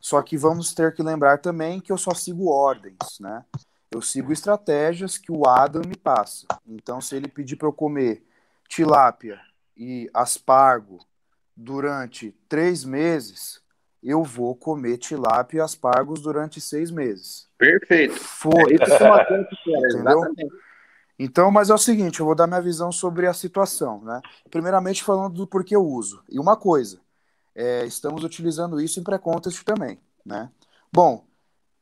Só 0.00 0.22
que 0.22 0.36
vamos 0.36 0.72
ter 0.72 0.94
que 0.94 1.02
lembrar 1.02 1.38
também 1.38 1.80
que 1.80 1.92
eu 1.92 1.98
só 1.98 2.12
sigo 2.14 2.48
ordens, 2.50 3.18
né? 3.20 3.44
Eu 3.90 4.02
sigo 4.02 4.32
estratégias 4.32 5.16
que 5.16 5.30
o 5.30 5.46
Adam 5.46 5.82
me 5.86 5.96
passa. 5.96 6.46
Então, 6.66 7.00
se 7.00 7.16
ele 7.16 7.28
pedir 7.28 7.56
para 7.56 7.68
eu 7.68 7.72
comer 7.72 8.24
tilápia 8.68 9.40
e 9.76 10.10
aspargo 10.12 10.98
durante 11.56 12.32
três 12.48 12.84
meses, 12.84 13.62
eu 14.02 14.22
vou 14.22 14.54
comer 14.54 14.98
tilápia 14.98 15.58
e 15.58 15.60
aspargos 15.60 16.20
durante 16.20 16.60
seis 16.60 16.90
meses. 16.90 17.48
Perfeito. 17.56 18.14
Foi. 18.14 18.74
Entendeu? 18.76 20.22
Então, 21.18 21.50
mas 21.50 21.70
é 21.70 21.74
o 21.74 21.78
seguinte, 21.78 22.20
eu 22.20 22.26
vou 22.26 22.34
dar 22.34 22.46
minha 22.46 22.60
visão 22.60 22.92
sobre 22.92 23.26
a 23.26 23.32
situação, 23.32 24.02
né? 24.02 24.20
Primeiramente 24.50 25.02
falando 25.02 25.34
do 25.34 25.46
porquê 25.46 25.74
eu 25.74 25.84
uso. 25.84 26.22
E 26.28 26.38
uma 26.38 26.56
coisa, 26.56 27.00
é, 27.54 27.86
estamos 27.86 28.22
utilizando 28.22 28.80
isso 28.80 29.00
em 29.00 29.02
pré-contest 29.02 29.64
também, 29.64 29.98
né? 30.24 30.50
Bom, 30.92 31.24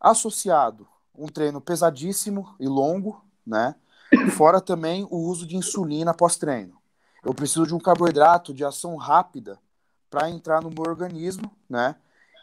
associado 0.01 0.87
um 1.17 1.27
treino 1.27 1.61
pesadíssimo 1.61 2.55
e 2.59 2.67
longo, 2.67 3.23
né? 3.47 3.75
Fora 4.37 4.61
também 4.61 5.07
o 5.11 5.17
uso 5.17 5.47
de 5.47 5.57
insulina 5.57 6.15
pós-treino. 6.15 6.77
Eu 7.25 7.35
preciso 7.35 7.67
de 7.67 7.75
um 7.75 7.79
carboidrato 7.79 8.53
de 8.53 8.65
ação 8.65 8.97
rápida 8.97 9.59
para 10.11 10.31
entrar 10.31 10.63
no 10.63 10.71
meu 10.71 10.83
organismo, 10.87 11.51
né? 11.69 11.97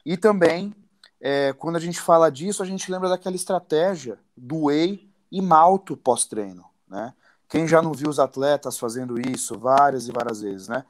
E 0.05 0.17
também, 0.17 0.73
é, 1.19 1.53
quando 1.53 1.75
a 1.75 1.79
gente 1.79 1.99
fala 2.01 2.31
disso, 2.31 2.63
a 2.63 2.65
gente 2.65 2.91
lembra 2.91 3.09
daquela 3.09 3.35
estratégia 3.35 4.19
do 4.35 4.65
whey 4.65 5.09
e 5.31 5.41
malto 5.41 5.95
pós-treino, 5.95 6.65
né? 6.87 7.13
Quem 7.47 7.67
já 7.67 7.81
não 7.81 7.91
viu 7.91 8.09
os 8.09 8.19
atletas 8.19 8.77
fazendo 8.77 9.19
isso 9.19 9.59
várias 9.59 10.07
e 10.07 10.11
várias 10.11 10.41
vezes, 10.41 10.67
né? 10.67 10.85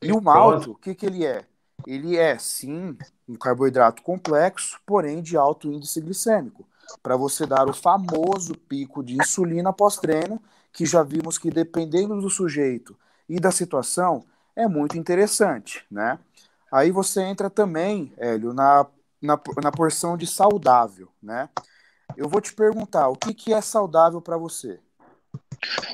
E 0.00 0.12
o 0.12 0.20
malto, 0.20 0.72
o 0.72 0.74
que, 0.76 0.94
que 0.94 1.06
ele 1.06 1.26
é? 1.26 1.44
Ele 1.86 2.16
é, 2.16 2.38
sim, 2.38 2.96
um 3.28 3.34
carboidrato 3.34 4.02
complexo, 4.02 4.78
porém 4.86 5.20
de 5.20 5.36
alto 5.36 5.70
índice 5.70 6.00
glicêmico, 6.00 6.66
para 7.02 7.16
você 7.16 7.46
dar 7.46 7.68
o 7.68 7.72
famoso 7.72 8.54
pico 8.68 9.02
de 9.02 9.14
insulina 9.14 9.72
pós-treino, 9.72 10.40
que 10.72 10.84
já 10.84 11.02
vimos 11.02 11.38
que 11.38 11.50
dependendo 11.50 12.20
do 12.20 12.30
sujeito 12.30 12.96
e 13.28 13.40
da 13.40 13.50
situação, 13.50 14.24
é 14.54 14.66
muito 14.66 14.96
interessante, 14.96 15.84
né? 15.90 16.18
Aí 16.72 16.90
você 16.90 17.22
entra 17.22 17.48
também, 17.48 18.12
Hélio, 18.16 18.52
na, 18.52 18.86
na, 19.20 19.40
na 19.62 19.72
porção 19.72 20.16
de 20.16 20.26
saudável, 20.26 21.08
né? 21.22 21.48
Eu 22.16 22.28
vou 22.28 22.40
te 22.40 22.52
perguntar, 22.52 23.08
o 23.08 23.16
que, 23.16 23.34
que 23.34 23.52
é 23.52 23.60
saudável 23.60 24.20
para 24.20 24.36
você? 24.36 24.78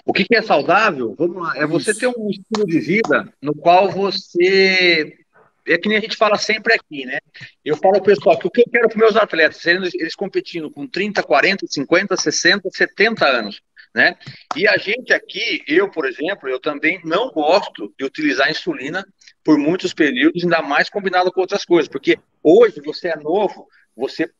O 0.05 0.13
que, 0.13 0.25
que, 0.25 0.37
é 0.37 0.43
saudável? 0.43 1.15
Vamos 1.19 1.43
lá, 1.43 1.57
é 1.57 1.67
você 1.67 1.95
ter 1.95 2.09
um 2.09 2.29
estilo 2.29 2.67
de 2.67 2.81
vida 2.81 3.33
no 3.41 3.55
qual 3.55 3.91
você. 3.91 5.19
É 5.67 5.79
que 5.79 5.89
nem 5.89 5.99
a 5.99 6.01
gente 6.01 6.17
fala 6.17 6.37
sempre 6.37 6.75
aqui, 6.75 7.05
né? 7.05 7.19
Eu 7.65 7.77
falo 7.77 8.03
pessoal 8.03 8.39
que 8.39 8.47
o 8.47 8.51
que 8.51 8.63
eu 8.63 8.71
quero 8.71 8.89
para 8.89 8.99
meus 8.99 9.17
atletas, 9.17 9.65
eles, 9.65 9.95
eles 9.95 10.15
competindo 10.15 10.71
com 10.71 10.87
30, 10.87 11.23
40, 11.23 11.67
50, 11.67 12.17
60, 12.17 12.69
70 12.71 13.27
anos, 13.27 13.63
né? 13.95 14.17
E 14.57 14.67
a 14.67 14.77
gente 14.77 15.13
aqui, 15.13 15.63
eu, 15.69 15.89
por 15.89 16.05
exemplo, 16.07 16.49
eu 16.49 16.59
também 16.59 17.01
não 17.05 17.31
gosto 17.31 17.93
de 17.97 18.05
utilizar 18.05 18.51
insulina 18.51 19.07
por 19.45 19.57
muitos 19.57 19.95
períodos, 19.95 20.43
ainda 20.43 20.63
mais 20.63 20.91
combinado 20.91 21.31
com 21.31 21.41
outras 21.41 21.65
coisas, 21.65 21.89
porque 21.89 22.19
hoje 22.43 22.81
você 22.81 23.09
é 23.09 23.17
novo, 23.17 23.69
você 23.97 24.31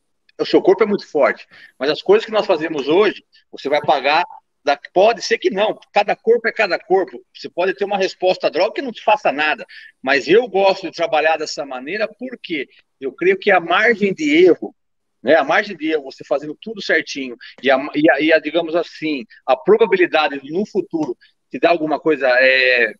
o 0.41 0.47
seu 0.47 0.63
corpo 0.63 0.83
é 0.83 0.87
muito 0.87 1.07
forte, 1.07 1.47
mas 1.79 1.91
as 1.91 2.03
coisas 2.03 2.25
que 2.25 2.33
nós 2.33 2.47
fazemos 2.47 2.89
hoje, 2.89 3.23
você 3.51 3.69
vai 3.69 3.81
pagar 3.81 4.25
da, 4.65 4.79
pode 4.93 5.23
ser 5.23 5.39
que 5.39 5.51
não, 5.51 5.79
cada 5.93 6.15
corpo 6.15 6.47
é 6.49 6.53
cada 6.53 6.79
corpo. 6.79 7.21
Você 7.35 7.49
pode 7.49 7.75
ter 7.75 7.85
uma 7.85 7.99
resposta 7.99 8.47
à 8.47 8.51
droga 8.51 8.75
que 8.75 8.83
não 8.83 8.93
te 8.93 9.03
faça 9.03 9.33
nada, 9.33 9.67
mas 10.01 10.29
eu 10.29 10.47
gosto 10.49 10.83
de 10.83 10.97
trabalhar 10.97 11.37
dessa 11.37 11.67
maneira 11.67 12.09
porque 12.19 12.69
eu 13.01 13.13
creio 13.13 13.39
que 13.39 13.51
a 13.51 13.61
margem 13.61 14.15
de 14.15 14.45
erro 14.45 14.75
né? 15.23 15.37
A 15.37 15.45
margem 15.45 15.77
de 15.77 15.93
erro, 15.93 16.03
você 16.03 16.25
fazendo 16.25 16.57
tudo 16.61 16.83
certinho, 16.83 17.37
e 17.63 17.71
a, 17.71 17.79
e 17.95 18.11
a, 18.11 18.21
e 18.21 18.33
a 18.33 18.41
digamos 18.41 18.75
assim, 18.75 19.25
a 19.47 19.57
probabilidade 19.57 20.41
de 20.41 20.53
no 20.53 20.67
futuro 20.67 21.17
te 21.49 21.59
dar 21.61 21.71
alguma 21.71 22.01
coisa, 22.01 22.29
é, 22.41 22.95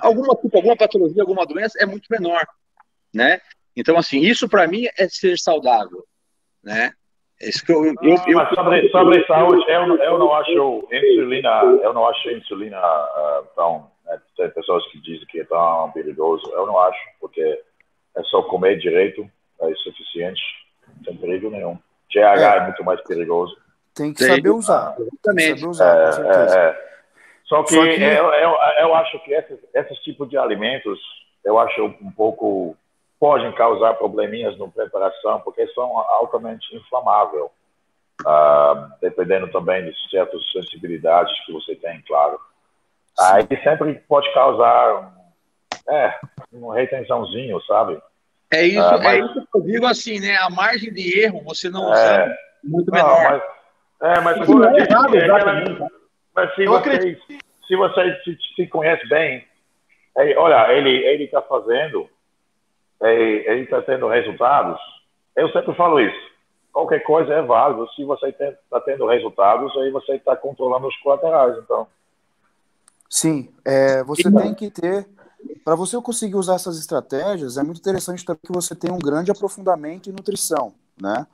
alguma, 0.00 0.34
tipo, 0.36 0.56
alguma 0.56 0.76
patologia, 0.76 1.22
alguma 1.22 1.44
doença, 1.44 1.78
é 1.78 1.84
muito 1.84 2.06
menor, 2.10 2.46
né? 3.12 3.40
Então, 3.76 3.98
assim, 3.98 4.20
isso 4.20 4.48
para 4.48 4.66
mim 4.66 4.86
é 4.96 5.08
ser 5.08 5.38
saudável, 5.38 6.04
né? 6.62 6.92
É 7.40 7.48
isso 7.48 7.64
que 7.64 7.72
eu, 7.72 7.84
eu, 7.84 7.94
eu, 8.02 8.16
eu 8.26 8.54
sobre, 8.54 8.88
sobre 8.90 9.24
saúde, 9.26 9.64
eu, 9.68 9.96
eu 9.96 10.18
não 10.18 10.34
acho 10.34 10.88
insulina, 10.90 11.62
eu 11.82 11.94
não 11.94 12.06
acho 12.08 12.30
insulina 12.30 12.80
uh, 12.80 13.46
tão, 13.54 13.88
né, 14.04 14.20
tem 14.36 14.50
pessoas 14.50 14.84
que 14.90 15.00
dizem 15.00 15.24
que 15.26 15.40
é 15.40 15.44
tão 15.44 15.92
perigoso, 15.92 16.50
eu 16.52 16.66
não 16.66 16.76
acho, 16.80 16.98
porque 17.20 17.40
é 18.16 18.22
só 18.24 18.42
comer 18.42 18.78
direito, 18.78 19.28
é 19.60 19.74
suficiente, 19.76 20.42
sem 21.04 21.16
perigo 21.16 21.48
nenhum. 21.48 21.78
GH 22.10 22.16
é, 22.16 22.56
é 22.56 22.60
muito 22.64 22.84
mais 22.84 23.00
perigoso. 23.02 23.56
Tem 23.94 24.12
que 24.12 24.24
saber 24.24 24.50
usar. 24.50 24.96
Tem 24.96 25.06
que 25.06 25.46
saber 25.48 25.66
usar, 25.66 25.96
é, 25.96 26.06
com 26.06 26.12
certeza. 26.12 26.58
É, 26.58 26.68
é. 26.70 26.88
Só 27.44 27.62
que, 27.62 27.74
Só 27.74 27.82
que... 27.82 28.02
Eu, 28.02 28.32
eu, 28.32 28.56
eu, 28.80 28.94
acho 28.94 29.18
que 29.20 29.32
esses, 29.32 29.58
esses 29.74 29.98
tipos 30.00 30.28
de 30.28 30.36
alimentos, 30.36 30.98
eu 31.44 31.58
acho 31.58 31.84
um 31.84 32.10
pouco 32.10 32.76
podem 33.18 33.52
causar 33.52 33.94
probleminhas 33.94 34.56
na 34.58 34.68
preparação, 34.68 35.40
porque 35.40 35.66
são 35.68 35.98
altamente 35.98 36.74
inflamáveis, 36.74 37.44
uh, 38.22 38.92
dependendo 39.00 39.50
também 39.50 39.84
de 39.84 40.10
certas 40.10 40.40
sensibilidades 40.52 41.32
que 41.44 41.52
você 41.52 41.74
tem, 41.76 42.00
claro. 42.06 42.38
Aí 43.18 43.46
sempre 43.62 43.94
pode 44.08 44.32
causar 44.32 45.12
é, 45.88 46.14
uma 46.52 46.74
retençãozinho, 46.74 47.60
sabe? 47.62 48.00
É 48.52 48.62
isso, 48.62 48.94
uh, 48.94 49.02
mas... 49.02 49.06
é 49.06 49.18
isso 49.18 49.34
que 49.34 49.58
eu 49.58 49.62
digo 49.62 49.86
assim, 49.86 50.20
né? 50.20 50.36
A 50.40 50.48
margem 50.48 50.92
de 50.92 51.20
erro 51.20 51.42
você 51.44 51.68
não 51.68 51.90
usa 51.90 52.00
é, 52.00 52.36
muito 52.62 52.90
menor. 52.92 53.08
Não, 53.08 53.30
mas, 53.30 53.42
é, 54.00 54.20
mas, 54.20 54.46
por 54.46 54.64
é 54.64 54.78
errado, 54.78 55.16
é, 55.16 55.88
mas 56.34 56.54
se 56.54 56.66
você, 56.66 57.18
se 57.66 57.76
você 57.76 58.20
se, 58.22 58.38
se 58.54 58.66
conhece 58.68 59.06
bem, 59.08 59.44
aí, 60.16 60.36
olha, 60.36 60.72
ele 60.72 60.90
ele 61.04 61.24
está 61.24 61.42
fazendo, 61.42 62.08
ele 63.00 63.62
está 63.62 63.82
tendo 63.82 64.08
resultados. 64.08 64.78
Eu 65.36 65.48
sempre 65.50 65.74
falo 65.74 66.00
isso. 66.00 66.28
Qualquer 66.72 67.00
coisa 67.00 67.32
é 67.32 67.42
válido. 67.42 67.88
Se 67.92 68.04
você 68.04 68.28
está 68.28 68.80
tendo 68.80 69.06
resultados, 69.06 69.76
aí 69.78 69.90
você 69.90 70.14
está 70.14 70.36
controlando 70.36 70.86
os 70.86 70.96
colaterais. 70.98 71.56
Então. 71.58 71.86
Sim, 73.08 73.48
é, 73.64 74.02
você 74.04 74.30
tem 74.30 74.54
que 74.54 74.70
ter 74.70 75.06
para 75.64 75.74
você 75.74 76.00
conseguir 76.00 76.36
usar 76.36 76.54
essas 76.54 76.78
estratégias, 76.78 77.56
é 77.56 77.62
muito 77.62 77.78
interessante 77.78 78.24
também 78.24 78.40
que 78.42 78.52
você 78.52 78.74
tenha 78.74 78.92
um 78.92 78.98
grande 78.98 79.30
aprofundamento 79.30 80.08
em 80.08 80.12
nutrição, 80.12 80.74
né? 81.00 81.26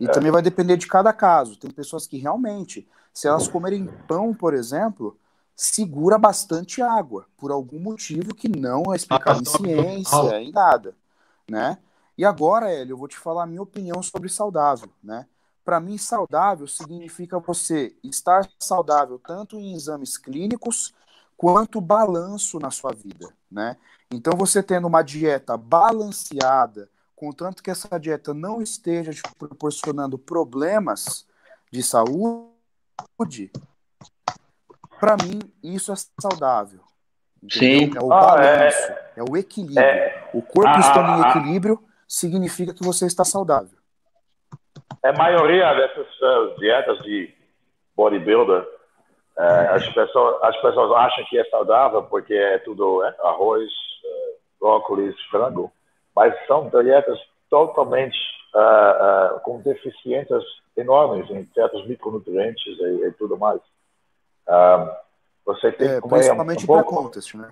E 0.00 0.06
é. 0.06 0.10
também 0.10 0.32
vai 0.32 0.42
depender 0.42 0.76
de 0.76 0.86
cada 0.86 1.12
caso. 1.12 1.56
Tem 1.56 1.70
pessoas 1.70 2.06
que 2.06 2.18
realmente, 2.18 2.88
se 3.12 3.28
elas 3.28 3.46
comerem 3.46 3.86
pão, 4.08 4.34
por 4.34 4.52
exemplo, 4.52 5.16
segura 5.54 6.18
bastante 6.18 6.82
água, 6.82 7.26
por 7.36 7.52
algum 7.52 7.78
motivo 7.78 8.34
que 8.34 8.48
não 8.48 8.92
é 8.92 8.96
explicado 8.96 9.42
em 9.42 9.44
ciência, 9.44 10.40
em 10.40 10.50
nada, 10.50 10.94
né? 11.50 11.78
E 12.16 12.24
agora, 12.24 12.70
Hélio, 12.70 12.92
eu 12.92 12.96
vou 12.96 13.08
te 13.08 13.18
falar 13.18 13.44
a 13.44 13.46
minha 13.46 13.62
opinião 13.62 14.02
sobre 14.02 14.28
saudável, 14.28 14.90
né? 15.02 15.26
Para 15.64 15.80
mim, 15.80 15.96
saudável 15.96 16.66
significa 16.66 17.38
você 17.38 17.94
estar 18.02 18.48
saudável 18.58 19.18
tanto 19.18 19.58
em 19.58 19.74
exames 19.74 20.18
clínicos 20.18 20.92
quanto 21.36 21.80
balanço 21.80 22.58
na 22.58 22.70
sua 22.70 22.92
vida, 22.92 23.32
né? 23.50 23.76
Então 24.10 24.34
você 24.36 24.62
tendo 24.62 24.86
uma 24.86 25.02
dieta 25.02 25.56
balanceada, 25.56 26.88
contanto 27.16 27.62
que 27.62 27.70
essa 27.70 27.98
dieta 27.98 28.34
não 28.34 28.60
esteja 28.60 29.12
te 29.12 29.22
proporcionando 29.38 30.18
problemas 30.18 31.26
de 31.70 31.82
saúde, 31.82 33.50
para 35.00 35.16
mim 35.16 35.40
isso 35.62 35.92
é 35.92 35.96
saudável. 36.20 36.80
Entendeu? 37.42 37.88
Sim. 37.88 37.96
É 37.96 38.00
o 38.00 38.12
ah, 38.12 38.20
balanço, 38.20 38.92
é, 38.92 39.12
é, 39.16 39.24
o 39.28 39.36
equilíbrio. 39.36 39.80
É, 39.80 40.21
o 40.34 40.42
corpo 40.42 40.68
ah, 40.68 40.80
estando 40.80 41.18
em 41.18 41.28
equilíbrio 41.28 41.82
significa 42.06 42.74
que 42.74 42.84
você 42.84 43.06
está 43.06 43.24
saudável. 43.24 43.78
É 45.04 45.08
a 45.08 45.12
maioria 45.12 45.74
dessas 45.74 46.06
uh, 46.06 46.58
dietas 46.58 46.98
de 46.98 47.34
bodybuilder 47.96 48.66
é, 49.38 49.68
as, 49.68 49.88
pessoas, 49.94 50.42
as 50.42 50.56
pessoas 50.60 50.92
acham 50.92 51.24
que 51.24 51.38
é 51.38 51.44
saudável 51.44 52.02
porque 52.04 52.34
é 52.34 52.58
tudo 52.58 53.02
é, 53.02 53.14
arroz, 53.24 53.70
é, 54.04 54.34
brócolis, 54.60 55.18
frango, 55.30 55.72
mas 56.14 56.34
são 56.46 56.68
dietas 56.68 57.18
totalmente 57.48 58.18
uh, 58.54 59.36
uh, 59.36 59.40
com 59.40 59.60
deficiências 59.60 60.42
enormes 60.76 61.28
em 61.30 61.48
certos 61.54 61.86
micronutrientes 61.86 62.78
e, 62.78 63.06
e 63.06 63.12
tudo 63.12 63.38
mais. 63.38 63.60
Uh, 64.46 64.90
você 65.44 65.72
tem 65.72 65.88
é, 65.88 65.94
que 65.94 66.00
comer 66.02 66.16
principalmente 66.16 66.60
um, 66.60 66.64
um 66.64 66.82
pouco... 66.82 66.96
contest, 67.04 67.34
né? 67.34 67.50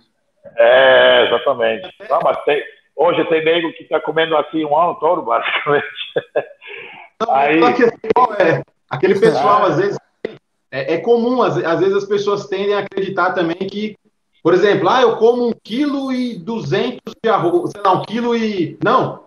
É, 0.57 1.27
exatamente. 1.27 1.89
Não, 2.09 2.21
mas 2.23 2.43
tem, 2.45 2.63
hoje 2.97 3.25
tem 3.27 3.45
nego 3.45 3.73
que 3.73 3.83
está 3.83 4.01
comendo 4.01 4.37
assim 4.37 4.65
um 4.65 4.77
ano 4.77 4.95
todo, 4.97 5.23
basicamente. 5.23 5.87
Não, 7.21 7.31
Aí... 7.35 7.61
é, 8.39 8.63
aquele 8.89 9.19
pessoal, 9.19 9.65
às 9.65 9.77
vezes, 9.77 9.99
é, 10.71 10.95
é 10.95 10.99
comum, 10.99 11.43
às, 11.43 11.57
às, 11.57 11.81
vezes 11.81 11.97
as 11.97 12.05
pessoas 12.05 12.47
tendem 12.47 12.75
a 12.75 12.81
acreditar 12.81 13.33
também 13.33 13.57
que, 13.57 13.97
por 14.43 14.55
exemplo, 14.55 14.89
ah, 14.89 15.03
eu 15.03 15.17
como 15.17 15.49
um 15.49 15.53
quilo 15.53 16.13
e 16.13 16.39
duzentos 16.39 17.15
de 17.23 17.29
arroz, 17.29 17.73
sei 17.73 17.83
lá, 17.83 17.93
um 17.93 18.03
quilo 18.03 18.37
e... 18.37 18.79
Não, 18.83 19.25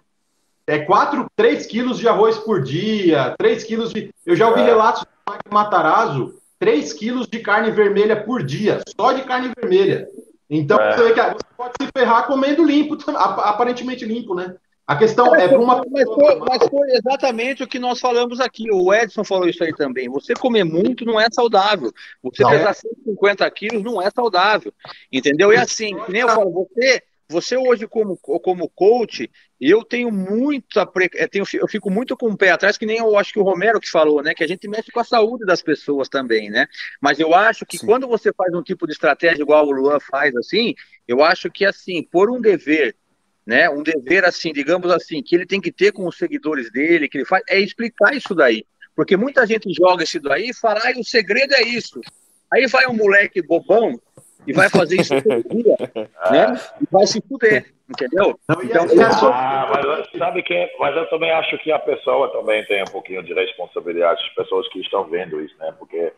é 0.66 0.80
quatro, 0.80 1.28
três 1.36 1.66
quilos 1.66 2.00
de 2.00 2.08
arroz 2.08 2.38
por 2.38 2.62
dia, 2.64 3.36
três 3.38 3.64
quilos 3.64 3.92
de... 3.92 4.14
Eu 4.26 4.36
já 4.36 4.48
ouvi 4.48 4.62
é. 4.62 4.66
relatos 4.66 5.04
do 5.04 5.54
Matarazzo, 5.54 6.36
três 6.58 6.94
quilos 6.94 7.28
de 7.28 7.40
carne 7.40 7.70
vermelha 7.72 8.16
por 8.24 8.42
dia, 8.42 8.80
só 8.96 9.12
de 9.12 9.24
carne 9.24 9.52
vermelha. 9.58 10.08
Então, 10.56 10.80
é. 10.80 10.96
você, 10.96 11.14
você 11.14 11.46
pode 11.58 11.74
se 11.82 11.90
ferrar 11.96 12.28
comendo 12.28 12.64
limpo, 12.64 12.96
aparentemente 13.10 14.06
limpo, 14.06 14.36
né? 14.36 14.56
A 14.86 14.96
questão 14.98 15.34
é, 15.34 15.46
é 15.46 15.48
para 15.48 15.60
uma. 15.60 15.82
Mas 15.90 16.04
foi, 16.04 16.36
mas 16.36 16.70
foi, 16.70 16.92
exatamente 16.92 17.64
o 17.64 17.68
que 17.68 17.80
nós 17.80 18.00
falamos 18.00 18.42
aqui. 18.42 18.70
O 18.70 18.94
Edson 18.94 19.24
falou 19.24 19.48
isso 19.48 19.64
aí 19.64 19.74
também. 19.74 20.10
Você 20.10 20.34
comer 20.34 20.66
muito 20.66 21.06
não 21.06 21.20
é 21.20 21.28
saudável. 21.32 21.92
Você 22.22 22.44
não 22.44 22.50
pesar 22.50 22.72
é. 22.72 22.74
150 22.74 23.52
quilos 23.52 23.82
não 23.82 24.02
é 24.02 24.10
saudável. 24.12 24.74
Entendeu? 25.12 25.54
E 25.54 25.56
assim, 25.56 25.96
nem 26.10 26.22
eu 26.22 26.28
falo, 26.28 26.52
você, 26.52 27.02
você 27.34 27.58
hoje, 27.58 27.88
como, 27.88 28.18
como 28.18 28.70
coach, 28.70 29.30
eu 29.60 29.84
tenho 29.84 30.12
muita. 30.12 30.90
Eh, 31.16 31.28
tenho, 31.28 31.44
eu 31.54 31.68
fico 31.68 31.90
muito 31.90 32.16
com 32.16 32.30
o 32.30 32.38
pé 32.38 32.52
atrás, 32.52 32.78
que 32.78 32.86
nem 32.86 33.00
eu 33.00 33.18
acho 33.18 33.34
que 33.34 33.40
o 33.40 33.44
Romero 33.44 33.80
que 33.80 33.90
falou, 33.90 34.24
né? 34.24 34.34
Que 34.34 34.44
a 34.44 34.48
gente 34.48 34.68
mexe 34.68 34.92
com 34.92 35.00
a 35.00 35.04
saúde 35.04 35.46
das 35.46 35.62
pessoas 35.62 36.08
também, 36.08 36.50
né? 36.50 36.68
Mas 37.02 37.20
eu 37.20 37.34
acho 37.34 37.66
que 37.66 37.78
Sim. 37.78 37.86
quando 37.86 38.08
você 38.08 38.32
faz 38.32 38.54
um 38.54 38.64
tipo 38.64 38.88
de 38.88 38.94
estratégia 38.94 39.42
igual 39.42 39.68
o 39.68 39.72
Luan 39.72 40.00
faz, 40.00 40.36
assim, 40.36 40.74
eu 41.08 41.24
acho 41.24 41.52
que 41.52 41.66
assim, 41.66 42.04
por 42.04 42.32
um 42.32 42.40
dever 42.40 42.96
né, 43.46 43.70
um 43.70 43.84
dever 43.84 44.24
assim, 44.24 44.54
digamos 44.54 44.90
assim, 44.90 45.22
que 45.22 45.36
ele 45.36 45.46
tem 45.46 45.60
que 45.60 45.72
ter 45.72 45.92
com 45.92 46.08
os 46.08 46.18
seguidores 46.18 46.72
dele, 46.72 47.10
que 47.10 47.18
ele 47.18 47.26
faz, 47.26 47.44
é 47.50 47.60
explicar 47.60 48.16
isso 48.16 48.34
daí. 48.34 48.66
Porque 48.96 49.18
muita 49.18 49.46
gente 49.46 49.74
joga 49.74 50.04
isso 50.04 50.20
daí 50.22 50.50
e 50.50 50.54
fala, 50.54 50.80
ah, 50.84 50.98
o 50.98 51.04
segredo 51.04 51.54
é 51.54 51.62
isso. 51.64 52.00
Aí 52.54 52.68
vai 52.68 52.88
um 52.88 52.94
moleque 52.94 53.42
bobão 53.42 54.00
e 54.46 54.54
vai 54.54 54.70
fazer 54.70 55.02
isso 55.02 55.14
todo 55.22 55.44
dia, 55.50 55.76
né? 56.32 56.60
E 56.82 56.88
vai 56.92 57.06
se 57.06 57.22
fuder, 57.22 57.74
entendeu? 57.90 58.40
Então, 58.64 58.86
ah, 59.32 59.70
mas 59.72 60.20
sabe 60.20 60.44
que, 60.44 60.70
mas 60.80 60.96
eu 60.96 61.10
também 61.10 61.32
acho 61.32 61.58
que 61.60 61.72
a 61.72 61.80
pessoa 61.80 62.32
também 62.32 62.66
tem 62.66 62.82
um 62.82 62.92
pouquinho 62.92 63.24
de 63.24 63.34
responsabilidade, 63.34 64.22
as 64.22 64.36
pessoas 64.36 64.68
que 64.70 64.80
estão 64.80 65.06
vendo 65.06 65.42
isso, 65.42 65.56
né? 65.58 65.74
Porque 65.78 66.14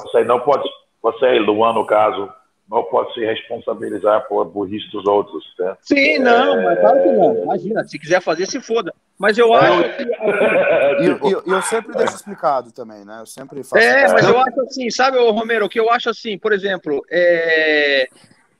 você 0.00 0.24
não 0.24 0.40
pode, 0.40 0.68
você, 1.02 1.38
Luan, 1.38 1.72
no 1.72 1.86
caso, 1.86 2.30
não 2.68 2.82
pode 2.84 3.14
se 3.14 3.20
responsabilizar 3.20 4.26
por 4.28 4.44
burrice 4.46 4.90
dos 4.90 5.06
outros. 5.06 5.44
Né? 5.58 5.76
Sim, 5.82 6.18
não, 6.18 6.58
é... 6.58 6.64
mas 6.64 6.80
claro 6.80 7.02
que 7.02 7.12
não. 7.12 7.42
Imagina, 7.44 7.84
se 7.84 7.98
quiser 7.98 8.20
fazer, 8.20 8.46
se 8.46 8.60
foda. 8.60 8.92
Mas 9.18 9.38
eu 9.38 9.54
acho 9.54 9.96
que. 9.96 10.02
E 10.02 11.06
eu, 11.06 11.18
eu, 11.30 11.42
eu, 11.46 11.62
sempre 11.62 11.96
deixo 11.96 12.16
explicado 12.16 12.72
também, 12.72 13.04
né? 13.04 13.20
Eu 13.20 13.26
sempre 13.26 13.62
faço. 13.62 13.82
É, 13.82 14.12
mas 14.12 14.28
eu 14.28 14.38
acho 14.38 14.60
assim, 14.62 14.90
sabe, 14.90 15.18
Romero, 15.18 15.66
o 15.66 15.68
que 15.68 15.80
eu 15.80 15.90
acho 15.90 16.10
assim, 16.10 16.38
por 16.38 16.52
exemplo, 16.52 17.02
é 17.10 18.08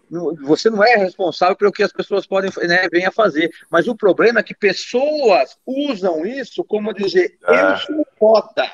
você 0.09 0.71
não 0.71 0.85
é 0.85 0.95
responsável 0.97 1.57
pelo 1.57 1.73
que 1.73 1.83
as 1.83 1.93
pessoas 1.93 2.27
podem 2.27 2.51
né, 2.63 2.87
venham 2.91 3.09
a 3.09 3.13
fazer. 3.13 3.51
Mas 3.71 3.89
o 3.89 3.97
problema 3.97 4.41
é 4.41 4.43
que 4.43 4.55
pessoas 4.55 5.59
usam 5.67 6.25
isso 6.25 6.63
como 6.65 6.95
dizer, 6.95 7.37
é. 7.47 7.73
eu 7.73 7.77
sou 7.79 8.07
foda. 8.19 8.71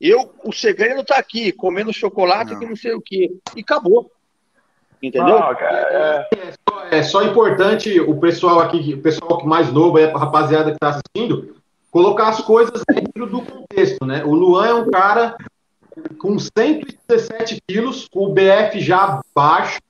Eu, 0.00 0.34
o 0.44 0.52
segredo 0.52 1.02
está 1.02 1.18
aqui, 1.18 1.52
comendo 1.52 1.92
chocolate 1.92 2.52
não. 2.52 2.58
que 2.58 2.66
não 2.66 2.76
sei 2.76 2.94
o 2.94 3.00
quê. 3.00 3.30
E 3.54 3.60
acabou. 3.60 4.10
Entendeu? 5.02 5.38
Não, 5.38 5.52
é... 5.52 6.28
É, 6.32 6.52
só, 6.52 6.84
é, 6.90 7.02
só, 7.02 7.22
importante 7.22 8.00
o 8.00 8.18
pessoal 8.20 8.60
aqui, 8.60 8.94
o 8.94 9.02
pessoal 9.02 9.38
que 9.38 9.46
mais 9.46 9.72
novo, 9.72 9.98
a 9.98 10.18
rapaziada 10.18 10.70
que 10.70 10.76
está 10.76 10.90
assistindo, 10.90 11.56
colocar 11.90 12.28
as 12.28 12.40
coisas 12.40 12.82
dentro 12.88 13.26
do 13.26 13.42
contexto, 13.42 14.04
né? 14.04 14.22
O 14.24 14.34
Luan 14.34 14.66
é 14.66 14.74
um 14.74 14.90
cara 14.90 15.36
com 16.18 16.38
117 16.38 17.60
quilos, 17.66 18.08
com 18.08 18.26
o 18.26 18.32
BF 18.32 18.78
já 18.80 19.20
baixo, 19.34 19.80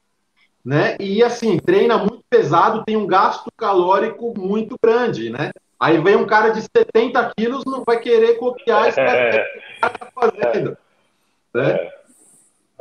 né? 0.65 0.97
E 1.01 1.23
assim, 1.23 1.59
treina 1.59 1.99
muito 1.99 2.23
pesado, 2.31 2.85
tem 2.85 2.97
um 2.97 3.07
gasto 3.07 3.51
calórico 3.57 4.33
muito 4.39 4.77
grande, 4.83 5.31
né? 5.31 5.51
Aí 5.79 5.99
vem 5.99 6.17
um 6.17 6.27
cara 6.27 6.51
de 6.51 6.61
70 6.61 7.33
quilos, 7.37 7.65
não 7.65 7.83
vai 7.87 7.99
querer 7.99 8.35
copiar 8.35 8.89
isso 8.89 8.97
que 8.97 9.03
o 9.03 9.81
cara 9.81 9.99
tá 9.99 10.09
fazendo. 10.15 10.77
Né? 11.55 11.91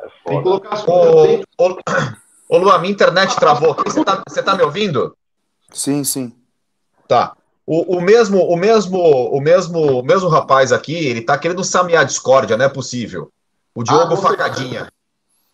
É. 0.02 0.30
Tem 0.30 0.38
que 0.38 0.44
colocar 0.44 0.74
as 0.74 0.84
coisas. 0.84 1.46
Ô, 2.50 2.58
Lu, 2.58 2.70
a 2.72 2.80
minha 2.80 2.92
internet 2.92 3.36
travou 3.36 3.72
aqui. 3.72 3.92
Você 3.92 4.04
tá, 4.04 4.24
você 4.28 4.42
tá 4.42 4.56
me 4.56 4.64
ouvindo? 4.64 5.16
Sim, 5.72 6.04
sim. 6.04 6.36
Tá. 7.08 7.36
O, 7.66 7.98
o, 7.98 8.02
mesmo, 8.02 8.40
o 8.40 8.58
mesmo, 8.58 9.00
o 9.00 9.40
mesmo, 9.40 10.00
o 10.00 10.04
mesmo 10.04 10.28
rapaz 10.28 10.72
aqui, 10.72 10.96
ele 10.96 11.22
tá 11.22 11.38
querendo 11.38 11.64
samear 11.64 12.02
a 12.02 12.06
discórdia, 12.06 12.58
não 12.58 12.66
é 12.66 12.70
possível. 12.70 13.32
O 13.76 13.84
Diogo 13.84 14.16
ah, 14.16 14.18
Facadinha. 14.18 14.92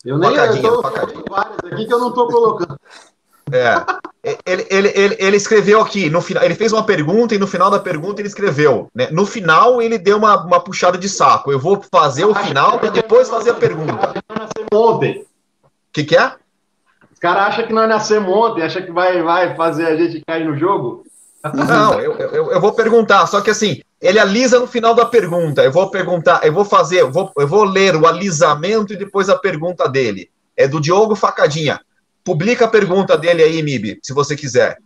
Eu 0.05 0.17
nem 0.19 0.29
facadinha, 0.29 0.67
eu 0.67 0.75
tô 0.75 0.81
facadinha. 0.83 1.23
várias 1.29 1.57
aqui 1.73 1.85
que 1.85 1.93
eu 1.93 1.99
não 1.99 2.13
tô 2.13 2.27
colocando. 2.27 2.79
É. 3.51 3.85
Ele, 4.43 4.65
ele, 4.71 4.91
ele, 4.95 5.15
ele, 5.19 5.37
escreveu 5.37 5.79
aqui, 5.81 6.09
no 6.09 6.19
final, 6.19 6.43
ele 6.43 6.55
fez 6.55 6.73
uma 6.73 6.83
pergunta 6.83 7.35
e 7.35 7.37
no 7.37 7.45
final 7.45 7.69
da 7.69 7.79
pergunta 7.79 8.19
ele 8.19 8.27
escreveu. 8.27 8.89
Né? 8.93 9.07
No 9.11 9.23
final 9.23 9.81
ele 9.81 9.99
deu 9.99 10.17
uma, 10.17 10.43
uma 10.43 10.59
puxada 10.59 10.97
de 10.97 11.07
saco. 11.07 11.51
Eu 11.51 11.59
vou 11.59 11.83
fazer 11.91 12.25
o 12.25 12.33
final 12.33 12.79
para 12.79 12.89
depois 12.89 13.29
fazer 13.29 13.51
a 13.51 13.55
pergunta. 13.55 14.13
Ontem. 14.73 15.21
O 15.63 15.67
que, 15.93 16.03
que 16.03 16.17
é? 16.17 16.33
Os 17.13 17.19
caras 17.19 17.49
acham 17.49 17.67
que 17.67 17.73
nós 17.73 17.87
nascemos 17.87 18.33
ontem, 18.35 18.63
acham 18.63 18.81
que 18.81 18.91
vai, 18.91 19.21
vai 19.21 19.55
fazer 19.55 19.85
a 19.85 19.95
gente 19.95 20.23
cair 20.25 20.45
no 20.45 20.57
jogo. 20.57 21.05
Não, 21.53 21.99
eu, 21.99 22.13
eu, 22.17 22.51
eu, 22.51 22.59
vou 22.59 22.73
perguntar, 22.73 23.27
só 23.27 23.39
que 23.39 23.51
assim, 23.51 23.79
ele 24.01 24.17
alisa 24.17 24.59
no 24.59 24.65
final 24.65 24.95
da 24.95 25.05
pergunta. 25.05 25.63
Eu 25.63 25.71
vou 25.71 25.91
perguntar, 25.91 26.41
eu 26.43 26.51
vou 26.51 26.65
fazer, 26.65 27.01
eu 27.01 27.11
vou, 27.11 27.31
eu 27.37 27.47
vou 27.47 27.63
ler 27.63 27.95
o 27.95 28.07
alisamento 28.07 28.93
e 28.93 28.97
depois 28.97 29.29
a 29.29 29.37
pergunta 29.37 29.87
dele. 29.87 30.31
É 30.57 30.67
do 30.67 30.81
Diogo 30.81 31.15
Facadinha. 31.15 31.79
Publica 32.25 32.65
a 32.65 32.69
pergunta 32.69 33.17
dele 33.17 33.41
aí, 33.41 33.63
Mib, 33.63 33.99
se 34.03 34.13
você 34.13 34.35
quiser. 34.35 34.77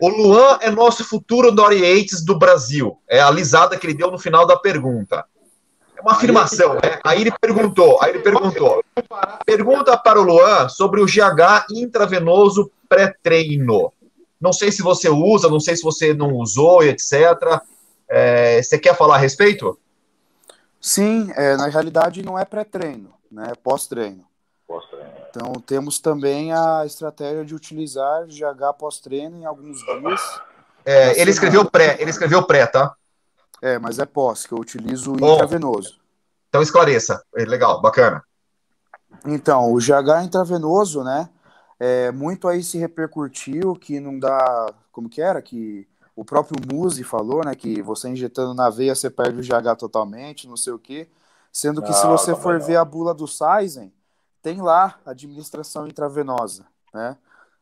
O 0.00 0.08
Luan 0.08 0.58
é 0.62 0.70
nosso 0.70 1.04
futuro 1.04 1.52
Dory 1.52 1.80
Yates 1.80 2.24
do 2.24 2.38
Brasil. 2.38 2.96
É 3.06 3.20
a 3.20 3.30
lisada 3.30 3.76
que 3.76 3.86
ele 3.86 3.94
deu 3.94 4.10
no 4.10 4.18
final 4.18 4.46
da 4.46 4.56
pergunta 4.56 5.26
uma 6.04 6.12
afirmação, 6.12 6.74
né? 6.74 7.00
Aí 7.02 7.22
ele 7.22 7.32
perguntou, 7.40 8.00
aí 8.02 8.10
ele 8.10 8.18
perguntou. 8.20 8.84
Pergunta 9.46 9.96
para 9.96 10.20
o 10.20 10.22
Luan 10.22 10.68
sobre 10.68 11.00
o 11.00 11.06
GH 11.06 11.66
intravenoso 11.70 12.70
pré-treino. 12.88 13.90
Não 14.38 14.52
sei 14.52 14.70
se 14.70 14.82
você 14.82 15.08
usa, 15.08 15.48
não 15.48 15.58
sei 15.58 15.74
se 15.74 15.82
você 15.82 16.12
não 16.12 16.34
usou, 16.34 16.84
etc. 16.84 17.14
É, 18.06 18.62
você 18.62 18.78
quer 18.78 18.94
falar 18.94 19.14
a 19.14 19.18
respeito? 19.18 19.78
Sim, 20.78 21.32
é, 21.34 21.56
na 21.56 21.68
realidade 21.68 22.22
não 22.22 22.38
é 22.38 22.44
pré-treino, 22.44 23.14
né? 23.32 23.48
É 23.52 23.54
pós-treino. 23.54 24.24
Então 25.34 25.54
temos 25.54 25.98
também 25.98 26.52
a 26.52 26.86
estratégia 26.86 27.44
de 27.44 27.56
utilizar 27.56 28.24
GH 28.26 28.78
pós-treino 28.78 29.36
em 29.36 29.44
alguns 29.44 29.78
dias. 29.84 30.40
É, 30.84 31.20
ele 31.20 31.32
escreveu 31.32 31.68
pré, 31.68 31.96
ele 32.00 32.10
escreveu 32.10 32.46
pré, 32.46 32.66
tá? 32.66 32.94
É, 33.60 33.76
mas 33.76 33.98
é 33.98 34.06
pós, 34.06 34.46
que 34.46 34.52
eu 34.52 34.58
utilizo 34.58 35.12
Bom, 35.14 35.34
intravenoso. 35.34 35.98
Então 36.48 36.62
esclareça. 36.62 37.20
É 37.34 37.44
legal, 37.44 37.80
bacana. 37.80 38.22
Então, 39.26 39.72
o 39.72 39.78
GH 39.78 40.24
intravenoso, 40.24 41.02
né? 41.02 41.28
É, 41.80 42.12
muito 42.12 42.46
aí 42.46 42.62
se 42.62 42.78
repercutiu 42.78 43.74
que 43.74 43.98
não 43.98 44.18
dá. 44.18 44.72
Como 44.92 45.08
que 45.08 45.20
era? 45.20 45.42
Que 45.42 45.88
o 46.14 46.24
próprio 46.24 46.60
Muse 46.72 47.02
falou, 47.02 47.44
né? 47.44 47.56
Que 47.56 47.82
você 47.82 48.08
injetando 48.08 48.54
na 48.54 48.70
veia 48.70 48.94
você 48.94 49.10
perde 49.10 49.40
o 49.40 49.42
GH 49.42 49.76
totalmente, 49.76 50.46
não 50.46 50.56
sei 50.56 50.72
o 50.72 50.78
quê. 50.78 51.08
Sendo 51.50 51.82
que 51.82 51.90
não, 51.90 51.96
se 51.96 52.06
você 52.06 52.36
for 52.36 52.60
não. 52.60 52.66
ver 52.66 52.76
a 52.76 52.84
bula 52.84 53.12
do 53.12 53.26
Saizen, 53.26 53.92
tem 54.44 54.60
lá 54.60 55.00
administração 55.06 55.88
intravenosa, 55.88 56.66
né? 56.92 57.16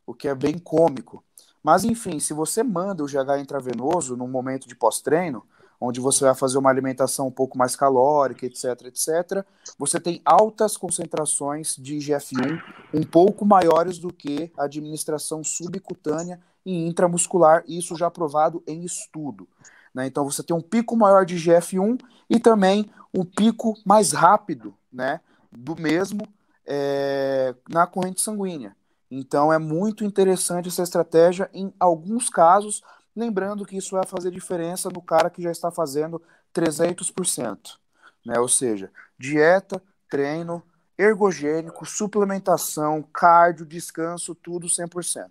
O 0.05 0.13
que 0.13 0.27
é 0.27 0.35
bem 0.35 0.59
cômico. 0.59 1.23
Mas 1.63 1.85
enfim, 1.85 2.19
se 2.19 2.35
você 2.35 2.65
manda 2.65 3.05
o 3.05 3.07
GH 3.07 3.41
intravenoso 3.41 4.17
no 4.17 4.27
momento 4.27 4.67
de 4.67 4.75
pós-treino, 4.75 5.47
onde 5.81 6.01
você 6.01 6.25
vai 6.25 6.35
fazer 6.35 6.59
uma 6.59 6.71
alimentação 6.71 7.29
um 7.29 7.31
pouco 7.31 7.57
mais 7.57 7.77
calórica, 7.77 8.45
etc, 8.47 8.65
etc, 8.87 9.47
você 9.79 10.01
tem 10.01 10.21
altas 10.25 10.77
concentrações 10.77 11.77
de 11.77 11.99
IGF-1, 11.99 12.61
um 12.93 13.05
pouco 13.05 13.47
maiores 13.47 13.99
do 13.99 14.13
que 14.13 14.51
a 14.59 14.65
administração 14.65 15.45
subcutânea 15.45 16.41
e 16.67 16.89
intramuscular, 16.89 17.63
isso 17.69 17.95
já 17.95 18.11
provado 18.11 18.61
em 18.67 18.83
estudo. 18.83 19.49
Né? 19.95 20.09
Então 20.09 20.29
você 20.29 20.43
tem 20.43 20.57
um 20.57 20.61
pico 20.61 20.97
maior 20.97 21.25
de 21.25 21.37
IGF-1 21.37 22.01
e 22.29 22.41
também 22.41 22.91
um 23.15 23.25
pico 23.25 23.79
mais 23.85 24.11
rápido 24.11 24.75
né, 24.93 25.21
do 25.53 25.81
mesmo 25.81 26.27
é, 26.67 27.55
na 27.69 27.87
corrente 27.87 28.21
sanguínea. 28.21 28.77
Então 29.11 29.53
é 29.53 29.59
muito 29.59 30.05
interessante 30.05 30.69
essa 30.69 30.83
estratégia 30.83 31.51
em 31.53 31.73
alguns 31.79 32.29
casos, 32.31 32.83
Lembrando 33.15 33.67
que 33.67 33.77
isso 33.77 33.95
vai 33.95 34.07
fazer 34.07 34.31
diferença 34.31 34.89
no 34.89 35.03
cara 35.03 35.29
que 35.29 35.43
já 35.43 35.51
está 35.51 35.71
fazendo 35.71 36.21
300%, 36.55 37.77
né? 38.25 38.39
Ou 38.41 38.49
seja, 38.49 38.91
dieta, 39.19 39.83
treino, 40.09 40.63
ergogênico, 40.99 41.85
suplementação, 41.85 43.03
cardio, 43.03 43.67
descanso, 43.67 44.35
tudo 44.35 44.67
100%. 44.67 45.29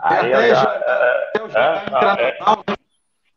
Aí 0.00 0.32
eu 0.32 0.54
já, 0.54 1.32
eu 1.38 1.50
já 1.50 1.84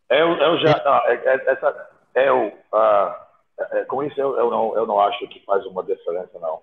eu, 0.10 0.28
eu 0.34 0.58
já, 0.60 0.84
não, 0.84 0.98
é, 1.08 1.14
é, 1.14 1.52
essa, 1.52 1.90
eu, 2.16 2.48
uh, 2.74 3.86
com 3.88 4.04
isso 4.04 4.20
eu, 4.20 4.38
eu, 4.38 4.52
não, 4.52 4.76
eu 4.76 4.86
não 4.86 5.00
acho 5.00 5.28
que 5.28 5.44
faz 5.46 5.66
uma 5.66 5.84
diferença, 5.84 6.38
não. 6.40 6.62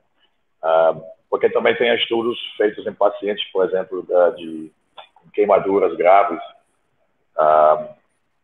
Uh, 0.62 1.02
porque 1.28 1.48
também 1.51 1.74
tem 1.76 1.94
estudos 1.94 2.39
feitos 2.56 2.86
em 2.86 2.93
pacientes, 2.93 3.44
por 3.51 3.64
exemplo, 3.64 4.06
de 4.36 4.70
queimaduras 5.32 5.97
graves, 5.97 6.40
uh, 7.39 7.89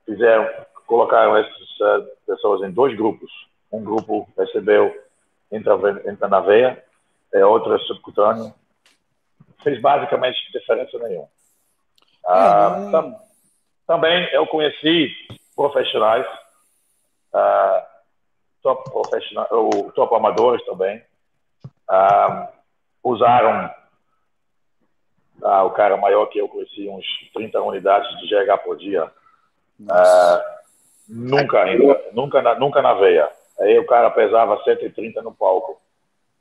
fizeram, 0.07 0.49
colocaram 0.87 1.37
essas 1.37 1.81
uh, 1.81 2.09
pessoas 2.27 2.63
em 2.63 2.73
dois 2.73 2.97
grupos. 2.97 3.31
Um 3.71 3.85
grupo 3.85 4.27
recebeu 4.37 4.95
entra 5.51 6.29
na 6.29 6.41
veia, 6.41 6.83
e 7.33 7.43
outro 7.43 7.75
é 7.75 7.79
subcutâneo. 7.81 8.55
Fez 9.63 9.81
basicamente 9.81 10.53
diferença 10.53 10.99
nenhuma. 10.99 11.29
Uh, 12.25 12.91
tam, 12.91 13.21
também 13.87 14.29
eu 14.33 14.47
conheci 14.47 15.11
profissionais, 15.57 16.27
uh, 17.35 17.83
top, 18.63 18.91
profissionais, 18.91 19.51
ou 19.51 19.91
top 19.93 20.15
amadores 20.15 20.65
também, 20.65 21.03
uh, 21.91 22.49
usaram 23.03 23.71
ah, 25.43 25.65
o 25.65 25.71
cara 25.71 25.97
maior 25.97 26.27
que 26.27 26.39
eu 26.39 26.49
conheci 26.49 26.89
uns 26.89 27.05
30 27.33 27.61
unidades 27.63 28.09
de 28.19 28.29
GH 28.29 28.59
por 28.65 28.77
dia. 28.77 29.11
Ah, 29.89 30.45
nunca 31.09 31.63
ainda, 31.63 32.01
nunca 32.13 32.43
na, 32.43 32.55
nunca 32.57 32.83
na 32.83 32.95
veia. 32.95 33.31
Aí 33.61 33.79
o 33.79 33.87
cara 33.87 34.11
pesava 34.11 34.63
130 34.65 35.23
no 35.23 35.33
palco. 35.33 35.81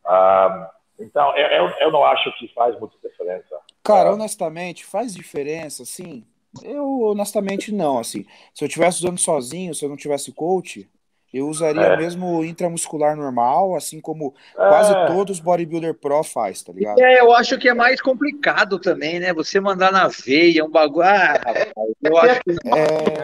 Ah, 0.06 0.72
então, 0.99 1.36
eu, 1.38 1.69
eu 1.80 1.91
não 1.91 2.03
acho 2.03 2.32
que 2.38 2.48
faz 2.53 2.78
muita 2.80 2.95
diferença. 3.07 3.56
Cara, 3.84 4.11
honestamente, 4.11 4.84
faz 4.84 5.14
diferença, 5.14 5.84
assim? 5.84 6.26
Eu, 6.64 7.02
honestamente, 7.02 7.72
não, 7.72 7.99
assim. 7.99 8.26
Se 8.53 8.64
eu 8.64 8.68
estivesse 8.68 8.98
usando 8.99 9.19
sozinho, 9.19 9.76
se 9.76 9.86
eu 9.86 9.90
não 9.90 9.95
tivesse 9.95 10.32
coach, 10.32 10.90
eu 11.38 11.48
usaria 11.48 11.82
É. 11.82 11.98
mesmo 11.98 12.44
intramuscular 12.44 13.16
normal, 13.16 13.76
assim 13.76 14.00
como 14.02 14.34
quase 14.56 14.94
É. 14.94 15.06
todos 15.08 15.40
bodybuilder 15.40 15.94
pro 15.94 16.24
faz, 16.24 16.62
tá 16.62 16.74
ligado? 16.74 17.00
É, 17.00 17.20
eu 17.20 17.34
acho 17.34 17.58
que 17.58 17.70
é 17.70 17.74
mais 17.74 18.02
complicado 18.02 18.80
também, 18.80 19.20
né? 19.20 19.34
Você 19.34 19.60
mandar 19.60 19.92
na 19.92 20.08
veia, 20.08 20.64
um 20.66 20.70
bagulho. 20.72 21.06
Ah, 21.08 21.34
rapaz, 21.34 21.72
eu 22.04 22.18
acho 22.18 22.40
que 22.42 22.52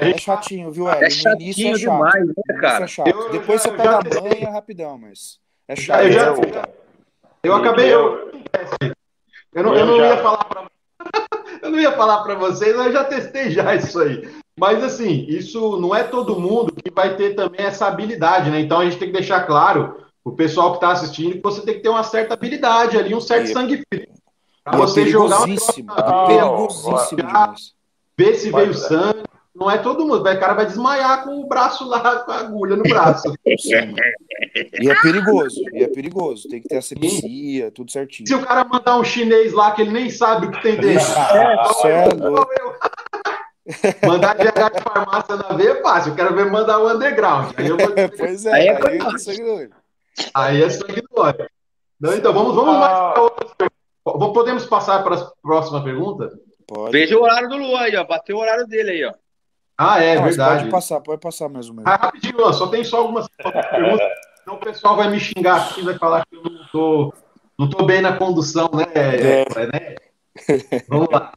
É, 0.05 0.11
é 0.11 0.17
chatinho, 0.17 0.71
viu, 0.71 0.87
Hélio? 0.89 1.05
é 1.05 1.09
No 1.29 1.41
início 1.41 1.63
chatinho 1.63 1.75
é 1.75 1.79
chato. 1.79 1.79
demais, 1.93 2.13
né, 2.27 2.33
início 2.47 2.61
cara? 2.61 2.83
é 2.83 2.87
chato. 2.87 3.07
Eu 3.09 3.31
Depois 3.31 3.61
já- 3.63 3.69
você 3.69 3.77
pega 3.77 3.83
já 3.91 3.97
a 3.97 4.01
testei. 4.03 4.29
manha 4.41 4.51
rapidão, 4.51 4.97
mas 4.97 5.39
é 5.67 5.75
chato. 5.75 6.01
Eu 6.03 6.11
já- 6.11 6.21
é 6.27 6.31
voltar. 6.31 6.69
Eu 7.43 7.55
acabei. 7.55 7.93
Eu, 7.93 8.31
Eu, 9.55 9.63
não, 9.63 9.73
eu 9.75 9.85
não 9.85 9.97
ia 9.97 10.17
falar 10.17 10.43
pra 10.45 10.63
eu 11.61 11.69
não 11.71 11.79
ia 11.79 11.91
falar 11.93 12.23
para 12.23 12.35
vocês, 12.35 12.75
eu 12.75 12.91
já 12.91 13.03
testei 13.05 13.51
já 13.51 13.73
isso 13.75 13.99
aí. 13.99 14.27
Mas 14.59 14.83
assim, 14.83 15.25
isso 15.27 15.79
não 15.79 15.95
é 15.95 16.03
todo 16.03 16.39
mundo 16.39 16.71
que 16.73 16.91
vai 16.91 17.15
ter 17.15 17.35
também 17.35 17.65
essa 17.65 17.87
habilidade, 17.87 18.49
né? 18.51 18.59
Então 18.59 18.79
a 18.79 18.85
gente 18.85 18.97
tem 18.97 19.07
que 19.07 19.13
deixar 19.13 19.41
claro 19.47 19.97
o 20.23 20.31
pessoal 20.31 20.71
que 20.71 20.77
está 20.77 20.91
assistindo 20.91 21.33
que 21.33 21.41
você 21.43 21.61
tem 21.61 21.73
que 21.75 21.79
ter 21.81 21.89
uma 21.89 22.03
certa 22.03 22.33
habilidade 22.35 22.97
ali, 22.97 23.13
um 23.15 23.19
certo 23.21 23.47
E 23.47 23.51
é- 23.51 23.53
sangue 23.53 23.83
frio. 23.91 24.07
Pra 24.63 24.73
E 24.73 24.75
é 24.75 24.79
você 24.79 25.07
jogar 25.07 25.41
um 25.41 25.43
perigosíssimo, 25.45 25.87
troço 25.93 26.09
na 26.09 26.15
Ah, 26.15 26.25
veia, 26.27 26.39
perigosíssimo 26.43 26.97
já- 26.99 27.27
demais. 27.27 27.73
ver 28.17 28.35
se 28.35 28.49
Mas- 28.51 28.61
veio 28.63 28.73
sangue. 28.75 29.23
Não 29.55 29.69
é 29.69 29.77
todo 29.77 30.03
mundo. 30.05 30.23
vai- 30.23 30.35
O 30.35 30.39
cara 30.39 30.53
vai 30.55 30.65
desmaiar 30.65 31.23
com 31.23 31.39
o 31.39 31.47
braço 31.47 31.87
lá, 31.87 32.19
com 32.23 32.31
a 32.31 32.37
agulha 32.39 32.75
no 32.75 32.81
braço. 32.83 33.31
Sim. 33.59 33.93
E 34.81 34.89
é 34.89 34.99
perigoso, 35.01 35.61
e 35.73 35.83
é 35.83 35.87
perigoso. 35.87 36.47
Tem 36.49 36.59
que 36.59 36.67
ter 36.67 36.77
asepsia, 36.77 37.69
tudo 37.71 37.91
certinho. 37.91 38.27
Se 38.27 38.33
o 38.33 38.41
cara 38.43 38.63
mandar 38.63 38.97
um 38.97 39.03
chinês 39.03 39.53
lá 39.53 39.71
que 39.71 39.83
ele 39.83 39.91
nem 39.91 40.09
sabe 40.09 40.47
o 40.47 40.51
que 40.51 40.61
tem 40.61 40.75
dentro. 40.77 41.05
Cê 41.81 41.87
é 41.87 42.05
louco. 42.15 42.47
Mandar 44.05 44.35
GH 44.35 44.75
de 44.75 44.83
farmácia 44.83 45.35
na 45.37 45.55
veia 45.55 45.71
é 45.71 45.81
fácil. 45.81 46.11
Eu 46.11 46.15
quero 46.15 46.35
ver 46.35 46.51
mandar 46.51 46.79
o 46.79 46.89
underground. 46.89 47.53
Aí, 47.57 47.67
eu 47.67 47.77
vou... 47.77 47.87
Pois 48.17 48.45
é, 48.45 48.51
Aí 48.53 48.69
aí, 48.69 48.99
é 48.99 49.15
é 49.15 49.17
sangue 49.17 49.41
no 49.41 49.55
olho. 49.55 49.71
Aí 50.33 50.63
é 50.63 50.69
sangue 50.69 51.01
do 51.01 51.21
olho. 51.21 51.49
Não, 51.99 52.13
então, 52.13 52.33
vamos, 52.33 52.53
vamos 52.55 52.77
mais 52.77 53.13
para 53.13 53.21
outras 53.21 53.51
perguntas. 53.53 54.33
Podemos 54.33 54.65
passar 54.65 55.01
para 55.03 55.15
a 55.15 55.31
próxima 55.41 55.83
pergunta? 55.83 56.29
Pode. 56.67 56.91
Veja 56.91 57.17
o 57.17 57.23
horário 57.23 57.47
do 57.47 57.55
Luan 57.55 57.79
aí, 57.79 57.95
ó. 57.95 58.03
Bateu 58.03 58.37
o 58.37 58.41
horário 58.41 58.67
dele 58.67 58.91
aí, 58.91 59.05
ó. 59.05 59.13
Ah, 59.77 60.03
é, 60.03 60.15
Não, 60.15 60.23
verdade. 60.23 60.59
Pode 60.59 60.71
passar, 60.71 61.01
pode 61.01 61.21
passar 61.21 61.49
mesmo. 61.49 61.75
mesmo. 61.75 61.89
Ah, 61.89 61.95
rapidinho, 61.95 62.37
Luan, 62.37 62.53
só 62.53 62.67
tem 62.67 62.83
só 62.83 62.97
algumas 62.97 63.27
perguntas. 63.29 64.07
Senão 64.43 64.57
o 64.57 64.59
pessoal 64.59 64.97
vai 64.97 65.09
me 65.09 65.19
xingar 65.19 65.69
aqui, 65.69 65.81
vai 65.81 65.97
falar 65.97 66.25
que 66.25 66.35
eu 66.35 66.43
não 66.43 66.67
tô, 66.71 67.13
não 67.57 67.69
tô 67.69 67.85
bem 67.85 68.01
na 68.01 68.17
condução, 68.17 68.69
né? 68.73 68.85
É. 68.93 69.45
né? 69.67 69.95
Vamos 70.89 71.07
lá. 71.09 71.31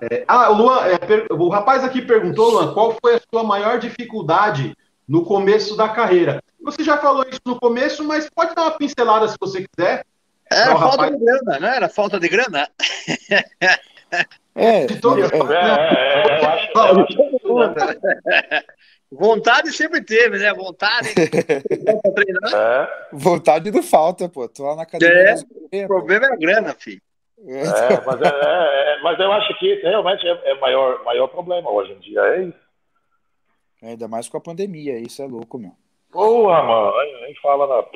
É, 0.00 0.24
ah, 0.28 0.50
o 0.50 0.54
Luan, 0.54 0.86
é, 0.86 0.98
per- 0.98 1.26
o 1.30 1.48
rapaz 1.48 1.82
aqui 1.82 2.02
perguntou, 2.02 2.50
Luan, 2.50 2.72
qual 2.74 2.96
foi 3.00 3.14
a 3.16 3.20
sua 3.32 3.42
maior 3.42 3.78
dificuldade 3.78 4.76
no 5.08 5.24
começo 5.24 5.76
da 5.76 5.88
carreira? 5.88 6.42
Você 6.62 6.82
já 6.84 6.98
falou 6.98 7.24
isso 7.28 7.40
no 7.46 7.58
começo, 7.58 8.04
mas 8.04 8.28
pode 8.28 8.54
dar 8.54 8.62
uma 8.62 8.76
pincelada 8.76 9.28
se 9.28 9.36
você 9.40 9.66
quiser. 9.66 10.04
Era 10.50 10.70
Não, 10.70 10.78
falta 10.78 10.96
rapaz. 11.02 11.12
de 11.18 11.24
grana, 11.24 11.58
não 11.60 11.68
era 11.68 11.88
falta 11.88 12.20
de 12.20 12.28
grana? 12.28 12.68
É, 13.30 13.66
é, 13.66 13.78
É, 14.54 14.84
é, 14.84 14.86
é, 18.54 18.64
Vontade 19.10 19.72
sempre 19.72 20.02
teve, 20.02 20.38
né? 20.38 20.52
Vontade 20.52 21.14
treinar. 21.14 22.50
é, 22.54 22.88
vontade 23.12 23.70
não 23.70 23.82
falta, 23.82 24.28
pô. 24.28 24.48
Tô 24.48 24.64
lá 24.64 24.76
na 24.76 24.82
academia. 24.82 25.36
É, 25.72 25.84
O 25.84 25.88
problema 25.88 26.26
é 26.26 26.32
a 26.32 26.36
grana, 26.36 26.74
filho. 26.78 27.00
É, 27.38 28.00
mas, 28.04 28.22
é, 28.22 28.26
é, 28.26 28.94
é, 28.94 29.02
mas 29.02 29.18
eu 29.18 29.32
acho 29.32 29.58
que 29.58 29.74
realmente 29.82 30.26
é, 30.26 30.50
é 30.50 30.54
maior 30.60 31.04
maior 31.04 31.26
problema 31.28 31.70
hoje 31.70 31.92
em 31.92 31.98
dia. 32.00 32.20
É 32.20 32.42
isso. 32.44 32.66
Ainda 33.82 34.08
mais 34.08 34.28
com 34.28 34.38
a 34.38 34.40
pandemia, 34.40 34.98
isso 34.98 35.22
é 35.22 35.26
louco, 35.26 35.58
meu. 35.58 35.72
Porra, 36.10 36.62
mano, 36.62 36.92
nem, 37.22 37.34
fala 37.36 37.66
nada. 37.66 37.88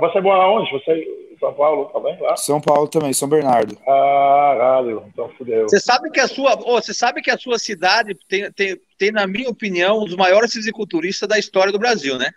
Você 0.00 0.20
mora 0.20 0.46
onde? 0.46 0.70
Você 0.70 0.92
em 0.92 1.38
São 1.38 1.52
Paulo 1.54 1.86
também? 1.86 2.18
Lá? 2.20 2.36
São 2.36 2.60
Paulo 2.60 2.86
também, 2.86 3.12
São 3.12 3.28
Bernardo. 3.28 3.76
Caralho, 3.76 5.04
então 5.08 5.28
fudeu. 5.30 5.68
Você 5.68 5.80
sabe 5.80 6.10
que 6.10 6.20
a 6.20 6.28
sua, 6.28 6.54
ô, 6.54 6.80
você 6.80 6.94
sabe 6.94 7.22
que 7.22 7.30
a 7.30 7.38
sua 7.38 7.58
cidade 7.58 8.14
tem, 8.28 8.52
tem, 8.52 8.80
tem, 8.96 9.10
na 9.10 9.26
minha 9.26 9.48
opinião, 9.48 10.00
um 10.00 10.04
dos 10.04 10.16
maiores 10.16 10.52
fisiculturistas 10.52 11.28
da 11.28 11.38
história 11.38 11.72
do 11.72 11.78
Brasil, 11.78 12.16
né? 12.18 12.30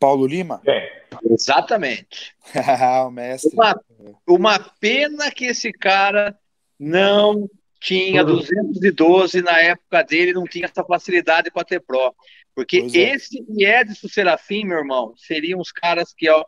Paulo 0.00 0.26
Lima? 0.26 0.60
Quem? 0.64 0.88
Exatamente. 1.30 2.34
o 3.06 3.10
mestre. 3.10 3.50
Uma, 3.52 3.80
uma 4.26 4.58
pena 4.80 5.30
que 5.30 5.44
esse 5.44 5.70
cara 5.70 6.36
não 6.78 7.48
tinha 7.78 8.24
Tudo. 8.24 8.38
212 8.40 9.42
na 9.42 9.60
época 9.60 10.02
dele, 10.02 10.32
não 10.32 10.44
tinha 10.44 10.64
essa 10.64 10.82
facilidade 10.82 11.50
para 11.50 11.64
ter 11.64 11.80
pro. 11.80 12.14
Porque 12.54 12.80
Pois 12.80 12.94
é. 12.94 13.14
esse 13.14 13.44
e 13.48 13.64
Edson 13.64 14.08
Serafim, 14.08 14.64
meu 14.64 14.78
irmão, 14.78 15.14
seriam 15.16 15.60
os 15.60 15.70
caras 15.70 16.12
que, 16.16 16.28
ó, 16.30 16.44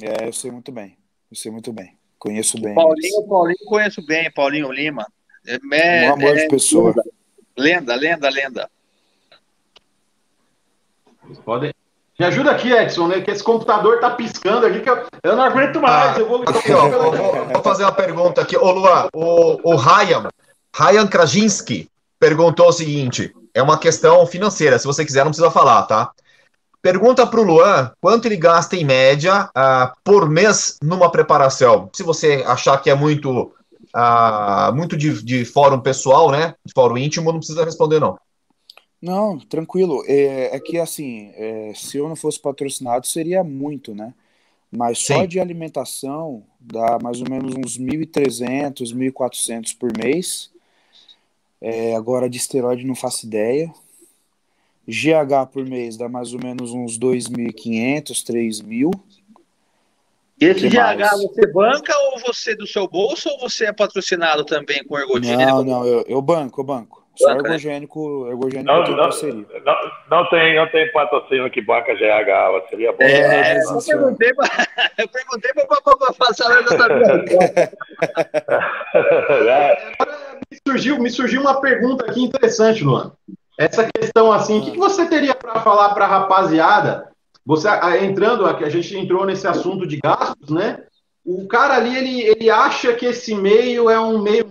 É, 0.00 0.26
eu 0.28 0.32
sei 0.32 0.50
muito 0.52 0.70
bem. 0.70 0.96
Eu 1.30 1.36
sei 1.36 1.50
muito 1.50 1.72
bem. 1.72 1.98
Conheço 2.18 2.60
bem. 2.60 2.74
Paulinho, 2.74 3.18
o 3.18 3.28
Paulinho 3.28 3.64
conheço 3.66 4.06
bem, 4.06 4.30
Paulinho 4.30 4.70
Lima. 4.70 5.04
É, 5.44 5.58
é- 6.04 6.10
Um 6.10 6.14
amor 6.14 6.34
de 6.34 6.42
é 6.42 6.48
pessoa. 6.48 6.94
Lenda, 7.58 7.94
lenda, 7.96 8.28
lenda. 8.30 8.70
Podem. 11.44 11.72
Me 12.22 12.28
ajuda 12.28 12.52
aqui, 12.52 12.70
Edson, 12.72 13.08
né? 13.08 13.20
Que 13.20 13.32
esse 13.32 13.42
computador 13.42 13.98
tá 13.98 14.10
piscando 14.10 14.64
aqui, 14.64 14.78
que 14.78 14.88
eu, 14.88 15.04
eu 15.24 15.34
não 15.34 15.42
aguento 15.42 15.80
mais. 15.80 16.16
Ah, 16.16 16.20
eu 16.20 16.28
vou. 16.28 16.44
Aqui, 16.46 16.72
ó, 16.72 16.88
vou, 16.88 17.12
vou- 17.52 17.62
fazer 17.64 17.82
uma 17.82 17.90
pergunta 17.90 18.40
aqui. 18.40 18.56
Ô, 18.56 18.70
Luan, 18.70 19.08
o, 19.12 19.72
o 19.72 19.74
Ryan, 19.74 20.28
Ryan 20.72 21.06
Krajinski 21.08 21.88
perguntou 22.20 22.68
o 22.68 22.72
seguinte: 22.72 23.34
é 23.52 23.60
uma 23.60 23.76
questão 23.76 24.24
financeira, 24.24 24.78
se 24.78 24.86
você 24.86 25.04
quiser, 25.04 25.24
não 25.24 25.32
precisa 25.32 25.50
falar, 25.50 25.82
tá? 25.82 26.12
Pergunta 26.80 27.26
para 27.26 27.40
o 27.40 27.42
Luan 27.42 27.90
quanto 28.00 28.26
ele 28.26 28.36
gasta 28.36 28.76
em 28.76 28.84
média 28.84 29.50
ah, 29.52 29.92
por 30.04 30.30
mês 30.30 30.78
numa 30.80 31.10
preparação. 31.10 31.90
Se 31.92 32.04
você 32.04 32.44
achar 32.46 32.78
que 32.80 32.88
é 32.88 32.94
muito, 32.94 33.52
ah, 33.92 34.70
muito 34.72 34.96
de, 34.96 35.20
de 35.24 35.44
fórum 35.44 35.80
pessoal, 35.80 36.30
né? 36.30 36.54
De 36.64 36.72
fórum 36.72 36.96
íntimo, 36.96 37.32
não 37.32 37.38
precisa 37.40 37.64
responder, 37.64 37.98
não. 37.98 38.16
Não, 39.02 39.36
tranquilo. 39.36 40.04
É, 40.06 40.54
é 40.54 40.60
que 40.60 40.78
assim, 40.78 41.32
é, 41.34 41.72
se 41.74 41.96
eu 41.96 42.08
não 42.08 42.14
fosse 42.14 42.38
patrocinado, 42.38 43.04
seria 43.04 43.42
muito, 43.42 43.92
né? 43.92 44.14
Mas 44.70 45.00
só 45.00 45.20
Sim. 45.20 45.26
de 45.26 45.40
alimentação 45.40 46.44
dá 46.58 46.98
mais 47.02 47.20
ou 47.20 47.28
menos 47.28 47.54
uns 47.54 47.76
1.300, 47.76 48.94
1.400 48.94 49.76
por 49.76 49.90
mês. 49.98 50.50
É, 51.60 51.94
agora 51.96 52.30
de 52.30 52.38
esteroide 52.38 52.86
não 52.86 52.94
faço 52.94 53.26
ideia. 53.26 53.72
GH 54.86 55.50
por 55.52 55.66
mês 55.66 55.96
dá 55.96 56.08
mais 56.08 56.32
ou 56.32 56.40
menos 56.42 56.72
uns 56.72 56.98
2.500, 56.98 58.24
3.000. 58.24 58.90
E 60.40 60.44
esse 60.46 60.68
GH 60.68 60.74
mais? 60.74 61.22
você 61.22 61.46
banca 61.52 61.92
ou 61.96 62.20
você 62.20 62.54
do 62.54 62.66
seu 62.66 62.88
bolso 62.88 63.28
ou 63.28 63.40
você 63.40 63.66
é 63.66 63.72
patrocinado 63.72 64.44
também 64.44 64.82
com 64.84 64.98
ergogênico? 64.98 65.50
Não, 65.50 65.64
não, 65.64 65.86
eu, 65.86 66.04
eu 66.08 66.22
banco, 66.22 66.60
eu 66.60 66.64
banco. 66.64 67.01
Só 67.14 67.30
ergogênico, 67.32 68.26
ergogênico 68.28 68.72
Não, 68.72 68.84
tem 68.84 68.96
não, 68.96 69.02
parceria. 69.02 69.46
não, 69.64 69.74
não 70.10 70.30
tem, 70.30 70.56
não 70.56 70.66
tem 70.70 70.90
patrocínio 70.92 71.50
que 71.50 71.60
banca 71.60 71.94
GH, 71.94 72.68
seria 72.70 72.92
bom. 72.92 72.98
É, 73.02 73.54
mas 73.54 73.70
eu 73.70 73.78
isso- 73.78 73.88
perguntei 73.90 74.34
pra, 74.34 74.46
eu 74.98 75.08
perguntei 75.08 75.52
pra 75.52 75.66
passar. 76.18 76.50
É, 78.94 79.92
Me 80.50 80.58
surgiu, 80.66 80.98
me 80.98 81.10
surgiu 81.10 81.40
uma 81.40 81.60
pergunta 81.60 82.04
aqui 82.06 82.22
interessante, 82.22 82.84
Luan. 82.84 83.12
Essa 83.58 83.88
questão 83.92 84.32
assim, 84.32 84.58
o 84.58 84.64
que, 84.64 84.70
que 84.72 84.78
você 84.78 85.06
teria 85.06 85.34
para 85.34 85.60
falar 85.60 85.94
para 85.94 86.04
a 86.04 86.08
rapaziada? 86.08 87.08
Você 87.44 87.68
entrando 88.02 88.46
aqui, 88.46 88.64
a 88.64 88.68
gente 88.68 88.96
entrou 88.96 89.26
nesse 89.26 89.46
assunto 89.46 89.86
de 89.86 89.98
gastos, 89.98 90.50
né? 90.50 90.78
O 91.24 91.46
cara 91.46 91.74
ali, 91.76 91.96
ele, 91.96 92.20
ele 92.22 92.50
acha 92.50 92.92
que 92.94 93.06
esse 93.06 93.34
meio 93.34 93.88
é 93.88 93.98
um 94.00 94.20
meio. 94.20 94.44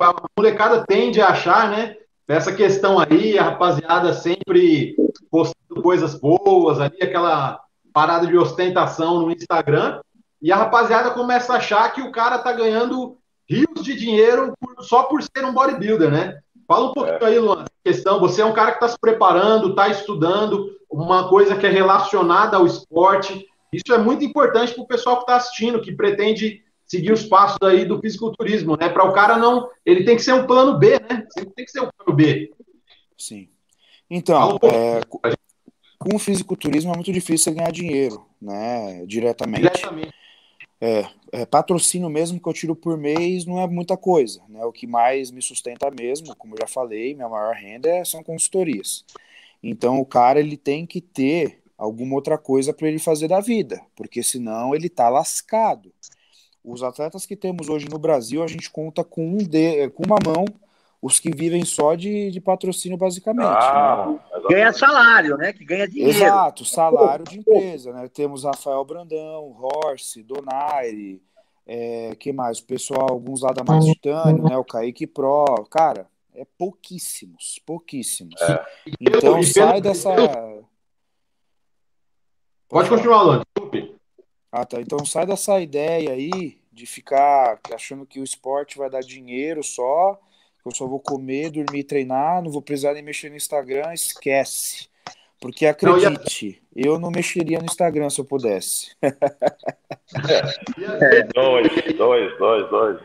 a 0.00 0.14
molecada 0.38 0.84
tende 0.86 1.20
a 1.20 1.28
achar, 1.28 1.68
né? 1.70 1.96
Essa 2.26 2.52
questão 2.52 2.98
aí, 2.98 3.38
a 3.38 3.44
rapaziada 3.44 4.12
sempre 4.14 4.96
postando 5.30 5.82
coisas 5.82 6.14
boas 6.14 6.80
ali, 6.80 6.96
aquela 7.02 7.60
parada 7.92 8.26
de 8.26 8.36
ostentação 8.36 9.20
no 9.20 9.30
Instagram, 9.30 10.00
e 10.40 10.50
a 10.50 10.56
rapaziada 10.56 11.10
começa 11.10 11.52
a 11.52 11.56
achar 11.56 11.92
que 11.92 12.00
o 12.02 12.10
cara 12.10 12.38
tá 12.38 12.52
ganhando 12.52 13.18
rios 13.48 13.82
de 13.82 13.94
dinheiro 13.94 14.54
por- 14.58 14.82
só 14.82 15.04
por 15.04 15.22
ser 15.22 15.44
um 15.44 15.52
bodybuilder, 15.52 16.10
né? 16.10 16.38
Fala 16.66 16.90
um 16.90 16.92
pouquinho 16.92 17.24
aí, 17.24 17.38
Luan, 17.38 17.64
questão. 17.84 18.18
Você 18.20 18.40
é 18.40 18.44
um 18.44 18.54
cara 18.54 18.70
que 18.72 18.78
está 18.78 18.88
se 18.88 18.98
preparando, 18.98 19.70
está 19.70 19.88
estudando, 19.88 20.70
uma 20.90 21.28
coisa 21.28 21.56
que 21.56 21.66
é 21.66 21.70
relacionada 21.70 22.56
ao 22.56 22.66
esporte. 22.66 23.46
Isso 23.70 23.92
é 23.92 23.98
muito 23.98 24.24
importante 24.24 24.72
para 24.72 24.82
o 24.82 24.86
pessoal 24.86 25.16
que 25.16 25.22
está 25.22 25.36
assistindo, 25.36 25.80
que 25.80 25.92
pretende 25.92 26.62
seguir 26.96 27.12
os 27.12 27.24
passos 27.24 27.58
aí 27.62 27.84
do 27.84 28.00
fisiculturismo, 28.00 28.76
né? 28.76 28.88
Para 28.88 29.08
o 29.08 29.12
cara 29.12 29.36
não. 29.36 29.68
Ele 29.84 30.04
tem 30.04 30.16
que 30.16 30.22
ser 30.22 30.32
um 30.32 30.46
plano 30.46 30.78
B, 30.78 30.98
né? 31.00 31.26
Sempre 31.30 31.54
tem 31.54 31.64
que 31.64 31.70
ser 31.70 31.80
um 31.80 31.88
plano 31.96 32.16
B. 32.16 32.52
Sim. 33.16 33.48
Então, 34.08 34.58
um 34.62 34.68
é, 34.68 35.02
co- 35.04 35.20
com 35.98 36.16
o 36.16 36.18
fisiculturismo 36.18 36.92
é 36.92 36.94
muito 36.94 37.12
difícil 37.12 37.44
você 37.44 37.58
ganhar 37.58 37.72
dinheiro, 37.72 38.24
né? 38.40 39.04
Diretamente. 39.06 39.62
Diretamente. 39.62 40.14
É, 40.80 41.06
é, 41.32 41.46
patrocínio 41.46 42.10
mesmo 42.10 42.38
que 42.38 42.46
eu 42.46 42.52
tiro 42.52 42.76
por 42.76 42.98
mês 42.98 43.46
não 43.46 43.58
é 43.58 43.66
muita 43.66 43.96
coisa, 43.96 44.42
né? 44.48 44.64
O 44.64 44.72
que 44.72 44.86
mais 44.86 45.30
me 45.30 45.40
sustenta 45.40 45.90
mesmo, 45.90 46.36
como 46.36 46.54
eu 46.54 46.58
já 46.60 46.66
falei, 46.66 47.14
minha 47.14 47.28
maior 47.28 47.54
renda 47.54 47.88
é, 47.88 48.04
são 48.04 48.22
consultorias. 48.22 49.04
Então 49.62 49.98
o 49.98 50.04
cara 50.04 50.40
ele 50.40 50.56
tem 50.58 50.84
que 50.84 51.00
ter 51.00 51.62
alguma 51.78 52.14
outra 52.14 52.36
coisa 52.36 52.72
para 52.72 52.86
ele 52.88 52.98
fazer 52.98 53.28
da 53.28 53.40
vida, 53.40 53.80
porque 53.96 54.22
senão 54.22 54.74
ele 54.74 54.88
tá 54.90 55.08
lascado. 55.08 55.90
Os 56.64 56.82
atletas 56.82 57.26
que 57.26 57.36
temos 57.36 57.68
hoje 57.68 57.88
no 57.90 57.98
Brasil, 57.98 58.42
a 58.42 58.46
gente 58.46 58.70
conta 58.70 59.04
com 59.04 59.26
um 59.26 59.36
de, 59.36 59.88
com 59.90 60.04
uma 60.04 60.18
mão 60.24 60.46
os 61.04 61.20
que 61.20 61.30
vivem 61.30 61.66
só 61.66 61.94
de, 61.94 62.30
de 62.30 62.40
patrocínio, 62.40 62.96
basicamente. 62.96 63.46
Ah, 63.46 64.06
né? 64.08 64.40
Ganha 64.48 64.72
salário, 64.72 65.36
né? 65.36 65.52
Que 65.52 65.62
ganha 65.62 65.86
dinheiro. 65.86 66.10
Exato, 66.10 66.64
salário 66.64 67.26
de 67.26 67.40
empresa, 67.40 67.92
né? 67.92 68.08
Temos 68.08 68.44
Rafael 68.44 68.82
Brandão, 68.86 69.54
Horse, 69.60 70.22
Donaire, 70.22 71.20
é, 71.66 72.16
que 72.18 72.32
mais? 72.32 72.58
O 72.58 72.64
pessoal, 72.64 73.06
alguns 73.10 73.42
lá 73.42 73.52
da 73.52 73.62
Mais 73.62 73.84
Titânio, 73.84 74.44
né? 74.44 74.56
O 74.56 74.64
Kaique 74.64 75.06
Pro, 75.06 75.44
cara, 75.70 76.06
é 76.34 76.46
pouquíssimos, 76.56 77.60
pouquíssimos. 77.66 78.40
É. 78.40 78.64
Então 78.98 79.42
sai 79.42 79.82
dessa. 79.82 80.08
Pode 82.66 82.88
continuar, 82.88 83.22
Lando. 83.22 83.44
Ah, 84.56 84.64
tá. 84.64 84.80
Então 84.80 85.04
sai 85.04 85.26
dessa 85.26 85.60
ideia 85.60 86.12
aí 86.12 86.58
de 86.72 86.86
ficar 86.86 87.58
achando 87.72 88.06
que 88.06 88.20
o 88.20 88.24
esporte 88.24 88.78
vai 88.78 88.88
dar 88.88 89.00
dinheiro 89.00 89.62
só 89.62 90.20
eu 90.64 90.74
só 90.74 90.86
vou 90.86 90.98
comer, 90.98 91.50
dormir, 91.50 91.84
treinar, 91.84 92.42
não 92.42 92.50
vou 92.50 92.62
precisar 92.62 92.94
nem 92.94 93.02
mexer 93.02 93.28
no 93.28 93.36
Instagram, 93.36 93.92
esquece. 93.92 94.88
Porque 95.38 95.66
acredite, 95.66 96.62
não, 96.74 96.84
eu 96.84 96.98
não 96.98 97.10
mexeria 97.10 97.58
no 97.58 97.66
Instagram 97.66 98.08
se 98.08 98.20
eu 98.20 98.24
pudesse. 98.24 98.96
É, 101.00 101.22
dois, 101.34 101.68
dois, 101.96 102.38
dois, 102.38 102.70
dois. 102.70 103.00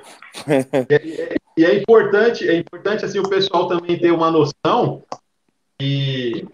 E, 1.57 1.65
é 1.65 1.75
importante, 1.75 2.47
é 2.47 2.55
importante 2.55 3.03
assim 3.03 3.19
o 3.19 3.27
pessoal 3.27 3.67
também 3.67 3.97
ter 3.97 4.11
uma 4.11 4.29
noção 4.29 5.03
e 5.81 6.45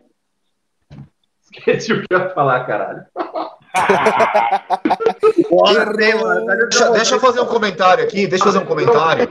esqueci 1.43 1.91
o 1.91 2.01
que 2.01 2.13
eu 2.13 2.19
ia 2.19 2.29
falar, 2.29 2.65
caralho. 2.65 3.05
Deixa, 6.69 6.89
deixa 6.91 7.15
eu 7.15 7.19
fazer 7.19 7.41
um 7.41 7.45
comentário 7.45 8.03
aqui, 8.03 8.27
deixa 8.27 8.43
eu 8.45 8.53
fazer 8.53 8.63
um 8.63 8.67
comentário. 8.67 9.29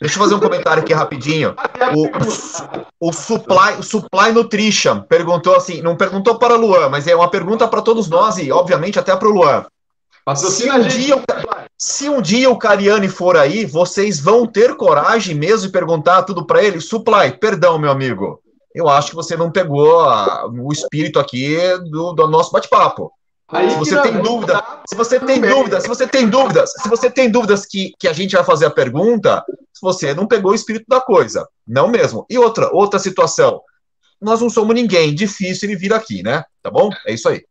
Deixa 0.00 0.16
eu 0.16 0.22
fazer 0.22 0.34
um 0.34 0.40
comentário 0.40 0.82
aqui 0.82 0.94
rapidinho. 0.94 1.54
O, 1.94 3.08
o, 3.08 3.12
Supply, 3.12 3.78
o 3.78 3.82
Supply 3.82 4.32
Nutrition 4.32 5.02
perguntou 5.02 5.54
assim, 5.54 5.82
não 5.82 5.94
perguntou 5.94 6.38
para 6.38 6.54
o 6.54 6.58
Luan, 6.58 6.88
mas 6.88 7.06
é 7.06 7.14
uma 7.14 7.30
pergunta 7.30 7.68
para 7.68 7.82
todos 7.82 8.08
nós 8.08 8.38
e, 8.38 8.50
obviamente, 8.50 8.98
até 8.98 9.14
para 9.14 9.28
o 9.28 9.30
Luan. 9.30 9.66
Se 10.36 10.70
um, 10.70 10.80
dia, 10.82 11.22
se 11.76 12.08
um 12.08 12.22
dia 12.22 12.48
o 12.48 12.56
Cariani 12.56 13.08
for 13.08 13.36
aí, 13.36 13.66
vocês 13.66 14.20
vão 14.20 14.46
ter 14.46 14.74
coragem 14.74 15.34
mesmo 15.34 15.66
de 15.66 15.72
perguntar 15.72 16.22
tudo 16.22 16.46
para 16.46 16.62
ele? 16.62 16.80
Supply, 16.80 17.32
perdão, 17.38 17.78
meu 17.78 17.90
amigo. 17.90 18.40
Eu 18.74 18.88
acho 18.88 19.10
que 19.10 19.16
você 19.16 19.36
não 19.36 19.50
pegou 19.50 20.00
a, 20.00 20.46
o 20.46 20.72
espírito 20.72 21.18
aqui 21.18 21.58
do, 21.90 22.12
do 22.12 22.28
nosso 22.28 22.52
bate-papo. 22.52 23.12
Aí, 23.52 23.70
se 23.70 23.76
você 23.76 24.02
tem 24.02 24.22
dúvida, 24.22 24.62
se 24.88 24.96
você 24.96 25.20
tem 25.20 25.40
dúvidas, 25.40 25.82
se 25.82 25.88
você 25.88 26.06
tem 26.06 26.28
dúvidas, 26.28 26.72
se 26.72 26.88
você 26.88 27.10
tem 27.10 27.30
dúvidas 27.30 27.66
que, 27.66 27.92
que 27.98 28.06
a 28.06 28.12
gente 28.12 28.34
vai 28.34 28.44
fazer 28.44 28.66
a 28.66 28.70
pergunta, 28.70 29.44
você 29.82 30.14
não 30.14 30.26
pegou 30.26 30.52
o 30.52 30.54
espírito 30.54 30.86
da 30.88 31.00
coisa. 31.00 31.48
Não 31.66 31.88
mesmo. 31.88 32.26
E 32.30 32.38
outra, 32.38 32.70
outra 32.72 32.98
situação. 32.98 33.60
Nós 34.20 34.40
não 34.40 34.50
somos 34.50 34.74
ninguém, 34.74 35.14
difícil 35.14 35.68
ele 35.68 35.78
vir 35.78 35.92
aqui, 35.92 36.22
né? 36.22 36.44
Tá 36.62 36.70
bom? 36.70 36.90
É 37.06 37.12
isso 37.12 37.28
aí. 37.28 37.42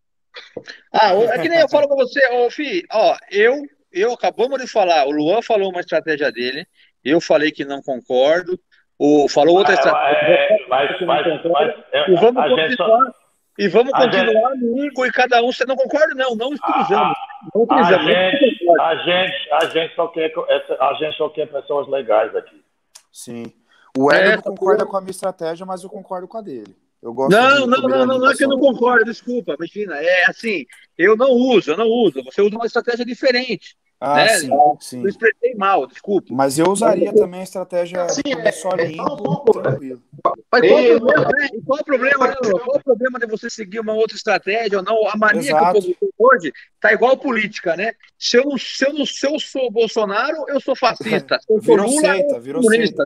Ah, 0.94 1.14
é 1.14 1.40
que 1.40 1.50
nem 1.50 1.60
eu 1.60 1.70
falo 1.70 1.88
com 1.88 1.96
você, 1.96 2.20
ô 2.30 2.50
Fi, 2.52 2.84
ó, 2.92 3.18
eu, 3.32 3.64
eu 3.92 4.14
acabamos 4.14 4.62
de 4.62 4.68
falar, 4.68 5.06
o 5.06 5.12
Luan 5.12 5.42
falou 5.42 5.70
uma 5.70 5.82
estratégia 5.82 6.32
dele, 6.32 6.66
eu 7.04 7.20
falei 7.20 7.52
que 7.52 7.66
não 7.66 7.82
concordo, 7.82 8.60
o, 8.98 9.28
falou 9.28 9.58
outra 9.58 9.74
ah, 9.74 9.76
estratégia. 9.76 10.28
É, 10.28 10.68
mas, 10.70 11.02
mas, 11.02 11.26
mas, 11.44 11.76
e 12.08 12.16
vamos 12.16 12.44
continuar, 12.44 12.72
só... 12.76 13.12
e 13.60 13.68
vamos 13.68 13.92
continuar 13.92 14.54
gente... 14.54 14.64
no 14.64 14.74
um 14.74 15.06
e 15.06 15.12
cada 15.12 15.44
um. 15.44 15.52
Você 15.52 15.66
não 15.66 15.76
concorda? 15.76 16.16
Não, 16.16 16.34
não 16.34 16.52
utilizamos. 16.52 17.18
Não 17.54 17.64
utilizamos. 17.64 18.08
A 18.08 18.12
gente, 18.12 18.70
a 18.80 18.96
gente, 18.96 19.50
a 19.52 19.66
gente, 19.66 19.96
só 19.96 20.08
quer, 20.08 20.34
a 20.80 20.94
gente 20.94 21.18
só 21.18 21.30
quer 21.30 21.46
pessoas 21.48 21.88
legais 21.90 22.34
aqui. 22.36 22.64
Sim. 23.12 23.52
O 23.98 24.10
Hélio 24.10 24.32
é, 24.32 24.36
não 24.38 24.44
concorda 24.44 24.86
com 24.86 24.96
a 24.96 25.02
minha 25.02 25.12
estratégia, 25.12 25.66
mas 25.66 25.84
eu 25.84 25.90
concordo 25.90 26.26
com 26.26 26.38
a 26.38 26.42
dele. 26.42 26.74
Eu 27.02 27.14
gosto 27.14 27.32
não, 27.32 27.68
não, 27.68 27.82
não, 27.82 28.06
não, 28.06 28.20
não 28.20 28.32
é 28.32 28.36
que 28.36 28.46
eu 28.46 28.50
não 28.50 28.60
concordo, 28.60 29.06
desculpa, 29.06 29.56
imagina. 29.58 29.98
É 29.98 30.26
assim, 30.26 30.66
eu 30.98 31.18
não 31.18 31.32
uso, 31.32 31.72
eu 31.72 31.78
não 31.78 31.88
uso. 31.88 32.24
Você 32.24 32.42
usa 32.42 32.56
uma 32.56 32.66
estratégia 32.66 33.06
diferente. 33.06 33.76
Ah, 34.02 34.16
né? 34.16 34.28
sim, 34.30 34.50
sim. 34.80 35.02
Eu 35.02 35.10
expressei 35.10 35.56
mal, 35.56 35.86
desculpa. 35.86 36.34
Mas 36.34 36.58
eu 36.58 36.72
usaria 36.72 37.14
também 37.14 37.42
a 37.42 37.44
estratégia 37.44 38.08
sim, 38.08 38.22
é, 38.46 38.52
só 38.52 38.70
é, 38.78 38.86
limpo, 38.86 39.52
é, 39.58 39.62
tranquilo. 39.62 40.02
Mas 40.50 40.62
qual, 40.62 40.80
o 40.80 41.00
problema, 41.00 41.28
né? 41.28 41.50
qual 41.66 41.80
o 41.80 41.84
problema, 41.84 42.28
né? 42.28 42.36
Qual 42.42 42.78
o 42.78 42.84
problema 42.84 43.20
de 43.20 43.26
você 43.26 43.50
seguir 43.50 43.82
uma 43.82 43.94
outra 43.94 44.16
estratégia 44.16 44.78
ou 44.78 44.84
não? 44.84 45.06
A 45.10 45.18
mania 45.18 45.52
Exato. 45.52 45.82
que 45.82 45.92
o 45.92 45.96
povo 45.96 46.14
hoje 46.18 46.54
tá 46.80 46.94
igual 46.94 47.18
política, 47.18 47.76
né? 47.76 47.92
Se 48.18 48.38
eu, 48.38 48.58
se 48.58 48.88
eu, 48.88 49.06
se 49.06 49.28
eu 49.28 49.38
sou 49.38 49.70
Bolsonaro, 49.70 50.46
eu 50.48 50.62
sou 50.62 50.76
fascista. 50.80 51.38
Se 51.42 51.52
eu 51.52 51.62
sou 51.62 51.76
virou 51.76 51.90
Lula, 51.90 52.02
seita, 52.02 52.40
virou 52.40 52.64
seita. 52.64 53.06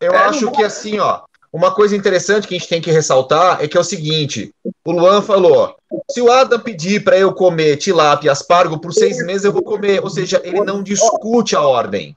Eu 0.00 0.12
é, 0.12 0.16
acho 0.18 0.52
que 0.52 0.62
assim, 0.62 1.00
ó, 1.00 1.22
uma 1.52 1.74
coisa 1.74 1.96
interessante 1.96 2.46
que 2.46 2.54
a 2.54 2.58
gente 2.58 2.68
tem 2.68 2.80
que 2.80 2.90
ressaltar 2.90 3.62
é 3.62 3.68
que 3.68 3.76
é 3.76 3.80
o 3.80 3.84
seguinte: 3.84 4.52
o 4.84 4.92
Luan 4.92 5.22
falou, 5.22 5.74
se 6.10 6.20
o 6.20 6.30
Adam 6.30 6.60
pedir 6.60 7.02
para 7.02 7.18
eu 7.18 7.32
comer 7.32 7.76
tilápia 7.76 8.28
e 8.28 8.30
aspargo 8.30 8.78
por 8.78 8.92
seis 8.92 9.24
meses, 9.24 9.44
eu 9.44 9.52
vou 9.52 9.62
comer. 9.62 10.02
Ou 10.02 10.10
seja, 10.10 10.40
ele 10.44 10.60
não 10.60 10.82
discute 10.82 11.56
a 11.56 11.62
ordem. 11.62 12.16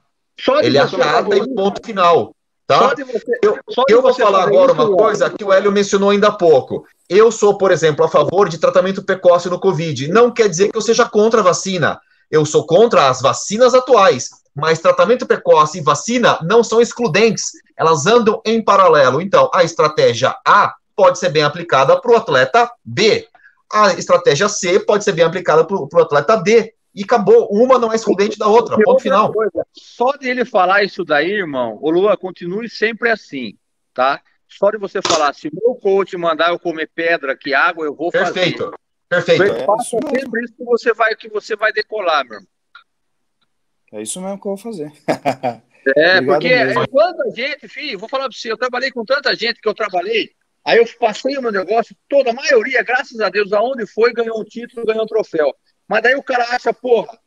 Ele 0.62 0.78
acata 0.78 1.36
e 1.36 1.54
ponto 1.54 1.84
final. 1.84 2.34
Tá? 2.66 2.94
Eu, 3.42 3.58
eu 3.88 4.02
vou 4.02 4.14
falar 4.14 4.44
agora 4.44 4.72
uma 4.72 4.90
coisa 4.96 5.28
que 5.28 5.44
o 5.44 5.52
Hélio 5.52 5.72
mencionou 5.72 6.10
ainda 6.10 6.28
há 6.28 6.32
pouco. 6.32 6.86
Eu 7.08 7.30
sou, 7.30 7.58
por 7.58 7.70
exemplo, 7.70 8.04
a 8.04 8.08
favor 8.08 8.48
de 8.48 8.58
tratamento 8.58 9.02
precoce 9.02 9.48
no 9.48 9.60
Covid. 9.60 10.08
Não 10.08 10.30
quer 10.30 10.48
dizer 10.48 10.70
que 10.70 10.76
eu 10.76 10.80
seja 10.80 11.08
contra 11.08 11.40
a 11.40 11.44
vacina. 11.44 12.00
Eu 12.30 12.46
sou 12.46 12.64
contra 12.64 13.10
as 13.10 13.20
vacinas 13.20 13.74
atuais, 13.74 14.30
mas 14.54 14.80
tratamento 14.80 15.26
precoce 15.26 15.78
e 15.78 15.82
vacina 15.82 16.38
não 16.42 16.62
são 16.62 16.80
excludentes. 16.80 17.52
Elas 17.76 18.06
andam 18.06 18.40
em 18.44 18.62
paralelo. 18.62 19.20
Então, 19.20 19.50
a 19.54 19.64
estratégia 19.64 20.36
A 20.46 20.74
pode 20.94 21.18
ser 21.18 21.30
bem 21.30 21.42
aplicada 21.42 21.98
para 22.00 22.12
o 22.12 22.16
atleta 22.16 22.70
B 22.84 23.26
a 23.72 23.94
estratégia 23.94 24.48
C 24.48 24.78
pode 24.78 25.02
ser 25.02 25.12
bem 25.12 25.24
aplicada 25.24 25.64
para 25.64 25.76
o 25.76 26.02
atleta 26.02 26.36
D. 26.36 26.74
E 26.94 27.04
acabou. 27.04 27.48
Uma 27.50 27.78
não 27.78 27.90
é 27.90 27.96
excludente 27.96 28.38
da 28.38 28.46
outra. 28.46 28.76
Ponto 28.76 29.00
final. 29.00 29.32
Coisa, 29.32 29.66
só 29.72 30.12
de 30.12 30.28
ele 30.28 30.44
falar 30.44 30.84
isso 30.84 31.02
daí, 31.02 31.30
irmão, 31.30 31.78
o 31.80 31.90
Lua, 31.90 32.18
continue 32.18 32.68
sempre 32.68 33.08
assim, 33.08 33.56
tá? 33.94 34.20
Só 34.46 34.70
de 34.70 34.76
você 34.76 35.00
falar, 35.00 35.32
se 35.32 35.50
meu 35.50 35.74
coach 35.76 36.14
mandar 36.18 36.50
eu 36.50 36.58
comer 36.58 36.90
pedra 36.94 37.34
que 37.34 37.54
água, 37.54 37.86
eu 37.86 37.94
vou 37.94 38.10
Perfeito. 38.10 38.64
fazer. 38.64 38.76
Perfeito. 39.08 39.42
Perfeito. 39.42 39.72
É 39.72 39.84
sempre 39.84 40.44
isso 40.44 40.54
que 40.54 40.64
você 40.64 40.92
vai, 40.92 41.16
que 41.16 41.30
você 41.30 41.56
vai 41.56 41.72
decolar, 41.72 42.24
meu 42.24 42.34
irmão. 42.34 42.51
É 43.92 44.02
isso 44.02 44.20
mesmo 44.20 44.40
que 44.40 44.46
eu 44.46 44.56
vou 44.56 44.58
fazer. 44.58 44.92
é, 45.96 46.20
porque 46.24 46.48
é 46.48 46.74
quanta 46.86 47.30
gente, 47.30 47.68
filho, 47.68 47.98
vou 47.98 48.08
falar 48.08 48.24
para 48.24 48.32
você, 48.32 48.50
eu 48.50 48.56
trabalhei 48.56 48.90
com 48.90 49.04
tanta 49.04 49.34
gente 49.36 49.60
que 49.60 49.68
eu 49.68 49.74
trabalhei, 49.74 50.32
Aí 50.64 50.78
eu 50.78 50.86
passei 50.98 51.36
o 51.36 51.42
meu 51.42 51.50
negócio, 51.50 51.96
toda 52.08 52.30
a 52.30 52.34
maioria, 52.34 52.84
graças 52.84 53.18
a 53.20 53.28
Deus, 53.28 53.52
aonde 53.52 53.84
foi, 53.86 54.12
ganhou 54.12 54.40
um 54.40 54.44
título, 54.44 54.86
ganhou 54.86 55.02
um 55.02 55.08
troféu. 55.08 55.52
Mas 55.88 56.02
daí 56.02 56.14
o 56.14 56.22
cara 56.22 56.44
acha, 56.54 56.72
porra, 56.72 57.18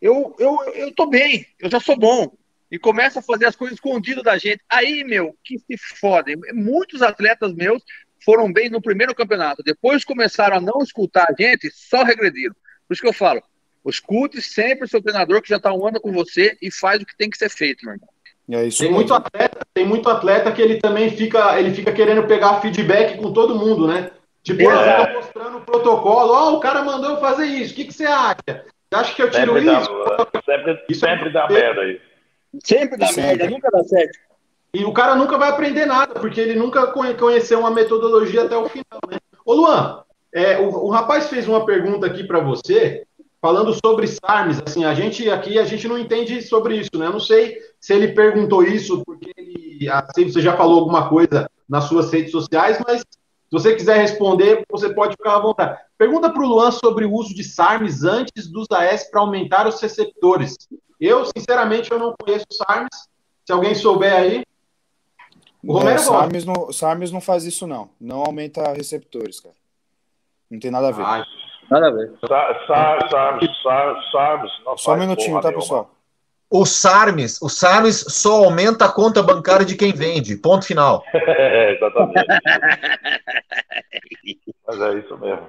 eu, 0.00 0.34
eu, 0.38 0.56
eu 0.74 0.94
tô 0.94 1.06
bem, 1.06 1.46
eu 1.58 1.70
já 1.70 1.80
sou 1.80 1.96
bom. 1.96 2.30
E 2.70 2.78
começa 2.78 3.18
a 3.18 3.22
fazer 3.22 3.46
as 3.46 3.56
coisas 3.56 3.76
escondido 3.76 4.22
da 4.22 4.38
gente. 4.38 4.62
Aí, 4.68 5.02
meu, 5.02 5.34
que 5.42 5.58
se 5.58 5.76
fodem. 5.98 6.36
Muitos 6.52 7.02
atletas 7.02 7.52
meus 7.52 7.82
foram 8.24 8.52
bem 8.52 8.70
no 8.70 8.80
primeiro 8.80 9.14
campeonato. 9.14 9.62
Depois 9.62 10.04
começaram 10.04 10.58
a 10.58 10.60
não 10.60 10.80
escutar 10.82 11.26
a 11.28 11.34
gente, 11.36 11.68
só 11.72 12.04
regrediram. 12.04 12.54
Por 12.86 12.94
isso 12.94 13.02
que 13.02 13.08
eu 13.08 13.12
falo, 13.12 13.42
escute 13.88 14.42
sempre 14.42 14.84
o 14.84 14.88
seu 14.88 15.00
treinador 15.00 15.40
que 15.40 15.48
já 15.48 15.56
está 15.56 15.72
um 15.72 15.86
ano 15.86 16.00
com 16.00 16.12
você 16.12 16.56
e 16.60 16.70
faz 16.70 17.00
o 17.00 17.06
que 17.06 17.16
tem 17.16 17.30
que 17.30 17.38
ser 17.38 17.48
feito, 17.48 17.84
meu 17.84 17.94
irmão. 17.94 18.08
É 18.52 18.66
isso 18.66 18.82
tem 18.82 18.90
muito 18.90 19.14
atleta, 19.14 19.60
tem 19.72 19.86
muito 19.86 20.10
atleta 20.10 20.50
que 20.50 20.60
ele 20.60 20.80
também 20.80 21.10
fica, 21.10 21.58
ele 21.58 21.72
fica 21.72 21.92
querendo 21.92 22.26
pegar 22.26 22.60
feedback 22.60 23.16
com 23.16 23.32
todo 23.32 23.54
mundo, 23.54 23.86
né? 23.86 24.10
Tipo, 24.42 24.62
é. 24.62 24.64
ele 24.64 25.06
fica 25.06 25.12
mostrando 25.14 25.58
o 25.58 25.60
protocolo, 25.60 26.32
ó, 26.32 26.50
oh, 26.50 26.56
o 26.56 26.60
cara 26.60 26.82
mandou 26.82 27.10
eu 27.10 27.20
fazer 27.20 27.46
isso, 27.46 27.72
o 27.72 27.76
que, 27.76 27.84
que 27.84 27.92
você 27.92 28.06
acha? 28.06 28.36
Você 28.46 28.94
acha 28.94 29.14
que 29.14 29.22
eu 29.22 29.30
tiro 29.30 29.54
sempre 29.54 29.72
isso? 29.72 30.04
Dá, 30.04 30.42
sempre 30.44 30.84
isso 30.88 31.00
sempre 31.00 31.28
é 31.28 31.32
dá 31.32 31.48
merda 31.48 31.80
aí. 31.82 32.00
Sempre 32.64 32.98
dá 32.98 33.06
sempre. 33.06 33.22
merda, 33.22 33.50
nunca 33.50 33.70
dá 33.70 33.84
certo. 33.84 34.18
E 34.74 34.84
o 34.84 34.92
cara 34.92 35.14
nunca 35.14 35.38
vai 35.38 35.48
aprender 35.48 35.86
nada, 35.86 36.14
porque 36.14 36.40
ele 36.40 36.54
nunca 36.54 36.88
conheceu 36.88 37.60
uma 37.60 37.70
metodologia 37.70 38.42
até 38.42 38.56
o 38.56 38.68
final, 38.68 39.00
né? 39.08 39.18
Ô 39.44 39.54
Luan, 39.54 40.02
é, 40.32 40.58
o, 40.58 40.86
o 40.86 40.90
rapaz 40.90 41.28
fez 41.28 41.46
uma 41.46 41.64
pergunta 41.64 42.06
aqui 42.06 42.24
para 42.24 42.40
você, 42.40 43.04
falando 43.40 43.74
sobre 43.84 44.06
SARMs, 44.06 44.62
assim, 44.64 44.84
a 44.84 44.94
gente 44.94 45.28
aqui, 45.30 45.58
a 45.58 45.64
gente 45.64 45.88
não 45.88 45.98
entende 45.98 46.42
sobre 46.42 46.76
isso, 46.76 46.90
né? 46.94 47.06
Eu 47.06 47.12
não 47.12 47.20
sei 47.20 47.58
se 47.80 47.94
ele 47.94 48.08
perguntou 48.08 48.62
isso 48.62 49.02
porque 49.04 49.32
ele, 49.36 49.88
assim, 49.88 50.30
você 50.30 50.40
já 50.40 50.56
falou 50.56 50.80
alguma 50.80 51.08
coisa 51.08 51.50
nas 51.68 51.84
suas 51.84 52.12
redes 52.12 52.30
sociais, 52.30 52.78
mas 52.86 53.02
você 53.50 53.74
quiser 53.74 53.98
responder, 53.98 54.64
você 54.70 54.92
pode 54.92 55.12
ficar 55.12 55.36
à 55.36 55.40
vontade. 55.40 55.80
Pergunta 55.96 56.30
para 56.30 56.42
o 56.42 56.46
Luan 56.46 56.70
sobre 56.70 57.04
o 57.04 57.12
uso 57.12 57.34
de 57.34 57.42
SARMs 57.42 58.04
antes 58.04 58.46
dos 58.46 58.66
AS 58.70 59.10
para 59.10 59.20
aumentar 59.20 59.66
os 59.66 59.80
receptores. 59.80 60.56
Eu, 61.00 61.24
sinceramente, 61.24 61.90
eu 61.90 61.98
não 61.98 62.14
conheço 62.18 62.46
SARMs. 62.52 63.08
Se 63.44 63.52
alguém 63.52 63.74
souber 63.74 64.14
aí. 64.14 64.44
O 65.64 65.72
Romero 65.72 65.98
é, 65.98 65.98
SARMs 65.98 66.44
não, 66.44 66.72
SARMs 66.72 67.10
não 67.10 67.20
faz 67.20 67.44
isso, 67.44 67.66
não. 67.66 67.90
Não 68.00 68.22
aumenta 68.22 68.72
receptores, 68.72 69.40
cara. 69.40 69.54
Não 70.48 70.60
tem 70.60 70.70
nada 70.70 70.88
a 70.88 70.92
ver. 70.92 71.02
Ah, 71.02 71.24
nada 71.70 71.88
a 71.88 71.90
ver. 71.90 72.12
SARMs, 72.66 73.50
SARMs, 74.12 74.52
Só 74.76 74.94
um 74.94 74.96
minutinho, 74.96 75.40
tá, 75.40 75.52
pessoal? 75.52 75.90
O 76.50 76.66
SARMs, 76.66 77.40
o 77.40 77.48
SARMs 77.48 78.06
só 78.08 78.44
aumenta 78.44 78.86
a 78.86 78.92
conta 78.92 79.22
bancária 79.22 79.64
de 79.64 79.76
quem 79.76 79.92
vende. 79.92 80.36
Ponto 80.36 80.66
final. 80.66 81.04
Exatamente. 81.14 82.26
Mas 84.66 84.80
é 84.80 84.98
isso 84.98 85.16
mesmo. 85.18 85.46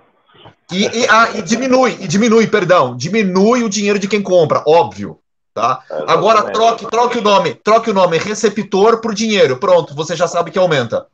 E, 0.72 0.85
e, 0.85 1.07
ah, 1.10 1.30
e, 1.35 1.41
diminui, 1.41 1.98
e 1.99 2.07
diminui, 2.07 2.48
perdão, 2.48 2.95
diminui 2.95 3.64
o 3.64 3.69
dinheiro 3.69 3.99
de 3.99 4.07
quem 4.07 4.22
compra, 4.22 4.64
óbvio. 4.65 5.19
Tá? 5.53 5.84
É, 5.91 6.03
Agora 6.07 6.49
troque, 6.52 6.89
troque 6.89 7.18
o 7.18 7.22
nome, 7.22 7.56
troque 7.56 7.89
o 7.89 7.93
nome 7.93 8.18
receptor 8.18 9.02
por 9.02 9.14
dinheiro. 9.14 9.57
Pronto, 9.57 9.93
você 9.93 10.15
já 10.15 10.27
sabe 10.27 10.49
que 10.49 10.60
aumenta. 10.60 11.07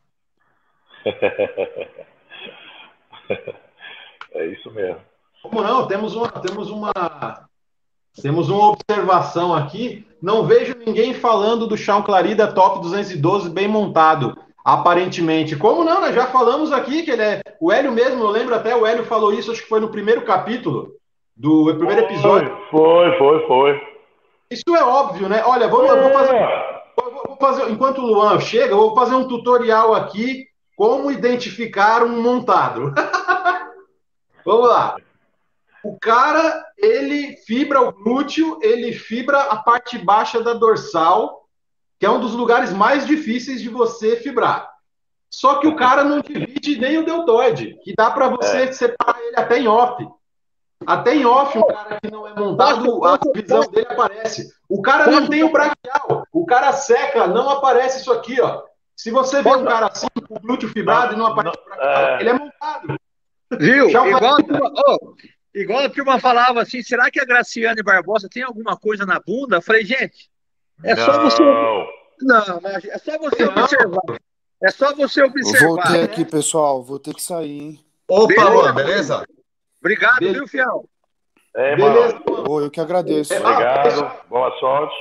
é 4.38 4.48
isso 4.48 4.72
mesmo. 4.72 5.02
Como 5.42 5.62
não? 5.62 5.88
Temos 5.88 6.16
uma, 6.16 6.30
temos 6.30 6.70
uma, 6.70 6.92
temos 8.22 8.50
uma 8.50 8.72
observação 8.72 9.54
aqui. 9.54 10.06
Não 10.22 10.44
vejo 10.44 10.76
ninguém 10.86 11.14
falando 11.14 11.68
do 11.68 11.78
chão 11.78 12.02
Clarida 12.02 12.52
Top 12.52 12.82
212 12.82 13.50
bem 13.50 13.68
montado 13.68 14.38
aparentemente. 14.66 15.56
Como 15.56 15.84
não? 15.84 16.02
Nós 16.02 16.14
já 16.14 16.28
falamos 16.28 16.72
aqui 16.72 17.04
que 17.04 17.12
ele 17.12 17.22
é. 17.22 17.42
O 17.60 17.72
Hélio 17.72 17.92
mesmo, 17.92 18.24
eu 18.24 18.30
lembro 18.30 18.54
até, 18.56 18.76
o 18.76 18.86
Hélio 18.86 19.06
falou 19.06 19.34
isso, 19.34 19.52
acho 19.52 19.62
que 19.62 19.70
foi 19.70 19.80
no 19.80 19.90
primeiro 19.90 20.24
capítulo 20.24 20.92
do 21.36 21.74
primeiro 21.76 22.02
episódio. 22.02 22.58
Foi, 22.72 23.18
foi, 23.18 23.48
foi. 23.48 23.82
Isso 24.50 24.76
é 24.76 24.84
óbvio, 24.84 25.30
né? 25.30 25.44
Olha, 25.46 25.68
vamos, 25.68 25.92
é. 25.92 26.02
vou 26.02 26.12
fazer, 26.12 26.40
vou 27.28 27.38
fazer. 27.38 27.72
Enquanto 27.72 28.00
o 28.00 28.08
Luan 28.08 28.40
chega, 28.40 28.74
eu 28.74 28.78
vou 28.78 28.96
fazer 28.96 29.16
um 29.16 29.28
tutorial 29.28 29.94
aqui 29.94 30.46
como 30.76 31.12
identificar 31.12 32.04
um 32.04 32.22
montado. 32.22 32.94
vamos 34.48 34.70
lá. 34.70 34.96
O 35.84 35.98
cara, 36.00 36.66
ele 36.78 37.38
fibra 37.46 37.82
o 37.82 37.92
glúteo, 37.92 38.58
ele 38.62 38.94
fibra 38.94 39.40
a 39.44 39.58
parte 39.58 39.98
baixa 39.98 40.42
da 40.42 40.54
dorsal 40.54 41.48
que 42.00 42.06
é 42.06 42.10
um 42.10 42.20
dos 42.20 42.34
lugares 42.34 42.72
mais 42.72 43.06
difíceis 43.06 43.62
de 43.62 43.70
você 43.70 44.16
fibrar. 44.18 44.72
Só 45.30 45.56
que 45.56 45.68
o 45.68 45.76
cara 45.76 46.04
não 46.04 46.22
divide 46.22 46.80
nem 46.80 47.00
o 47.00 47.06
deltoide, 47.06 47.78
que 47.84 47.94
dá 47.96 48.10
para 48.12 48.30
você 48.30 48.64
é. 48.64 48.72
separar 48.72 49.20
ele 49.22 49.36
até 49.36 49.60
em 49.60 49.68
off. 49.68 50.08
Até 50.86 51.16
em 51.16 51.26
off, 51.26 51.58
um 51.58 51.68
cara 51.68 52.00
que 52.00 52.10
não 52.10 52.28
é 52.28 52.36
montado, 52.36 53.04
a 53.04 53.20
visão 53.36 53.62
dele 53.62 53.88
aparece. 53.90 54.48
O 54.70 54.82
cara 54.82 55.10
não 55.10 55.28
tem 55.28 55.44
o 55.44 55.52
braquial, 55.52 56.24
o 56.32 56.46
cara 56.46 56.72
seca, 56.72 57.28
não 57.28 57.50
aparece 57.50 58.02
isso 58.02 58.14
aqui, 58.14 58.40
ó. 58.40 58.62
Se 58.96 59.12
você 59.12 59.42
vê 59.42 59.50
um 59.50 59.66
cara 59.66 59.88
assim, 59.88 60.08
com 60.28 60.36
o 60.36 60.40
glúteo 60.40 60.70
fibrado 60.70 61.14
e 61.14 61.18
não 61.18 61.26
aparece 61.26 61.58
o 61.60 61.66
braquial, 61.66 61.92
é. 61.92 62.20
ele 62.22 62.30
é 62.30 62.34
montado. 62.34 63.00
Viu? 63.60 63.90
Igual 63.90 64.36
a, 64.36 64.44
turma, 64.44 64.74
oh, 64.88 65.16
igual 65.54 65.80
a 65.80 65.90
turma 65.90 66.20
falava 66.20 66.62
assim, 66.62 66.82
será 66.84 67.10
que 67.10 67.20
a 67.20 67.26
Graciane 67.26 67.82
Barbosa 67.82 68.28
tem 68.30 68.44
alguma 68.44 68.76
coisa 68.76 69.06
na 69.06 69.20
bunda? 69.20 69.58
Eu 69.58 69.62
falei, 69.62 69.86
gente, 69.86 70.30
é 70.84 70.96
não. 70.96 71.06
só 71.06 71.24
você. 71.24 71.44
Não, 72.22 72.62
mas 72.62 72.86
é 72.86 72.98
só 72.98 73.18
você 73.18 73.46
não. 73.46 73.64
observar. 73.64 74.20
É 74.64 74.72
só 74.72 74.94
você 74.96 75.24
observar. 75.24 75.68
Voltei 75.68 76.04
aqui, 76.04 76.26
pessoal. 76.26 76.84
Vou 76.84 77.00
ter 77.00 77.14
que 77.14 77.22
sair, 77.22 77.62
hein? 77.62 77.86
Opa, 78.08 78.28
beleza? 78.28 78.50
Luan, 78.50 78.74
beleza? 78.74 79.28
Obrigado, 79.80 80.20
beleza. 80.20 80.40
viu, 80.40 80.48
Fiel? 80.48 80.90
É, 81.56 81.76
beleza. 81.76 82.22
Mano. 82.28 82.62
eu 82.62 82.72
que 82.72 82.80
agradeço. 82.80 83.34
Obrigado, 83.34 84.28
boa 84.30 84.52
sorte. 84.60 84.96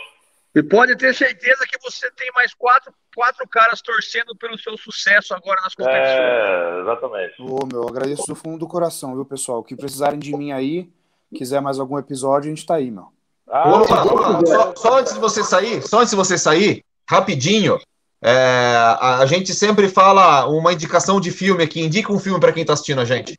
E 0.57 0.63
pode 0.63 0.97
ter 0.97 1.15
certeza 1.15 1.67
que 1.69 1.79
você 1.83 2.11
tem 2.13 2.33
mais 2.35 2.55
quatro, 2.55 2.91
quatro 3.15 3.47
caras 3.47 3.83
torcendo 3.83 4.35
pelo 4.35 4.57
seu 4.59 4.75
sucesso 4.79 5.35
agora 5.35 5.61
nas 5.61 5.75
competições. 5.75 6.09
É, 6.09 6.81
exatamente. 6.81 7.35
Ô, 7.43 7.67
meu, 7.71 7.87
agradeço 7.87 8.27
do 8.27 8.35
fundo 8.35 8.61
do 8.61 8.67
coração, 8.67 9.15
viu, 9.15 9.27
pessoal? 9.27 9.63
Que 9.63 9.77
precisarem 9.77 10.19
de 10.19 10.35
mim 10.35 10.53
aí, 10.53 10.89
quiser 11.35 11.61
mais 11.61 11.79
algum 11.79 11.99
episódio, 11.99 12.51
a 12.51 12.55
gente 12.55 12.65
tá 12.65 12.77
aí, 12.77 12.91
meu. 12.91 13.09
Ah, 13.47 13.69
opa, 13.69 14.03
opa. 14.05 14.47
Só, 14.47 14.75
só, 14.75 14.99
antes 14.99 15.13
de 15.13 15.21
você 15.21 15.45
sair, 15.45 15.83
só 15.83 15.99
antes 15.99 16.13
de 16.13 16.17
você 16.17 16.39
sair, 16.39 16.83
rapidinho, 17.07 17.79
é, 18.23 18.77
a, 18.99 19.19
a, 19.19 19.27
gente 19.27 19.53
sempre 19.53 19.91
fala 19.91 20.47
uma 20.47 20.73
indicação 20.73 21.21
de 21.21 21.31
filme 21.31 21.63
aqui. 21.63 21.83
Indica 21.83 22.11
um 22.11 22.19
filme 22.19 22.41
para 22.41 22.53
quem 22.55 22.63
está 22.63 22.73
assistindo 22.73 23.03
a 23.03 23.05
gente. 23.05 23.39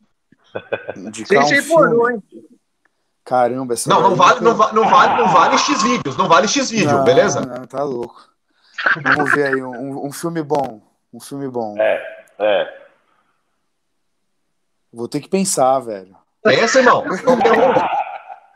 Indicar 0.96 1.44
um 1.44 1.48
filme. 1.48 2.22
Caramba, 3.28 3.74
essa 3.74 3.90
não, 3.90 4.00
não 4.00 4.16
vale, 4.16 4.40
não, 4.40 4.54
vale, 4.54 4.74
não 4.74 4.88
vale, 4.88 5.20
não 5.20 5.28
vale 5.28 5.58
X 5.58 5.82
vídeos, 5.82 6.16
não 6.16 6.26
vale 6.26 6.48
X 6.48 6.70
vídeo, 6.70 6.96
não, 6.96 7.04
beleza? 7.04 7.42
Não, 7.42 7.66
tá 7.66 7.82
louco. 7.84 8.26
Vamos 9.02 9.30
ver 9.34 9.48
aí 9.48 9.62
um, 9.62 10.06
um 10.06 10.10
filme 10.10 10.42
bom, 10.42 10.80
um 11.12 11.20
filme 11.20 11.46
bom. 11.46 11.74
É, 11.78 12.26
é. 12.38 12.78
Vou 14.90 15.06
ter 15.06 15.20
que 15.20 15.28
pensar, 15.28 15.78
velho. 15.80 16.16
Pensa, 16.42 16.78
irmão. 16.78 17.04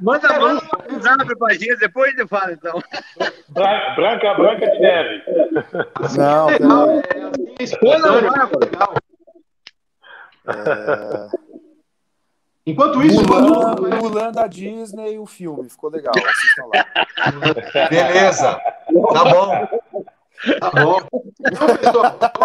Manda, 0.00 0.40
manda 0.40 0.62
um 0.90 1.00
zap 1.02 1.38
pra 1.38 1.52
gente, 1.52 1.76
depois 1.76 2.14
ele 2.16 2.26
fala, 2.26 2.52
então. 2.52 2.82
Branca, 3.50 4.34
branca 4.34 4.70
de 4.70 4.80
neve. 4.80 5.22
Não, 6.16 6.48
não. 6.60 6.98
É, 6.98 7.02
legal. 8.58 8.94
É... 10.48 11.41
Enquanto 12.64 13.02
isso, 13.02 13.20
Mulan, 13.26 13.74
Mulan 14.00 14.32
da 14.32 14.46
Disney, 14.46 15.18
o 15.18 15.26
filme, 15.26 15.68
ficou 15.68 15.90
legal. 15.90 16.12
Assistam 16.16 16.66
lá. 16.72 17.88
Beleza, 17.90 18.60
tá 19.12 19.24
bom. 19.24 19.66
Tá 20.60 20.70
bom. 20.70 20.98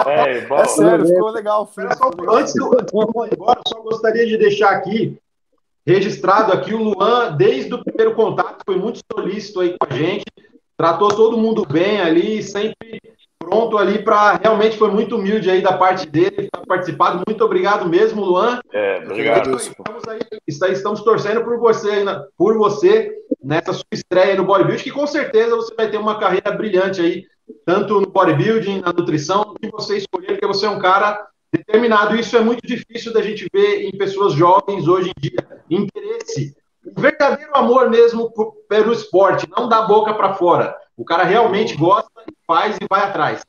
É, 0.07 0.37
é 0.37 0.65
sério, 0.65 1.05
ficou 1.05 1.29
legal 1.29 1.63
o 1.63 1.65
filme. 1.65 1.89
Antes 2.29 2.53
do 2.53 2.73
eu 2.73 3.29
embora, 3.31 3.61
só 3.67 3.81
gostaria 3.81 4.25
de 4.25 4.37
deixar 4.37 4.71
aqui 4.71 5.19
registrado 5.87 6.51
aqui 6.51 6.73
o 6.73 6.83
Luan, 6.83 7.35
desde 7.37 7.73
o 7.73 7.83
primeiro 7.83 8.13
contato, 8.13 8.61
foi 8.65 8.75
muito 8.75 8.99
solícito 9.11 9.61
aí 9.61 9.77
com 9.77 9.87
a 9.89 9.95
gente, 9.95 10.25
tratou 10.75 11.07
todo 11.07 11.37
mundo 11.37 11.65
bem 11.65 12.01
ali, 12.01 12.43
sempre 12.43 13.01
pronto 13.47 13.77
ali 13.77 14.03
para 14.03 14.33
realmente 14.35 14.77
foi 14.77 14.91
muito 14.91 15.15
humilde 15.15 15.49
aí 15.49 15.61
da 15.61 15.73
parte 15.73 16.05
dele 16.05 16.49
ter 16.51 16.65
participado. 16.67 17.23
Muito 17.25 17.43
obrigado 17.43 17.87
mesmo, 17.87 18.23
Luan. 18.23 18.59
É, 18.73 19.01
obrigado. 19.05 19.55
Estamos, 19.55 20.07
aí, 20.07 20.73
estamos 20.73 21.01
torcendo 21.01 21.43
por 21.43 21.57
você, 21.57 22.03
por 22.37 22.57
você 22.57 23.09
nessa 23.41 23.71
sua 23.71 23.85
estreia 23.93 24.35
no 24.35 24.43
bodybuilding, 24.43 24.83
que 24.83 24.91
com 24.91 25.07
certeza 25.07 25.55
você 25.55 25.73
vai 25.73 25.89
ter 25.89 25.97
uma 25.97 26.19
carreira 26.19 26.51
brilhante 26.51 26.99
aí, 26.99 27.25
tanto 27.65 28.01
no 28.01 28.07
bodybuilding, 28.07 28.81
na 28.81 28.91
nutrição, 28.91 29.55
que 29.61 29.71
você 29.71 29.97
escolher, 29.97 30.33
porque 30.33 30.47
você 30.47 30.65
é 30.65 30.69
um 30.69 30.79
cara 30.79 31.25
determinado. 31.51 32.17
Isso 32.17 32.35
é 32.35 32.41
muito 32.41 32.67
difícil 32.67 33.13
da 33.13 33.21
gente 33.21 33.47
ver 33.53 33.85
em 33.85 33.97
pessoas 33.97 34.33
jovens 34.33 34.87
hoje 34.87 35.09
em 35.09 35.21
dia. 35.21 35.47
Interesse, 35.69 36.53
o 36.85 36.99
verdadeiro 36.99 37.51
amor 37.55 37.89
mesmo 37.89 38.29
pelo 38.67 38.91
esporte, 38.91 39.47
não 39.55 39.69
da 39.69 39.83
boca 39.83 40.13
para 40.13 40.33
fora. 40.33 40.75
O 40.97 41.05
cara 41.05 41.23
realmente 41.23 41.75
gosta, 41.75 42.09
faz 42.47 42.75
e 42.81 42.87
vai 42.89 43.01
atrás. 43.01 43.45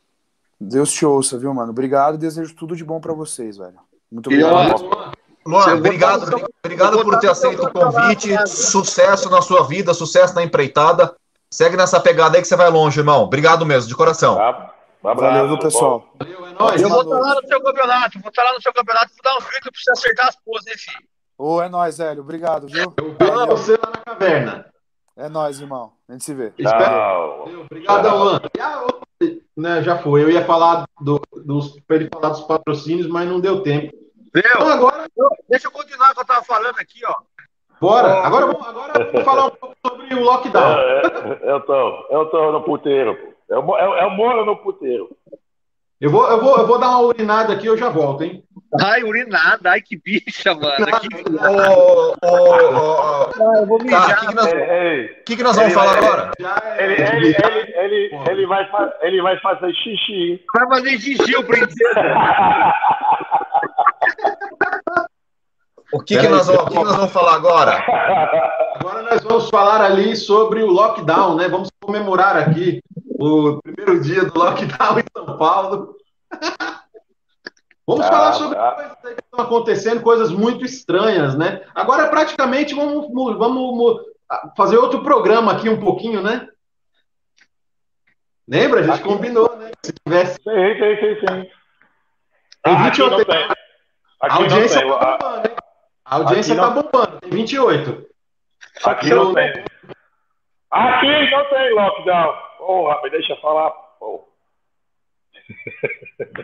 Deus 0.60 0.92
te 0.92 1.06
ouça, 1.06 1.38
viu, 1.38 1.54
mano? 1.54 1.70
Obrigado 1.70 2.16
e 2.16 2.18
desejo 2.18 2.54
tudo 2.54 2.76
de 2.76 2.84
bom 2.84 3.00
para 3.00 3.14
vocês, 3.14 3.56
velho. 3.56 3.78
Muito 4.12 4.26
obrigado. 4.26 5.14
Luan, 5.46 5.76
obrigado, 5.76 6.50
obrigado 6.62 7.02
por 7.02 7.18
ter 7.18 7.30
aceito 7.30 7.64
o 7.64 7.72
convite. 7.72 8.36
Sucesso 8.46 9.30
na 9.30 9.40
sua 9.40 9.66
vida, 9.66 9.94
sucesso 9.94 10.34
na 10.34 10.42
empreitada. 10.42 11.14
Segue 11.50 11.76
nessa 11.76 11.98
pegada 11.98 12.36
aí 12.36 12.42
que 12.42 12.48
você 12.48 12.56
vai 12.56 12.68
longe, 12.68 13.00
irmão. 13.00 13.22
Obrigado 13.22 13.64
mesmo, 13.64 13.88
de 13.88 13.96
coração. 13.96 14.36
Tá. 14.36 14.74
Um 15.02 15.08
abraço, 15.08 15.38
Valeu, 15.38 15.58
pessoal. 15.58 16.08
Valeu, 16.18 16.46
é 16.46 16.52
nóis. 16.52 16.82
Eu 16.82 16.88
vou 16.90 17.00
estar 17.00 17.18
lá 17.18 17.34
no 17.40 17.48
seu 17.48 17.62
campeonato, 17.62 18.20
vou 18.20 18.28
estar 18.28 18.42
lá 18.42 18.52
no 18.52 18.62
seu 18.62 18.72
campeonato, 18.74 19.08
vou 19.08 19.22
dar 19.22 19.38
um 19.38 19.48
grito 19.48 19.62
pra 19.62 19.80
você 19.82 19.90
acertar 19.92 20.26
as 20.26 20.36
poses, 20.44 20.66
hein, 20.66 20.74
filho? 20.76 21.08
Ô, 21.38 21.62
é 21.62 21.68
nóis, 21.68 21.98
Hélio. 21.98 22.22
Obrigado, 22.22 22.66
viu? 22.66 22.92
Eu 22.96 23.16
vejo 23.18 23.46
você 23.46 23.72
lá 23.72 23.90
na 23.94 24.02
caverna. 24.04 24.66
É 25.18 25.28
nóis, 25.28 25.60
irmão. 25.60 25.90
A 26.08 26.12
gente 26.12 26.24
se 26.24 26.32
vê. 26.32 26.52
Tchau. 26.52 27.48
Obrigado, 27.64 28.08
Luan. 28.16 28.40
Né, 29.56 29.82
já 29.82 29.98
foi. 29.98 30.22
Eu 30.22 30.30
ia 30.30 30.44
falar 30.44 30.86
do, 31.00 31.20
dos, 31.44 31.76
ele 31.90 32.08
falar 32.12 32.28
dos 32.28 32.42
patrocínios, 32.42 33.08
mas 33.08 33.28
não 33.28 33.40
deu 33.40 33.60
tempo. 33.60 33.92
Deu. 34.32 34.44
Então, 34.46 34.68
agora, 34.68 35.08
deixa 35.48 35.66
eu 35.66 35.72
continuar 35.72 36.12
o 36.12 36.14
que 36.14 36.20
eu 36.20 36.24
tava 36.24 36.44
falando 36.44 36.78
aqui, 36.78 37.00
ó. 37.04 37.14
Bora. 37.80 38.20
Agora, 38.24 38.46
vamos, 38.46 38.64
agora 38.64 39.10
vamos 39.10 39.24
falar 39.26 39.46
um 39.46 39.50
pouco 39.50 39.74
sobre 39.84 40.14
o 40.14 40.22
lockdown. 40.22 40.78
É, 40.78 41.02
é, 41.42 41.50
eu 41.50 41.60
tô, 41.62 42.06
eu 42.10 42.26
tô 42.26 42.52
no 42.52 42.62
puteiro, 42.62 43.16
pô. 43.16 43.34
Eu, 43.48 43.60
eu, 43.76 43.94
eu 43.94 44.10
moro 44.10 44.46
no 44.46 44.56
puteiro. 44.56 45.10
Eu 46.00 46.10
vou, 46.10 46.28
eu, 46.30 46.40
vou, 46.40 46.58
eu 46.58 46.66
vou 46.66 46.78
dar 46.78 46.90
uma 46.90 47.00
urinada 47.00 47.52
aqui, 47.52 47.66
eu 47.66 47.76
já 47.76 47.88
volto, 47.88 48.22
hein? 48.22 48.44
Ai, 48.80 49.02
urinada, 49.02 49.70
ai 49.70 49.80
que 49.80 49.96
bicha, 49.96 50.54
mano. 50.54 50.86
Que... 51.00 51.08
Oh, 51.40 52.14
oh, 52.22 52.22
oh, 52.22 53.30
oh. 53.38 53.56
eu 53.56 53.66
vou 53.66 53.82
mijar. 53.82 54.02
O 54.02 54.06
tá, 54.06 54.14
que, 54.16 54.26
que, 54.26 54.34
nós, 54.34 54.52
que, 55.24 55.36
que 55.36 55.42
nós 55.42 55.56
vamos 55.56 55.72
falar 55.72 55.94
vai, 55.94 56.04
agora? 56.04 56.30
Ele, 56.78 56.92
ele, 56.94 57.28
ele, 57.28 57.74
ele, 57.76 58.10
ele, 58.28 58.46
vai, 58.46 58.68
ele 59.02 59.22
vai 59.22 59.40
fazer 59.40 59.72
xixi. 59.72 60.44
Vai 60.54 60.68
fazer 60.68 61.00
xixi, 61.00 61.34
o 61.36 61.44
princesa. 61.44 61.94
O 65.90 66.00
que, 66.00 66.18
que, 66.18 66.28
nós, 66.28 66.46
vamos, 66.46 66.64
o 66.64 66.66
que 66.66 66.74
nós 66.74 66.96
vamos 66.96 67.12
falar 67.12 67.36
agora? 67.36 67.82
Agora 68.74 69.02
nós 69.04 69.22
vamos 69.22 69.48
falar 69.48 69.80
ali 69.80 70.14
sobre 70.14 70.62
o 70.62 70.66
lockdown, 70.66 71.36
né? 71.36 71.48
Vamos 71.48 71.70
comemorar 71.80 72.36
aqui 72.36 72.82
o 73.18 73.58
primeiro 73.62 73.98
dia 74.02 74.26
do 74.26 74.38
lockdown 74.38 74.98
em 74.98 75.04
São 75.16 75.38
Paulo. 75.38 75.96
Vamos 77.88 78.04
ah, 78.04 78.10
falar 78.10 78.32
sobre 78.34 78.58
ah. 78.58 78.72
coisas 78.72 78.98
que 79.14 79.24
estão 79.24 79.40
acontecendo, 79.46 80.02
coisas 80.02 80.30
muito 80.30 80.62
estranhas, 80.62 81.34
né? 81.38 81.62
Agora, 81.74 82.06
praticamente, 82.08 82.74
vamos, 82.74 83.08
vamos 83.38 84.02
fazer 84.54 84.76
outro 84.76 85.02
programa 85.02 85.52
aqui 85.52 85.70
um 85.70 85.80
pouquinho, 85.80 86.22
né? 86.22 86.46
Lembra? 88.46 88.80
A 88.80 88.82
gente 88.82 88.94
aqui, 88.96 89.04
combinou, 89.04 89.56
né? 89.56 89.70
Se 89.82 89.94
tivesse. 90.04 90.34
Sim, 90.34 90.74
sim, 90.74 90.96
sim, 91.00 91.26
sim. 91.26 91.50
Tem 92.62 92.76
28. 92.76 93.14
Aqui 93.14 93.24
tem. 93.24 93.44
Aqui 93.44 93.56
a 94.20 94.34
audiência 94.34 94.80
está 94.80 94.86
bombando, 94.90 95.48
hein? 95.48 95.56
A 96.04 96.14
audiência 96.16 96.52
está 96.52 96.70
bombando, 96.70 97.20
tem 97.20 97.30
28. 97.30 98.06
Aqui 98.84 99.10
não 99.14 99.32
tem. 99.32 99.64
Aqui 100.70 101.30
não 101.30 101.44
tem 101.48 101.74
lockdown. 101.74 102.34
Porra, 102.58 103.02
me 103.02 103.10
deixa 103.10 103.34
falar. 103.36 103.87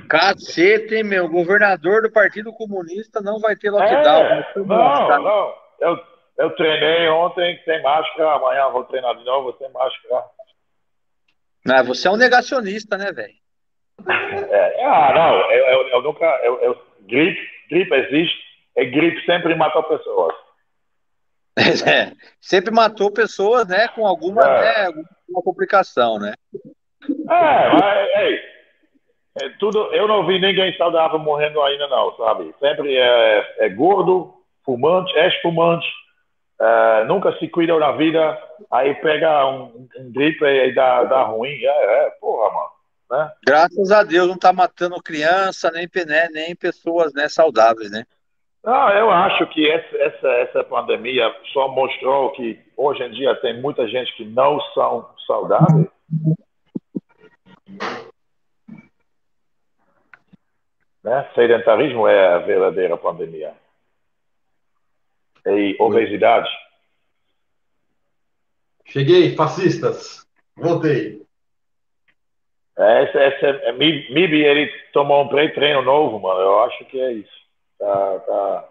Cacete, 0.09 1.03
meu? 1.03 1.29
Governador 1.29 2.03
do 2.03 2.11
Partido 2.11 2.53
Comunista 2.53 3.21
não 3.21 3.39
vai 3.39 3.57
ter 3.57 3.71
lockdown. 3.71 4.25
É, 4.25 4.47
não, 4.57 5.23
não. 5.23 5.55
Eu, 5.81 6.01
eu 6.39 6.51
treinei 6.57 7.09
ontem 7.09 7.61
sem 7.65 7.83
máscara, 7.83 8.35
amanhã 8.35 8.69
vou 8.71 8.85
treinar 8.85 9.17
de 9.17 9.25
novo 9.25 9.57
sem 9.59 9.71
máscara. 9.71 10.25
Não, 11.65 11.85
você 11.85 12.09
é 12.09 12.11
um 12.11 12.17
negacionista, 12.17 12.99
né, 12.99 13.13
velho? 13.13 13.35
É, 14.51 14.85
ah, 14.85 15.13
não, 15.15 15.53
eu, 15.53 15.65
eu, 15.67 15.89
eu 15.89 16.03
nunca. 16.03 16.27
Eu, 16.43 16.61
eu, 16.61 16.83
gripe, 17.03 17.41
gripe 17.71 17.95
existe, 17.95 18.39
e 18.77 18.85
gripe 18.87 19.25
sempre 19.25 19.55
matou 19.55 19.83
pessoas. 19.85 20.35
É, 21.57 22.13
sempre 22.41 22.75
matou 22.75 23.13
pessoas, 23.13 23.69
né, 23.69 23.87
com 23.89 24.05
alguma, 24.05 24.43
é. 24.43 24.61
né, 24.61 24.87
alguma 24.87 25.43
complicação, 25.45 26.19
né? 26.19 26.35
É, 27.09 27.79
mas, 27.79 28.09
ei, 28.17 28.41
é, 29.41 29.49
tudo, 29.59 29.93
eu 29.93 30.07
não 30.07 30.25
vi 30.27 30.39
ninguém 30.39 30.77
saudável 30.77 31.19
morrendo 31.19 31.61
ainda, 31.63 31.89
não, 31.89 32.17
sabe? 32.17 32.55
Sempre 32.61 32.97
é, 32.97 33.67
é 33.67 33.69
gordo, 33.69 34.33
fumante, 34.65 35.13
ex-fumante, 35.19 35.87
é, 36.61 37.05
nunca 37.05 37.37
se 37.39 37.49
cuida 37.49 37.77
na 37.79 37.93
vida, 37.93 38.39
aí 38.71 38.95
pega 38.95 39.47
um, 39.47 39.89
um 39.99 40.13
gripe 40.13 40.45
e 40.45 40.73
dá, 40.73 41.03
dá 41.05 41.23
ruim. 41.25 41.51
É, 41.51 42.07
é, 42.07 42.11
porra, 42.21 42.51
mano. 42.53 42.75
Né? 43.11 43.33
Graças 43.45 43.91
a 43.91 44.03
Deus 44.05 44.29
não 44.29 44.39
tá 44.39 44.53
matando 44.53 45.03
criança, 45.03 45.71
nem, 45.73 45.89
né, 46.07 46.29
nem 46.33 46.55
pessoas 46.55 47.13
né, 47.13 47.29
saudáveis, 47.29 47.91
né? 47.91 48.05
Não, 48.65 48.89
eu 48.91 49.11
acho 49.11 49.47
que 49.49 49.69
essa, 49.69 49.97
essa, 49.97 50.29
essa 50.29 50.65
pandemia 50.65 51.31
só 51.53 51.69
mostrou 51.69 52.31
que 52.31 52.59
hoje 52.77 53.03
em 53.03 53.11
dia 53.11 53.35
tem 53.37 53.61
muita 53.61 53.87
gente 53.87 54.17
que 54.17 54.25
não 54.25 54.59
são 54.73 55.07
saudáveis 55.27 55.89
Né? 61.05 61.31
Sedentarismo 61.35 62.09
é 62.09 62.35
a 62.35 62.39
verdadeira 62.39 62.97
pandemia. 62.97 63.53
E 65.47 65.77
obesidade. 65.79 66.49
Cheguei, 68.87 69.37
fascistas. 69.37 70.27
Voltei. 70.57 71.23
É, 72.77 73.05
essa, 73.05 73.19
essa, 73.19 73.47
é, 73.47 73.73
MIB, 73.73 74.43
ele 74.43 74.69
tomou 74.93 75.23
um 75.23 75.29
pré-treino 75.29 75.83
novo, 75.83 76.19
mano. 76.19 76.41
Eu 76.41 76.61
acho 76.63 76.85
que 76.87 76.99
é 76.99 77.13
isso. 77.13 77.45
Tá, 77.79 78.19
tá. 78.21 78.69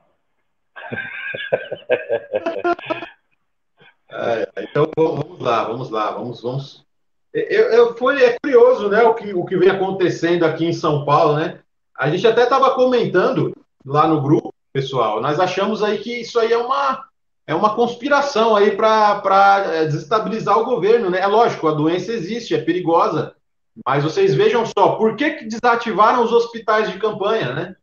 é, 4.12 4.50
então 4.64 4.90
vamos 4.98 5.40
lá, 5.40 5.64
vamos 5.66 5.92
lá, 5.92 6.12
vamos, 6.12 6.42
vamos. 6.42 6.84
Eu, 7.32 7.72
eu, 7.72 7.98
foi, 7.98 8.24
é 8.24 8.38
curioso, 8.40 8.90
né, 8.90 9.04
o 9.04 9.14
que, 9.14 9.34
o 9.34 9.46
que 9.46 9.58
vem 9.58 9.70
acontecendo 9.70 10.46
aqui 10.46 10.66
em 10.66 10.74
São 10.74 11.06
Paulo, 11.06 11.38
né? 11.38 11.63
A 11.98 12.10
gente 12.10 12.26
até 12.26 12.44
estava 12.44 12.74
comentando 12.74 13.56
lá 13.86 14.08
no 14.08 14.22
grupo, 14.22 14.54
pessoal, 14.72 15.22
nós 15.22 15.40
achamos 15.40 15.84
aí 15.84 16.00
que 16.00 16.22
isso 16.22 16.40
aí 16.40 16.52
é 16.52 16.58
uma, 16.58 17.04
é 17.46 17.54
uma 17.54 17.76
conspiração 17.76 18.56
aí 18.56 18.72
para 18.72 19.64
é, 19.68 19.86
desestabilizar 19.86 20.58
o 20.58 20.66
governo, 20.66 21.10
né? 21.12 21.20
É 21.20 21.28
lógico, 21.28 21.68
a 21.68 21.74
doença 21.74 22.12
existe, 22.12 22.56
é 22.56 22.62
perigosa, 22.62 23.36
mas 23.86 24.04
vocês 24.04 24.34
vejam 24.34 24.66
só, 24.66 24.96
por 24.96 25.16
que, 25.16 25.32
que 25.32 25.46
desativaram 25.46 26.24
os 26.24 26.32
hospitais 26.32 26.92
de 26.92 26.98
campanha, 26.98 27.54
né? 27.54 27.76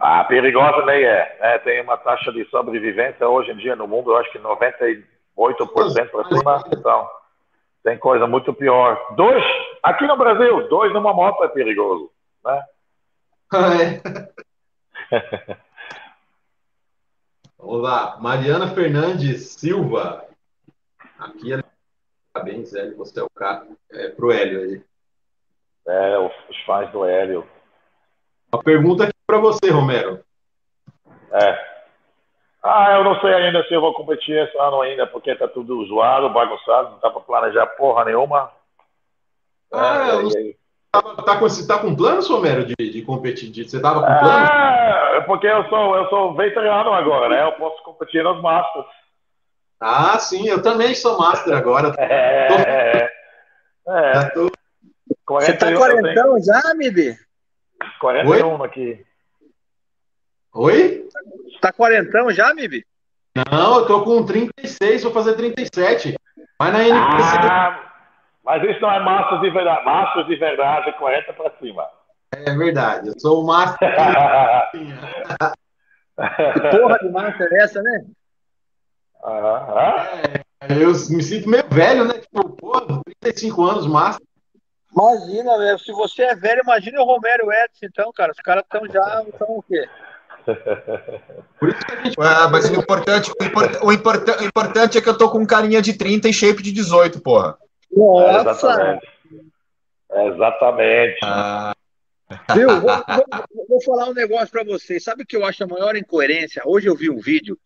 Ah, 0.00 0.22
perigosa 0.22 0.86
nem 0.86 1.02
é. 1.02 1.38
Né? 1.40 1.58
Tem 1.58 1.82
uma 1.82 1.96
taxa 1.96 2.32
de 2.32 2.48
sobrevivência 2.50 3.28
hoje 3.28 3.50
em 3.50 3.56
dia 3.56 3.74
no 3.74 3.88
mundo, 3.88 4.12
eu 4.12 4.16
acho 4.18 4.30
que 4.30 4.38
98% 4.38 5.02
para 5.36 6.24
cima. 6.28 6.64
Então, 6.72 7.08
tem 7.82 7.98
coisa 7.98 8.24
muito 8.28 8.54
pior. 8.54 8.96
Dois, 9.16 9.42
aqui 9.82 10.06
no 10.06 10.16
Brasil, 10.16 10.68
dois 10.68 10.92
numa 10.92 11.12
moto 11.12 11.42
é 11.42 11.48
perigoso 11.48 12.12
né? 12.48 12.64
Ah, 13.52 13.74
é. 13.82 14.02
Vamos 17.58 17.82
lá, 17.82 18.16
Mariana 18.20 18.68
Fernandes 18.68 19.50
Silva. 19.50 20.26
Aqui 21.18 21.52
é 21.52 21.62
parabéns, 22.32 22.74
Hélio, 22.74 22.96
você 22.96 23.20
é 23.20 23.22
o 23.22 23.30
cara 23.30 23.66
é, 23.90 24.08
pro 24.10 24.30
Hélio 24.30 24.60
aí. 24.60 24.84
É, 25.86 26.18
os 26.18 26.64
fãs 26.64 26.90
do 26.92 27.04
Hélio. 27.04 27.48
Uma 28.52 28.62
pergunta 28.62 29.04
aqui 29.04 29.14
para 29.26 29.38
você, 29.38 29.70
Romero. 29.70 30.22
É. 31.32 31.68
Ah, 32.62 32.92
eu 32.96 33.04
não 33.04 33.20
sei 33.20 33.32
ainda 33.32 33.66
se 33.66 33.74
eu 33.74 33.80
vou 33.80 33.94
competir 33.94 34.36
esse 34.36 34.56
ano 34.58 34.80
ainda, 34.80 35.06
porque 35.06 35.34
tá 35.34 35.48
tudo 35.48 35.84
zoado, 35.86 36.30
bagunçado, 36.30 36.90
não 36.90 36.98
dá 36.98 37.10
para 37.10 37.20
planejar 37.20 37.66
porra 37.68 38.04
nenhuma. 38.04 38.52
Ah, 39.72 40.08
é, 40.08 40.10
eu 40.10 40.22
não 40.22 40.30
sei. 40.30 40.57
Tá, 40.90 41.02
tá, 41.02 41.38
com, 41.38 41.46
tá 41.66 41.78
com 41.78 41.94
planos, 41.94 42.28
Romero, 42.28 42.64
de, 42.64 42.74
de 42.74 43.02
competir? 43.02 43.50
De, 43.50 43.68
você 43.68 43.80
tava 43.80 44.00
com? 44.00 44.06
Ah, 44.06 45.22
porque 45.26 45.46
eu 45.46 45.68
sou, 45.68 45.96
eu 45.96 46.08
sou 46.08 46.34
veterano 46.34 46.92
agora, 46.92 47.28
né? 47.28 47.44
Eu 47.44 47.52
posso 47.52 47.82
competir 47.82 48.24
nos 48.24 48.40
Masters. 48.40 48.86
Ah, 49.78 50.18
sim, 50.18 50.48
eu 50.48 50.62
também 50.62 50.94
sou 50.94 51.18
Master 51.18 51.56
agora. 51.56 51.94
É, 53.90 54.28
tô... 54.34 54.46
é. 54.46 54.50
Tô... 55.26 55.36
Você 55.36 55.54
tá 55.54 55.74
quarentão 55.74 56.34
tenho... 56.34 56.44
já, 56.44 56.74
Mib? 56.74 57.16
41 57.98 58.60
Oi? 58.60 58.66
aqui. 58.66 59.06
Oi? 60.54 61.08
Tá 61.58 61.72
quarentão 61.72 62.30
já, 62.30 62.52
Mib? 62.52 62.84
Não, 63.50 63.78
eu 63.78 63.86
tô 63.86 64.02
com 64.02 64.26
36, 64.26 65.04
vou 65.04 65.12
fazer 65.12 65.36
37. 65.36 66.18
Mas 66.58 66.72
na 66.72 66.82
NPC... 66.82 67.36
Ah, 67.50 67.87
mas 68.48 68.64
isso 68.64 68.80
não 68.80 68.90
é 68.90 68.98
Masters 68.98 69.42
de 69.42 69.50
verdade. 69.50 69.84
Masters 69.84 70.26
de 70.26 70.36
verdade 70.36 70.88
é 70.88 70.92
40 70.92 71.34
para 71.34 71.52
cima. 71.60 71.86
É 72.32 72.56
verdade. 72.56 73.08
Eu 73.08 73.20
sou 73.20 73.42
o 73.42 73.46
Master. 73.46 73.90
que 74.72 76.78
porra 76.78 76.98
de 76.98 77.10
Master 77.10 77.46
é 77.52 77.62
essa, 77.62 77.82
né? 77.82 78.06
É, 80.62 80.72
eu 80.72 80.88
me 80.88 81.22
sinto 81.22 81.46
meio 81.46 81.68
velho, 81.68 82.06
né? 82.06 82.14
Tipo, 82.14 82.48
porra, 82.56 83.02
35 83.20 83.62
anos, 83.64 83.86
Master. 83.86 84.26
Imagina, 84.94 85.58
velho. 85.58 85.78
Se 85.78 85.92
você 85.92 86.22
é 86.22 86.34
velho, 86.34 86.62
imagina 86.64 87.02
o 87.02 87.04
Romero 87.04 87.52
Edson, 87.52 87.84
então, 87.84 88.10
cara. 88.14 88.32
Os 88.32 88.40
caras 88.40 88.64
estão 88.64 88.86
já. 88.90 89.24
Estão 89.28 89.58
o 89.58 89.62
quê? 89.62 89.86
Por 91.60 91.68
isso 91.68 91.84
que 91.84 91.92
a 91.92 91.96
gente... 92.02 92.16
Ah, 92.18 92.48
mas 92.48 92.70
o 92.70 92.74
importante, 92.74 93.30
o, 93.30 93.44
import, 93.44 93.76
o, 93.82 93.92
import, 93.92 94.26
o 94.40 94.44
importante 94.44 94.96
é 94.96 95.02
que 95.02 95.08
eu 95.10 95.18
tô 95.18 95.30
com 95.30 95.46
carinha 95.46 95.82
de 95.82 95.92
30 95.92 96.30
e 96.30 96.32
shape 96.32 96.62
de 96.62 96.72
18, 96.72 97.20
porra. 97.20 97.58
Nossa! 97.90 98.38
É, 98.38 98.40
exatamente. 98.40 99.08
É, 100.10 100.26
exatamente. 100.28 101.18
Ah. 101.22 101.74
Viu? 102.54 102.68
Vou, 102.80 102.80
vou, 102.80 103.66
vou, 103.68 103.82
falar 103.82 104.10
um 104.10 104.14
negócio 104.14 104.50
para 104.50 104.64
vocês. 104.64 105.02
Sabe 105.02 105.22
o 105.22 105.26
que 105.26 105.36
eu 105.36 105.44
acho 105.44 105.64
a 105.64 105.66
maior 105.66 105.96
incoerência? 105.96 106.62
Hoje 106.64 106.86
eu 106.86 106.94
vi 106.94 107.08
um 107.08 107.18
vídeo, 107.18 107.58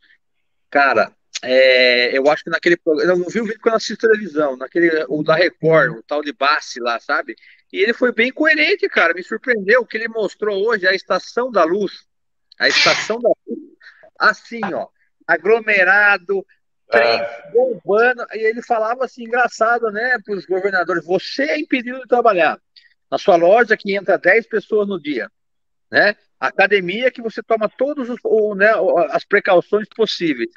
cara. 0.71 1.13
É, 1.43 2.17
eu 2.17 2.29
acho 2.31 2.45
que 2.45 2.51
naquele 2.51 2.77
programa. 2.77 3.13
Eu 3.13 3.19
não 3.19 3.29
vi 3.29 3.41
o 3.41 3.45
vídeo 3.45 3.61
quando 3.61 3.75
eu 3.75 3.79
assisto 3.79 4.07
televisão, 4.07 4.57
naquele, 4.57 5.05
o 5.09 5.25
da 5.25 5.35
Record, 5.35 5.97
o 5.97 6.03
tal 6.03 6.23
de 6.23 6.33
Bassi 6.33 6.79
lá, 6.79 7.01
sabe? 7.01 7.35
E 7.73 7.79
ele 7.81 7.93
foi 7.93 8.13
bem 8.13 8.31
coerente, 8.31 8.89
cara. 8.89 9.15
Me 9.15 9.23
surpreendeu 9.23 9.81
o 9.81 9.87
que 9.87 9.97
ele 9.97 10.09
mostrou 10.09 10.65
hoje, 10.65 10.87
a 10.87 10.95
estação 10.95 11.51
da 11.51 11.65
luz. 11.65 12.07
A 12.59 12.69
estação 12.69 13.19
da 13.19 13.31
luz. 13.47 13.61
Assim, 14.19 14.61
ó. 14.73 14.87
Aglomerado, 15.27 16.47
trem 16.93 17.21
é. 17.21 17.51
bombando. 17.53 18.25
E 18.35 18.39
ele 18.39 18.63
falava 18.63 19.05
assim, 19.05 19.25
engraçado, 19.25 19.91
né, 19.91 20.19
para 20.25 20.35
os 20.37 20.47
governadores: 20.47 21.05
você 21.05 21.45
é 21.45 21.59
impedido 21.59 22.01
de 22.01 22.07
trabalhar. 22.07 22.59
Na 23.11 23.19
sua 23.19 23.37
loja 23.37 23.77
que 23.77 23.95
entra 23.95 24.17
10 24.17 24.47
pessoas 24.47 24.89
no 24.89 25.01
dia, 25.01 25.29
né? 25.91 26.17
Academia 26.41 27.11
que 27.11 27.21
você 27.21 27.43
toma 27.43 27.69
todas 27.69 28.09
né, 28.09 28.73
as 29.11 29.25
precauções 29.25 29.87
possíveis. 29.95 30.51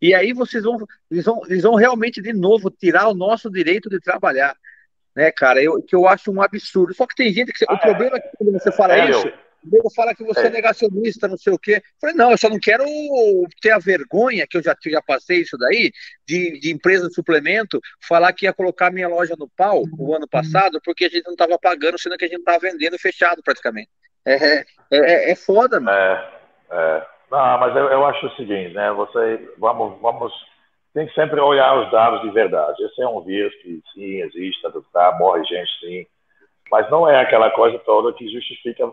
E 0.00 0.14
aí 0.14 0.32
vocês 0.32 0.62
vão 0.62 0.76
eles, 1.10 1.24
vão, 1.24 1.40
eles 1.46 1.62
vão 1.62 1.74
realmente 1.74 2.20
de 2.20 2.32
novo 2.32 2.70
tirar 2.70 3.08
o 3.08 3.14
nosso 3.14 3.50
direito 3.50 3.88
de 3.88 3.98
trabalhar, 3.98 4.54
né, 5.16 5.32
cara? 5.32 5.62
Eu, 5.62 5.82
que 5.82 5.96
eu 5.96 6.06
acho 6.06 6.30
um 6.30 6.42
absurdo. 6.42 6.92
Só 6.92 7.06
que 7.06 7.14
tem 7.14 7.32
gente 7.32 7.52
que. 7.52 7.64
Ah, 7.66 7.74
o 7.74 7.78
problema 7.78 8.16
é 8.16 8.20
que 8.20 8.36
quando 8.36 8.52
você 8.52 8.70
fala 8.70 8.98
isso. 9.08 9.32
Nego 9.64 9.90
fala 9.94 10.14
que 10.14 10.24
você 10.24 10.40
é. 10.40 10.46
é. 10.46 10.50
negacionista, 10.50 11.28
não 11.28 11.36
sei 11.36 11.52
o 11.52 11.58
quê. 11.58 11.76
Eu 11.76 11.82
falei, 12.00 12.16
não, 12.16 12.30
eu 12.30 12.38
só 12.38 12.48
não 12.48 12.58
quero 12.58 12.84
ter 13.60 13.70
a 13.70 13.78
vergonha, 13.78 14.46
que 14.48 14.56
eu 14.56 14.62
já, 14.62 14.74
já 14.86 15.02
passei 15.02 15.40
isso 15.42 15.56
daí, 15.56 15.92
de, 16.26 16.58
de 16.60 16.72
empresa 16.72 17.08
de 17.08 17.14
suplemento, 17.14 17.80
falar 18.06 18.32
que 18.32 18.46
ia 18.46 18.52
colocar 18.52 18.90
minha 18.90 19.08
loja 19.08 19.34
no 19.38 19.48
pau 19.56 19.84
o 19.98 20.14
ano 20.14 20.28
passado, 20.28 20.80
porque 20.84 21.04
a 21.04 21.08
gente 21.08 21.24
não 21.24 21.32
estava 21.32 21.58
pagando, 21.58 21.98
sendo 21.98 22.16
que 22.16 22.24
a 22.24 22.28
gente 22.28 22.40
estava 22.40 22.58
vendendo 22.58 22.98
fechado 22.98 23.42
praticamente. 23.42 23.90
É, 24.24 24.34
é, 24.34 24.64
é, 24.90 25.30
é 25.32 25.34
foda, 25.34 25.80
mano. 25.80 25.96
É, 25.96 26.30
é. 26.70 27.06
Não, 27.30 27.58
mas 27.58 27.74
eu, 27.74 27.86
eu 27.88 28.04
acho 28.04 28.26
o 28.26 28.36
seguinte, 28.36 28.74
né? 28.74 28.92
Você, 28.92 29.54
vamos, 29.58 29.98
vamos, 30.02 30.32
tem 30.92 31.06
que 31.06 31.14
sempre 31.14 31.40
olhar 31.40 31.78
os 31.78 31.90
dados 31.90 32.20
de 32.20 32.30
verdade. 32.30 32.82
Esse 32.84 33.02
é 33.02 33.08
um 33.08 33.22
vírus 33.22 33.54
que 33.62 33.82
sim 33.94 34.20
existe, 34.20 34.60
tá, 34.92 35.16
morre 35.18 35.42
gente 35.44 35.70
sim, 35.80 36.06
mas 36.72 36.90
não 36.90 37.06
é 37.06 37.20
aquela 37.20 37.50
coisa 37.50 37.78
toda 37.80 38.14
que 38.14 38.32
justifica 38.32 38.90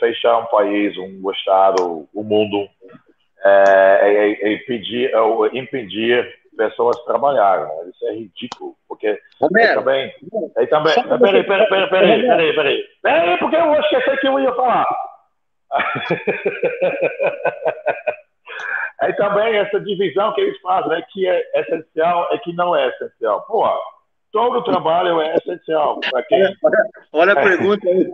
fechar 0.00 0.38
um 0.38 0.46
país, 0.46 0.98
um 0.98 1.30
estado, 1.30 2.08
o 2.12 2.20
um 2.20 2.24
mundo, 2.24 2.68
é, 3.44 4.00
é, 4.02 4.32
é 4.48 4.54
impedir, 4.54 5.12
é, 5.14 5.18
impedir 5.56 6.28
pessoas 6.56 7.00
trabalharem. 7.04 7.66
Né? 7.66 7.92
Isso 7.94 8.04
é 8.08 8.14
ridículo, 8.14 8.74
porque 8.88 9.16
Romero, 9.40 9.78
também, 9.78 10.12
aí 10.58 10.66
também, 10.66 10.92
peraí, 10.92 11.44
peraí, 11.44 11.68
peraí, 11.68 11.88
peraí, 11.88 12.20
peraí, 12.20 12.52
peraí, 12.52 12.84
peraí, 13.00 13.38
porque 13.38 13.54
eu 13.54 13.66
vou 13.66 13.78
esquecer 13.78 14.18
que 14.18 14.26
eu 14.26 14.40
ia 14.40 14.52
falar. 14.52 14.88
aí 19.02 19.14
também 19.14 19.56
essa 19.56 19.78
divisão 19.78 20.34
que 20.34 20.40
eles 20.40 20.60
fazem, 20.60 20.90
né, 20.90 21.00
que 21.12 21.28
é 21.28 21.60
essencial 21.60 22.26
é 22.32 22.38
que 22.38 22.52
não 22.54 22.74
é 22.74 22.88
essencial. 22.88 23.42
Pô, 23.42 23.68
Todo 24.32 24.64
trabalho 24.64 25.20
é 25.20 25.36
essencial. 25.36 26.00
Para 26.10 26.22
quem... 26.24 26.42
Olha, 26.42 26.90
olha 27.12 27.32
a 27.32 27.42
pergunta 27.42 27.88
aí. 27.88 28.10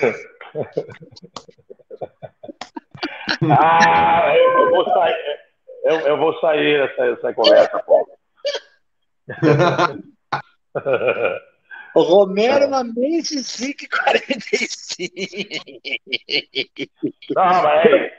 ah, 3.50 4.32
eu, 4.36 4.60
eu, 4.60 4.70
vou 4.70 4.84
sair. 4.84 5.40
Eu, 5.84 6.00
eu 6.00 6.18
vou 6.18 6.38
sair 6.40 6.88
dessa, 6.88 7.14
dessa 7.14 7.34
conversa, 7.34 7.78
Paulo. 7.80 8.08
Romero 11.94 12.68
na 12.68 12.84
Mense 12.84 13.42
SIC 13.42 13.88
45. 13.88 15.02
Não, 17.34 17.62
mas 17.62 18.12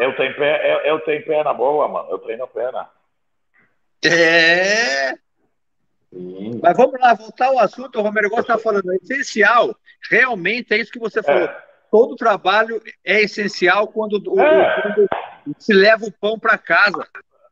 eu 0.00 0.16
tenho, 0.16 0.34
pé, 0.36 0.72
eu, 0.72 0.78
eu 0.80 0.98
tenho 1.00 1.24
perna 1.24 1.52
boa, 1.52 1.86
mano. 1.86 2.10
Eu 2.10 2.18
treino 2.18 2.48
perna. 2.48 2.88
É. 4.04 5.12
Sim. 6.12 6.60
Mas 6.62 6.76
vamos 6.76 7.00
lá, 7.00 7.14
voltar 7.14 7.46
ao 7.46 7.58
assunto, 7.58 7.98
o 7.98 8.02
Romero 8.02 8.28
Gosta 8.28 8.54
está 8.54 8.58
falando, 8.58 8.92
é 8.92 8.96
essencial, 8.96 9.76
realmente 10.10 10.74
é 10.74 10.78
isso 10.78 10.90
que 10.90 10.98
você 10.98 11.22
falou. 11.22 11.44
É. 11.44 11.64
Todo 11.90 12.16
trabalho 12.16 12.82
é 13.04 13.22
essencial 13.22 13.88
quando, 13.88 14.16
é. 14.40 14.82
quando 14.82 15.08
se 15.58 15.72
leva 15.72 16.04
o 16.04 16.12
pão 16.12 16.38
para 16.38 16.58
casa. 16.58 17.06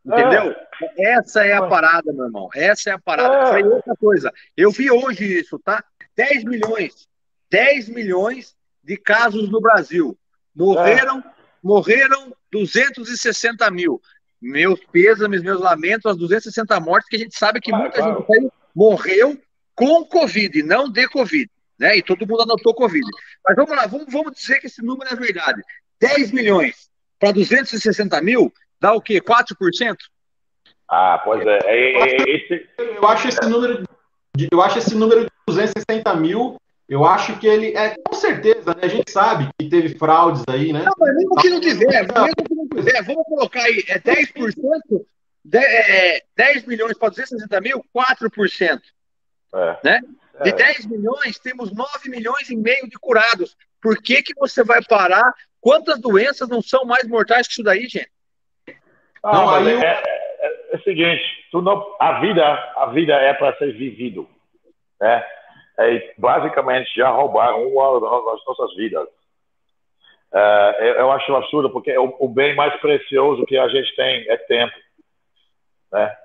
Entendeu? 0.04 0.54
É. 0.98 1.12
Essa 1.12 1.44
é 1.44 1.52
a 1.52 1.66
parada, 1.66 2.12
meu 2.12 2.26
irmão. 2.26 2.48
Essa 2.54 2.90
é 2.90 2.92
a 2.92 2.98
parada. 2.98 3.58
É. 3.58 3.64
outra 3.64 3.94
coisa. 3.96 4.32
Eu 4.56 4.70
vi 4.70 4.90
hoje 4.90 5.24
isso, 5.24 5.58
tá? 5.58 5.84
10 6.16 6.44
milhões. 6.44 7.08
10 7.50 7.88
milhões 7.88 8.56
de 8.82 8.96
casos 8.96 9.50
no 9.50 9.60
Brasil. 9.60 10.16
Morreram, 10.54 11.22
morreram 11.62 12.32
260 12.50 13.70
mil 13.70 14.00
meus 14.40 14.80
pêsames, 14.92 15.42
meus 15.42 15.60
lamentos, 15.60 16.06
as 16.06 16.16
260 16.16 16.80
mortes, 16.80 17.08
que 17.08 17.16
a 17.16 17.18
gente 17.18 17.36
sabe 17.36 17.60
que 17.60 17.70
claro, 17.70 17.84
muita 17.84 17.98
claro. 17.98 18.26
gente 18.28 18.52
morreu 18.74 19.38
com 19.74 20.04
Covid, 20.04 20.62
não 20.62 20.90
de 20.90 21.08
Covid. 21.08 21.50
Né? 21.78 21.98
E 21.98 22.02
todo 22.02 22.26
mundo 22.26 22.42
anotou 22.42 22.74
Covid. 22.74 23.06
Mas 23.46 23.56
vamos 23.56 23.76
lá, 23.76 23.86
vamos, 23.86 24.12
vamos 24.12 24.32
dizer 24.32 24.60
que 24.60 24.66
esse 24.66 24.82
número 24.82 25.10
é 25.10 25.16
verdade. 25.16 25.62
10 26.00 26.32
milhões 26.32 26.88
para 27.18 27.32
260 27.32 28.20
mil 28.22 28.52
dá 28.80 28.92
o 28.92 29.00
quê? 29.00 29.20
4%? 29.20 29.96
Ah, 30.90 31.20
pois 31.24 31.46
é. 31.46 31.58
é, 31.64 31.92
é, 31.92 32.16
é 32.16 32.36
esse... 32.36 32.68
Eu 32.78 33.06
acho 33.06 33.28
esse 33.28 33.44
número 33.46 33.82
de, 34.36 34.48
eu 34.50 34.62
acho 34.62 34.78
esse 34.78 34.94
número 34.94 35.24
de 35.24 35.30
260 35.46 36.14
mil 36.14 36.56
eu 36.88 37.04
acho 37.04 37.38
que 37.38 37.46
ele 37.46 37.76
é 37.76 37.94
com 38.02 38.14
certeza, 38.14 38.74
né? 38.74 38.80
A 38.84 38.88
gente 38.88 39.10
sabe 39.10 39.48
que 39.58 39.68
teve 39.68 39.90
fraudes 39.98 40.42
aí, 40.48 40.72
né? 40.72 40.84
Não, 40.84 40.92
mas 40.98 41.14
mesmo 41.16 41.34
que 41.36 41.50
não 41.50 41.60
tiver, 41.60 42.06
mesmo 42.06 42.34
que 42.34 42.54
tiver, 42.84 43.02
vamos 43.04 43.24
colocar 43.24 43.62
aí, 43.62 43.84
é 43.88 43.98
10%, 43.98 44.54
10, 45.44 45.64
é, 45.64 46.22
10 46.36 46.66
milhões 46.66 46.96
para 46.96 47.10
260 47.10 47.60
mil, 47.60 47.84
4%. 47.94 48.80
É. 49.54 49.78
Né? 49.82 50.00
De 50.42 50.50
é. 50.50 50.52
10 50.52 50.86
milhões, 50.86 51.38
temos 51.38 51.72
9 51.72 52.10
milhões 52.10 52.48
e 52.50 52.56
meio 52.56 52.88
de 52.88 52.98
curados. 52.98 53.56
Por 53.82 54.00
que, 54.02 54.22
que 54.22 54.34
você 54.34 54.62
vai 54.62 54.82
parar? 54.84 55.32
Quantas 55.60 56.00
doenças 56.00 56.48
não 56.48 56.62
são 56.62 56.84
mais 56.84 57.06
mortais 57.08 57.46
que 57.46 57.54
isso 57.54 57.62
daí, 57.62 57.88
gente? 57.88 58.10
Ah, 59.22 59.32
não, 59.32 59.50
aí 59.50 59.68
é, 59.68 59.84
é, 59.84 60.72
é, 60.72 60.76
o 60.76 60.82
seguinte, 60.82 61.22
tu 61.50 61.60
não, 61.60 61.96
a 61.98 62.20
vida, 62.20 62.44
a 62.76 62.86
vida 62.92 63.14
é 63.14 63.34
para 63.34 63.56
ser 63.56 63.76
vivido, 63.76 64.28
né? 65.00 65.24
é, 65.78 66.12
basicamente 66.18 66.90
já 66.96 67.08
roubaram 67.08 67.66
uma 67.68 68.00
das 68.00 68.44
nossas 68.44 68.74
vidas. 68.74 69.08
É, 70.32 71.00
eu 71.00 71.10
acho 71.10 71.34
absurdo, 71.34 71.70
porque 71.70 71.96
o, 71.96 72.14
o, 72.20 72.28
bem 72.28 72.54
mais 72.54 72.74
precioso 72.80 73.46
que 73.46 73.56
a 73.56 73.68
gente 73.68 73.94
tem 73.96 74.28
é 74.28 74.36
tempo. 74.36 74.74
Né? 75.92 76.16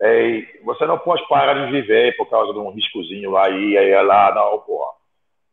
É, 0.00 0.42
você 0.64 0.86
não 0.86 0.98
pode 0.98 1.26
parar 1.28 1.54
de 1.54 1.70
viver 1.70 2.16
por 2.16 2.28
causa 2.28 2.52
de 2.52 2.58
um 2.58 2.70
riscozinho 2.70 3.30
lá 3.30 3.48
e 3.50 3.76
aí 3.76 4.02
lá, 4.02 4.34
não, 4.34 4.58
porra. 4.60 4.92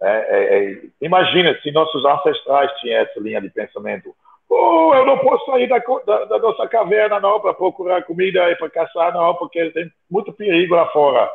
É, 0.02 0.10
é, 0.10 0.74
é, 0.74 0.82
imagina 1.02 1.56
se 1.62 1.72
nossos 1.72 2.04
ancestrais 2.04 2.72
tinham 2.80 3.02
essa 3.02 3.20
linha 3.20 3.40
de 3.40 3.50
pensamento. 3.50 4.16
Oh, 4.50 4.94
eu 4.96 5.06
não 5.06 5.18
posso 5.20 5.46
sair 5.46 5.68
da, 5.68 5.78
da, 5.78 6.26
da 6.26 6.40
nossa 6.40 6.68
caverna 6.68 7.20
não 7.20 7.40
para 7.40 7.54
procurar 7.54 8.04
comida 8.04 8.50
e 8.50 8.56
para 8.56 8.70
caçar 8.70 9.14
não, 9.14 9.36
porque 9.36 9.70
tem 9.72 9.90
muito 10.10 10.34
perigo 10.34 10.76
lá 10.76 10.88
fora. 10.88 11.30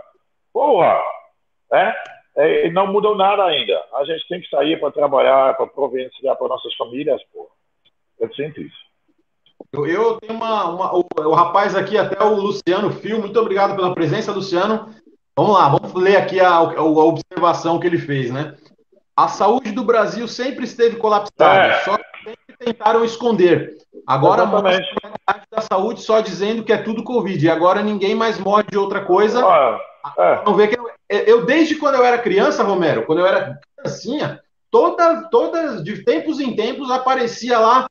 Porra, 0.53 1.01
né? 1.71 1.95
É, 2.37 2.71
não 2.71 2.87
mudou 2.93 3.17
nada 3.17 3.45
ainda. 3.45 3.83
A 3.95 4.05
gente 4.05 4.29
tem 4.29 4.41
que 4.41 4.49
sair 4.49 4.79
para 4.79 4.93
trabalhar, 4.93 5.57
para 5.57 5.67
providenciar 5.67 6.37
para 6.37 6.49
nossas 6.49 6.75
famílias, 6.75 7.21
pô. 7.33 7.49
Eu 8.21 8.33
sinto 8.35 8.61
isso. 8.61 8.77
Eu, 9.73 9.87
eu 9.87 10.21
tenho 10.21 10.35
uma, 10.35 10.65
uma 10.69 10.97
o, 10.97 11.05
o, 11.17 11.33
rapaz 11.33 11.75
aqui, 11.75 11.97
até 11.97 12.23
o 12.23 12.35
Luciano 12.35 12.91
Fio, 12.91 13.19
muito 13.19 13.39
obrigado 13.41 13.75
pela 13.75 13.95
presença, 13.95 14.33
Luciano. 14.33 14.95
Vamos 15.37 15.55
lá, 15.55 15.69
vamos 15.69 15.93
ler 15.95 16.17
aqui 16.17 16.41
a, 16.41 16.55
a, 16.57 16.83
observação 16.83 17.79
que 17.79 17.87
ele 17.87 17.99
fez, 17.99 18.31
né? 18.31 18.55
A 19.15 19.29
saúde 19.29 19.73
do 19.73 19.83
Brasil 19.83 20.29
sempre 20.29 20.65
esteve 20.65 20.97
colapsada, 20.97 21.67
é. 21.69 21.79
só 21.81 21.97
sempre 22.23 22.57
tentaram 22.59 23.05
esconder. 23.05 23.77
Agora 24.07 24.43
a 24.43 25.41
da 25.51 25.61
saúde 25.63 26.01
só 26.01 26.21
dizendo 26.21 26.63
que 26.63 26.73
é 26.73 26.77
tudo 26.77 27.03
Covid. 27.03 27.45
E 27.45 27.51
agora 27.51 27.83
ninguém 27.83 28.15
mais 28.15 28.39
morre 28.39 28.65
de 28.71 28.79
outra 28.79 29.05
coisa. 29.05 29.45
Ah, 29.45 29.81
é. 30.19 30.45
Não 30.45 30.55
vê 30.55 30.69
que 30.69 30.79
é, 30.79 30.96
eu, 31.09 31.47
desde 31.47 31.77
quando 31.77 31.97
eu 31.97 32.05
era 32.05 32.19
criança, 32.19 32.63
Romero, 32.63 33.05
quando 33.05 33.21
eu 33.21 33.27
era 33.27 33.59
criancinha, 33.77 34.41
toda, 34.71 35.29
todas, 35.31 35.83
de 35.83 36.03
tempos 36.05 36.41
em 36.41 36.55
tempos, 36.55 36.91
aparecia 36.91 37.59
lá 37.59 37.87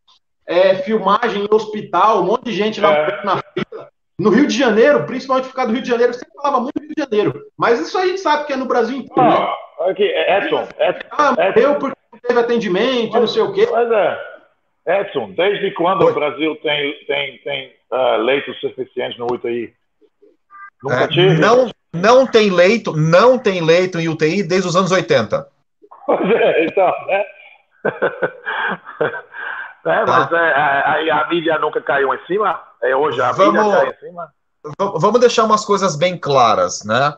é, 0.46 0.76
filmagem 0.76 1.44
em 1.44 1.56
hospital, 1.56 2.22
um 2.22 2.26
monte 2.26 2.46
de 2.46 2.54
gente 2.54 2.80
lá 2.80 2.94
é. 2.94 3.26
na 3.26 3.38
fila. 3.38 3.90
No 4.18 4.30
Rio 4.30 4.48
de 4.48 4.58
Janeiro, 4.58 5.06
principalmente 5.06 5.48
ficar 5.48 5.66
do 5.66 5.74
Rio 5.74 5.82
de 5.82 5.90
Janeiro, 5.90 6.14
você 6.14 6.26
falava 6.36 6.62
muito 6.62 6.80
Rio 6.80 6.94
de 6.96 7.02
Janeiro. 7.02 7.46
Mas 7.58 7.82
isso 7.82 7.98
a 7.98 8.06
gente 8.06 8.20
sabe 8.20 8.46
que 8.46 8.54
é 8.54 8.56
no 8.56 8.66
Brasil 8.66 8.98
inteiro. 8.98 9.30
Ah, 9.30 9.56
né? 9.80 9.92
aqui, 9.92 10.04
Edson, 10.04 10.68
Edson, 10.80 11.08
ah, 11.12 11.36
porque 11.80 11.98
não 12.14 12.20
teve 12.20 12.40
atendimento, 12.40 13.12
mas, 13.12 13.22
não 13.22 13.28
sei 13.28 13.42
o 13.42 13.54
quê. 13.54 13.68
Mas 13.70 13.92
é. 13.92 15.02
Edson, 15.02 15.32
desde 15.32 15.72
quando 15.72 16.04
Oi. 16.04 16.12
o 16.12 16.16
Brasil 16.16 16.56
tem, 16.58 16.94
tem, 17.08 17.38
tem 17.40 17.74
uh, 17.92 18.18
leitos 18.18 18.58
suficientes 18.60 19.18
no 19.18 19.26
UTI? 19.26 19.74
Nunca 20.84 21.04
é, 21.04 21.08
tive. 21.08 21.40
Não, 21.40 21.70
não 21.96 22.28
tem 22.28 22.50
leito, 22.50 22.96
não 22.96 23.38
tem 23.38 23.62
leito 23.62 24.00
em 24.00 24.08
UTI 24.08 24.44
desde 24.44 24.68
os 24.68 24.76
anos 24.76 24.92
80. 24.92 25.48
É, 26.08 26.66
então, 26.66 26.92
né? 27.08 27.24
É, 29.86 30.04
mas 30.04 30.30
tá. 30.32 30.38
é, 30.40 31.12
a, 31.12 31.22
a, 31.22 31.30
mídia 31.30 31.60
nunca 31.60 31.80
caiu 31.80 32.12
em 32.12 32.18
cima? 32.26 32.60
É, 32.82 32.96
hoje 32.96 33.22
a 33.22 33.32
vamos, 33.32 33.64
mídia 33.64 33.80
cai 33.80 33.90
em 33.90 34.08
cima? 34.08 34.34
Vamos 34.80 35.20
deixar 35.20 35.44
umas 35.44 35.64
coisas 35.64 35.96
bem 35.96 36.18
claras, 36.18 36.84
né? 36.84 37.14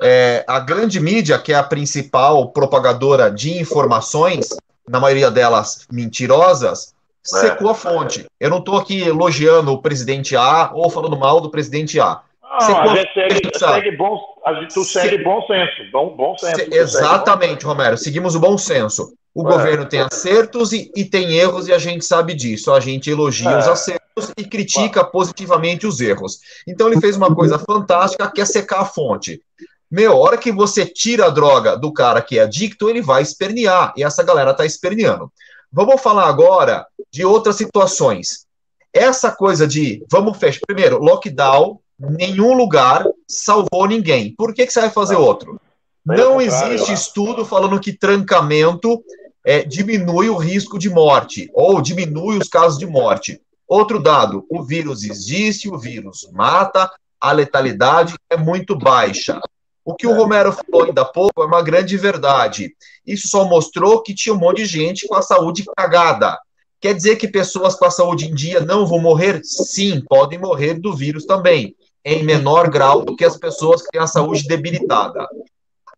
É, 0.00 0.44
a 0.46 0.60
grande 0.60 1.00
mídia, 1.00 1.36
que 1.36 1.52
é 1.52 1.56
a 1.56 1.64
principal 1.64 2.52
propagadora 2.52 3.28
de 3.28 3.58
informações, 3.58 4.56
na 4.88 5.00
maioria 5.00 5.32
delas 5.32 5.86
mentirosas, 5.90 6.94
é. 7.24 7.38
secou 7.38 7.70
a 7.70 7.74
fonte. 7.74 8.26
Eu 8.38 8.50
não 8.50 8.58
estou 8.58 8.78
aqui 8.78 9.02
elogiando 9.02 9.72
o 9.72 9.82
presidente 9.82 10.36
A 10.36 10.70
ou 10.72 10.88
falando 10.90 11.16
mal 11.16 11.40
do 11.40 11.50
presidente 11.50 11.98
A. 11.98 12.20
Não, 12.60 12.80
a 12.80 12.96
gente 12.96 13.12
segue, 13.12 13.58
segue 13.58 13.96
bom, 13.96 14.18
a 14.44 14.54
gente, 14.54 14.74
tu 14.74 14.84
segue 14.84 15.22
bom 15.22 15.46
senso, 15.46 15.90
bom, 15.92 16.16
bom 16.16 16.38
senso. 16.38 16.56
Se, 16.56 16.74
exatamente, 16.74 17.64
bom. 17.64 17.70
Romero, 17.70 17.98
seguimos 17.98 18.34
o 18.34 18.40
bom 18.40 18.56
senso. 18.56 19.12
O 19.34 19.46
é. 19.46 19.52
governo 19.52 19.86
tem 19.86 20.00
acertos 20.00 20.72
e, 20.72 20.90
e, 20.96 21.04
tem 21.04 21.34
erros 21.34 21.68
e 21.68 21.72
a 21.72 21.78
gente 21.78 22.04
sabe 22.04 22.32
disso. 22.32 22.72
A 22.72 22.80
gente 22.80 23.10
elogia 23.10 23.50
é. 23.50 23.58
os 23.58 23.68
acertos 23.68 24.32
e 24.36 24.44
critica 24.44 25.04
positivamente 25.04 25.86
os 25.86 26.00
erros. 26.00 26.40
Então 26.66 26.88
ele 26.88 27.00
fez 27.00 27.16
uma 27.16 27.34
coisa 27.34 27.58
fantástica 27.58 28.30
que 28.32 28.40
é 28.40 28.44
secar 28.46 28.80
a 28.80 28.86
fonte. 28.86 29.42
Meu, 29.90 30.12
a 30.12 30.16
hora 30.16 30.38
que 30.38 30.50
você 30.50 30.86
tira 30.86 31.26
a 31.26 31.30
droga 31.30 31.76
do 31.76 31.92
cara 31.92 32.22
que 32.22 32.38
é 32.38 32.42
adicto, 32.42 32.88
ele 32.88 33.02
vai 33.02 33.22
espernear, 33.22 33.92
e 33.96 34.02
essa 34.02 34.22
galera 34.22 34.52
tá 34.52 34.64
esperneando. 34.64 35.30
Vamos 35.70 36.00
falar 36.00 36.28
agora 36.28 36.86
de 37.12 37.24
outras 37.24 37.56
situações. 37.56 38.46
Essa 38.92 39.30
coisa 39.30 39.66
de 39.66 40.02
vamos 40.10 40.38
fechar. 40.38 40.60
Primeiro, 40.66 40.98
lockdown, 40.98 41.78
nenhum 41.98 42.54
lugar 42.54 43.06
salvou 43.28 43.86
ninguém. 43.86 44.34
Por 44.36 44.54
que, 44.54 44.66
que 44.66 44.72
você 44.72 44.80
vai 44.80 44.90
fazer 44.90 45.16
outro? 45.16 45.60
Não 46.04 46.40
existe 46.40 46.92
estudo 46.92 47.44
falando 47.44 47.80
que 47.80 47.92
trancamento 47.92 49.02
é, 49.44 49.64
diminui 49.64 50.28
o 50.28 50.36
risco 50.36 50.78
de 50.78 50.88
morte 50.88 51.50
ou 51.52 51.80
diminui 51.80 52.38
os 52.38 52.48
casos 52.48 52.78
de 52.78 52.86
morte. 52.86 53.40
Outro 53.66 54.00
dado: 54.00 54.46
o 54.48 54.62
vírus 54.62 55.02
existe, 55.02 55.68
o 55.68 55.78
vírus 55.78 56.28
mata, 56.32 56.90
a 57.20 57.32
letalidade 57.32 58.14
é 58.30 58.36
muito 58.36 58.76
baixa. 58.76 59.40
O 59.84 59.94
que 59.94 60.06
o 60.06 60.14
Romero 60.14 60.52
falou 60.52 60.86
ainda 60.86 61.02
há 61.02 61.04
pouco 61.04 61.42
é 61.42 61.46
uma 61.46 61.62
grande 61.62 61.96
verdade. 61.96 62.74
Isso 63.06 63.28
só 63.28 63.44
mostrou 63.44 64.02
que 64.02 64.14
tinha 64.14 64.34
um 64.34 64.38
monte 64.38 64.58
de 64.58 64.66
gente 64.66 65.06
com 65.06 65.14
a 65.14 65.22
saúde 65.22 65.64
cagada. 65.76 66.36
Quer 66.80 66.94
dizer 66.94 67.16
que 67.16 67.28
pessoas 67.28 67.74
com 67.74 67.84
a 67.84 67.90
saúde 67.90 68.26
em 68.26 68.34
dia 68.34 68.60
não 68.60 68.86
vão 68.86 68.98
morrer? 68.98 69.40
Sim, 69.44 70.02
podem 70.08 70.38
morrer 70.38 70.74
do 70.74 70.94
vírus 70.94 71.24
também, 71.24 71.74
em 72.06 72.22
menor 72.22 72.70
grau 72.70 73.04
do 73.04 73.16
que 73.16 73.24
as 73.24 73.36
pessoas 73.36 73.82
que 73.82 73.90
têm 73.90 74.00
a 74.00 74.06
saúde 74.06 74.46
debilitada. 74.46 75.26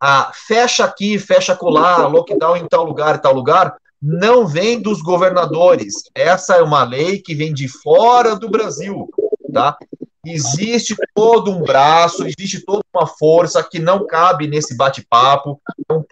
Ah, 0.00 0.32
fecha 0.32 0.86
aqui, 0.86 1.18
fecha 1.18 1.54
colar, 1.54 2.06
lockdown 2.08 2.56
em 2.56 2.66
tal 2.66 2.84
lugar 2.84 3.20
tal 3.20 3.34
lugar, 3.34 3.76
não 4.00 4.46
vem 4.46 4.80
dos 4.80 5.02
governadores. 5.02 6.04
Essa 6.14 6.56
é 6.56 6.62
uma 6.62 6.82
lei 6.82 7.20
que 7.20 7.34
vem 7.34 7.52
de 7.52 7.68
fora 7.68 8.34
do 8.34 8.48
Brasil, 8.48 9.10
tá? 9.52 9.76
Existe 10.24 10.96
todo 11.14 11.50
um 11.50 11.60
braço, 11.60 12.24
existe 12.26 12.64
toda 12.64 12.82
uma 12.94 13.06
força 13.06 13.62
que 13.62 13.78
não 13.78 14.06
cabe 14.06 14.46
nesse 14.46 14.74
bate-papo. 14.76 15.60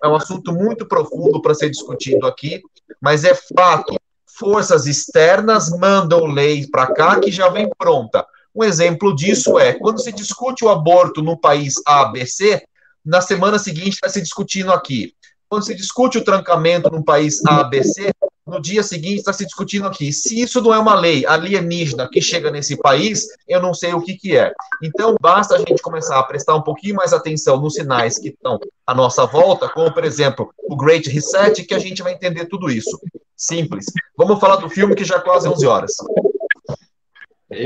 É 0.02 0.08
um 0.08 0.14
assunto 0.14 0.52
muito 0.52 0.86
profundo 0.86 1.40
para 1.40 1.54
ser 1.54 1.70
discutido 1.70 2.26
aqui, 2.26 2.60
mas 3.00 3.24
é 3.24 3.34
fato. 3.34 3.96
Forças 4.38 4.86
externas 4.86 5.70
mandam 5.70 6.26
lei 6.26 6.66
para 6.66 6.86
cá 6.88 7.18
que 7.18 7.30
já 7.30 7.48
vem 7.48 7.70
pronta. 7.78 8.26
Um 8.56 8.64
exemplo 8.64 9.14
disso 9.14 9.58
é 9.58 9.74
quando 9.74 10.00
se 10.00 10.10
discute 10.10 10.64
o 10.64 10.70
aborto 10.70 11.20
no 11.20 11.36
país 11.36 11.74
ABC, 11.84 12.62
na 13.04 13.20
semana 13.20 13.58
seguinte 13.58 13.90
está 13.90 14.08
se 14.08 14.22
discutindo 14.22 14.72
aqui. 14.72 15.12
Quando 15.46 15.66
se 15.66 15.74
discute 15.74 16.16
o 16.16 16.24
trancamento 16.24 16.90
num 16.90 17.02
país 17.02 17.44
ABC, 17.44 18.10
no 18.46 18.60
dia 18.60 18.82
seguinte 18.82 19.18
está 19.18 19.32
se 19.32 19.44
discutindo 19.44 19.86
aqui. 19.86 20.10
Se 20.10 20.40
isso 20.40 20.62
não 20.62 20.72
é 20.72 20.78
uma 20.78 20.94
lei 20.94 21.26
alienígena 21.26 22.08
que 22.10 22.20
chega 22.22 22.50
nesse 22.50 22.76
país, 22.78 23.26
eu 23.46 23.60
não 23.60 23.74
sei 23.74 23.92
o 23.92 24.00
que, 24.00 24.14
que 24.14 24.36
é. 24.38 24.52
Então, 24.82 25.16
basta 25.20 25.56
a 25.56 25.58
gente 25.58 25.82
começar 25.82 26.18
a 26.18 26.22
prestar 26.22 26.54
um 26.54 26.62
pouquinho 26.62 26.94
mais 26.94 27.12
atenção 27.12 27.60
nos 27.60 27.74
sinais 27.74 28.18
que 28.18 28.28
estão 28.28 28.58
à 28.86 28.94
nossa 28.94 29.26
volta, 29.26 29.68
como, 29.68 29.92
por 29.92 30.04
exemplo, 30.04 30.50
o 30.68 30.76
Great 30.76 31.10
Reset, 31.10 31.62
que 31.64 31.74
a 31.74 31.78
gente 31.78 32.02
vai 32.02 32.14
entender 32.14 32.46
tudo 32.46 32.70
isso. 32.70 32.98
Simples. 33.36 33.84
Vamos 34.16 34.40
falar 34.40 34.56
do 34.56 34.70
filme 34.70 34.94
que 34.94 35.04
já 35.04 35.16
é 35.16 35.20
quase 35.20 35.46
11 35.46 35.66
horas. 35.66 35.92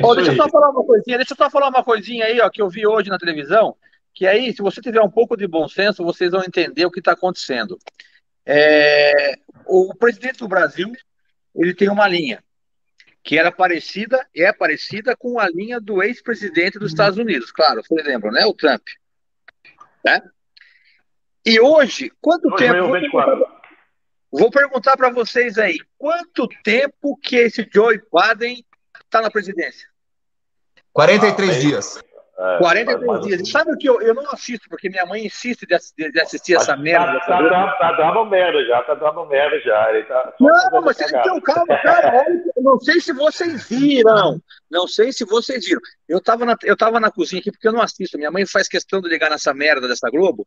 Oh, 0.04 0.14
deixa 0.14 0.32
eu 0.32 0.36
só 0.36 0.48
falar 0.48 0.70
uma 0.70 0.84
coisinha, 0.84 1.16
deixa 1.16 1.32
eu 1.32 1.36
só 1.36 1.50
falar 1.50 1.68
uma 1.68 1.82
coisinha 1.82 2.26
aí, 2.26 2.40
ó, 2.40 2.50
que 2.50 2.60
eu 2.60 2.68
vi 2.68 2.86
hoje 2.86 3.08
na 3.08 3.18
televisão 3.18 3.76
que 4.12 4.26
aí, 4.26 4.52
se 4.52 4.62
você 4.62 4.80
tiver 4.80 5.00
um 5.00 5.10
pouco 5.10 5.36
de 5.36 5.46
bom 5.46 5.68
senso, 5.68 6.04
vocês 6.04 6.30
vão 6.30 6.42
entender 6.42 6.84
o 6.84 6.90
que 6.90 6.98
está 6.98 7.12
acontecendo. 7.12 7.78
É, 8.44 9.34
o 9.66 9.94
presidente 9.94 10.38
do 10.38 10.48
Brasil, 10.48 10.92
ele 11.54 11.74
tem 11.74 11.88
uma 11.88 12.08
linha 12.08 12.42
que 13.22 13.38
era 13.38 13.52
parecida, 13.52 14.26
é 14.34 14.52
parecida 14.52 15.14
com 15.16 15.38
a 15.38 15.48
linha 15.48 15.78
do 15.80 16.02
ex-presidente 16.02 16.78
dos 16.78 16.90
Estados 16.90 17.18
Unidos, 17.18 17.52
claro, 17.52 17.82
vocês 17.82 18.04
lembram, 18.06 18.32
né? 18.32 18.44
O 18.46 18.54
Trump. 18.54 18.82
Né? 20.04 20.22
E 21.44 21.60
hoje, 21.60 22.10
quanto 22.20 22.54
tempo... 22.56 22.88
Vou 24.32 24.50
perguntar 24.50 24.96
para 24.96 25.10
vocês 25.10 25.58
aí, 25.58 25.76
quanto 25.98 26.48
tempo 26.62 27.18
que 27.20 27.36
esse 27.36 27.68
Joe 27.72 28.00
Biden 28.12 28.64
está 29.10 29.20
na 29.20 29.30
presidência? 29.30 29.88
43 30.92 31.50
ah, 31.50 31.60
dias. 31.60 32.02
É, 32.38 32.58
43 32.58 33.20
dias. 33.20 33.40
Assim. 33.40 33.50
Sabe 33.50 33.72
o 33.72 33.76
que 33.76 33.88
eu, 33.88 34.00
eu 34.00 34.14
não 34.14 34.30
assisto, 34.30 34.68
porque 34.68 34.88
minha 34.88 35.04
mãe 35.04 35.26
insiste 35.26 35.66
de, 35.66 36.10
de 36.10 36.20
assistir 36.20 36.54
essa 36.54 36.76
merda. 36.76 37.20
Tá, 37.20 37.48
tá, 37.48 37.76
tá, 37.78 37.92
dando 37.92 38.24
merda 38.24 38.64
já, 38.64 38.82
tá 38.82 38.94
dando 38.94 39.26
merda 39.26 39.60
já. 39.60 39.92
Ele 39.92 40.04
tá 40.04 40.34
não, 40.40 40.82
mas 40.82 40.96
vocês 40.96 41.12
então, 41.12 41.40
calma, 41.40 41.76
cara. 41.82 42.24
não 42.56 42.78
sei 42.80 43.00
se 43.00 43.12
vocês 43.12 43.68
viram. 43.68 44.40
Não 44.70 44.88
sei 44.88 45.12
se 45.12 45.24
vocês 45.24 45.66
viram. 45.66 45.80
Eu 46.08 46.20
tava, 46.20 46.46
na, 46.46 46.56
eu 46.62 46.76
tava 46.76 46.98
na 46.98 47.10
cozinha 47.10 47.40
aqui 47.40 47.50
porque 47.50 47.68
eu 47.68 47.72
não 47.72 47.82
assisto. 47.82 48.16
Minha 48.16 48.30
mãe 48.30 48.46
faz 48.46 48.68
questão 48.68 49.00
de 49.00 49.08
ligar 49.08 49.28
nessa 49.28 49.52
merda 49.52 49.86
dessa 49.86 50.08
Globo. 50.10 50.46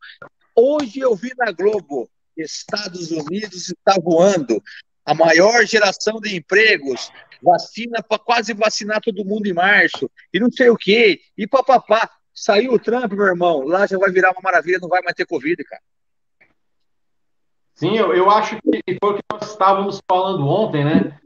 Hoje 0.56 1.00
eu 1.00 1.14
vi 1.14 1.32
na 1.36 1.52
Globo. 1.52 2.08
Estados 2.36 3.12
Unidos 3.12 3.68
está 3.68 3.94
voando. 4.02 4.60
A 5.04 5.14
maior 5.14 5.64
geração 5.66 6.18
de 6.20 6.34
empregos 6.36 7.10
vacina 7.42 8.02
para 8.02 8.18
quase 8.18 8.54
vacinar 8.54 9.00
todo 9.00 9.24
mundo 9.24 9.46
em 9.46 9.52
março, 9.52 10.10
e 10.32 10.40
não 10.40 10.50
sei 10.50 10.70
o 10.70 10.76
quê, 10.76 11.20
e 11.36 11.46
papapá. 11.46 12.10
Saiu 12.32 12.72
o 12.72 12.78
Trump, 12.78 13.12
meu 13.12 13.26
irmão, 13.26 13.62
lá 13.62 13.86
já 13.86 13.96
vai 13.96 14.10
virar 14.10 14.32
uma 14.32 14.40
maravilha, 14.42 14.78
não 14.80 14.88
vai 14.88 15.00
mais 15.02 15.14
ter 15.14 15.26
Covid, 15.26 15.62
cara. 15.64 15.82
Sim, 17.74 17.96
eu, 17.96 18.14
eu 18.14 18.30
acho 18.30 18.56
que 18.56 18.98
foi 19.00 19.12
o 19.12 19.14
que 19.14 19.22
nós 19.32 19.50
estávamos 19.50 20.00
falando 20.08 20.46
ontem, 20.46 20.84
né? 20.84 21.18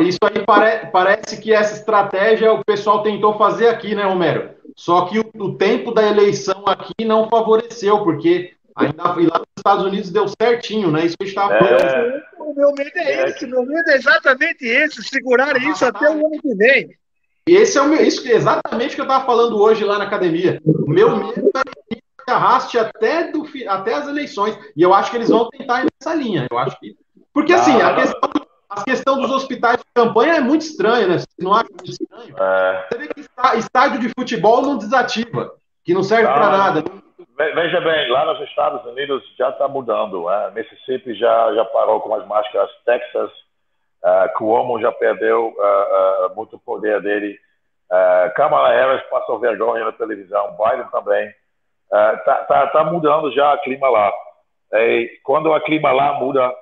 Isso 0.00 0.18
aí 0.22 0.44
pare, 0.44 0.90
parece 0.90 1.40
que 1.40 1.52
essa 1.52 1.74
estratégia 1.74 2.52
o 2.52 2.64
pessoal 2.64 3.02
tentou 3.02 3.36
fazer 3.36 3.68
aqui, 3.68 3.94
né, 3.94 4.04
Romero? 4.04 4.54
Só 4.76 5.06
que 5.06 5.18
o, 5.18 5.30
o 5.36 5.56
tempo 5.56 5.92
da 5.92 6.06
eleição 6.06 6.64
aqui 6.66 7.04
não 7.04 7.28
favoreceu, 7.28 8.04
porque 8.04 8.54
ainda 8.78 9.02
lá 9.02 9.14
nos 9.14 9.48
Estados 9.56 9.84
Unidos 9.84 10.10
deu 10.10 10.26
certinho, 10.40 10.90
né? 10.90 11.04
Isso 11.04 11.16
que 11.18 11.24
a 11.24 11.26
gente 11.26 11.36
estava 11.36 11.54
é. 11.54 11.58
falando. 11.58 11.82
É 11.82 12.28
o 12.38 12.54
meu 12.54 12.72
medo 12.72 12.90
é, 12.94 13.12
é 13.12 13.28
esse, 13.28 13.46
meu 13.46 13.66
medo 13.66 13.90
é 13.90 13.96
exatamente 13.96 14.64
esse, 14.64 15.02
segurar 15.02 15.54
ah, 15.54 15.70
isso 15.70 15.84
até 15.84 16.08
o 16.08 16.26
ano 16.26 16.40
que 16.40 16.54
vem. 16.54 16.96
E 17.46 17.56
esse 17.56 17.76
é 17.76 17.82
o 17.82 17.88
meu, 17.88 18.02
isso 18.02 18.26
é 18.26 18.32
exatamente 18.32 18.92
o 18.92 18.94
que 18.94 19.00
eu 19.00 19.04
estava 19.04 19.26
falando 19.26 19.60
hoje 19.60 19.84
lá 19.84 19.98
na 19.98 20.04
academia. 20.04 20.60
O 20.64 20.90
meu 20.90 21.16
medo 21.16 21.50
é 21.54 21.94
que 21.94 22.30
arraste 22.30 22.78
até, 22.78 23.30
do, 23.30 23.46
até 23.68 23.94
as 23.94 24.06
eleições. 24.06 24.58
E 24.76 24.82
eu 24.82 24.94
acho 24.94 25.10
que 25.10 25.16
eles 25.16 25.28
vão 25.28 25.48
tentar 25.48 25.82
ir 25.82 25.88
nessa 26.00 26.14
linha. 26.14 26.46
Eu 26.50 26.58
acho 26.58 26.78
que. 26.78 26.96
Porque 27.32 27.52
assim, 27.52 27.80
a 27.80 27.94
questão, 27.94 28.30
a 28.68 28.84
questão 28.84 29.20
dos 29.20 29.30
hospitais 29.30 29.78
de 29.78 29.84
campanha 29.94 30.34
é 30.34 30.40
muito 30.40 30.62
estranha, 30.62 31.06
né? 31.06 31.18
Você 31.18 31.26
não 31.38 31.54
acha 31.54 31.68
muito 31.70 31.90
estranho? 31.90 32.34
É. 32.38 32.86
Você 32.90 32.98
vê 32.98 33.08
que 33.08 33.20
estádio 33.58 34.00
de 34.00 34.08
futebol 34.10 34.62
não 34.62 34.76
desativa, 34.76 35.54
que 35.84 35.94
não 35.94 36.02
serve 36.02 36.24
para 36.24 36.50
nada. 36.50 36.84
Veja 37.38 37.80
bem, 37.80 38.10
lá 38.10 38.24
nos 38.24 38.40
Estados 38.48 38.84
Unidos 38.84 39.22
já 39.36 39.50
está 39.50 39.68
mudando. 39.68 40.24
Né? 40.24 40.50
Mississippi 40.56 41.14
já, 41.14 41.54
já 41.54 41.64
parou 41.66 42.00
com 42.00 42.12
as 42.12 42.26
máscaras, 42.26 42.68
Texas, 42.84 43.30
uh, 44.02 44.36
Cuomo 44.36 44.80
já 44.80 44.90
perdeu 44.90 45.54
uh, 45.56 46.26
uh, 46.26 46.34
muito 46.34 46.58
poder 46.58 47.00
dele, 47.00 47.38
uh, 47.92 48.34
Kamala 48.34 48.70
Harris 48.70 49.08
passou 49.08 49.38
vergonha 49.38 49.84
na 49.84 49.92
televisão, 49.92 50.56
Biden 50.56 50.88
também. 50.90 51.32
Está 51.84 52.44
tá, 52.44 52.66
tá 52.66 52.84
mudando 52.84 53.32
já 53.32 53.54
o 53.54 53.60
clima 53.60 53.88
lá. 53.88 54.12
E 54.72 55.20
quando 55.22 55.48
o 55.48 55.60
clima 55.60 55.92
lá 55.92 56.14
muda, 56.14 56.52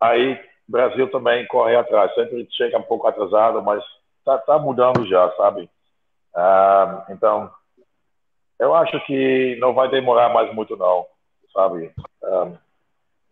aí 0.00 0.32
o 0.68 0.72
Brasil 0.72 1.08
também 1.12 1.46
corre 1.46 1.76
atrás. 1.76 2.12
Sempre 2.14 2.48
chega 2.50 2.76
um 2.76 2.82
pouco 2.82 3.06
atrasado, 3.06 3.62
mas 3.62 3.82
está 4.18 4.38
tá 4.38 4.58
mudando 4.58 5.06
já, 5.06 5.30
sabe? 5.36 5.70
então, 7.08 7.50
eu 8.60 8.74
acho 8.74 9.00
que 9.06 9.56
não 9.58 9.72
vai 9.72 9.90
demorar 9.90 10.28
mais 10.28 10.54
muito, 10.54 10.76
não, 10.76 11.06
sabe? 11.52 11.90
Um, 12.22 12.56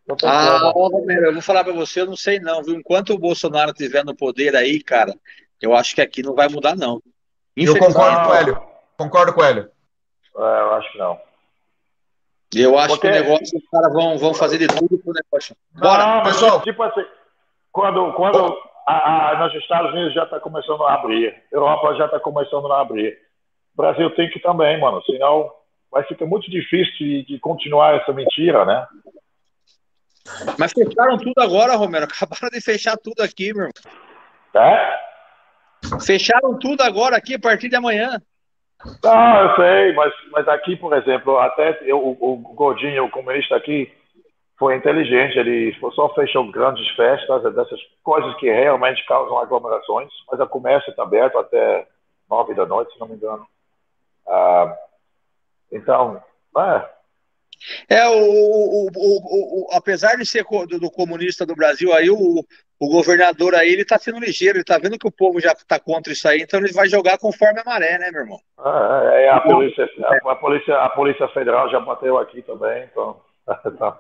não 0.07 0.17
ah, 0.25 0.73
Romero, 0.75 1.27
eu 1.27 1.33
vou 1.35 1.43
falar 1.43 1.63
para 1.63 1.75
você, 1.75 2.01
eu 2.01 2.07
não 2.07 2.17
sei 2.17 2.41
não, 2.41 2.63
viu? 2.63 2.75
Enquanto 2.75 3.13
o 3.13 3.19
Bolsonaro 3.19 3.73
estiver 3.73 4.03
no 4.05 4.17
poder 4.17 4.57
aí, 4.57 4.83
cara, 4.83 5.15
eu 5.61 5.75
acho 5.75 5.95
que 5.95 6.01
aqui 6.01 6.23
não 6.23 6.35
vai 6.35 6.49
mudar, 6.49 6.75
não. 6.75 7.03
Eu 7.55 7.79
concordo 7.79 8.27
com 8.27 8.35
ele. 8.35 8.57
Concordo 8.97 9.35
com 9.35 9.45
ele. 9.45 9.61
É, 9.61 10.61
eu 10.61 10.75
acho 10.75 10.93
que 10.93 10.99
não. 10.99 11.21
Eu 12.55 12.79
acho 12.79 12.95
Porque... 12.95 13.11
que 13.11 13.19
o 13.19 13.23
negócio, 13.23 13.59
os 13.59 13.69
caras 13.69 13.93
vão, 13.93 14.17
vão 14.17 14.33
fazer 14.33 14.57
de 14.57 14.67
tudo 14.69 14.99
pro 14.99 15.13
negócio. 15.13 15.55
Bora, 15.75 16.07
não, 16.07 16.23
pessoal. 16.23 16.63
Tipo 16.63 16.83
assim, 16.83 17.05
quando, 17.71 18.15
quando 18.15 18.57
a, 18.87 19.33
a, 19.33 19.39
nos 19.45 19.55
Estados 19.57 19.93
Unidos 19.93 20.15
já 20.15 20.25
está 20.25 20.41
começando 20.41 20.83
a 20.85 20.95
abrir, 20.95 21.35
Europa 21.53 21.95
já 21.97 22.07
está 22.07 22.19
começando 22.19 22.73
a 22.73 22.81
abrir. 22.81 23.28
O 23.79 23.83
Brasil 23.83 24.11
tem 24.17 24.29
que 24.29 24.41
também, 24.41 24.81
mano, 24.81 25.01
senão 25.05 25.53
vai 25.89 26.03
ficar 26.03 26.27
muito 26.27 26.51
difícil 26.51 26.93
de, 26.99 27.25
de 27.27 27.39
continuar 27.39 27.95
essa 27.95 28.13
mentira, 28.13 28.65
né? 28.65 28.85
Mas 30.59 30.73
fecharam 30.73 31.17
tudo 31.17 31.39
agora, 31.39 31.77
Romero. 31.77 32.07
Acabaram 32.11 32.51
de 32.51 32.61
fechar 32.61 32.97
tudo 32.97 33.23
aqui, 33.23 33.55
meu 33.55 33.69
irmão. 33.69 34.67
É? 34.67 34.99
Fecharam 36.05 36.59
tudo 36.59 36.83
agora 36.83 37.17
aqui 37.17 37.37
a 37.37 37.39
partir 37.39 37.69
de 37.69 37.77
amanhã. 37.77 38.21
Ah, 39.07 39.49
eu 39.49 39.57
sei, 39.57 39.93
mas, 39.93 40.13
mas 40.33 40.49
aqui, 40.49 40.75
por 40.75 40.93
exemplo, 40.97 41.39
até 41.39 41.79
eu, 41.83 41.99
o, 41.99 42.33
o 42.33 42.37
Godinho, 42.37 43.05
o 43.05 43.11
comunista 43.11 43.55
aqui, 43.55 43.93
foi 44.59 44.75
inteligente. 44.75 45.39
Ele 45.39 45.73
só 45.95 46.13
fechou 46.15 46.51
grandes 46.51 46.89
festas, 46.97 47.55
dessas 47.55 47.81
coisas 48.03 48.35
que 48.39 48.51
realmente 48.51 49.07
causam 49.07 49.39
aglomerações, 49.39 50.11
mas 50.29 50.41
o 50.41 50.49
comércio 50.49 50.91
está 50.91 51.05
aberto 51.05 51.39
até 51.39 51.87
nove 52.29 52.55
da 52.55 52.67
noite, 52.67 52.93
se 52.93 52.99
não 52.99 53.07
me 53.07 53.15
engano. 53.15 53.47
Ah, 54.29 54.77
então, 55.73 56.23
é, 56.57 56.89
É, 57.89 58.09
o, 58.09 58.15
o, 58.15 58.89
o, 58.95 59.65
o, 59.65 59.69
apesar 59.73 60.17
de 60.17 60.27
ser 60.27 60.45
do, 60.45 60.79
do, 60.79 60.91
comunista 60.91 61.45
do 61.45 61.55
Brasil, 61.55 61.93
aí 61.93 62.11
o, 62.11 62.45
o 62.79 62.89
governador 62.89 63.55
aí, 63.55 63.73
ele 63.73 63.85
tá 63.85 63.99
sendo 63.99 64.21
ligeiro, 64.21 64.59
ele 64.59 64.65
tá 64.65 64.79
vendo 64.79 64.99
que 64.99 65.07
o 65.07 65.13
povo 65.13 65.41
já 65.41 65.55
tá 65.67 65.79
contra 65.79 66.13
isso 66.13 66.29
aí, 66.29 66.41
então 66.43 66.61
ele 66.61 66.73
vai 66.73 66.89
jogar 66.89 67.19
conforme 67.19 67.61
a 67.61 67.65
maré, 67.65 67.99
né, 67.99 68.11
meu 68.11 68.23
irmão? 68.23 68.39
Ah, 68.59 69.03
é, 69.15 69.29
a, 69.29 69.41
polícia, 69.41 69.89
a, 70.05 70.33
a, 70.33 70.37
polícia, 70.37 70.77
a 70.77 70.89
Polícia 70.91 71.29
Federal 71.29 71.71
já 71.71 71.81
bateu 71.81 72.19
aqui 72.19 72.43
também, 72.43 72.85
então... 72.85 73.21
tá, 73.79 73.99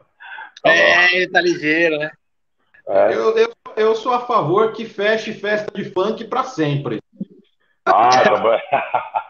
é, 0.65 1.17
ele 1.17 1.31
tá 1.31 1.41
ligeiro, 1.41 1.99
né? 1.99 2.11
É. 2.89 3.15
Eu, 3.15 3.37
eu, 3.37 3.53
eu 3.77 3.95
sou 3.95 4.13
a 4.15 4.21
favor 4.21 4.73
que 4.73 4.87
feche 4.87 5.33
festa 5.35 5.71
de 5.75 5.85
funk 5.91 6.25
para 6.25 6.43
sempre. 6.45 7.01
Ah, 7.85 8.23
também. 8.23 8.61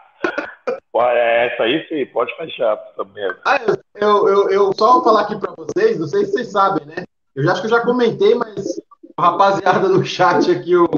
É, 1.01 1.47
essa 1.47 1.63
aí 1.63 1.87
sim, 1.87 2.05
pode 2.07 2.35
fechar 2.35 2.75
também. 2.97 3.31
Ah, 3.45 3.59
eu, 3.95 4.27
eu, 4.27 4.49
eu, 4.49 4.71
só 4.77 4.93
vou 4.93 5.03
falar 5.03 5.21
aqui 5.21 5.39
para 5.39 5.53
vocês, 5.55 5.99
não 5.99 6.07
sei 6.07 6.25
se 6.25 6.31
vocês 6.31 6.51
sabem, 6.51 6.85
né? 6.85 7.05
Eu 7.35 7.43
já 7.43 7.51
acho 7.51 7.61
que 7.61 7.67
eu 7.67 7.71
já 7.71 7.81
comentei, 7.81 8.35
mas 8.35 8.81
a 9.15 9.21
rapaziada 9.21 9.87
do 9.87 10.03
chat 10.03 10.51
aqui, 10.51 10.73
eu, 10.73 10.89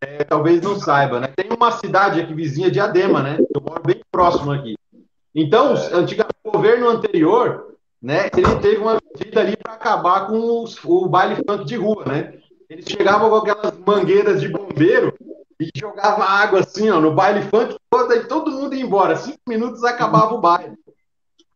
é, 0.00 0.24
talvez 0.24 0.62
não 0.62 0.78
saiba, 0.78 1.20
né? 1.20 1.28
Tem 1.36 1.50
uma 1.50 1.70
cidade 1.72 2.20
aqui 2.20 2.32
vizinha 2.32 2.70
de 2.70 2.80
Adema, 2.80 3.22
né? 3.22 3.38
Eu 3.54 3.60
moro 3.60 3.82
bem 3.84 4.00
próximo 4.10 4.52
aqui. 4.52 4.74
Então, 5.34 5.74
antigamente, 5.92 6.36
o 6.44 6.52
governo 6.52 6.88
anterior, 6.88 7.74
né? 8.00 8.30
Ele 8.36 8.56
teve 8.56 8.76
uma 8.78 8.98
medida 9.12 9.40
ali 9.40 9.56
para 9.56 9.74
acabar 9.74 10.28
com 10.28 10.62
os, 10.62 10.82
o 10.84 11.06
baile 11.08 11.36
funk 11.46 11.64
de 11.64 11.76
rua, 11.76 12.04
né? 12.06 12.34
Eles 12.70 12.86
chegavam 12.88 13.28
com 13.28 13.36
aquelas 13.36 13.78
mangueiras 13.78 14.40
de 14.40 14.48
bombeiro 14.48 15.14
e 15.60 15.70
jogava 15.76 16.24
água 16.24 16.60
assim, 16.60 16.90
ó, 16.90 17.00
no 17.00 17.14
baile 17.14 17.42
funk 17.42 17.76
todo, 17.90 18.12
e 18.14 18.24
todo 18.24 18.50
mundo 18.50 18.74
ia 18.74 18.82
embora. 18.82 19.16
Cinco 19.16 19.40
minutos 19.48 19.82
acabava 19.84 20.34
o 20.34 20.40
baile. 20.40 20.76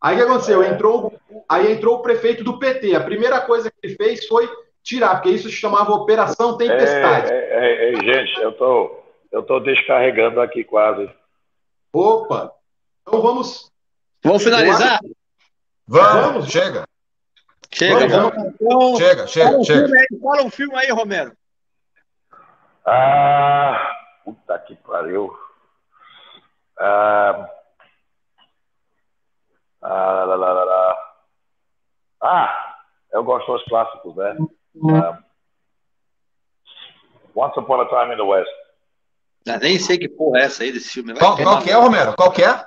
Aí 0.00 0.14
o 0.14 0.18
que 0.18 0.24
aconteceu? 0.24 0.64
Entrou, 0.64 1.12
aí 1.48 1.72
entrou 1.72 1.96
o 1.96 2.02
prefeito 2.02 2.42
do 2.42 2.58
PT. 2.58 2.94
A 2.94 3.04
primeira 3.04 3.40
coisa 3.42 3.70
que 3.70 3.76
ele 3.82 3.96
fez 3.96 4.26
foi 4.26 4.48
tirar, 4.82 5.16
porque 5.16 5.30
isso 5.30 5.48
se 5.48 5.56
chamava 5.56 5.92
Operação 5.92 6.56
Tempestade. 6.56 7.30
É, 7.30 7.34
é, 7.34 7.92
é, 7.92 7.96
gente, 7.96 8.40
eu 8.40 8.52
tô, 8.52 9.02
eu 9.30 9.42
tô 9.42 9.60
descarregando 9.60 10.40
aqui 10.40 10.64
quase. 10.64 11.10
Opa! 11.92 12.52
Então 13.02 13.20
vamos. 13.20 13.70
Vamos 14.24 14.42
finalizar? 14.42 15.00
Vamos, 15.86 16.22
vamos, 16.22 16.50
chega. 16.50 16.84
Chega, 17.72 18.08
vamos. 18.08 18.54
vamos. 18.60 18.98
Chega, 18.98 19.26
chega, 19.26 19.50
fala 19.50 19.64
chega. 19.64 19.98
Aí, 19.98 20.20
fala 20.20 20.42
um 20.44 20.50
filme 20.50 20.74
aí, 20.76 20.90
Romero. 20.90 21.32
Ah, 22.84 23.96
puta 24.24 24.58
que 24.60 24.74
pariu. 24.76 25.36
Ah, 26.78 27.48
ah, 29.82 30.24
lá, 30.24 30.34
lá, 30.34 30.52
lá, 30.52 31.14
ah 32.22 32.70
eu 33.12 33.24
gosto 33.24 33.52
dos 33.52 33.64
clássicos, 33.64 34.16
né? 34.16 34.36
Um, 34.74 34.98
Once 37.34 37.58
Upon 37.58 37.80
a 37.80 37.86
Time 37.86 38.14
in 38.14 38.16
the 38.16 38.22
West. 38.22 38.50
Ah, 39.48 39.58
nem 39.58 39.78
sei 39.78 39.98
que 39.98 40.08
porra 40.08 40.40
é 40.40 40.44
essa 40.44 40.62
aí 40.62 40.72
desse 40.72 40.90
filme. 40.90 41.14
Qual, 41.14 41.36
qual 41.36 41.62
que 41.62 41.70
é, 41.70 41.74
Romero? 41.74 42.14
Qual 42.16 42.30
que 42.32 42.42
é? 42.42 42.64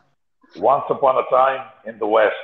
Once 0.57 0.91
Upon 0.91 1.17
a 1.17 1.23
Time 1.23 1.93
in 1.93 1.97
the 1.99 2.05
West. 2.05 2.35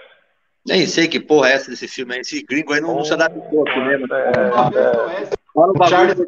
Nem 0.66 0.86
sei 0.86 1.08
que 1.08 1.20
porra 1.20 1.50
é 1.50 1.54
essa 1.54 1.72
desse 1.72 1.88
filme 1.88 2.16
aí. 2.16 2.22
Esse 2.22 2.44
gringo 2.44 2.74
aí 2.74 2.82
não, 2.82 2.96
não 2.96 3.06
se 3.06 3.14
adaptou 3.14 3.68
aqui 3.68 3.80
mesmo. 3.80 4.14
É, 4.14 4.30
é, 4.30 5.30
Fala 5.54 5.72
o 5.72 5.74
bagulho 5.74 6.28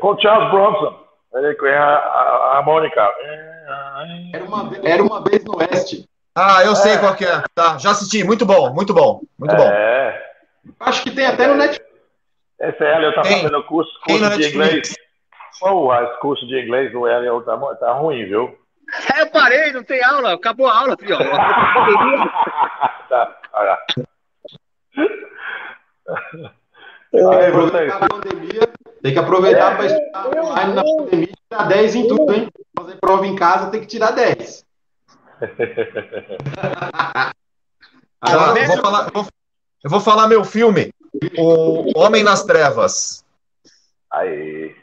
com 0.00 0.18
Charles 0.18 0.50
Bronson. 0.50 1.06
Ele 1.34 1.54
com 1.54 1.66
a, 1.66 2.62
Mônica. 2.64 3.14
Era 4.32 4.44
uma, 4.44 4.70
era 4.82 5.02
uma 5.02 5.22
vez 5.24 5.44
no 5.44 5.56
Oeste. 5.58 6.08
Ah, 6.34 6.62
eu 6.64 6.74
sei 6.76 6.98
qual 6.98 7.14
que 7.14 7.24
é. 7.24 7.42
Tá, 7.54 7.78
já 7.78 7.90
assisti. 7.90 8.22
Muito 8.22 8.44
bom, 8.46 8.72
muito 8.72 8.94
bom, 8.94 9.20
muito 9.38 9.56
bom. 9.56 9.66
É. 9.66 10.22
Acho 10.80 11.02
que 11.02 11.10
tem 11.10 11.26
até 11.26 11.46
no 11.46 11.54
Netflix. 11.54 11.86
Esse 12.60 12.82
Hélio 12.82 13.14
tá 13.14 13.22
tem. 13.22 13.42
fazendo 13.42 13.62
curso, 13.64 13.90
curso 14.06 14.38
de 14.38 14.48
inglês. 14.48 14.94
Pô, 15.60 15.94
esse 15.94 16.18
curso 16.20 16.46
de 16.46 16.62
inglês 16.62 16.92
do 16.92 17.06
Hélio 17.06 17.42
tá, 17.42 17.56
tá 17.76 17.92
ruim, 17.92 18.24
viu? 18.26 18.58
É, 19.14 19.22
eu 19.22 19.30
parei, 19.30 19.72
não 19.72 19.82
tem 19.82 20.02
aula. 20.04 20.34
Acabou 20.34 20.66
a 20.66 20.78
aula, 20.78 20.96
filho. 20.96 21.18
tá, 23.08 23.36
olha. 23.52 23.78
Tem 27.16 27.28
que 27.28 27.46
aproveitar 27.46 28.02
a 28.02 28.08
pandemia, 28.08 28.68
tem 29.02 29.12
que 29.12 29.18
aproveitar 29.18 29.72
é, 29.72 29.76
para 29.76 29.86
estudar 29.86 30.44
online 30.44 30.74
na 30.74 30.84
pandemia 30.84 31.28
e 31.30 31.34
tirar 31.48 31.64
10 31.68 31.94
em 31.94 32.08
tudo, 32.08 32.34
hein? 32.34 32.48
Fazer 32.78 32.96
prova 33.00 33.26
em 33.26 33.34
casa 33.34 33.70
tem 33.70 33.80
que 33.80 33.86
tirar 33.86 34.10
10. 34.10 34.64
Agora, 38.20 38.58
eu, 38.58 38.66
vou 38.66 38.78
falar, 38.78 39.10
eu 39.84 39.90
vou 39.90 40.00
falar 40.00 40.28
meu 40.28 40.44
filme, 40.44 40.92
O 41.38 41.98
Homem 41.98 42.22
nas 42.22 42.44
Trevas. 42.44 43.24
Aí. 44.10 44.74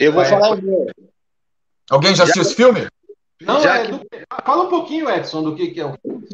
Eu 0.00 0.12
vou 0.12 0.24
falar 0.24 0.50
o 0.52 0.62
meu. 0.62 0.86
Alguém 1.90 2.14
já 2.14 2.24
assistiu 2.24 2.42
esse 2.42 2.54
filme? 2.54 2.86
Não, 3.40 3.60
já 3.60 3.78
é, 3.78 3.86
do... 3.86 4.00
fala 4.44 4.64
um 4.64 4.68
pouquinho, 4.68 5.08
Edson, 5.10 5.42
do 5.42 5.54
que, 5.54 5.68
que 5.68 5.80
é 5.80 5.86
o 5.86 5.94
filme. 6.02 6.26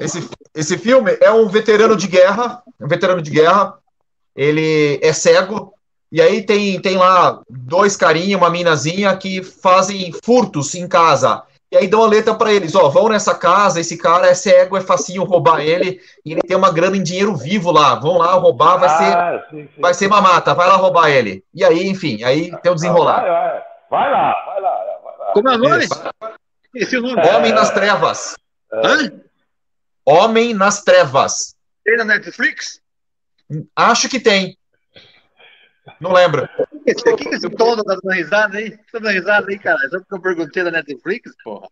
Esse, 0.00 0.28
esse 0.54 0.78
filme 0.78 1.16
é 1.20 1.30
um 1.30 1.48
veterano 1.48 1.96
de 1.96 2.06
guerra, 2.06 2.62
um 2.80 2.86
veterano 2.86 3.20
de 3.20 3.30
guerra, 3.30 3.78
ele 4.34 4.98
é 5.02 5.12
cego, 5.12 5.72
e 6.10 6.22
aí 6.22 6.42
tem, 6.42 6.80
tem 6.80 6.96
lá 6.96 7.40
dois 7.48 7.96
carinhos, 7.96 8.40
uma 8.40 8.50
minazinha 8.50 9.16
que 9.16 9.42
fazem 9.42 10.12
furtos 10.24 10.74
em 10.74 10.86
casa. 10.86 11.42
E 11.72 11.76
aí 11.76 11.88
dão 11.88 12.04
a 12.04 12.06
letra 12.06 12.32
para 12.34 12.52
eles, 12.52 12.76
ó, 12.76 12.88
vão 12.88 13.08
nessa 13.08 13.34
casa, 13.34 13.80
esse 13.80 13.98
cara 13.98 14.28
é 14.28 14.34
cego, 14.34 14.76
é 14.76 14.80
facinho 14.80 15.24
roubar 15.24 15.58
ele, 15.60 16.00
e 16.24 16.30
ele 16.30 16.42
tem 16.42 16.56
uma 16.56 16.72
grana 16.72 16.96
em 16.96 17.02
dinheiro 17.02 17.34
vivo 17.34 17.72
lá, 17.72 17.96
vão 17.96 18.18
lá 18.18 18.32
roubar, 18.34 18.76
vai 18.76 18.88
ah, 18.88 18.96
ser 18.96 19.50
sim, 19.50 19.68
sim. 19.74 19.80
vai 19.80 19.92
ser 19.92 20.06
mamata, 20.06 20.54
vai 20.54 20.68
lá 20.68 20.76
roubar 20.76 21.10
ele. 21.10 21.42
E 21.52 21.64
aí, 21.64 21.88
enfim, 21.88 22.22
aí 22.22 22.56
tem 22.62 22.70
o 22.70 22.76
desenrolar. 22.76 23.22
Vai, 23.22 23.30
vai, 23.30 23.62
vai 23.90 24.10
lá, 24.12 24.44
vai 24.46 24.60
lá, 24.60 25.00
vai 25.02 25.18
lá. 25.18 25.32
Como 25.32 25.48
é 25.48 25.54
o 25.54 25.58
nome? 25.58 25.88
Esse 26.76 27.00
nome. 27.00 27.28
Homem 27.28 27.52
nas 27.52 27.70
Trevas. 27.70 28.36
Hã? 28.72 29.10
Homem 30.06 30.54
nas 30.54 30.84
Trevas. 30.84 31.56
Tem 31.84 31.96
na 31.96 32.04
Netflix? 32.04 32.80
Acho 33.76 34.08
que 34.08 34.20
tem. 34.20 34.56
Não 36.00 36.12
lembro. 36.12 36.48
O 36.62 37.16
que, 37.16 37.28
esse 37.28 37.50
todo 37.50 37.84
tá 37.84 37.94
dando 37.94 38.14
risada 38.14 38.58
aí? 38.58 38.70
Tá 38.70 38.98
dando 38.98 39.08
risada 39.08 39.46
aí, 39.48 39.58
cara? 39.58 39.78
Só 39.90 39.98
porque 39.98 40.14
eu 40.14 40.20
perguntei 40.20 40.64
da 40.64 40.70
Netflix, 40.70 41.32
porra. 41.42 41.68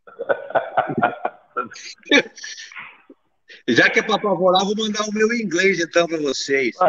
Já 3.68 3.88
que 3.90 4.00
é 4.00 4.02
pra 4.02 4.16
apavorar, 4.16 4.64
vou 4.64 4.74
mandar 4.76 5.04
o 5.04 5.12
meu 5.12 5.32
inglês 5.32 5.80
então 5.80 6.06
pra 6.06 6.18
vocês. 6.18 6.76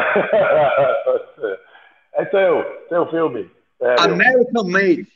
é 2.14 2.26
teu, 2.26 2.64
teu 2.90 3.10
filme. 3.10 3.50
Sério. 3.78 4.04
American 4.04 4.64
Made. 4.66 5.08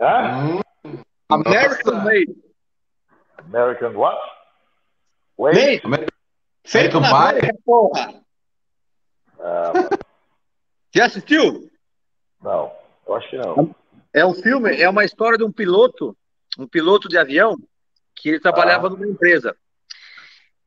Hã? 0.00 0.60
American 1.28 1.94
Nossa. 1.94 2.04
Made. 2.04 2.34
American 3.38 3.94
what? 3.94 4.18
Wait. 5.38 5.84
Made. 5.84 6.06
Feito 6.64 7.00
na 7.00 7.28
América, 7.28 7.54
porra. 7.64 8.21
Já 10.94 11.06
assistiu? 11.06 11.70
Não, 12.42 12.72
eu 13.06 13.14
acho 13.14 13.30
que 13.30 13.36
não. 13.38 13.74
É 14.12 14.24
um 14.26 14.34
filme, 14.34 14.80
é 14.80 14.88
uma 14.88 15.04
história 15.04 15.38
de 15.38 15.44
um 15.44 15.52
piloto, 15.52 16.16
um 16.58 16.66
piloto 16.66 17.08
de 17.08 17.16
avião, 17.16 17.56
que 18.14 18.28
ele 18.28 18.40
trabalhava 18.40 18.88
ah. 18.88 18.90
numa 18.90 19.06
empresa. 19.06 19.56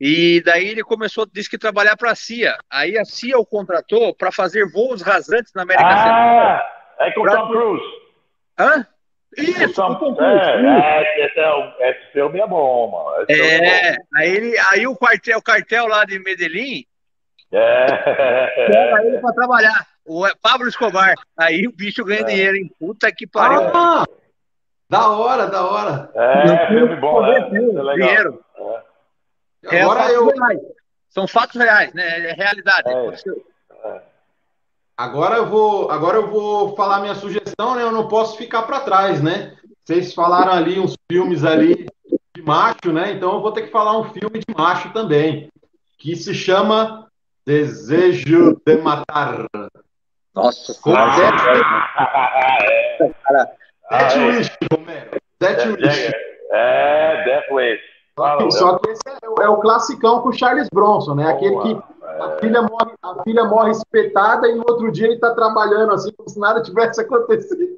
E 0.00 0.42
daí 0.44 0.68
ele 0.68 0.82
começou, 0.82 1.26
disse 1.26 1.48
que 1.48 1.56
trabalhar 1.56 1.96
para 1.96 2.10
a 2.10 2.14
CIA. 2.14 2.56
Aí 2.70 2.98
a 2.98 3.04
CIA 3.04 3.38
o 3.38 3.46
contratou 3.46 4.14
para 4.14 4.30
fazer 4.30 4.66
voos 4.70 5.00
rasantes 5.00 5.52
na 5.54 5.62
América 5.62 5.86
ah, 5.86 5.96
Central. 5.96 7.08
É 7.08 7.12
com 7.12 7.20
o 7.20 7.30
Tom 7.30 7.48
Cruise. 7.48 7.84
Hã? 8.58 8.86
Isso, 9.38 9.74
Tom, 9.74 9.94
Tom 9.94 10.14
Cruise. 10.16 10.40
É, 10.40 11.22
é, 11.22 11.26
esse, 11.26 11.38
é, 11.38 11.90
esse 11.90 12.12
filme 12.12 12.40
é 12.40 12.46
bom, 12.46 12.90
mano. 12.90 13.26
É, 13.28 13.36
é 13.36 13.92
bom. 13.92 14.02
aí, 14.16 14.36
ele, 14.36 14.58
aí 14.70 14.86
o 14.86 14.96
quartel, 14.96 15.38
o 15.38 15.42
cartel 15.42 15.86
lá 15.86 16.04
de 16.04 16.18
Medellín 16.18 16.84
é. 17.52 17.86
Pega 18.66 19.04
ele 19.04 19.18
pra 19.18 19.32
trabalhar. 19.32 19.86
O 20.04 20.24
Pablo 20.40 20.68
Escobar. 20.68 21.14
Aí 21.36 21.66
o 21.66 21.72
bicho 21.72 22.04
ganha 22.04 22.20
é. 22.20 22.24
dinheiro, 22.24 22.56
hein? 22.56 22.70
Puta 22.78 23.10
que 23.12 23.26
pariu. 23.26 23.60
Ah, 23.74 24.04
da 24.88 25.10
hora, 25.10 25.46
da 25.46 25.64
hora. 25.64 26.10
É, 26.14 26.68
filme 26.68 26.96
bom, 26.96 27.22
né? 27.22 27.38
É 27.38 27.94
dinheiro. 27.94 28.40
É. 29.64 29.82
Agora 29.82 30.12
eu... 30.12 30.26
Reais. 30.26 30.60
São 31.08 31.26
fatos 31.26 31.60
reais, 31.60 31.92
né? 31.94 32.30
É 32.30 32.32
realidade. 32.34 32.88
É. 32.88 33.88
é. 33.88 34.02
Agora 34.96 35.36
eu 35.36 35.46
vou, 35.46 35.90
agora 35.90 36.18
eu 36.18 36.30
vou 36.30 36.76
falar 36.76 37.00
minha 37.00 37.14
sugestão, 37.14 37.74
né? 37.74 37.82
Eu 37.82 37.92
não 37.92 38.06
posso 38.06 38.36
ficar 38.36 38.62
para 38.62 38.80
trás, 38.80 39.22
né? 39.22 39.56
Vocês 39.84 40.14
falaram 40.14 40.52
ali 40.52 40.78
uns 40.78 40.96
filmes 41.10 41.44
ali 41.44 41.86
de 42.34 42.42
macho, 42.42 42.92
né? 42.92 43.12
Então 43.12 43.34
eu 43.34 43.40
vou 43.40 43.52
ter 43.52 43.62
que 43.62 43.70
falar 43.70 43.98
um 43.98 44.04
filme 44.12 44.38
de 44.38 44.54
macho 44.56 44.92
também, 44.92 45.50
que 45.98 46.14
se 46.16 46.34
chama 46.34 47.05
Desejo 47.46 48.60
de 48.66 48.76
matar. 48.78 49.46
Nossa, 50.34 50.74
com 50.82 50.90
Zé 50.90 51.30
Death 53.90 54.16
Wish, 54.16 54.50
Romero. 54.72 55.10
Death 55.40 55.66
Wish. 55.80 56.12
É, 56.50 57.24
Death 57.24 57.50
Wish. 57.52 57.80
Só 58.50 58.78
que 58.78 58.90
esse 58.90 59.02
é, 59.08 59.12
é, 59.12 59.44
é 59.44 59.48
o 59.48 59.58
classicão 59.58 60.22
com 60.22 60.30
o 60.30 60.32
Charles 60.32 60.68
Bronson, 60.72 61.14
né? 61.14 61.30
Aquele 61.30 61.56
que 61.60 61.78
a 62.02 62.38
filha, 62.40 62.62
morre, 62.62 62.92
a 63.02 63.22
filha 63.22 63.44
morre 63.44 63.70
espetada 63.72 64.48
e 64.48 64.54
no 64.54 64.64
outro 64.68 64.90
dia 64.90 65.06
ele 65.06 65.18
tá 65.18 65.34
trabalhando 65.34 65.92
assim, 65.92 66.10
como 66.16 66.28
se 66.28 66.40
nada 66.40 66.62
tivesse 66.62 67.00
acontecido. 67.00 67.76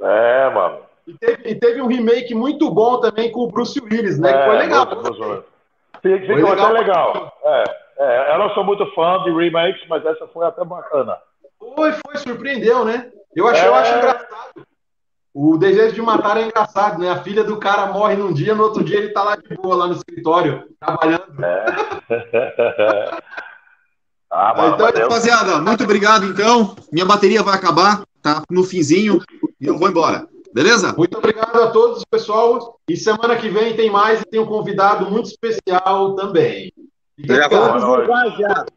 É, 0.00 0.50
mano. 0.50 0.78
E 1.06 1.14
teve, 1.14 1.48
e 1.48 1.54
teve, 1.54 1.80
um 1.80 1.86
remake 1.86 2.34
muito 2.34 2.70
bom 2.70 3.00
também 3.00 3.32
com 3.32 3.40
o 3.40 3.48
Bruce 3.48 3.80
Willis, 3.80 4.18
né? 4.18 4.30
É, 4.30 4.38
que 4.38 4.44
foi 4.44 4.58
legal. 4.58 4.86
Ficou 6.02 6.36
legal. 6.36 6.52
até 6.52 6.68
legal. 6.72 7.38
É, 7.44 7.64
é, 7.98 8.34
eu 8.34 8.38
não 8.38 8.50
sou 8.50 8.64
muito 8.64 8.86
fã 8.94 9.22
de 9.24 9.30
remakes, 9.30 9.86
mas 9.88 10.04
essa 10.06 10.26
foi 10.28 10.46
até 10.46 10.64
bacana. 10.64 11.16
Foi, 11.58 11.92
foi, 11.92 12.16
surpreendeu, 12.16 12.84
né? 12.84 13.10
Eu, 13.34 13.48
achei, 13.48 13.64
é... 13.64 13.68
eu 13.68 13.74
acho 13.74 13.96
engraçado. 13.96 14.68
O 15.34 15.56
Desejo 15.56 15.94
de 15.94 16.02
Matar 16.02 16.36
é 16.36 16.46
engraçado, 16.46 16.98
né? 17.00 17.10
A 17.10 17.22
filha 17.22 17.44
do 17.44 17.58
cara 17.58 17.86
morre 17.86 18.16
num 18.16 18.32
dia, 18.32 18.54
no 18.54 18.64
outro 18.64 18.82
dia 18.82 18.98
ele 18.98 19.10
tá 19.10 19.22
lá 19.22 19.36
de 19.36 19.54
boa, 19.56 19.76
lá 19.76 19.86
no 19.86 19.94
escritório, 19.94 20.64
trabalhando. 20.80 21.44
É. 21.44 21.64
ah, 24.30 24.54
mano, 24.56 24.74
então, 24.74 25.02
rapaziada, 25.02 25.58
muito 25.60 25.84
obrigado, 25.84 26.26
então. 26.26 26.74
Minha 26.92 27.04
bateria 27.04 27.42
vai 27.42 27.54
acabar, 27.54 28.02
tá? 28.22 28.42
No 28.50 28.64
finzinho, 28.64 29.20
e 29.60 29.66
eu 29.66 29.78
vou 29.78 29.88
embora. 29.88 30.26
Beleza? 30.52 30.94
Muito 30.96 31.18
obrigado 31.18 31.56
a 31.56 31.70
todos, 31.70 32.04
pessoal. 32.04 32.78
E 32.88 32.96
semana 32.96 33.36
que 33.36 33.48
vem 33.48 33.76
tem 33.76 33.90
mais 33.90 34.22
e 34.22 34.24
tem 34.24 34.40
um 34.40 34.46
convidado 34.46 35.10
muito 35.10 35.26
especial 35.26 36.14
também. 36.14 36.72
Fiquem, 37.16 37.48
Boa 37.48 37.78
noite. 37.78 38.72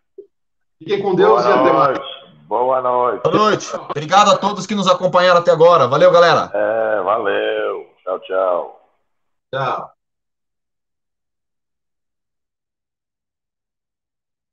Fiquem 0.79 1.01
com 1.01 1.15
Deus 1.15 1.43
Boa 1.43 1.55
e 1.55 1.59
até 1.59 1.73
mais. 1.73 1.99
Boa 2.47 2.81
noite. 2.81 3.23
Boa 3.23 3.35
noite. 3.35 3.75
Obrigado 3.75 4.31
a 4.31 4.37
todos 4.37 4.65
que 4.65 4.75
nos 4.75 4.87
acompanharam 4.87 5.39
até 5.39 5.51
agora. 5.51 5.87
Valeu, 5.87 6.11
galera. 6.11 6.51
É, 6.53 7.01
valeu. 7.01 7.87
Tchau, 8.03 8.19
tchau. 8.19 8.81
Tchau. 9.53 9.91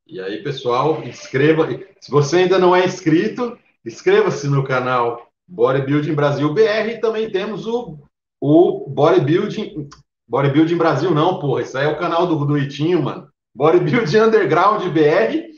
E 0.07 0.20
aí, 0.20 0.43
pessoal, 0.43 1.03
inscreva. 1.03 1.69
Se 2.01 2.11
você 2.11 2.39
ainda 2.39 2.59
não 2.59 2.74
é 2.74 2.85
inscrito, 2.85 3.59
inscreva-se 3.85 4.49
no 4.49 4.65
canal 4.65 5.27
Bodybuilding 5.49 6.15
Brasil 6.15 6.53
BR 6.53 6.91
e 6.91 7.01
também 7.01 7.31
temos 7.31 7.66
o, 7.66 7.99
o 8.41 8.89
Bodybuilding. 8.91 9.89
Bodybuilding 10.29 10.77
Brasil, 10.77 11.11
não, 11.11 11.39
porra. 11.39 11.62
Isso 11.62 11.79
aí 11.79 11.87
é 11.87 11.89
o 11.89 11.99
canal 11.99 12.27
do, 12.27 12.45
do 12.45 12.59
Itinho, 12.59 13.03
mano. 13.03 13.29
Bodybuilding 13.55 14.19
Underground 14.19 14.85
BR 14.93 15.49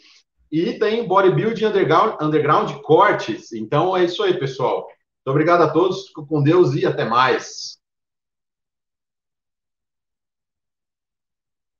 e 0.52 0.78
tem 0.78 1.06
Bodybuilding 1.06 1.66
Underground, 1.66 2.22
Underground 2.22 2.72
Cortes. 2.82 3.52
Então 3.52 3.96
é 3.96 4.04
isso 4.04 4.22
aí, 4.22 4.38
pessoal. 4.38 4.86
Muito 4.86 5.26
obrigado 5.26 5.62
a 5.62 5.70
todos. 5.70 6.06
Fico 6.06 6.24
com 6.24 6.42
Deus 6.42 6.74
e 6.74 6.86
até 6.86 7.04
mais. 7.04 7.79